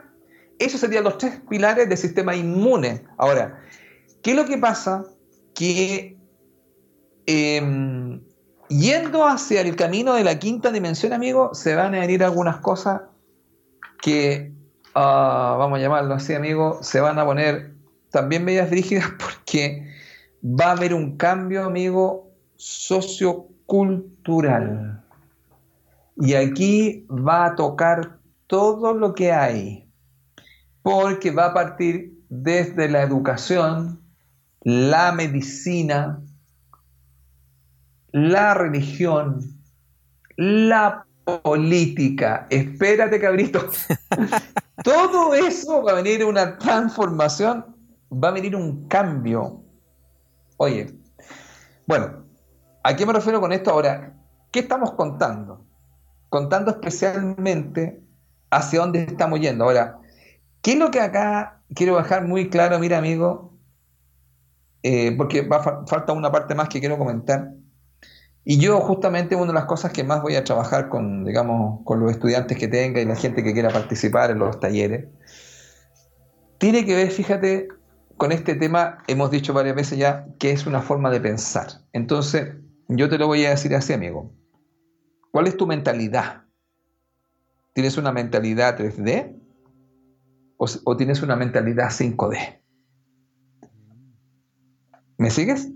esos 0.59 0.79
serían 0.79 1.03
los 1.03 1.17
tres 1.17 1.41
pilares 1.49 1.89
del 1.89 1.97
sistema 1.97 2.33
inmune. 2.35 3.03
Ahora, 3.17 3.59
¿qué 4.21 4.31
es 4.31 4.37
lo 4.37 4.45
que 4.45 4.57
pasa? 4.57 5.03
Que 5.53 6.17
em, 7.25 8.21
yendo 8.69 9.27
hacia 9.27 9.59
el 9.59 9.75
camino 9.75 10.13
de 10.13 10.23
la 10.23 10.39
quinta 10.39 10.71
dimensión, 10.71 11.11
amigo, 11.11 11.53
se 11.53 11.75
van 11.75 11.93
a 11.95 11.99
venir 11.99 12.23
algunas 12.23 12.61
cosas 12.61 13.01
que, 14.01 14.53
ah, 14.95 15.57
vamos 15.59 15.79
a 15.79 15.81
llamarlo 15.81 16.13
así, 16.13 16.33
amigo, 16.33 16.79
se 16.81 17.01
van 17.01 17.19
a 17.19 17.25
poner 17.25 17.73
también 18.09 18.45
medias 18.45 18.69
rígidas 18.69 19.09
porque 19.19 19.85
va 20.45 20.67
a 20.67 20.71
haber 20.71 20.93
un 20.93 21.17
cambio, 21.17 21.65
amigo, 21.65 22.31
sociocultural. 22.55 25.03
Y 26.15 26.35
aquí 26.35 27.05
va 27.09 27.47
a 27.47 27.55
tocar 27.55 28.22
todo 28.53 28.93
lo 28.93 29.15
que 29.15 29.31
hay, 29.31 29.91
porque 30.83 31.31
va 31.31 31.45
a 31.47 31.53
partir 31.55 32.23
desde 32.29 32.87
la 32.87 33.01
educación, 33.01 33.99
la 34.61 35.11
medicina, 35.11 36.21
la 38.11 38.53
religión, 38.53 39.59
la 40.37 41.03
política. 41.41 42.45
Espérate, 42.51 43.19
cabrito. 43.19 43.67
Todo 44.83 45.33
eso 45.33 45.81
va 45.81 45.93
a 45.93 45.95
venir 45.95 46.23
una 46.23 46.55
transformación, 46.59 47.75
va 48.11 48.27
a 48.27 48.33
venir 48.33 48.55
un 48.55 48.87
cambio. 48.87 49.63
Oye, 50.57 50.93
bueno, 51.87 52.23
¿a 52.83 52.95
qué 52.95 53.03
me 53.03 53.13
refiero 53.13 53.41
con 53.41 53.51
esto 53.51 53.71
ahora? 53.71 54.13
¿Qué 54.51 54.59
estamos 54.59 54.91
contando? 54.91 55.65
Contando 56.29 56.69
especialmente 56.69 58.03
hacia 58.55 58.79
dónde 58.79 59.03
estamos 59.03 59.39
yendo. 59.39 59.65
Ahora, 59.65 59.99
¿qué 60.61 60.73
es 60.73 60.77
lo 60.77 60.91
que 60.91 61.01
acá 61.01 61.61
quiero 61.73 61.97
dejar 61.97 62.27
muy 62.27 62.49
claro, 62.49 62.79
mira 62.79 62.97
amigo? 62.97 63.57
Eh, 64.83 65.13
porque 65.17 65.47
falta 65.87 66.13
una 66.13 66.31
parte 66.31 66.55
más 66.55 66.69
que 66.69 66.79
quiero 66.79 66.97
comentar. 66.97 67.51
Y 68.45 68.57
yo 68.59 68.81
justamente 68.81 69.35
una 69.35 69.47
de 69.47 69.53
las 69.53 69.65
cosas 69.65 69.93
que 69.93 70.03
más 70.03 70.21
voy 70.21 70.35
a 70.35 70.43
trabajar 70.43 70.89
con, 70.89 71.23
digamos, 71.23 71.79
con 71.85 72.01
los 72.01 72.11
estudiantes 72.11 72.57
que 72.57 72.67
tenga 72.67 72.99
y 72.99 73.05
la 73.05 73.15
gente 73.15 73.43
que 73.43 73.53
quiera 73.53 73.69
participar 73.69 74.31
en 74.31 74.39
los 74.39 74.59
talleres, 74.59 75.05
tiene 76.57 76.85
que 76.85 76.95
ver, 76.95 77.09
fíjate, 77.09 77.69
con 78.17 78.31
este 78.31 78.55
tema, 78.55 78.99
hemos 79.07 79.31
dicho 79.31 79.53
varias 79.53 79.75
veces 79.75 79.97
ya, 79.97 80.27
que 80.39 80.51
es 80.51 80.65
una 80.65 80.81
forma 80.81 81.09
de 81.09 81.21
pensar. 81.21 81.67
Entonces, 81.93 82.53
yo 82.89 83.09
te 83.09 83.17
lo 83.17 83.27
voy 83.27 83.45
a 83.45 83.51
decir 83.51 83.73
así, 83.75 83.93
amigo. 83.93 84.31
¿Cuál 85.31 85.47
es 85.47 85.57
tu 85.57 85.65
mentalidad? 85.65 86.42
¿Tienes 87.73 87.97
una 87.97 88.11
mentalidad 88.11 88.77
3D 88.77 89.35
o, 90.57 90.95
tienes 90.97 91.23
una 91.23 91.35
mentalidad 91.35 91.89
5D? 91.89 92.61
¿Me 95.17 95.29
sigues? 95.31 95.71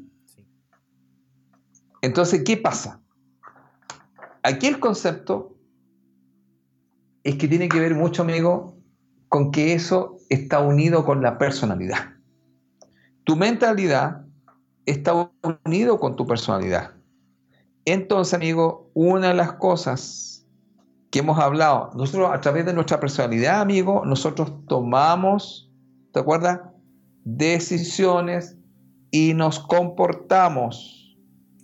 Entonces, 2.02 2.44
¿qué 2.44 2.58
pasa? 2.58 3.02
Aquí 4.44 4.68
el 4.68 4.80
concepto 4.80 5.58
es 7.24 7.36
que 7.36 7.48
tiene 7.48 7.68
que 7.68 7.80
ver 7.80 7.96
mucho, 7.96 8.22
amigo, 8.22 8.78
con 9.28 9.52
que 9.52 9.74
eso 9.74 10.18
está 10.30 10.60
unido 10.60 11.04
con 11.04 11.22
la 11.22 11.38
personalidad. 11.38 12.16
Tu 13.24 13.36
mentalidad 13.36 14.26
está 14.86 15.32
unido 15.66 16.00
con 16.00 16.16
tu 16.16 16.26
personalidad. 16.28 16.94
Entonces, 17.86 18.36
amigo, 18.36 18.92
una 18.94 19.30
de 19.30 19.34
las 19.34 19.54
cosas 19.54 20.37
que 21.10 21.20
hemos 21.20 21.40
hablado, 21.40 21.92
nosotros 21.96 22.30
a 22.34 22.42
través 22.42 22.66
de 22.66 22.74
nuestra 22.74 23.00
personalidad, 23.00 23.62
amigo, 23.62 24.04
nosotros 24.06 24.52
tomamos, 24.68 25.72
¿te 26.12 26.20
acuerdas? 26.20 26.60
Decisiones 27.24 28.58
y 29.12 29.34
nos 29.34 29.60
comportamos. 29.60 31.18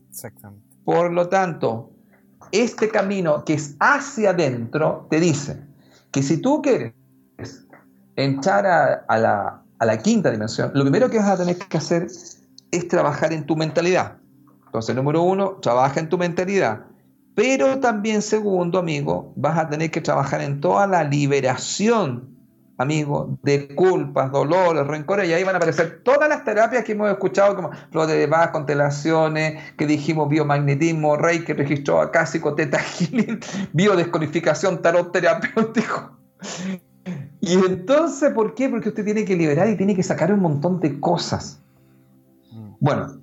Exactamente. 0.10 0.66
Por 0.86 1.12
lo 1.12 1.28
tanto, 1.30 1.92
este 2.52 2.90
camino 2.90 3.44
que 3.44 3.54
es 3.54 3.76
hacia 3.80 4.32
adentro 4.32 5.08
te 5.10 5.20
dice 5.20 5.66
que 6.12 6.22
si 6.22 6.38
tú 6.38 6.62
quieres 6.62 6.94
entrar 8.16 8.66
a, 9.08 9.18
la, 9.18 9.62
a 9.80 9.86
la 9.86 9.98
quinta 9.98 10.30
dimensión, 10.30 10.72
lo 10.74 10.84
primero 10.84 11.10
que 11.10 11.18
vas 11.18 11.30
a 11.30 11.38
tener 11.38 11.58
que 11.58 11.78
hacer 11.78 12.08
es 12.72 12.88
trabajar 12.88 13.34
en 13.34 13.46
tu 13.46 13.56
mentalidad. 13.56 14.18
Entonces, 14.66 14.96
número 14.96 15.22
uno, 15.22 15.58
trabaja 15.62 16.00
en 16.00 16.10
tu 16.10 16.18
mentalidad. 16.18 16.86
Pero 17.36 17.80
también, 17.80 18.22
segundo, 18.22 18.80
amigo, 18.80 19.34
vas 19.36 19.58
a 19.58 19.70
tener 19.70 19.90
que 19.90 20.02
trabajar 20.02 20.42
en 20.42 20.62
toda 20.62 20.86
la 20.88 21.04
liberación 21.04 22.34
amigo, 22.78 23.38
de 23.44 23.76
culpas, 23.76 24.32
dolores, 24.32 24.86
rencores, 24.86 25.30
y 25.30 25.34
ahí 25.34 25.44
van 25.44 25.56
a 25.56 25.58
aparecer 25.58 26.02
todas 26.04 26.28
las 26.28 26.44
terapias 26.44 26.84
que 26.84 26.94
hemos 26.94 27.10
escuchado, 27.10 27.56
como 27.56 27.72
lo 27.92 28.08
de 28.08 28.28
Bach, 28.28 28.52
constelaciones, 28.52 29.74
que 29.76 29.86
dijimos 29.86 30.30
biomagnetismo, 30.30 31.16
rey 31.16 31.44
que 31.44 31.54
registró 31.54 32.02
acásico, 32.02 32.56
teta 32.56 32.80
healing, 32.80 33.40
biodescodificación, 33.74 34.82
tarot 34.82 35.12
terapéutico. 35.12 36.18
Y 37.42 37.54
entonces, 37.54 38.32
¿por 38.34 38.56
qué? 38.56 38.70
Porque 38.70 38.90
usted 38.90 39.06
tiene 39.06 39.26
que 39.26 39.36
liberar 39.36 39.70
y 39.70 39.78
tiene 39.78 39.96
que 39.96 40.04
sacar 40.04 40.32
un 40.34 40.40
montón 40.40 40.80
de 40.80 41.00
cosas. 41.00 41.62
Mm. 42.52 42.74
Bueno, 42.80 43.22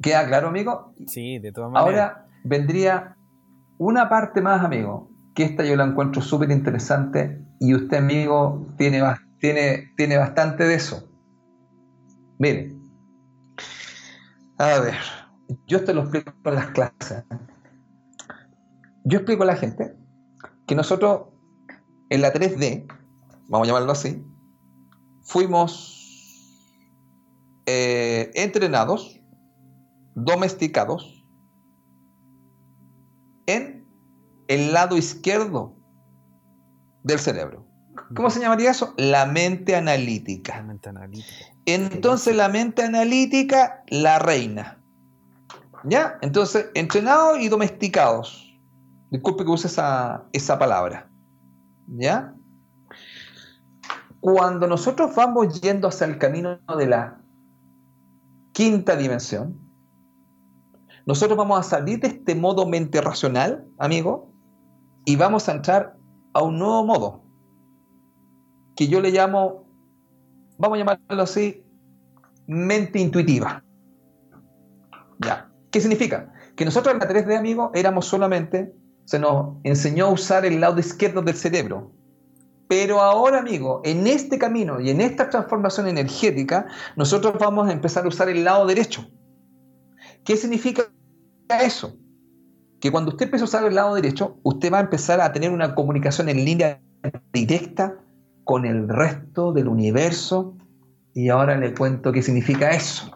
¿queda 0.00 0.26
claro, 0.26 0.48
amigo? 0.48 0.94
Sí, 1.06 1.38
de 1.38 1.52
todas 1.52 1.70
maneras. 1.70 2.10
Ahora 2.10 2.25
vendría 2.46 3.16
una 3.78 4.08
parte 4.08 4.40
más, 4.40 4.64
amigo, 4.64 5.10
que 5.34 5.44
esta 5.44 5.64
yo 5.64 5.76
la 5.76 5.84
encuentro 5.84 6.22
súper 6.22 6.50
interesante 6.50 7.44
y 7.60 7.74
usted, 7.74 7.98
amigo, 7.98 8.66
tiene, 8.78 9.02
tiene, 9.38 9.92
tiene 9.96 10.16
bastante 10.16 10.64
de 10.64 10.74
eso. 10.74 11.10
Mire, 12.38 12.74
a 14.58 14.78
ver, 14.78 14.94
yo 15.66 15.84
te 15.84 15.92
lo 15.92 16.02
explico 16.02 16.32
en 16.44 16.54
las 16.54 16.66
clases. 16.68 17.24
Yo 19.04 19.18
explico 19.18 19.42
a 19.42 19.46
la 19.46 19.56
gente 19.56 19.94
que 20.66 20.74
nosotros 20.74 21.28
en 22.10 22.22
la 22.22 22.32
3D, 22.32 22.86
vamos 23.48 23.66
a 23.66 23.68
llamarlo 23.68 23.92
así, 23.92 24.24
fuimos 25.22 25.96
eh, 27.66 28.30
entrenados, 28.34 29.20
domesticados 30.14 31.15
en 33.46 33.86
el 34.48 34.72
lado 34.72 34.96
izquierdo 34.96 35.76
del 37.02 37.18
cerebro. 37.18 37.66
¿Cómo 38.14 38.30
se 38.30 38.40
llamaría 38.40 38.70
eso? 38.70 38.94
La 38.96 39.26
mente 39.26 39.74
analítica. 39.74 40.64
Entonces 41.64 42.36
la 42.36 42.48
mente 42.48 42.82
analítica, 42.82 43.82
la 43.88 44.18
reina. 44.18 44.80
¿Ya? 45.84 46.18
Entonces, 46.20 46.66
entrenados 46.74 47.38
y 47.40 47.48
domesticados. 47.48 48.58
Disculpe 49.10 49.44
que 49.44 49.50
use 49.50 49.68
esa, 49.68 50.24
esa 50.32 50.58
palabra. 50.58 51.08
¿Ya? 51.86 52.34
Cuando 54.20 54.66
nosotros 54.66 55.14
vamos 55.14 55.60
yendo 55.60 55.88
hacia 55.88 56.06
el 56.06 56.18
camino 56.18 56.58
de 56.76 56.86
la 56.86 57.20
quinta 58.52 58.96
dimensión, 58.96 59.65
nosotros 61.06 61.38
vamos 61.38 61.60
a 61.60 61.62
salir 61.62 62.00
de 62.00 62.08
este 62.08 62.34
modo 62.34 62.66
mente 62.66 63.00
racional, 63.00 63.64
amigo, 63.78 64.32
y 65.04 65.14
vamos 65.14 65.48
a 65.48 65.52
entrar 65.52 65.96
a 66.34 66.42
un 66.42 66.58
nuevo 66.58 66.84
modo, 66.84 67.22
que 68.74 68.88
yo 68.88 69.00
le 69.00 69.12
llamo, 69.12 69.64
vamos 70.58 70.76
a 70.76 70.78
llamarlo 70.80 71.22
así, 71.22 71.64
mente 72.48 72.98
intuitiva. 72.98 73.62
¿Ya? 75.20 75.48
¿Qué 75.70 75.80
significa? 75.80 76.32
Que 76.56 76.64
nosotros 76.64 76.92
en 76.92 77.00
la 77.00 77.08
3D, 77.08 77.38
amigo, 77.38 77.70
éramos 77.72 78.06
solamente, 78.06 78.74
se 79.04 79.20
nos 79.20 79.56
enseñó 79.62 80.06
a 80.06 80.10
usar 80.10 80.44
el 80.44 80.60
lado 80.60 80.80
izquierdo 80.80 81.22
del 81.22 81.36
cerebro. 81.36 81.92
Pero 82.68 83.00
ahora, 83.00 83.38
amigo, 83.38 83.80
en 83.84 84.08
este 84.08 84.38
camino 84.38 84.80
y 84.80 84.90
en 84.90 85.00
esta 85.00 85.30
transformación 85.30 85.86
energética, 85.86 86.66
nosotros 86.96 87.34
vamos 87.38 87.68
a 87.68 87.72
empezar 87.72 88.04
a 88.04 88.08
usar 88.08 88.28
el 88.28 88.42
lado 88.42 88.66
derecho. 88.66 89.08
¿Qué 90.26 90.36
significa 90.36 90.82
eso? 91.62 91.96
que 92.80 92.92
cuando 92.92 93.10
usted 93.10 93.26
empieza 93.26 93.44
a 93.44 93.48
usar 93.48 93.64
el 93.64 93.74
lado 93.74 93.94
derecho, 93.94 94.38
usted 94.42 94.72
va 94.72 94.78
a 94.78 94.82
empezar 94.82 95.20
a 95.20 95.32
tener 95.32 95.50
una 95.50 95.74
comunicación 95.74 96.28
en 96.28 96.44
línea 96.44 96.80
directa 97.32 97.96
con 98.44 98.64
el 98.64 98.88
resto 98.88 99.52
del 99.52 99.68
universo. 99.68 100.54
Y 101.14 101.30
ahora 101.30 101.56
le 101.56 101.74
cuento 101.74 102.12
qué 102.12 102.22
significa 102.22 102.70
eso. 102.70 103.10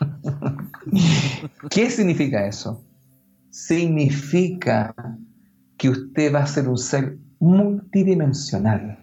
¿Qué 1.70 1.90
significa 1.90 2.46
eso? 2.46 2.82
Significa 3.50 4.94
que 5.78 5.88
usted 5.88 6.34
va 6.34 6.40
a 6.40 6.46
ser 6.46 6.68
un 6.68 6.78
ser 6.78 7.16
multidimensional. 7.38 8.98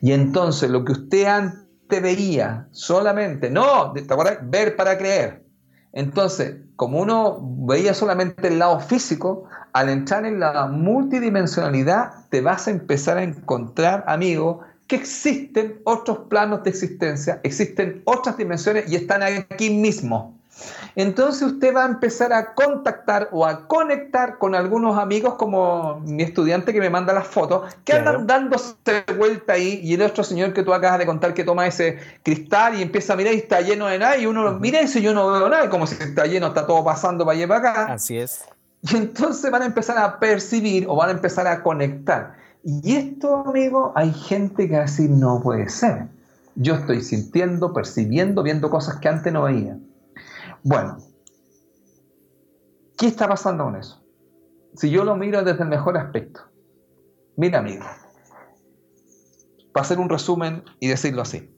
Y 0.00 0.12
entonces 0.12 0.70
lo 0.70 0.84
que 0.84 0.92
usted 0.92 1.26
antes 1.26 2.02
veía 2.02 2.66
solamente, 2.70 3.50
no, 3.50 3.92
¿te 3.92 4.00
acuerdas? 4.12 4.38
Ver 4.50 4.76
para 4.76 4.96
creer. 4.96 5.47
Entonces, 5.92 6.56
como 6.76 7.00
uno 7.00 7.38
veía 7.40 7.94
solamente 7.94 8.48
el 8.48 8.58
lado 8.58 8.80
físico, 8.80 9.44
al 9.72 9.88
entrar 9.88 10.26
en 10.26 10.40
la 10.40 10.66
multidimensionalidad 10.66 12.28
te 12.30 12.40
vas 12.40 12.68
a 12.68 12.70
empezar 12.70 13.18
a 13.18 13.22
encontrar, 13.22 14.04
amigo, 14.06 14.60
que 14.86 14.96
existen 14.96 15.80
otros 15.84 16.20
planos 16.30 16.64
de 16.64 16.70
existencia, 16.70 17.40
existen 17.42 18.02
otras 18.04 18.36
dimensiones 18.38 18.90
y 18.90 18.96
están 18.96 19.22
aquí 19.22 19.70
mismo. 19.70 20.37
Entonces 20.96 21.42
usted 21.42 21.74
va 21.74 21.84
a 21.84 21.88
empezar 21.88 22.32
a 22.32 22.54
contactar 22.54 23.28
o 23.32 23.46
a 23.46 23.66
conectar 23.66 24.38
con 24.38 24.54
algunos 24.54 24.98
amigos 24.98 25.34
como 25.34 26.00
mi 26.00 26.22
estudiante 26.22 26.72
que 26.72 26.80
me 26.80 26.90
manda 26.90 27.12
las 27.12 27.26
fotos, 27.26 27.72
que 27.84 27.92
andan 27.92 28.26
dándose 28.26 28.74
vuelta 29.16 29.54
ahí 29.54 29.80
y 29.82 29.94
el 29.94 30.02
otro 30.02 30.24
señor 30.24 30.52
que 30.52 30.62
tú 30.62 30.74
acabas 30.74 30.98
de 30.98 31.06
contar 31.06 31.34
que 31.34 31.44
toma 31.44 31.66
ese 31.66 31.98
cristal 32.22 32.78
y 32.78 32.82
empieza 32.82 33.12
a 33.12 33.16
mirar 33.16 33.34
y 33.34 33.38
está 33.38 33.60
lleno 33.60 33.86
de 33.86 33.98
nada 33.98 34.16
y 34.16 34.26
uno 34.26 34.42
lo 34.42 34.58
mira 34.58 34.82
y 34.82 34.86
yo 35.00 35.14
no 35.14 35.30
veo 35.30 35.48
nada, 35.48 35.70
como 35.70 35.86
si 35.86 35.94
está 36.02 36.26
lleno, 36.26 36.48
está 36.48 36.66
todo 36.66 36.84
pasando 36.84 37.24
para 37.24 37.36
allá 37.36 37.44
y 37.44 37.48
para 37.48 37.70
acá. 37.70 37.92
Así 37.92 38.18
es. 38.18 38.44
Y 38.82 38.96
entonces 38.96 39.50
van 39.50 39.62
a 39.62 39.66
empezar 39.66 39.98
a 39.98 40.18
percibir 40.18 40.86
o 40.88 40.96
van 40.96 41.08
a 41.08 41.12
empezar 41.12 41.46
a 41.46 41.62
conectar. 41.62 42.34
Y 42.64 42.96
esto, 42.96 43.44
amigo, 43.46 43.92
hay 43.94 44.12
gente 44.12 44.68
que 44.68 44.76
así 44.76 45.08
no 45.08 45.40
puede 45.40 45.68
ser. 45.68 46.06
Yo 46.54 46.74
estoy 46.74 47.02
sintiendo, 47.02 47.72
percibiendo, 47.72 48.42
viendo 48.42 48.70
cosas 48.70 48.96
que 48.96 49.08
antes 49.08 49.32
no 49.32 49.44
veía. 49.44 49.76
Bueno, 50.62 50.98
¿qué 52.96 53.06
está 53.06 53.28
pasando 53.28 53.64
con 53.64 53.76
eso? 53.76 54.04
Si 54.74 54.90
yo 54.90 55.04
lo 55.04 55.16
miro 55.16 55.42
desde 55.42 55.62
el 55.62 55.68
mejor 55.68 55.96
aspecto. 55.96 56.42
Mira, 57.36 57.60
amigo, 57.60 57.84
para 59.72 59.84
hacer 59.84 59.98
un 59.98 60.08
resumen 60.08 60.64
y 60.80 60.88
decirlo 60.88 61.22
así. 61.22 61.54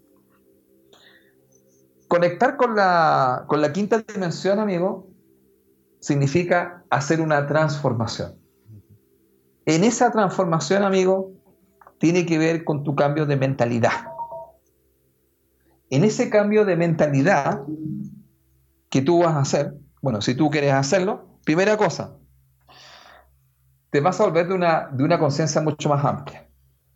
Conectar 2.08 2.56
con 2.56 2.74
la, 2.76 3.44
con 3.46 3.60
la 3.60 3.72
quinta 3.72 3.98
dimensión, 3.98 4.58
amigo, 4.58 5.08
significa 6.00 6.84
hacer 6.90 7.20
una 7.20 7.46
transformación. 7.46 8.36
En 9.64 9.84
esa 9.84 10.10
transformación, 10.10 10.82
amigo, 10.82 11.32
tiene 11.98 12.26
que 12.26 12.38
ver 12.38 12.64
con 12.64 12.82
tu 12.82 12.94
cambio 12.94 13.26
de 13.26 13.36
mentalidad. 13.36 14.08
En 15.90 16.04
ese 16.04 16.30
cambio 16.30 16.64
de 16.64 16.76
mentalidad 16.76 17.62
que 18.90 19.00
tú 19.00 19.20
vas 19.20 19.34
a 19.34 19.40
hacer, 19.40 19.74
bueno, 20.02 20.20
si 20.20 20.34
tú 20.34 20.50
quieres 20.50 20.72
hacerlo, 20.72 21.24
primera 21.44 21.76
cosa, 21.76 22.16
te 23.90 24.00
vas 24.00 24.20
a 24.20 24.24
volver 24.24 24.48
de 24.48 24.54
una, 24.54 24.88
de 24.92 25.04
una 25.04 25.18
conciencia 25.18 25.60
mucho 25.60 25.88
más 25.88 26.04
amplia. 26.04 26.46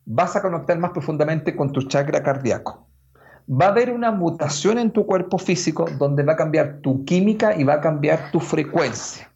Vas 0.05 0.37
a 0.37 0.43
conectar 0.43 0.79
más 0.79 0.91
profundamente 0.91 1.57
con 1.57 1.73
tu 1.73 1.83
chakra 1.83 2.23
cardíaco. 2.23 2.87
Va 3.51 3.67
a 3.67 3.69
haber 3.69 3.91
una 3.91 4.11
mutación 4.11 4.79
en 4.79 4.91
tu 4.91 5.07
cuerpo 5.07 5.39
físico 5.39 5.87
donde 5.99 6.23
va 6.23 6.35
a 6.35 6.37
cambiar 6.37 6.81
tu 6.81 7.05
química 7.05 7.57
y 7.57 7.65
va 7.65 7.75
a 7.75 7.81
cambiar 7.81 8.31
tu 8.31 8.41
frecuencia. 8.41 9.31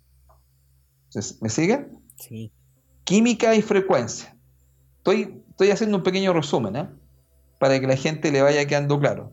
¿Me 1.41 1.49
sigue? 1.49 1.89
Sí. 2.17 2.53
Química 3.05 3.55
y 3.55 3.63
frecuencia. 3.63 4.35
Estoy, 4.99 5.43
estoy 5.51 5.71
haciendo 5.71 5.97
un 5.97 6.03
pequeño 6.03 6.33
resumen, 6.33 6.77
¿eh? 6.77 6.89
Para 7.59 7.81
que 7.81 7.87
la 7.87 7.97
gente 7.97 8.31
le 8.31 8.43
vaya 8.43 8.67
quedando 8.67 8.99
claro. 9.01 9.33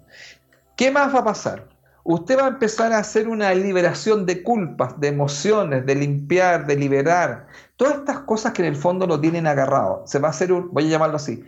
¿Qué 0.76 0.92
más 0.92 1.14
va 1.14 1.20
a 1.20 1.26
pasar? 1.26 1.75
Usted 2.06 2.38
va 2.38 2.46
a 2.46 2.50
empezar 2.50 2.94
a 2.94 3.00
hacer 3.00 3.28
una 3.28 3.54
liberación 3.54 4.28
de 4.28 4.44
culpas, 4.44 5.00
de 5.00 5.08
emociones, 5.08 5.86
de 5.86 5.96
limpiar, 5.96 6.68
de 6.68 6.76
liberar. 6.76 7.48
Todas 7.76 7.96
estas 7.96 8.20
cosas 8.20 8.54
que 8.54 8.62
en 8.62 8.70
el 8.70 8.76
fondo 8.76 9.08
lo 9.08 9.20
tienen 9.20 9.48
agarrado. 9.48 10.04
Se 10.06 10.20
va 10.20 10.28
a 10.28 10.32
hacer 10.32 10.54
un, 10.54 10.72
voy 10.72 10.86
a 10.86 10.90
llamarlo 10.90 11.16
así, 11.16 11.44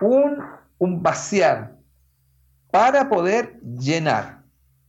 un, 0.00 0.42
un 0.78 1.02
vaciar 1.02 1.76
para 2.72 3.08
poder 3.08 3.60
llenar. 3.78 4.42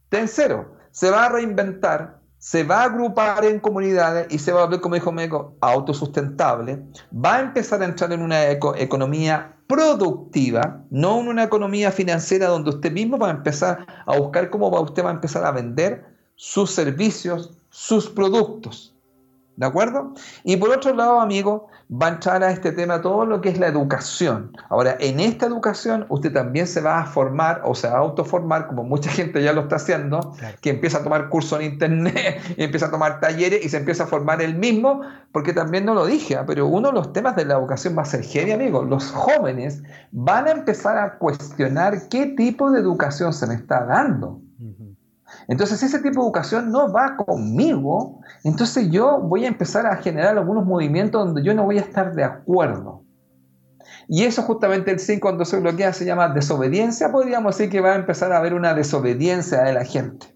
Tercero, 0.09 0.75
se 0.89 1.11
va 1.11 1.25
a 1.25 1.29
reinventar, 1.29 2.19
se 2.39 2.63
va 2.63 2.81
a 2.81 2.85
agrupar 2.85 3.45
en 3.45 3.59
comunidades 3.59 4.27
y 4.31 4.39
se 4.39 4.51
va 4.51 4.61
a 4.61 4.65
volver, 4.65 4.81
como 4.81 4.95
dijo 4.95 5.11
Meco, 5.11 5.55
autosustentable. 5.61 6.83
Va 7.13 7.35
a 7.35 7.41
empezar 7.41 7.83
a 7.83 7.85
entrar 7.85 8.11
en 8.13 8.23
una 8.23 8.49
economía 8.49 9.52
productiva, 9.67 10.83
no 10.89 11.19
en 11.19 11.27
una 11.27 11.43
economía 11.43 11.91
financiera 11.91 12.47
donde 12.47 12.69
usted 12.71 12.91
mismo 12.91 13.17
va 13.17 13.27
a 13.27 13.31
empezar 13.31 13.85
a 14.05 14.17
buscar 14.17 14.49
cómo 14.49 14.69
va, 14.69 14.81
usted 14.81 15.03
va 15.03 15.09
a 15.09 15.13
empezar 15.13 15.45
a 15.45 15.51
vender 15.51 16.05
sus 16.35 16.71
servicios, 16.71 17.51
sus 17.69 18.09
productos. 18.09 18.93
¿De 19.55 19.65
acuerdo? 19.65 20.13
Y 20.43 20.57
por 20.57 20.69
otro 20.71 20.93
lado, 20.93 21.19
amigo, 21.19 21.67
va 21.93 22.07
a 22.07 22.09
entrar 22.09 22.43
a 22.43 22.51
este 22.51 22.71
tema 22.71 23.01
todo 23.01 23.25
lo 23.25 23.41
que 23.41 23.49
es 23.49 23.59
la 23.59 23.67
educación. 23.67 24.55
Ahora, 24.69 24.95
en 24.99 25.19
esta 25.19 25.45
educación 25.45 26.05
usted 26.09 26.33
también 26.33 26.65
se 26.65 26.81
va 26.81 26.99
a 26.99 27.05
formar 27.05 27.61
o 27.65 27.75
se 27.75 27.87
va 27.87 27.95
a 27.95 27.99
autoformar, 27.99 28.67
como 28.67 28.83
mucha 28.83 29.11
gente 29.11 29.43
ya 29.43 29.53
lo 29.53 29.61
está 29.61 29.75
haciendo, 29.75 30.35
que 30.61 30.71
empieza 30.71 30.99
a 30.99 31.03
tomar 31.03 31.29
cursos 31.29 31.59
en 31.59 31.73
internet, 31.73 32.41
y 32.57 32.63
empieza 32.63 32.87
a 32.87 32.91
tomar 32.91 33.19
talleres 33.19 33.63
y 33.63 33.69
se 33.69 33.77
empieza 33.77 34.05
a 34.05 34.07
formar 34.07 34.41
el 34.41 34.55
mismo, 34.55 35.01
porque 35.31 35.53
también 35.53 35.85
no 35.85 35.93
lo 35.93 36.05
dije, 36.05 36.35
¿ah? 36.35 36.45
pero 36.47 36.67
uno 36.67 36.89
de 36.89 36.93
los 36.93 37.13
temas 37.13 37.35
de 37.35 37.45
la 37.45 37.55
educación 37.55 37.95
va 37.97 38.01
a 38.01 38.05
ser 38.05 38.23
genial, 38.23 38.61
amigo. 38.61 38.83
Los 38.83 39.11
jóvenes 39.11 39.83
van 40.11 40.47
a 40.47 40.51
empezar 40.51 40.97
a 40.97 41.17
cuestionar 41.17 42.09
qué 42.09 42.27
tipo 42.27 42.71
de 42.71 42.79
educación 42.79 43.33
se 43.33 43.45
me 43.45 43.55
está 43.55 43.85
dando. 43.85 44.42
Entonces, 45.47 45.83
ese 45.83 45.99
tipo 45.99 46.21
de 46.21 46.25
educación 46.27 46.71
no 46.71 46.91
va 46.91 47.15
conmigo, 47.17 48.21
entonces 48.43 48.89
yo 48.89 49.19
voy 49.19 49.45
a 49.45 49.47
empezar 49.47 49.85
a 49.85 49.97
generar 49.97 50.37
algunos 50.37 50.65
movimientos 50.65 51.25
donde 51.25 51.43
yo 51.43 51.53
no 51.53 51.63
voy 51.63 51.77
a 51.77 51.81
estar 51.81 52.13
de 52.13 52.23
acuerdo. 52.23 53.03
Y 54.07 54.23
eso 54.23 54.41
justamente 54.43 54.91
el 54.91 54.99
5 54.99 55.21
cuando 55.21 55.45
se 55.45 55.59
bloquea 55.59 55.93
se 55.93 56.05
llama 56.05 56.29
desobediencia. 56.29 57.11
Podríamos 57.11 57.57
decir 57.57 57.71
que 57.71 57.81
va 57.81 57.93
a 57.93 57.95
empezar 57.95 58.31
a 58.31 58.37
haber 58.37 58.53
una 58.53 58.73
desobediencia 58.73 59.63
de 59.63 59.73
la 59.73 59.85
gente. 59.85 60.35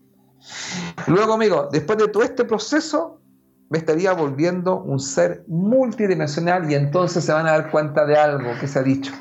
Luego, 1.08 1.34
amigo, 1.34 1.70
después 1.72 1.98
de 1.98 2.08
todo 2.08 2.24
este 2.24 2.46
proceso, 2.46 3.22
me 3.70 3.80
estaría 3.80 4.14
volviendo 4.14 4.82
un 4.82 5.00
ser 5.00 5.44
multidimensional 5.48 6.72
y 6.72 6.76
entonces 6.76 7.24
se 7.24 7.34
van 7.34 7.48
a 7.48 7.52
dar 7.52 7.70
cuenta 7.70 8.06
de 8.06 8.18
algo 8.18 8.52
que 8.60 8.68
se 8.68 8.80
ha 8.80 8.84
dicho. 8.84 9.12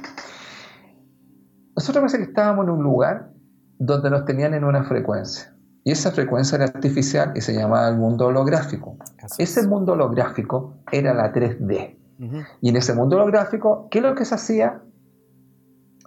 Nosotros 1.75 2.03
parece 2.03 2.19
que 2.19 2.25
estábamos 2.25 2.65
en 2.65 2.71
un 2.71 2.83
lugar 2.83 3.31
donde 3.79 4.09
nos 4.11 4.25
tenían 4.25 4.55
en 4.55 4.65
una 4.65 4.85
frecuencia. 4.85 5.56
Y 5.87 5.93
esa 5.93 6.11
frecuencia 6.11 6.57
era 6.57 6.65
artificial 6.65 7.33
y 7.37 7.41
se 7.41 7.55
llamaba 7.55 7.89
el 7.89 7.97
mundo 7.97 8.27
holográfico. 8.27 8.97
ese 9.39 9.69
mundo 9.69 9.93
holográfico 9.93 10.75
era 10.91 11.15
la 11.15 11.33
3D. 11.33 11.97
Y 12.61 12.69
en 12.71 12.77
ese 12.77 12.93
mundo 12.93 13.15
holográfico, 13.15 13.87
¿qué 13.89 13.99
es 13.99 14.05
lo 14.05 14.17
que 14.17 14.25
se 14.25 14.35
hacía? 14.35 14.83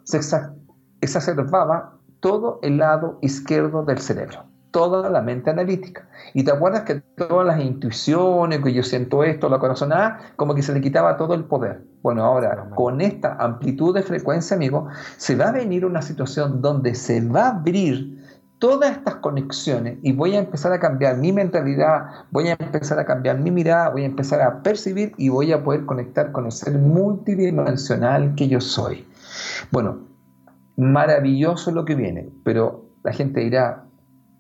Se 0.04 0.20
exacerbaba 1.00 1.98
todo 2.20 2.60
el 2.62 2.78
lado 2.78 3.20
izquierdo 3.22 3.86
del 3.86 4.00
cerebro, 4.00 4.44
toda 4.72 5.10
la 5.10 5.22
mente 5.22 5.50
analítica. 5.50 6.10
Y 6.34 6.44
te 6.44 6.52
acuerdas 6.52 6.82
que 6.82 6.96
todas 7.16 7.48
las 7.48 7.62
intuiciones, 7.62 8.60
que 8.62 8.74
yo 8.74 8.84
siento 8.84 9.24
esto, 9.24 9.48
la 9.48 9.60
corazonada, 9.60 10.34
como 10.36 10.56
que 10.56 10.62
se 10.62 10.74
le 10.74 10.82
quitaba 10.82 11.16
todo 11.16 11.36
el 11.36 11.46
poder. 11.46 11.86
Bueno, 12.02 12.26
ahora 12.26 12.70
con 12.76 13.00
esta 13.00 13.38
amplitud 13.40 13.96
de 13.96 14.04
frecuencia, 14.04 14.58
amigo, 14.58 14.90
se 15.16 15.38
va 15.38 15.48
a 15.48 15.52
venir 15.54 15.86
una 15.86 16.02
situación 16.02 16.62
donde 16.62 16.96
se 16.96 17.26
va 17.26 17.44
a 17.44 17.50
abrir 17.52 18.19
todas 18.60 18.92
estas 18.92 19.16
conexiones 19.16 19.98
y 20.04 20.12
voy 20.12 20.36
a 20.36 20.40
empezar 20.40 20.74
a 20.74 20.80
cambiar 20.80 21.18
mi 21.18 21.32
mentalidad, 21.32 22.26
voy 22.30 22.50
a 22.50 22.58
empezar 22.60 23.00
a 23.00 23.06
cambiar 23.06 23.40
mi 23.40 23.52
mirada, 23.52 23.90
voy 23.90 24.04
a 24.04 24.06
empezar 24.06 24.42
a 24.42 24.62
percibir 24.62 25.14
y 25.18 25.30
voy 25.30 25.52
a 25.54 25.64
poder 25.64 25.86
conectar 25.86 26.32
con 26.32 26.46
el 26.46 26.52
ser 26.52 26.78
multidimensional 26.78 28.36
que 28.36 28.50
yo 28.50 28.60
soy. 28.60 29.08
Bueno, 29.72 30.00
maravilloso 30.76 31.72
lo 31.72 31.86
que 31.86 31.96
viene, 31.96 32.30
pero 32.44 32.86
la 33.04 33.14
gente 33.14 33.40
dirá, 33.40 33.86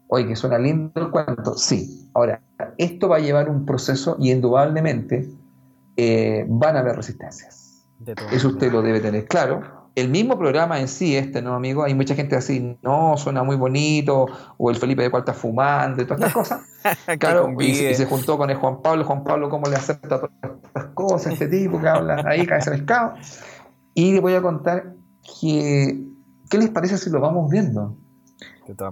oye, 0.07 0.27
que 0.27 0.35
suena 0.35 0.59
lindo 0.59 0.91
el 0.95 1.09
cuento. 1.09 1.57
Sí, 1.57 2.09
ahora, 2.13 2.41
esto 2.77 3.07
va 3.07 3.17
a 3.17 3.19
llevar 3.19 3.49
un 3.49 3.65
proceso 3.65 4.17
y 4.19 4.31
indudablemente 4.31 5.29
eh, 5.95 6.45
van 6.49 6.75
a 6.75 6.79
haber 6.79 6.97
resistencias. 6.97 7.85
Eso 8.31 8.49
usted 8.49 8.71
lo 8.71 8.81
debe 8.81 8.99
tener 8.99 9.25
claro 9.25 9.78
el 9.99 10.09
mismo 10.09 10.37
programa 10.37 10.79
en 10.79 10.87
sí, 10.87 11.15
este, 11.15 11.41
¿no, 11.41 11.53
amigo? 11.53 11.83
Hay 11.83 11.93
mucha 11.93 12.15
gente 12.15 12.35
así, 12.35 12.77
no, 12.81 13.17
suena 13.17 13.43
muy 13.43 13.55
bonito, 13.55 14.25
o 14.57 14.69
el 14.69 14.77
Felipe 14.77 15.01
de 15.01 15.07
está 15.07 15.33
fumando 15.33 16.01
y 16.01 16.05
todas 16.05 16.21
estas 16.21 16.33
cosas. 16.33 16.61
claro, 17.19 17.49
y, 17.59 17.73
se 17.73 18.05
juntó 18.05 18.37
con 18.37 18.49
el 18.49 18.57
Juan 18.57 18.81
Pablo, 18.81 19.03
Juan 19.03 19.23
Pablo, 19.23 19.49
¿cómo 19.49 19.69
le 19.69 19.75
acepta 19.75 20.19
todas 20.19 20.31
estas 20.63 20.85
cosas, 20.93 21.33
este 21.33 21.47
tipo 21.47 21.79
que 21.79 21.87
habla 21.87 22.23
ahí, 22.25 22.45
cae 22.45 22.59
ese 22.59 22.71
pescado? 22.71 23.13
Y 23.93 24.13
les 24.13 24.21
voy 24.21 24.33
a 24.33 24.41
contar 24.41 24.93
que, 25.39 26.01
¿qué 26.49 26.57
les 26.57 26.69
parece 26.69 26.97
si 26.97 27.09
lo 27.09 27.19
vamos 27.19 27.49
viendo? 27.49 27.97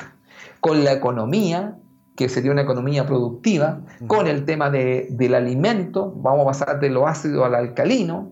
con 0.60 0.84
la 0.84 0.92
economía, 0.92 1.78
que 2.16 2.30
sería 2.30 2.52
una 2.52 2.62
economía 2.62 3.06
productiva, 3.06 3.80
con 4.08 4.28
el 4.28 4.46
tema 4.46 4.70
del 4.70 5.34
alimento, 5.34 6.14
vamos 6.18 6.42
a 6.42 6.46
pasar 6.46 6.80
de 6.80 6.90
lo 6.90 7.08
ácido 7.08 7.46
al 7.46 7.56
alcalino, 7.56 8.32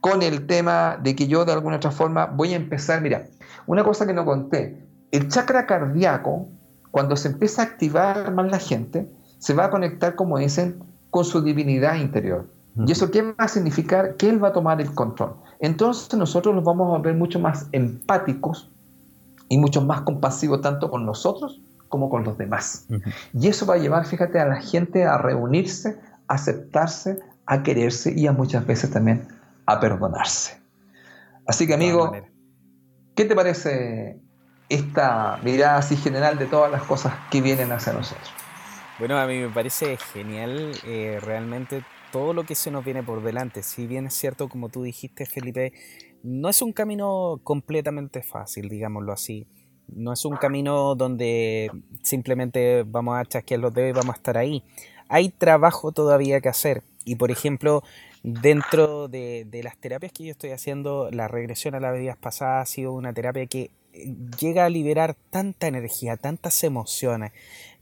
con 0.00 0.22
el 0.22 0.46
tema 0.46 0.98
de 1.00 1.14
que 1.14 1.26
yo 1.28 1.44
de 1.44 1.52
alguna 1.52 1.76
otra 1.76 1.90
forma 1.90 2.26
voy 2.26 2.52
a 2.52 2.56
empezar, 2.56 3.00
mira, 3.00 3.26
una 3.66 3.84
cosa 3.84 4.06
que 4.06 4.12
no 4.12 4.24
conté, 4.24 4.84
el 5.12 5.28
chakra 5.28 5.66
cardíaco, 5.66 6.48
cuando 6.90 7.16
se 7.16 7.28
empieza 7.28 7.62
a 7.62 7.66
activar 7.66 8.32
más 8.32 8.50
la 8.50 8.58
gente, 8.58 9.08
se 9.38 9.54
va 9.54 9.66
a 9.66 9.70
conectar, 9.70 10.16
como 10.16 10.38
dicen, 10.38 10.82
con 11.10 11.24
su 11.24 11.40
divinidad 11.42 11.96
interior. 11.96 12.46
¿Y 12.86 12.92
eso 12.92 13.10
qué 13.10 13.22
va 13.22 13.34
a 13.38 13.48
significar? 13.48 14.16
Que 14.16 14.28
él 14.28 14.42
va 14.42 14.48
a 14.48 14.52
tomar 14.52 14.80
el 14.80 14.94
control. 14.94 15.34
Entonces 15.58 16.14
nosotros 16.18 16.54
nos 16.54 16.64
vamos 16.64 16.98
a 16.98 17.02
ver 17.02 17.14
mucho 17.14 17.38
más 17.38 17.68
empáticos 17.72 18.70
y 19.48 19.58
mucho 19.58 19.82
más 19.82 20.02
compasivos 20.02 20.60
tanto 20.60 20.90
con 20.90 21.04
nosotros 21.04 21.60
como 21.88 22.08
con 22.08 22.24
los 22.24 22.38
demás. 22.38 22.86
Y 23.34 23.48
eso 23.48 23.66
va 23.66 23.74
a 23.74 23.78
llevar, 23.78 24.06
fíjate, 24.06 24.38
a 24.38 24.46
la 24.46 24.60
gente 24.60 25.04
a 25.04 25.18
reunirse, 25.18 25.98
a 26.28 26.34
aceptarse, 26.34 27.18
a 27.46 27.62
quererse 27.62 28.12
y 28.16 28.26
a 28.26 28.32
muchas 28.32 28.64
veces 28.64 28.90
también 28.90 29.26
a 29.66 29.80
perdonarse. 29.80 30.60
Así 31.46 31.66
que 31.66 31.74
amigo, 31.74 32.12
¿qué 33.16 33.24
te 33.24 33.34
parece 33.34 34.20
esta 34.68 35.38
mirada 35.42 35.78
así 35.78 35.96
general 35.96 36.38
de 36.38 36.46
todas 36.46 36.70
las 36.70 36.84
cosas 36.84 37.12
que 37.30 37.40
vienen 37.40 37.72
hacia 37.72 37.92
nosotros? 37.92 38.30
Bueno, 39.00 39.18
a 39.18 39.26
mí 39.26 39.38
me 39.38 39.48
parece 39.48 39.96
genial 39.96 40.72
eh, 40.84 41.18
realmente 41.20 41.82
todo 42.12 42.32
lo 42.32 42.44
que 42.44 42.54
se 42.54 42.70
nos 42.70 42.84
viene 42.84 43.02
por 43.02 43.22
delante. 43.22 43.62
Si 43.62 43.86
bien 43.86 44.06
es 44.06 44.14
cierto, 44.14 44.48
como 44.48 44.68
tú 44.68 44.82
dijiste, 44.82 45.26
Felipe, 45.26 45.72
no 46.22 46.48
es 46.48 46.62
un 46.62 46.72
camino 46.72 47.40
completamente 47.44 48.22
fácil, 48.22 48.68
digámoslo 48.68 49.12
así. 49.12 49.46
No 49.88 50.12
es 50.12 50.24
un 50.24 50.36
camino 50.36 50.94
donde 50.94 51.70
simplemente 52.02 52.84
vamos 52.86 53.18
a 53.18 53.24
chasquear 53.24 53.60
los 53.60 53.74
dedos 53.74 53.90
y 53.90 53.92
vamos 53.92 54.14
a 54.14 54.18
estar 54.18 54.38
ahí. 54.38 54.62
Hay 55.08 55.30
trabajo 55.30 55.92
todavía 55.92 56.40
que 56.40 56.48
hacer. 56.48 56.82
Y 57.04 57.16
por 57.16 57.30
ejemplo, 57.30 57.82
dentro 58.22 59.08
de, 59.08 59.46
de 59.46 59.62
las 59.62 59.76
terapias 59.78 60.12
que 60.12 60.24
yo 60.24 60.30
estoy 60.30 60.50
haciendo, 60.50 61.10
la 61.10 61.26
regresión 61.26 61.74
a 61.74 61.80
las 61.80 61.98
vidas 61.98 62.16
pasadas 62.16 62.68
ha 62.68 62.72
sido 62.72 62.92
una 62.92 63.12
terapia 63.12 63.46
que 63.46 63.70
llega 64.38 64.64
a 64.64 64.70
liberar 64.70 65.16
tanta 65.30 65.66
energía, 65.66 66.16
tantas 66.16 66.62
emociones. 66.62 67.32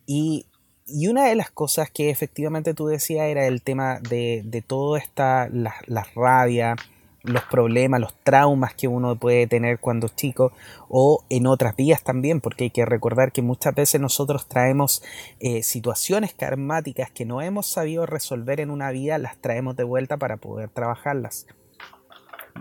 Y 0.07 0.47
y 0.89 1.09
una 1.09 1.27
de 1.27 1.35
las 1.35 1.51
cosas 1.51 1.91
que 1.91 2.11
efectivamente 2.11 2.75
tú 2.75 2.87
decías 2.87 3.27
era 3.27 3.47
el 3.47 3.63
tema 3.63 4.01
de, 4.01 4.43
de 4.45 4.63
toda 4.63 4.99
esta, 4.99 5.49
la, 5.51 5.75
rabia, 6.15 6.77
los 7.23 7.43
problemas, 7.45 8.01
los 8.01 8.15
traumas 8.23 8.75
que 8.75 8.89
uno 8.89 9.17
puede 9.17 9.47
tener 9.47 9.81
cuando 9.81 10.07
es 10.07 10.17
chico 10.17 10.53
o 10.89 11.25
en 11.29 11.47
otras 11.47 11.77
vías 11.77 12.03
también, 12.03 12.41
porque 12.41 12.65
hay 12.65 12.71
que 12.71 12.87
recordar 12.87 13.33
que 13.33 13.43
muchas 13.43 13.75
veces 13.75 14.01
nosotros 14.01 14.47
traemos 14.47 15.03
eh, 15.41 15.63
situaciones 15.63 16.33
karmáticas 16.33 17.11
que 17.11 17.27
no 17.27 17.43
hemos 17.43 17.67
sabido 17.67 18.07
resolver 18.07 18.61
en 18.61 18.71
una 18.71 18.91
vida, 18.91 19.19
las 19.19 19.37
traemos 19.37 19.77
de 19.77 19.85
vuelta 19.85 20.17
para 20.17 20.39
poder 20.39 20.71
trabajarlas. 20.71 21.47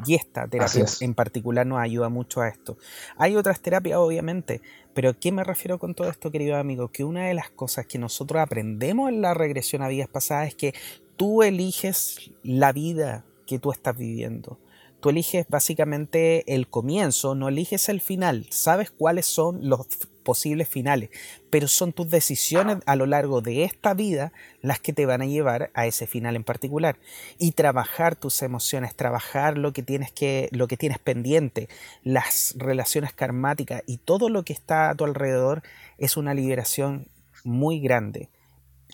Y 0.06 0.16
esta 0.16 0.48
terapia 0.48 0.86
en 1.02 1.14
particular 1.14 1.66
nos 1.66 1.80
ayuda 1.80 2.10
mucho 2.10 2.42
a 2.42 2.48
esto. 2.48 2.78
Hay 3.18 3.36
otras 3.36 3.62
terapias, 3.62 3.98
obviamente, 3.98 4.62
pero 4.94 5.10
¿a 5.10 5.14
qué 5.14 5.32
me 5.32 5.44
refiero 5.44 5.80
con 5.80 5.94
todo 5.94 6.10
esto, 6.10 6.32
querido 6.32 6.58
amigo? 6.58 6.90
Que 6.90 7.04
una 7.04 7.28
de 7.28 7.34
las 7.34 7.50
cosas 7.50 7.86
que 7.86 7.98
nosotros 7.98 8.42
aprendemos 8.42 9.10
en 9.10 9.22
la 9.22 9.34
regresión 9.34 9.82
a 9.82 9.88
vidas 9.88 10.10
pasadas 10.10 10.50
es 10.50 10.56
que 10.56 10.74
tú 11.16 11.44
eliges 11.44 12.32
la 12.44 12.72
vida 12.72 13.26
que 13.46 13.60
tú 13.60 13.72
estás 13.72 13.98
viviendo. 13.98 14.60
Tú 15.00 15.10
eliges 15.10 15.46
básicamente 15.48 16.54
el 16.54 16.68
comienzo, 16.68 17.36
no 17.36 17.50
eliges 17.50 17.90
el 17.90 18.02
final. 18.02 18.48
Sabes 18.50 18.90
cuáles 18.90 19.28
son 19.28 19.70
los 19.70 19.88
posibles 20.28 20.68
finales, 20.68 21.10
pero 21.50 21.70
son 21.70 21.94
tus 21.94 22.10
decisiones 22.10 22.80
a 22.86 22.98
lo 22.98 23.06
largo 23.06 23.40
de 23.40 23.64
esta 23.64 23.94
vida 23.94 24.34
las 24.62 24.82
que 24.82 24.92
te 24.92 25.06
van 25.06 25.22
a 25.22 25.26
llevar 25.26 25.72
a 25.74 25.86
ese 25.88 26.06
final 26.06 26.36
en 26.36 26.44
particular. 26.44 27.00
Y 27.38 27.54
trabajar 27.54 28.18
tus 28.18 28.42
emociones, 28.42 28.94
trabajar 28.94 29.58
lo 29.58 29.72
que 29.72 29.84
tienes 29.84 30.12
que 30.12 30.50
lo 30.52 30.68
que 30.68 30.76
tienes 30.76 31.00
pendiente, 31.00 31.70
las 32.04 32.56
relaciones 32.58 33.14
karmáticas 33.14 33.84
y 33.88 34.00
todo 34.00 34.28
lo 34.28 34.44
que 34.44 34.52
está 34.52 34.90
a 34.90 34.96
tu 34.96 35.06
alrededor 35.06 35.64
es 35.98 36.18
una 36.18 36.34
liberación 36.34 37.08
muy 37.46 37.80
grande. 37.80 38.28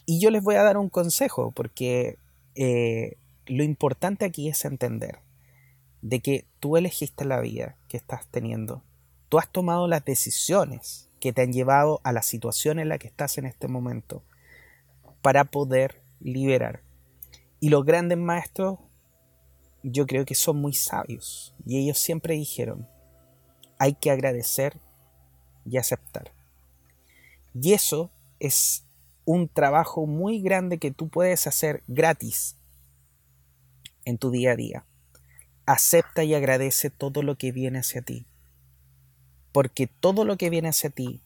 Y 0.05 0.21
yo 0.21 0.29
les 0.29 0.43
voy 0.43 0.53
a 0.53 0.61
dar 0.61 0.77
un 0.77 0.89
consejo 0.89 1.49
porque 1.49 2.19
eh, 2.53 3.17
lo 3.47 3.63
importante 3.63 4.23
aquí 4.23 4.49
es 4.49 4.65
entender 4.65 5.17
de 6.03 6.19
que 6.19 6.45
tú 6.59 6.77
elegiste 6.77 7.25
la 7.25 7.41
vida 7.41 7.75
que 7.87 7.97
estás 7.97 8.27
teniendo. 8.27 8.83
Tú 9.29 9.39
has 9.39 9.51
tomado 9.51 9.87
las 9.87 10.05
decisiones 10.05 11.09
que 11.23 11.31
te 11.31 11.41
han 11.41 11.53
llevado 11.53 12.01
a 12.03 12.11
la 12.11 12.21
situación 12.21 12.79
en 12.79 12.89
la 12.89 12.97
que 12.97 13.07
estás 13.07 13.37
en 13.37 13.45
este 13.45 13.69
momento 13.69 14.25
para 15.21 15.45
poder 15.45 16.03
liberar. 16.19 16.83
Y 17.61 17.69
los 17.69 17.85
grandes 17.85 18.17
maestros 18.17 18.79
yo 19.83 20.05
creo 20.05 20.25
que 20.25 20.35
son 20.35 20.57
muy 20.57 20.73
sabios 20.73 21.55
y 21.65 21.77
ellos 21.77 21.97
siempre 21.97 22.33
dijeron, 22.33 22.89
hay 23.79 23.93
que 23.93 24.11
agradecer 24.11 24.81
y 25.65 25.77
aceptar. 25.77 26.33
Y 27.53 27.71
eso 27.71 28.11
es 28.41 28.83
un 29.23 29.47
trabajo 29.47 30.05
muy 30.05 30.41
grande 30.41 30.77
que 30.77 30.91
tú 30.91 31.07
puedes 31.07 31.47
hacer 31.47 31.83
gratis 31.87 32.57
en 34.03 34.17
tu 34.17 34.29
día 34.29 34.51
a 34.51 34.55
día 34.57 34.85
acepta 35.65 36.25
y 36.25 36.33
agradece 36.33 36.89
todo 36.89 37.23
lo 37.23 37.37
que 37.37 37.53
viene 37.53 37.79
hacia 37.79 38.01
ti. 38.01 38.25
Porque 39.53 39.87
todo 39.87 40.25
lo 40.25 40.35
que 40.35 40.49
viene 40.49 40.67
hacia 40.67 40.89
ti, 40.89 41.21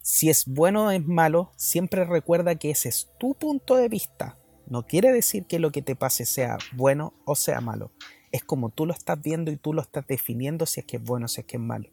si 0.00 0.30
es 0.30 0.46
bueno 0.46 0.86
o 0.86 0.90
es 0.90 1.04
malo, 1.04 1.52
siempre 1.56 2.04
recuerda 2.04 2.54
que 2.54 2.70
ese 2.70 2.88
es 2.88 3.10
tu 3.18 3.34
punto 3.34 3.76
de 3.76 3.90
vista. 3.90 4.38
No 4.66 4.86
quiere 4.86 5.12
decir 5.12 5.44
que 5.44 5.58
lo 5.58 5.72
que 5.72 5.82
te 5.82 5.96
pase 5.96 6.24
sea 6.24 6.56
bueno 6.72 7.12
o 7.26 7.34
sea 7.34 7.60
malo. 7.60 7.90
Es 8.32 8.44
como 8.44 8.70
tú 8.70 8.86
lo 8.86 8.94
estás 8.94 9.20
viendo 9.20 9.50
y 9.50 9.56
tú 9.56 9.74
lo 9.74 9.82
estás 9.82 10.06
definiendo 10.06 10.64
si 10.64 10.80
es 10.80 10.86
que 10.86 10.96
es 10.96 11.02
bueno 11.02 11.26
o 11.26 11.28
si 11.28 11.40
es 11.40 11.46
que 11.46 11.56
es 11.58 11.62
malo. 11.62 11.90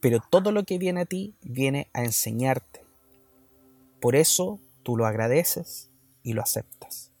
Pero 0.00 0.20
todo 0.30 0.50
lo 0.50 0.64
que 0.64 0.78
viene 0.78 1.02
a 1.02 1.06
ti 1.06 1.36
viene 1.42 1.88
a 1.92 2.02
enseñarte. 2.02 2.82
Por 4.00 4.16
eso 4.16 4.58
tú 4.82 4.96
lo 4.96 5.06
agradeces 5.06 5.90
y 6.24 6.32
lo 6.32 6.42
aceptas. 6.42 7.12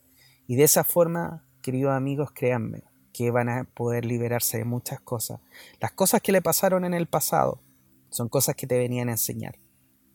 Y 0.48 0.56
de 0.56 0.64
esa 0.64 0.82
forma 0.82 1.44
queridos 1.60 1.92
amigos, 1.92 2.32
créanme 2.32 2.82
que 3.12 3.30
van 3.30 3.48
a 3.48 3.64
poder 3.64 4.04
liberarse 4.04 4.58
de 4.58 4.64
muchas 4.64 5.00
cosas. 5.00 5.40
Las 5.80 5.92
cosas 5.92 6.20
que 6.20 6.32
le 6.32 6.42
pasaron 6.42 6.84
en 6.84 6.94
el 6.94 7.06
pasado 7.06 7.60
son 8.10 8.28
cosas 8.28 8.56
que 8.56 8.66
te 8.66 8.78
venían 8.78 9.08
a 9.08 9.12
enseñar. 9.12 9.58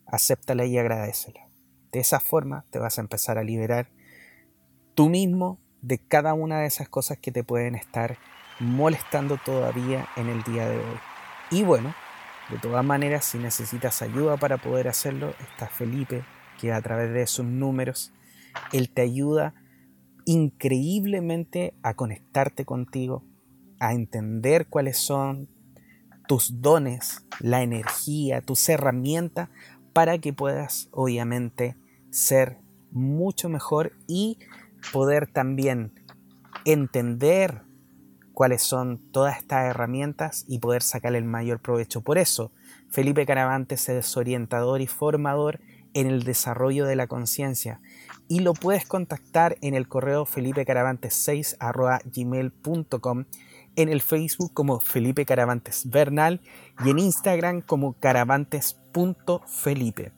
Acéptala 0.06 0.64
y 0.64 0.78
agradecela. 0.78 1.48
De 1.92 2.00
esa 2.00 2.20
forma 2.20 2.64
te 2.70 2.78
vas 2.78 2.98
a 2.98 3.00
empezar 3.00 3.38
a 3.38 3.44
liberar 3.44 3.88
tú 4.94 5.08
mismo 5.08 5.58
de 5.80 5.98
cada 5.98 6.34
una 6.34 6.60
de 6.60 6.66
esas 6.66 6.88
cosas 6.88 7.18
que 7.18 7.32
te 7.32 7.44
pueden 7.44 7.74
estar 7.74 8.18
molestando 8.60 9.36
todavía 9.36 10.08
en 10.16 10.28
el 10.28 10.42
día 10.42 10.68
de 10.68 10.78
hoy. 10.78 10.98
Y 11.50 11.62
bueno, 11.62 11.94
de 12.50 12.58
todas 12.58 12.84
maneras, 12.84 13.24
si 13.24 13.38
necesitas 13.38 14.02
ayuda 14.02 14.36
para 14.36 14.58
poder 14.58 14.88
hacerlo, 14.88 15.34
está 15.38 15.68
Felipe, 15.68 16.24
que 16.60 16.72
a 16.72 16.80
través 16.82 17.12
de 17.12 17.26
sus 17.26 17.44
números, 17.44 18.12
él 18.72 18.90
te 18.90 19.02
ayuda 19.02 19.54
increíblemente 20.28 21.72
a 21.82 21.94
conectarte 21.94 22.66
contigo, 22.66 23.24
a 23.80 23.94
entender 23.94 24.66
cuáles 24.66 24.98
son 24.98 25.48
tus 26.26 26.60
dones, 26.60 27.24
la 27.40 27.62
energía, 27.62 28.42
tus 28.42 28.68
herramientas, 28.68 29.48
para 29.94 30.18
que 30.18 30.34
puedas 30.34 30.90
obviamente 30.92 31.78
ser 32.10 32.58
mucho 32.90 33.48
mejor 33.48 33.92
y 34.06 34.38
poder 34.92 35.32
también 35.32 35.94
entender 36.66 37.62
cuáles 38.34 38.60
son 38.60 38.98
todas 39.10 39.38
estas 39.38 39.64
herramientas 39.64 40.44
y 40.46 40.58
poder 40.58 40.82
sacar 40.82 41.14
el 41.14 41.24
mayor 41.24 41.62
provecho. 41.62 42.02
Por 42.02 42.18
eso, 42.18 42.52
Felipe 42.90 43.24
Caravantes 43.24 43.88
es 43.88 44.14
orientador 44.14 44.82
y 44.82 44.86
formador 44.86 45.58
en 45.94 46.06
el 46.06 46.24
desarrollo 46.24 46.84
de 46.84 46.96
la 46.96 47.06
conciencia 47.06 47.80
y 48.28 48.40
lo 48.40 48.54
puedes 48.54 48.86
contactar 48.86 49.56
en 49.62 49.74
el 49.74 49.88
correo 49.88 50.26
felipecaravantes6 50.26 51.56
en 53.76 53.88
el 53.88 54.02
Facebook 54.02 54.52
como 54.54 54.80
Felipe 54.80 55.24
Caravantes 55.24 55.88
Bernal 55.88 56.40
y 56.84 56.90
en 56.90 56.98
Instagram 56.98 57.62
como 57.62 57.92
caravantes.felipe. 57.94 60.12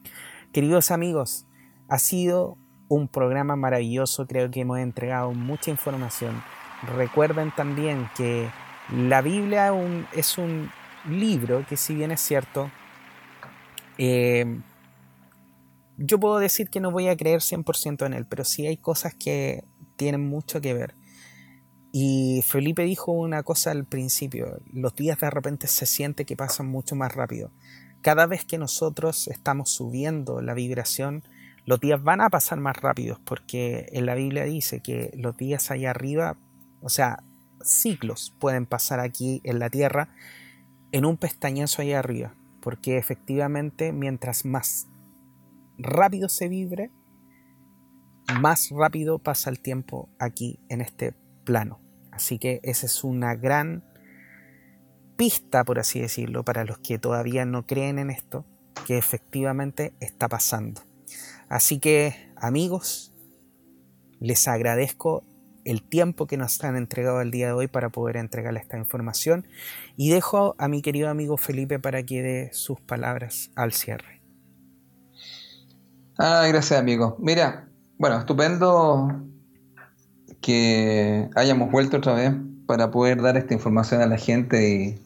Queridos 0.51 0.91
amigos, 0.91 1.47
ha 1.89 1.97
sido 1.99 2.57
un 2.89 3.07
programa 3.07 3.55
maravilloso, 3.55 4.27
creo 4.27 4.51
que 4.51 4.59
hemos 4.61 4.79
entregado 4.79 5.31
mucha 5.31 5.71
información. 5.71 6.43
Recuerden 6.95 7.51
también 7.55 8.09
que 8.15 8.49
la 8.91 9.21
Biblia 9.21 9.71
es 10.11 10.37
un 10.37 10.69
libro 11.09 11.65
que 11.67 11.77
si 11.77 11.95
bien 11.95 12.11
es 12.11 12.21
cierto, 12.21 12.69
eh, 13.97 14.59
yo 15.97 16.19
puedo 16.19 16.39
decir 16.39 16.69
que 16.69 16.79
no 16.79 16.91
voy 16.91 17.07
a 17.07 17.17
creer 17.17 17.41
100% 17.41 18.05
en 18.05 18.13
él, 18.13 18.25
pero 18.25 18.43
sí 18.43 18.65
hay 18.65 18.77
cosas 18.77 19.13
que 19.13 19.63
tienen 19.95 20.21
mucho 20.21 20.61
que 20.61 20.73
ver. 20.73 20.95
Y 21.91 22.41
Felipe 22.43 22.83
dijo 22.83 23.11
una 23.11 23.43
cosa 23.43 23.71
al 23.71 23.85
principio, 23.85 24.59
los 24.71 24.95
días 24.95 25.19
de 25.19 25.29
repente 25.29 25.67
se 25.67 25.85
siente 25.85 26.25
que 26.25 26.35
pasan 26.35 26.67
mucho 26.67 26.95
más 26.95 27.13
rápido. 27.13 27.51
Cada 28.01 28.25
vez 28.25 28.43
que 28.43 28.57
nosotros 28.57 29.27
estamos 29.27 29.69
subiendo 29.69 30.41
la 30.41 30.55
vibración, 30.55 31.23
los 31.65 31.79
días 31.79 32.01
van 32.03 32.21
a 32.21 32.29
pasar 32.29 32.59
más 32.59 32.75
rápidos 32.77 33.19
porque 33.23 33.87
en 33.93 34.07
la 34.07 34.15
Biblia 34.15 34.43
dice 34.43 34.81
que 34.81 35.11
los 35.15 35.37
días 35.37 35.69
allá 35.69 35.91
arriba, 35.91 36.35
o 36.81 36.89
sea, 36.89 37.23
ciclos 37.61 38.33
pueden 38.39 38.65
pasar 38.65 38.99
aquí 38.99 39.39
en 39.43 39.59
la 39.59 39.69
Tierra 39.69 40.09
en 40.91 41.05
un 41.05 41.17
pestañazo 41.17 41.81
allá 41.81 41.99
arriba, 41.99 42.33
porque 42.59 42.97
efectivamente 42.97 43.93
mientras 43.93 44.45
más 44.45 44.87
rápido 45.77 46.29
se 46.29 46.47
vibre, 46.47 46.91
más 48.39 48.69
rápido 48.71 49.19
pasa 49.19 49.49
el 49.49 49.59
tiempo 49.59 50.09
aquí 50.19 50.59
en 50.69 50.81
este 50.81 51.13
plano. 51.43 51.81
Así 52.11 52.39
que 52.39 52.59
esa 52.63 52.85
es 52.85 53.03
una 53.03 53.35
gran 53.35 53.83
pista, 55.17 55.63
por 55.63 55.79
así 55.79 55.99
decirlo, 55.99 56.43
para 56.43 56.65
los 56.65 56.79
que 56.79 56.99
todavía 56.99 57.45
no 57.45 57.65
creen 57.65 57.99
en 57.99 58.09
esto, 58.09 58.45
que 58.85 58.97
efectivamente 58.97 59.93
está 59.99 60.27
pasando. 60.27 60.81
Así 61.49 61.79
que, 61.79 62.31
amigos, 62.35 63.13
les 64.19 64.47
agradezco 64.47 65.23
el 65.65 65.81
tiempo 65.81 66.27
que 66.27 66.37
nos 66.37 66.63
han 66.63 66.75
entregado 66.75 67.21
el 67.21 67.31
día 67.31 67.47
de 67.47 67.53
hoy 67.53 67.67
para 67.67 67.89
poder 67.89 68.17
entregarle 68.17 68.59
esta 68.59 68.77
información 68.77 69.47
y 69.95 70.09
dejo 70.09 70.55
a 70.57 70.67
mi 70.67 70.81
querido 70.81 71.09
amigo 71.09 71.37
Felipe 71.37 71.79
para 71.79 72.03
que 72.03 72.21
dé 72.21 72.49
sus 72.53 72.81
palabras 72.81 73.51
al 73.55 73.73
cierre. 73.73 74.22
Ah, 76.17 76.45
gracias, 76.47 76.79
amigo. 76.79 77.15
Mira, 77.19 77.67
bueno, 77.97 78.19
estupendo 78.19 79.23
que 80.41 81.29
hayamos 81.35 81.71
vuelto 81.71 81.97
otra 81.97 82.13
vez 82.13 82.33
para 82.67 82.91
poder 82.91 83.21
dar 83.21 83.37
esta 83.37 83.53
información 83.53 84.01
a 84.01 84.05
la 84.05 84.17
gente 84.17 84.99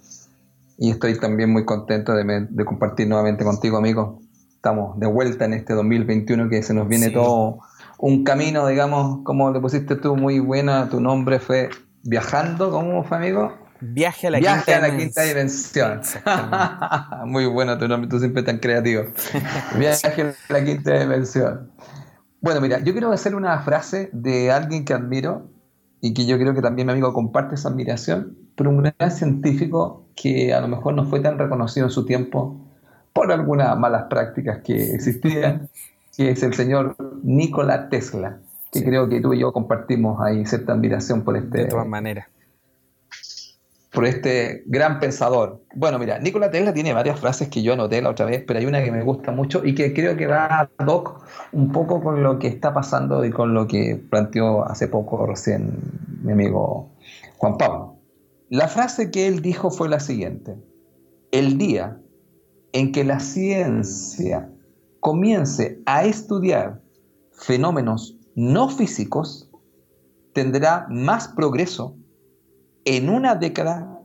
y, 0.80 0.90
estoy 0.90 1.18
también 1.20 1.52
muy 1.52 1.66
contento 1.66 2.14
de, 2.14 2.66
compartir 2.66 3.08
nuevamente 3.08 3.44
contigo, 3.44 3.78
amigo. 3.78 4.22
Estamos 4.56 5.00
de 5.00 5.08
vuelta 5.08 5.46
en 5.46 5.54
este 5.54 5.74
2021 5.74 6.50
que 6.50 6.62
se 6.62 6.74
nos 6.74 6.88
viene 6.88 7.10
todo 7.12 7.60
un 8.00 8.24
camino, 8.24 8.68
digamos, 8.68 9.24
como 9.24 9.52
le 9.52 9.60
pusiste 9.60 9.96
tú, 9.96 10.16
muy 10.16 10.40
buena, 10.40 10.90
tu 10.90 11.00
nombre 11.00 11.40
fue 11.40 11.70
Viajando, 12.04 12.72
¿cómo 12.72 13.04
fue, 13.04 13.18
amigo? 13.18 13.54
Viaje 13.82 14.28
a 14.28 14.32
la, 14.32 14.40
Viaje 14.40 14.72
quinta, 14.72 14.86
a 14.86 14.90
la 14.90 14.98
quinta 14.98 15.22
dimensión. 15.24 16.02
Muy 17.26 17.46
bueno 17.46 17.78
tu 17.78 17.88
nombre, 17.88 18.10
tú 18.10 18.20
siempre 18.20 18.44
tan 18.44 18.60
creativo. 18.60 19.04
Viaje 19.78 20.22
a 20.22 20.54
la 20.54 20.64
quinta 20.64 21.00
dimensión. 21.00 21.72
Bueno, 22.42 22.62
mira, 22.62 22.80
yo 22.80 22.94
quiero 22.94 23.12
hacer 23.12 23.36
una 23.36 23.60
frase 23.60 24.10
de 24.14 24.52
alguien 24.52 24.86
que 24.86 24.94
admiro 24.94 25.50
y 26.02 26.14
que 26.14 26.26
yo 26.26 26.38
creo 26.38 26.54
que 26.54 26.62
también 26.62 26.86
mi 26.88 26.94
amigo 26.94 27.14
comparte 27.14 27.56
esa 27.56 27.70
admiración, 27.70 28.38
pero 28.56 28.70
un 28.70 28.84
gran 28.84 29.12
científico 29.12 30.06
que 30.16 30.54
a 30.54 30.62
lo 30.62 30.68
mejor 30.68 30.94
no 30.94 31.06
fue 31.06 31.20
tan 31.20 31.38
reconocido 31.38 31.88
en 31.88 31.92
su 31.92 32.06
tiempo 32.06 32.60
por 33.14 33.32
algunas 33.32 33.78
malas 33.78 34.06
prácticas 34.10 34.60
que 34.64 34.94
existían, 34.94 35.70
que 36.16 36.32
es 36.32 36.44
el 36.44 36.54
señor 36.54 36.96
Nikola 37.24 37.90
Tesla, 37.90 38.40
que 38.72 38.84
creo 38.84 39.10
que 39.10 39.22
tú 39.22 39.34
y 39.34 39.40
yo 39.40 39.52
compartimos 39.52 40.22
ahí 40.22 40.46
cierta 40.46 40.74
admiración 40.74 41.24
por 41.24 41.36
este... 41.38 41.64
De 41.64 41.66
todas 41.66 41.88
maneras 41.88 42.28
por 43.98 44.06
este 44.06 44.62
gran 44.68 45.00
pensador. 45.00 45.64
Bueno, 45.74 45.98
mira, 45.98 46.20
Nikola 46.20 46.52
Tesla 46.52 46.72
tiene 46.72 46.94
varias 46.94 47.20
frases 47.20 47.50
que 47.50 47.64
yo 47.64 47.74
anoté 47.74 48.00
la 48.00 48.12
otra 48.12 48.28
vez, 48.28 48.44
pero 48.46 48.60
hay 48.60 48.68
una 48.68 48.84
que 48.84 48.92
me 48.92 49.02
gusta 49.02 49.32
mucho 49.32 49.66
y 49.66 49.74
que 49.74 49.92
creo 49.92 50.16
que 50.16 50.28
va 50.28 50.70
a 50.78 50.86
doc 50.86 51.24
un 51.52 51.72
poco 51.72 52.04
con 52.04 52.22
lo 52.22 52.38
que 52.38 52.46
está 52.46 52.76
pasando 52.76 53.26
y 53.26 53.32
con 53.32 53.56
lo 53.56 53.66
que 53.66 54.00
planteó 54.12 54.64
hace 54.70 54.88
poco 54.88 55.26
recién 55.26 55.80
mi 56.22 56.34
amigo 56.34 56.92
Juan 57.38 57.58
Pablo. 57.58 57.96
La 58.50 58.68
frase 58.68 59.10
que 59.10 59.26
él 59.26 59.42
dijo 59.42 59.72
fue 59.72 59.90
la 59.90 60.00
siguiente. 60.00 60.56
El 61.32 61.58
día 61.58 62.00
en 62.74 62.92
que 62.92 63.04
la 63.04 63.20
ciencia 63.20 64.48
comience 65.00 65.82
a 65.88 66.06
estudiar 66.06 66.84
fenómenos 67.32 68.16
no 68.36 68.70
físicos, 68.70 69.50
tendrá 70.34 70.86
más 70.88 71.30
progreso 71.30 71.96
en 72.88 73.10
una 73.10 73.36
década 73.36 74.02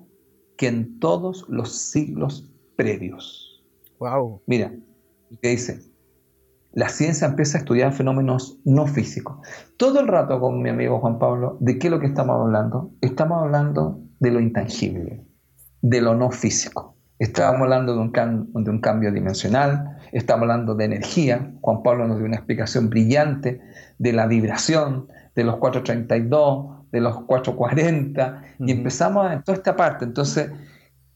que 0.56 0.66
en 0.66 0.98
todos 0.98 1.46
los 1.48 1.72
siglos 1.72 2.52
previos. 2.74 3.64
Wow. 4.00 4.42
Mira, 4.46 4.72
¿qué 5.40 5.50
dice? 5.50 5.82
La 6.72 6.88
ciencia 6.88 7.28
empieza 7.28 7.58
a 7.58 7.60
estudiar 7.60 7.92
fenómenos 7.92 8.58
no 8.64 8.88
físicos. 8.88 9.36
Todo 9.76 10.00
el 10.00 10.08
rato 10.08 10.40
con 10.40 10.60
mi 10.60 10.68
amigo 10.68 10.98
Juan 10.98 11.20
Pablo, 11.20 11.58
¿de 11.60 11.78
qué 11.78 11.86
es 11.86 11.90
lo 11.92 12.00
que 12.00 12.06
estamos 12.06 12.40
hablando? 12.40 12.90
Estamos 13.00 13.40
hablando 13.40 14.00
de 14.18 14.32
lo 14.32 14.40
intangible, 14.40 15.24
de 15.80 16.00
lo 16.00 16.16
no 16.16 16.32
físico. 16.32 16.96
Estamos 17.20 17.60
hablando 17.60 17.94
de 17.94 18.00
un, 18.00 18.10
de 18.64 18.70
un 18.70 18.80
cambio 18.80 19.12
dimensional, 19.12 19.96
estamos 20.10 20.42
hablando 20.42 20.74
de 20.74 20.86
energía. 20.86 21.52
Juan 21.60 21.84
Pablo 21.84 22.08
nos 22.08 22.16
dio 22.16 22.26
una 22.26 22.38
explicación 22.38 22.90
brillante 22.90 23.60
de 23.98 24.12
la 24.12 24.26
vibración, 24.26 25.06
de 25.36 25.44
los 25.44 25.58
432, 25.58 26.81
de 26.92 27.00
los 27.00 27.22
440, 27.24 28.42
y 28.60 28.70
empezamos 28.70 29.32
en 29.32 29.42
toda 29.42 29.56
esta 29.56 29.74
parte. 29.74 30.04
Entonces, 30.04 30.52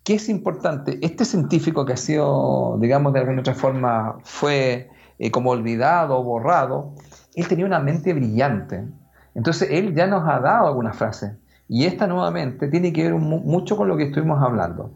¿qué 0.03 0.15
es 0.15 0.29
importante? 0.29 0.99
Este 1.03 1.25
científico 1.25 1.85
que 1.85 1.93
ha 1.93 1.99
sido, 1.99 2.79
digamos, 2.81 3.13
de 3.13 3.21
alguna 3.21 3.41
otra 3.41 3.55
forma, 3.55 4.19
fue 4.25 4.89
eh, 5.19 5.31
como 5.31 5.51
olvidado, 5.51 6.23
borrado, 6.25 6.95
él 7.35 7.47
tenía 7.47 7.67
una 7.67 7.79
mente 7.79 8.15
brillante. 8.15 8.85
Entonces, 9.35 9.69
él 9.71 9.95
ya 9.95 10.07
nos 10.07 10.27
ha 10.27 10.41
dado 10.41 10.67
algunas 10.67 10.97
frases. 10.97 11.33
Y 11.69 11.85
esta 11.85 12.07
nuevamente 12.07 12.69
tiene 12.69 12.93
que 12.93 13.03
ver 13.03 13.15
mucho 13.15 13.77
con 13.77 13.89
lo 13.89 13.97
que 13.97 14.05
estuvimos 14.05 14.43
hablando. 14.43 14.95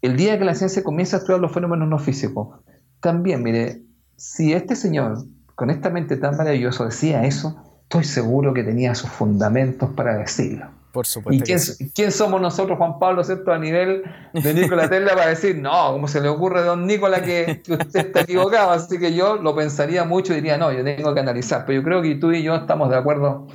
El 0.00 0.16
día 0.16 0.38
que 0.38 0.44
la 0.44 0.54
ciencia 0.54 0.84
comienza 0.84 1.16
a 1.16 1.20
estudiar 1.20 1.40
los 1.40 1.50
fenómenos 1.50 1.88
no 1.88 1.98
físicos, 1.98 2.60
también, 3.00 3.42
mire, 3.42 3.82
si 4.16 4.52
este 4.52 4.76
señor, 4.76 5.24
con 5.54 5.70
esta 5.70 5.90
mente 5.90 6.16
tan 6.16 6.36
maravillosa, 6.36 6.84
decía 6.84 7.24
eso, 7.24 7.73
estoy 8.00 8.04
seguro 8.04 8.52
que 8.52 8.64
tenía 8.64 8.94
sus 8.94 9.08
fundamentos 9.08 9.88
para 9.90 10.16
decirlo. 10.18 10.66
Por 10.90 11.06
supuesto. 11.06 11.44
¿Y 11.44 11.90
quién, 11.90 12.12
somos 12.12 12.40
nosotros, 12.40 12.76
Juan 12.76 12.98
Pablo, 12.98 13.22
¿cierto? 13.22 13.52
a 13.52 13.58
nivel 13.58 14.02
de 14.32 14.54
Nicolás 14.54 14.90
Tesla 14.90 15.14
para 15.14 15.28
decir, 15.28 15.56
no, 15.56 15.92
¿cómo 15.92 16.08
se 16.08 16.20
le 16.20 16.28
ocurre 16.28 16.60
a 16.60 16.62
don 16.62 16.86
Nicolás 16.86 17.22
que, 17.22 17.62
usted 17.68 18.06
está 18.06 18.22
equivocado? 18.22 18.70
Así 18.70 18.98
que 18.98 19.14
yo 19.14 19.36
lo 19.36 19.54
pensaría 19.54 20.04
mucho 20.04 20.32
y 20.32 20.36
diría, 20.36 20.58
no, 20.58 20.72
yo 20.72 20.82
tengo 20.82 21.14
que 21.14 21.20
analizar. 21.20 21.64
Pero 21.66 21.80
yo 21.80 21.84
creo 21.84 22.02
que 22.02 22.16
tú 22.16 22.32
y 22.32 22.42
yo 22.42 22.54
estamos 22.56 22.90
de 22.90 22.96
acuerdo 22.96 23.46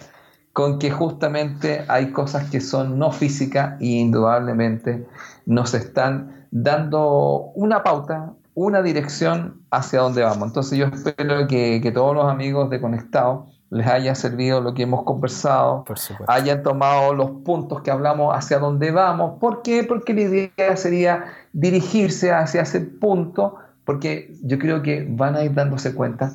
con 0.54 0.80
que 0.80 0.90
justamente 0.90 1.84
hay 1.88 2.12
cosas 2.12 2.50
que 2.50 2.62
son 2.62 2.98
no 2.98 3.12
físicas 3.12 3.76
y 3.82 4.00
indudablemente 4.00 5.06
nos 5.46 5.74
están 5.74 6.48
dando 6.52 7.52
una 7.56 7.84
pauta, 7.84 8.34
una 8.54 8.82
dirección 8.82 9.62
hacia 9.72 10.00
dónde 10.00 10.24
vamos. 10.24 10.48
Entonces 10.48 10.78
yo 10.78 10.88
espero 10.88 11.48
que, 11.48 11.80
que 11.82 11.92
todos 11.92 12.16
los 12.16 12.26
amigos 12.26 12.70
de 12.70 12.82
Conectado 12.82 13.48
les 13.70 13.86
haya 13.86 14.16
servido 14.16 14.62
lo 14.62 14.74
que 14.74 14.84
hemos 14.84 15.04
conversado, 15.04 15.86
hayan 16.28 16.64
tomado 16.64 17.14
los 17.14 17.30
puntos 17.44 17.82
que 17.82 17.92
hablamos 17.92 18.36
hacia 18.36 18.58
dónde 18.58 18.92
vamos. 18.92 19.40
¿Por 19.40 19.62
qué? 19.62 19.84
Porque 19.84 20.14
la 20.14 20.22
idea 20.22 20.76
sería 20.76 21.26
dirigirse 21.54 22.32
hacia 22.32 22.62
ese 22.62 22.82
punto, 22.82 23.56
porque 23.86 24.34
yo 24.44 24.58
creo 24.58 24.82
que 24.82 25.06
van 25.10 25.36
a 25.36 25.44
ir 25.44 25.54
dándose 25.54 25.94
cuenta 25.94 26.34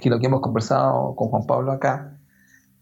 que 0.00 0.10
lo 0.10 0.18
que 0.18 0.26
hemos 0.26 0.40
conversado 0.40 1.14
con 1.16 1.28
Juan 1.28 1.46
Pablo 1.46 1.72
acá 1.72 2.18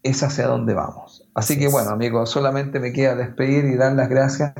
es 0.03 0.21
hacia 0.23 0.47
dónde 0.47 0.73
vamos. 0.73 1.27
Así 1.33 1.57
que 1.57 1.67
bueno, 1.69 1.91
amigos, 1.91 2.29
solamente 2.29 2.79
me 2.79 2.91
queda 2.91 3.15
despedir 3.15 3.65
y 3.65 3.75
dar 3.75 3.93
las 3.93 4.09
gracias 4.09 4.53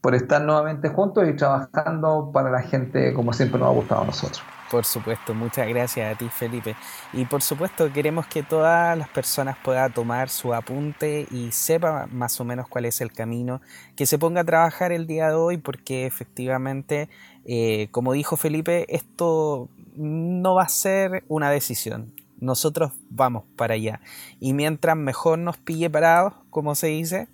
por 0.00 0.14
estar 0.14 0.42
nuevamente 0.42 0.88
juntos 0.88 1.28
y 1.28 1.34
trabajando 1.34 2.30
para 2.32 2.50
la 2.50 2.62
gente 2.62 3.12
como 3.14 3.32
siempre 3.32 3.58
nos 3.58 3.68
ha 3.70 3.72
gustado 3.72 4.02
a 4.02 4.06
nosotros. 4.06 4.42
Por 4.72 4.86
supuesto, 4.86 5.34
muchas 5.34 5.68
gracias 5.68 6.14
a 6.14 6.16
ti 6.16 6.30
Felipe. 6.30 6.76
Y 7.12 7.26
por 7.26 7.42
supuesto 7.42 7.92
queremos 7.92 8.26
que 8.26 8.42
todas 8.42 8.96
las 8.96 9.10
personas 9.10 9.58
puedan 9.62 9.92
tomar 9.92 10.30
su 10.30 10.54
apunte 10.54 11.26
y 11.30 11.52
sepa 11.52 12.06
más 12.10 12.40
o 12.40 12.44
menos 12.46 12.68
cuál 12.68 12.86
es 12.86 13.02
el 13.02 13.12
camino, 13.12 13.60
que 13.96 14.06
se 14.06 14.18
ponga 14.18 14.40
a 14.40 14.44
trabajar 14.44 14.90
el 14.90 15.06
día 15.06 15.28
de 15.28 15.34
hoy 15.34 15.58
porque 15.58 16.06
efectivamente, 16.06 17.10
eh, 17.44 17.88
como 17.90 18.14
dijo 18.14 18.38
Felipe, 18.38 18.86
esto 18.88 19.68
no 19.94 20.54
va 20.54 20.62
a 20.62 20.68
ser 20.70 21.22
una 21.28 21.50
decisión. 21.50 22.14
Nosotros 22.40 22.92
vamos 23.10 23.44
para 23.56 23.74
allá. 23.74 24.00
Y 24.40 24.54
mientras 24.54 24.96
mejor 24.96 25.38
nos 25.38 25.58
pille 25.58 25.90
parados, 25.90 26.32
como 26.48 26.74
se 26.76 26.86
dice, 26.86 27.28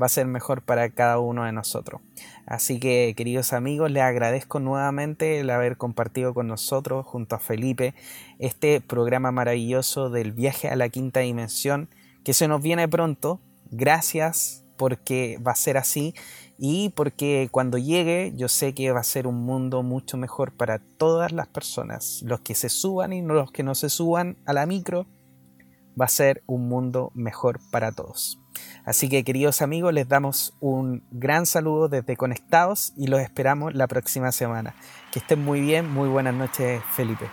va 0.00 0.06
a 0.06 0.08
ser 0.08 0.26
mejor 0.26 0.62
para 0.62 0.88
cada 0.88 1.18
uno 1.18 1.44
de 1.44 1.52
nosotros. 1.52 2.00
Así 2.46 2.80
que, 2.80 3.14
queridos 3.16 3.52
amigos, 3.52 3.90
les 3.90 4.02
agradezco 4.02 4.60
nuevamente 4.60 5.40
el 5.40 5.50
haber 5.50 5.76
compartido 5.76 6.34
con 6.34 6.48
nosotros, 6.48 7.06
junto 7.06 7.36
a 7.36 7.38
Felipe, 7.38 7.94
este 8.38 8.80
programa 8.80 9.30
maravilloso 9.30 10.10
del 10.10 10.32
viaje 10.32 10.68
a 10.68 10.76
la 10.76 10.88
quinta 10.88 11.20
dimensión, 11.20 11.88
que 12.24 12.32
se 12.32 12.48
nos 12.48 12.62
viene 12.62 12.88
pronto. 12.88 13.40
Gracias 13.70 14.64
porque 14.76 15.38
va 15.46 15.52
a 15.52 15.56
ser 15.56 15.76
así 15.76 16.14
y 16.58 16.88
porque 16.90 17.48
cuando 17.50 17.78
llegue 17.78 18.32
yo 18.34 18.48
sé 18.48 18.74
que 18.74 18.90
va 18.92 19.00
a 19.00 19.04
ser 19.04 19.26
un 19.26 19.44
mundo 19.44 19.82
mucho 19.82 20.16
mejor 20.16 20.52
para 20.52 20.78
todas 20.78 21.32
las 21.32 21.46
personas, 21.48 22.22
los 22.24 22.40
que 22.40 22.54
se 22.54 22.68
suban 22.68 23.12
y 23.12 23.22
los 23.22 23.52
que 23.52 23.62
no 23.62 23.74
se 23.74 23.90
suban 23.90 24.38
a 24.46 24.52
la 24.52 24.66
micro, 24.66 25.06
va 25.98 26.06
a 26.06 26.08
ser 26.08 26.42
un 26.46 26.68
mundo 26.68 27.10
mejor 27.14 27.60
para 27.70 27.92
todos. 27.92 28.38
Así 28.84 29.08
que 29.08 29.24
queridos 29.24 29.62
amigos, 29.62 29.92
les 29.92 30.08
damos 30.08 30.54
un 30.60 31.04
gran 31.10 31.46
saludo 31.46 31.88
desde 31.88 32.16
Conectados 32.16 32.92
y 32.96 33.06
los 33.06 33.20
esperamos 33.20 33.74
la 33.74 33.86
próxima 33.86 34.32
semana. 34.32 34.74
Que 35.12 35.18
estén 35.18 35.44
muy 35.44 35.60
bien, 35.60 35.88
muy 35.90 36.08
buenas 36.08 36.34
noches 36.34 36.82
Felipe. 36.92 37.26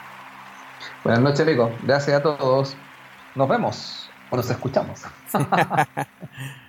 Buenas 1.03 1.21
noches 1.21 1.45
Rico, 1.45 1.71
gracias 1.83 2.17
a 2.17 2.21
todos. 2.23 2.75
Nos 3.35 3.47
vemos 3.49 4.09
o 4.29 4.35
nos 4.35 4.49
escuchamos. 4.49 5.01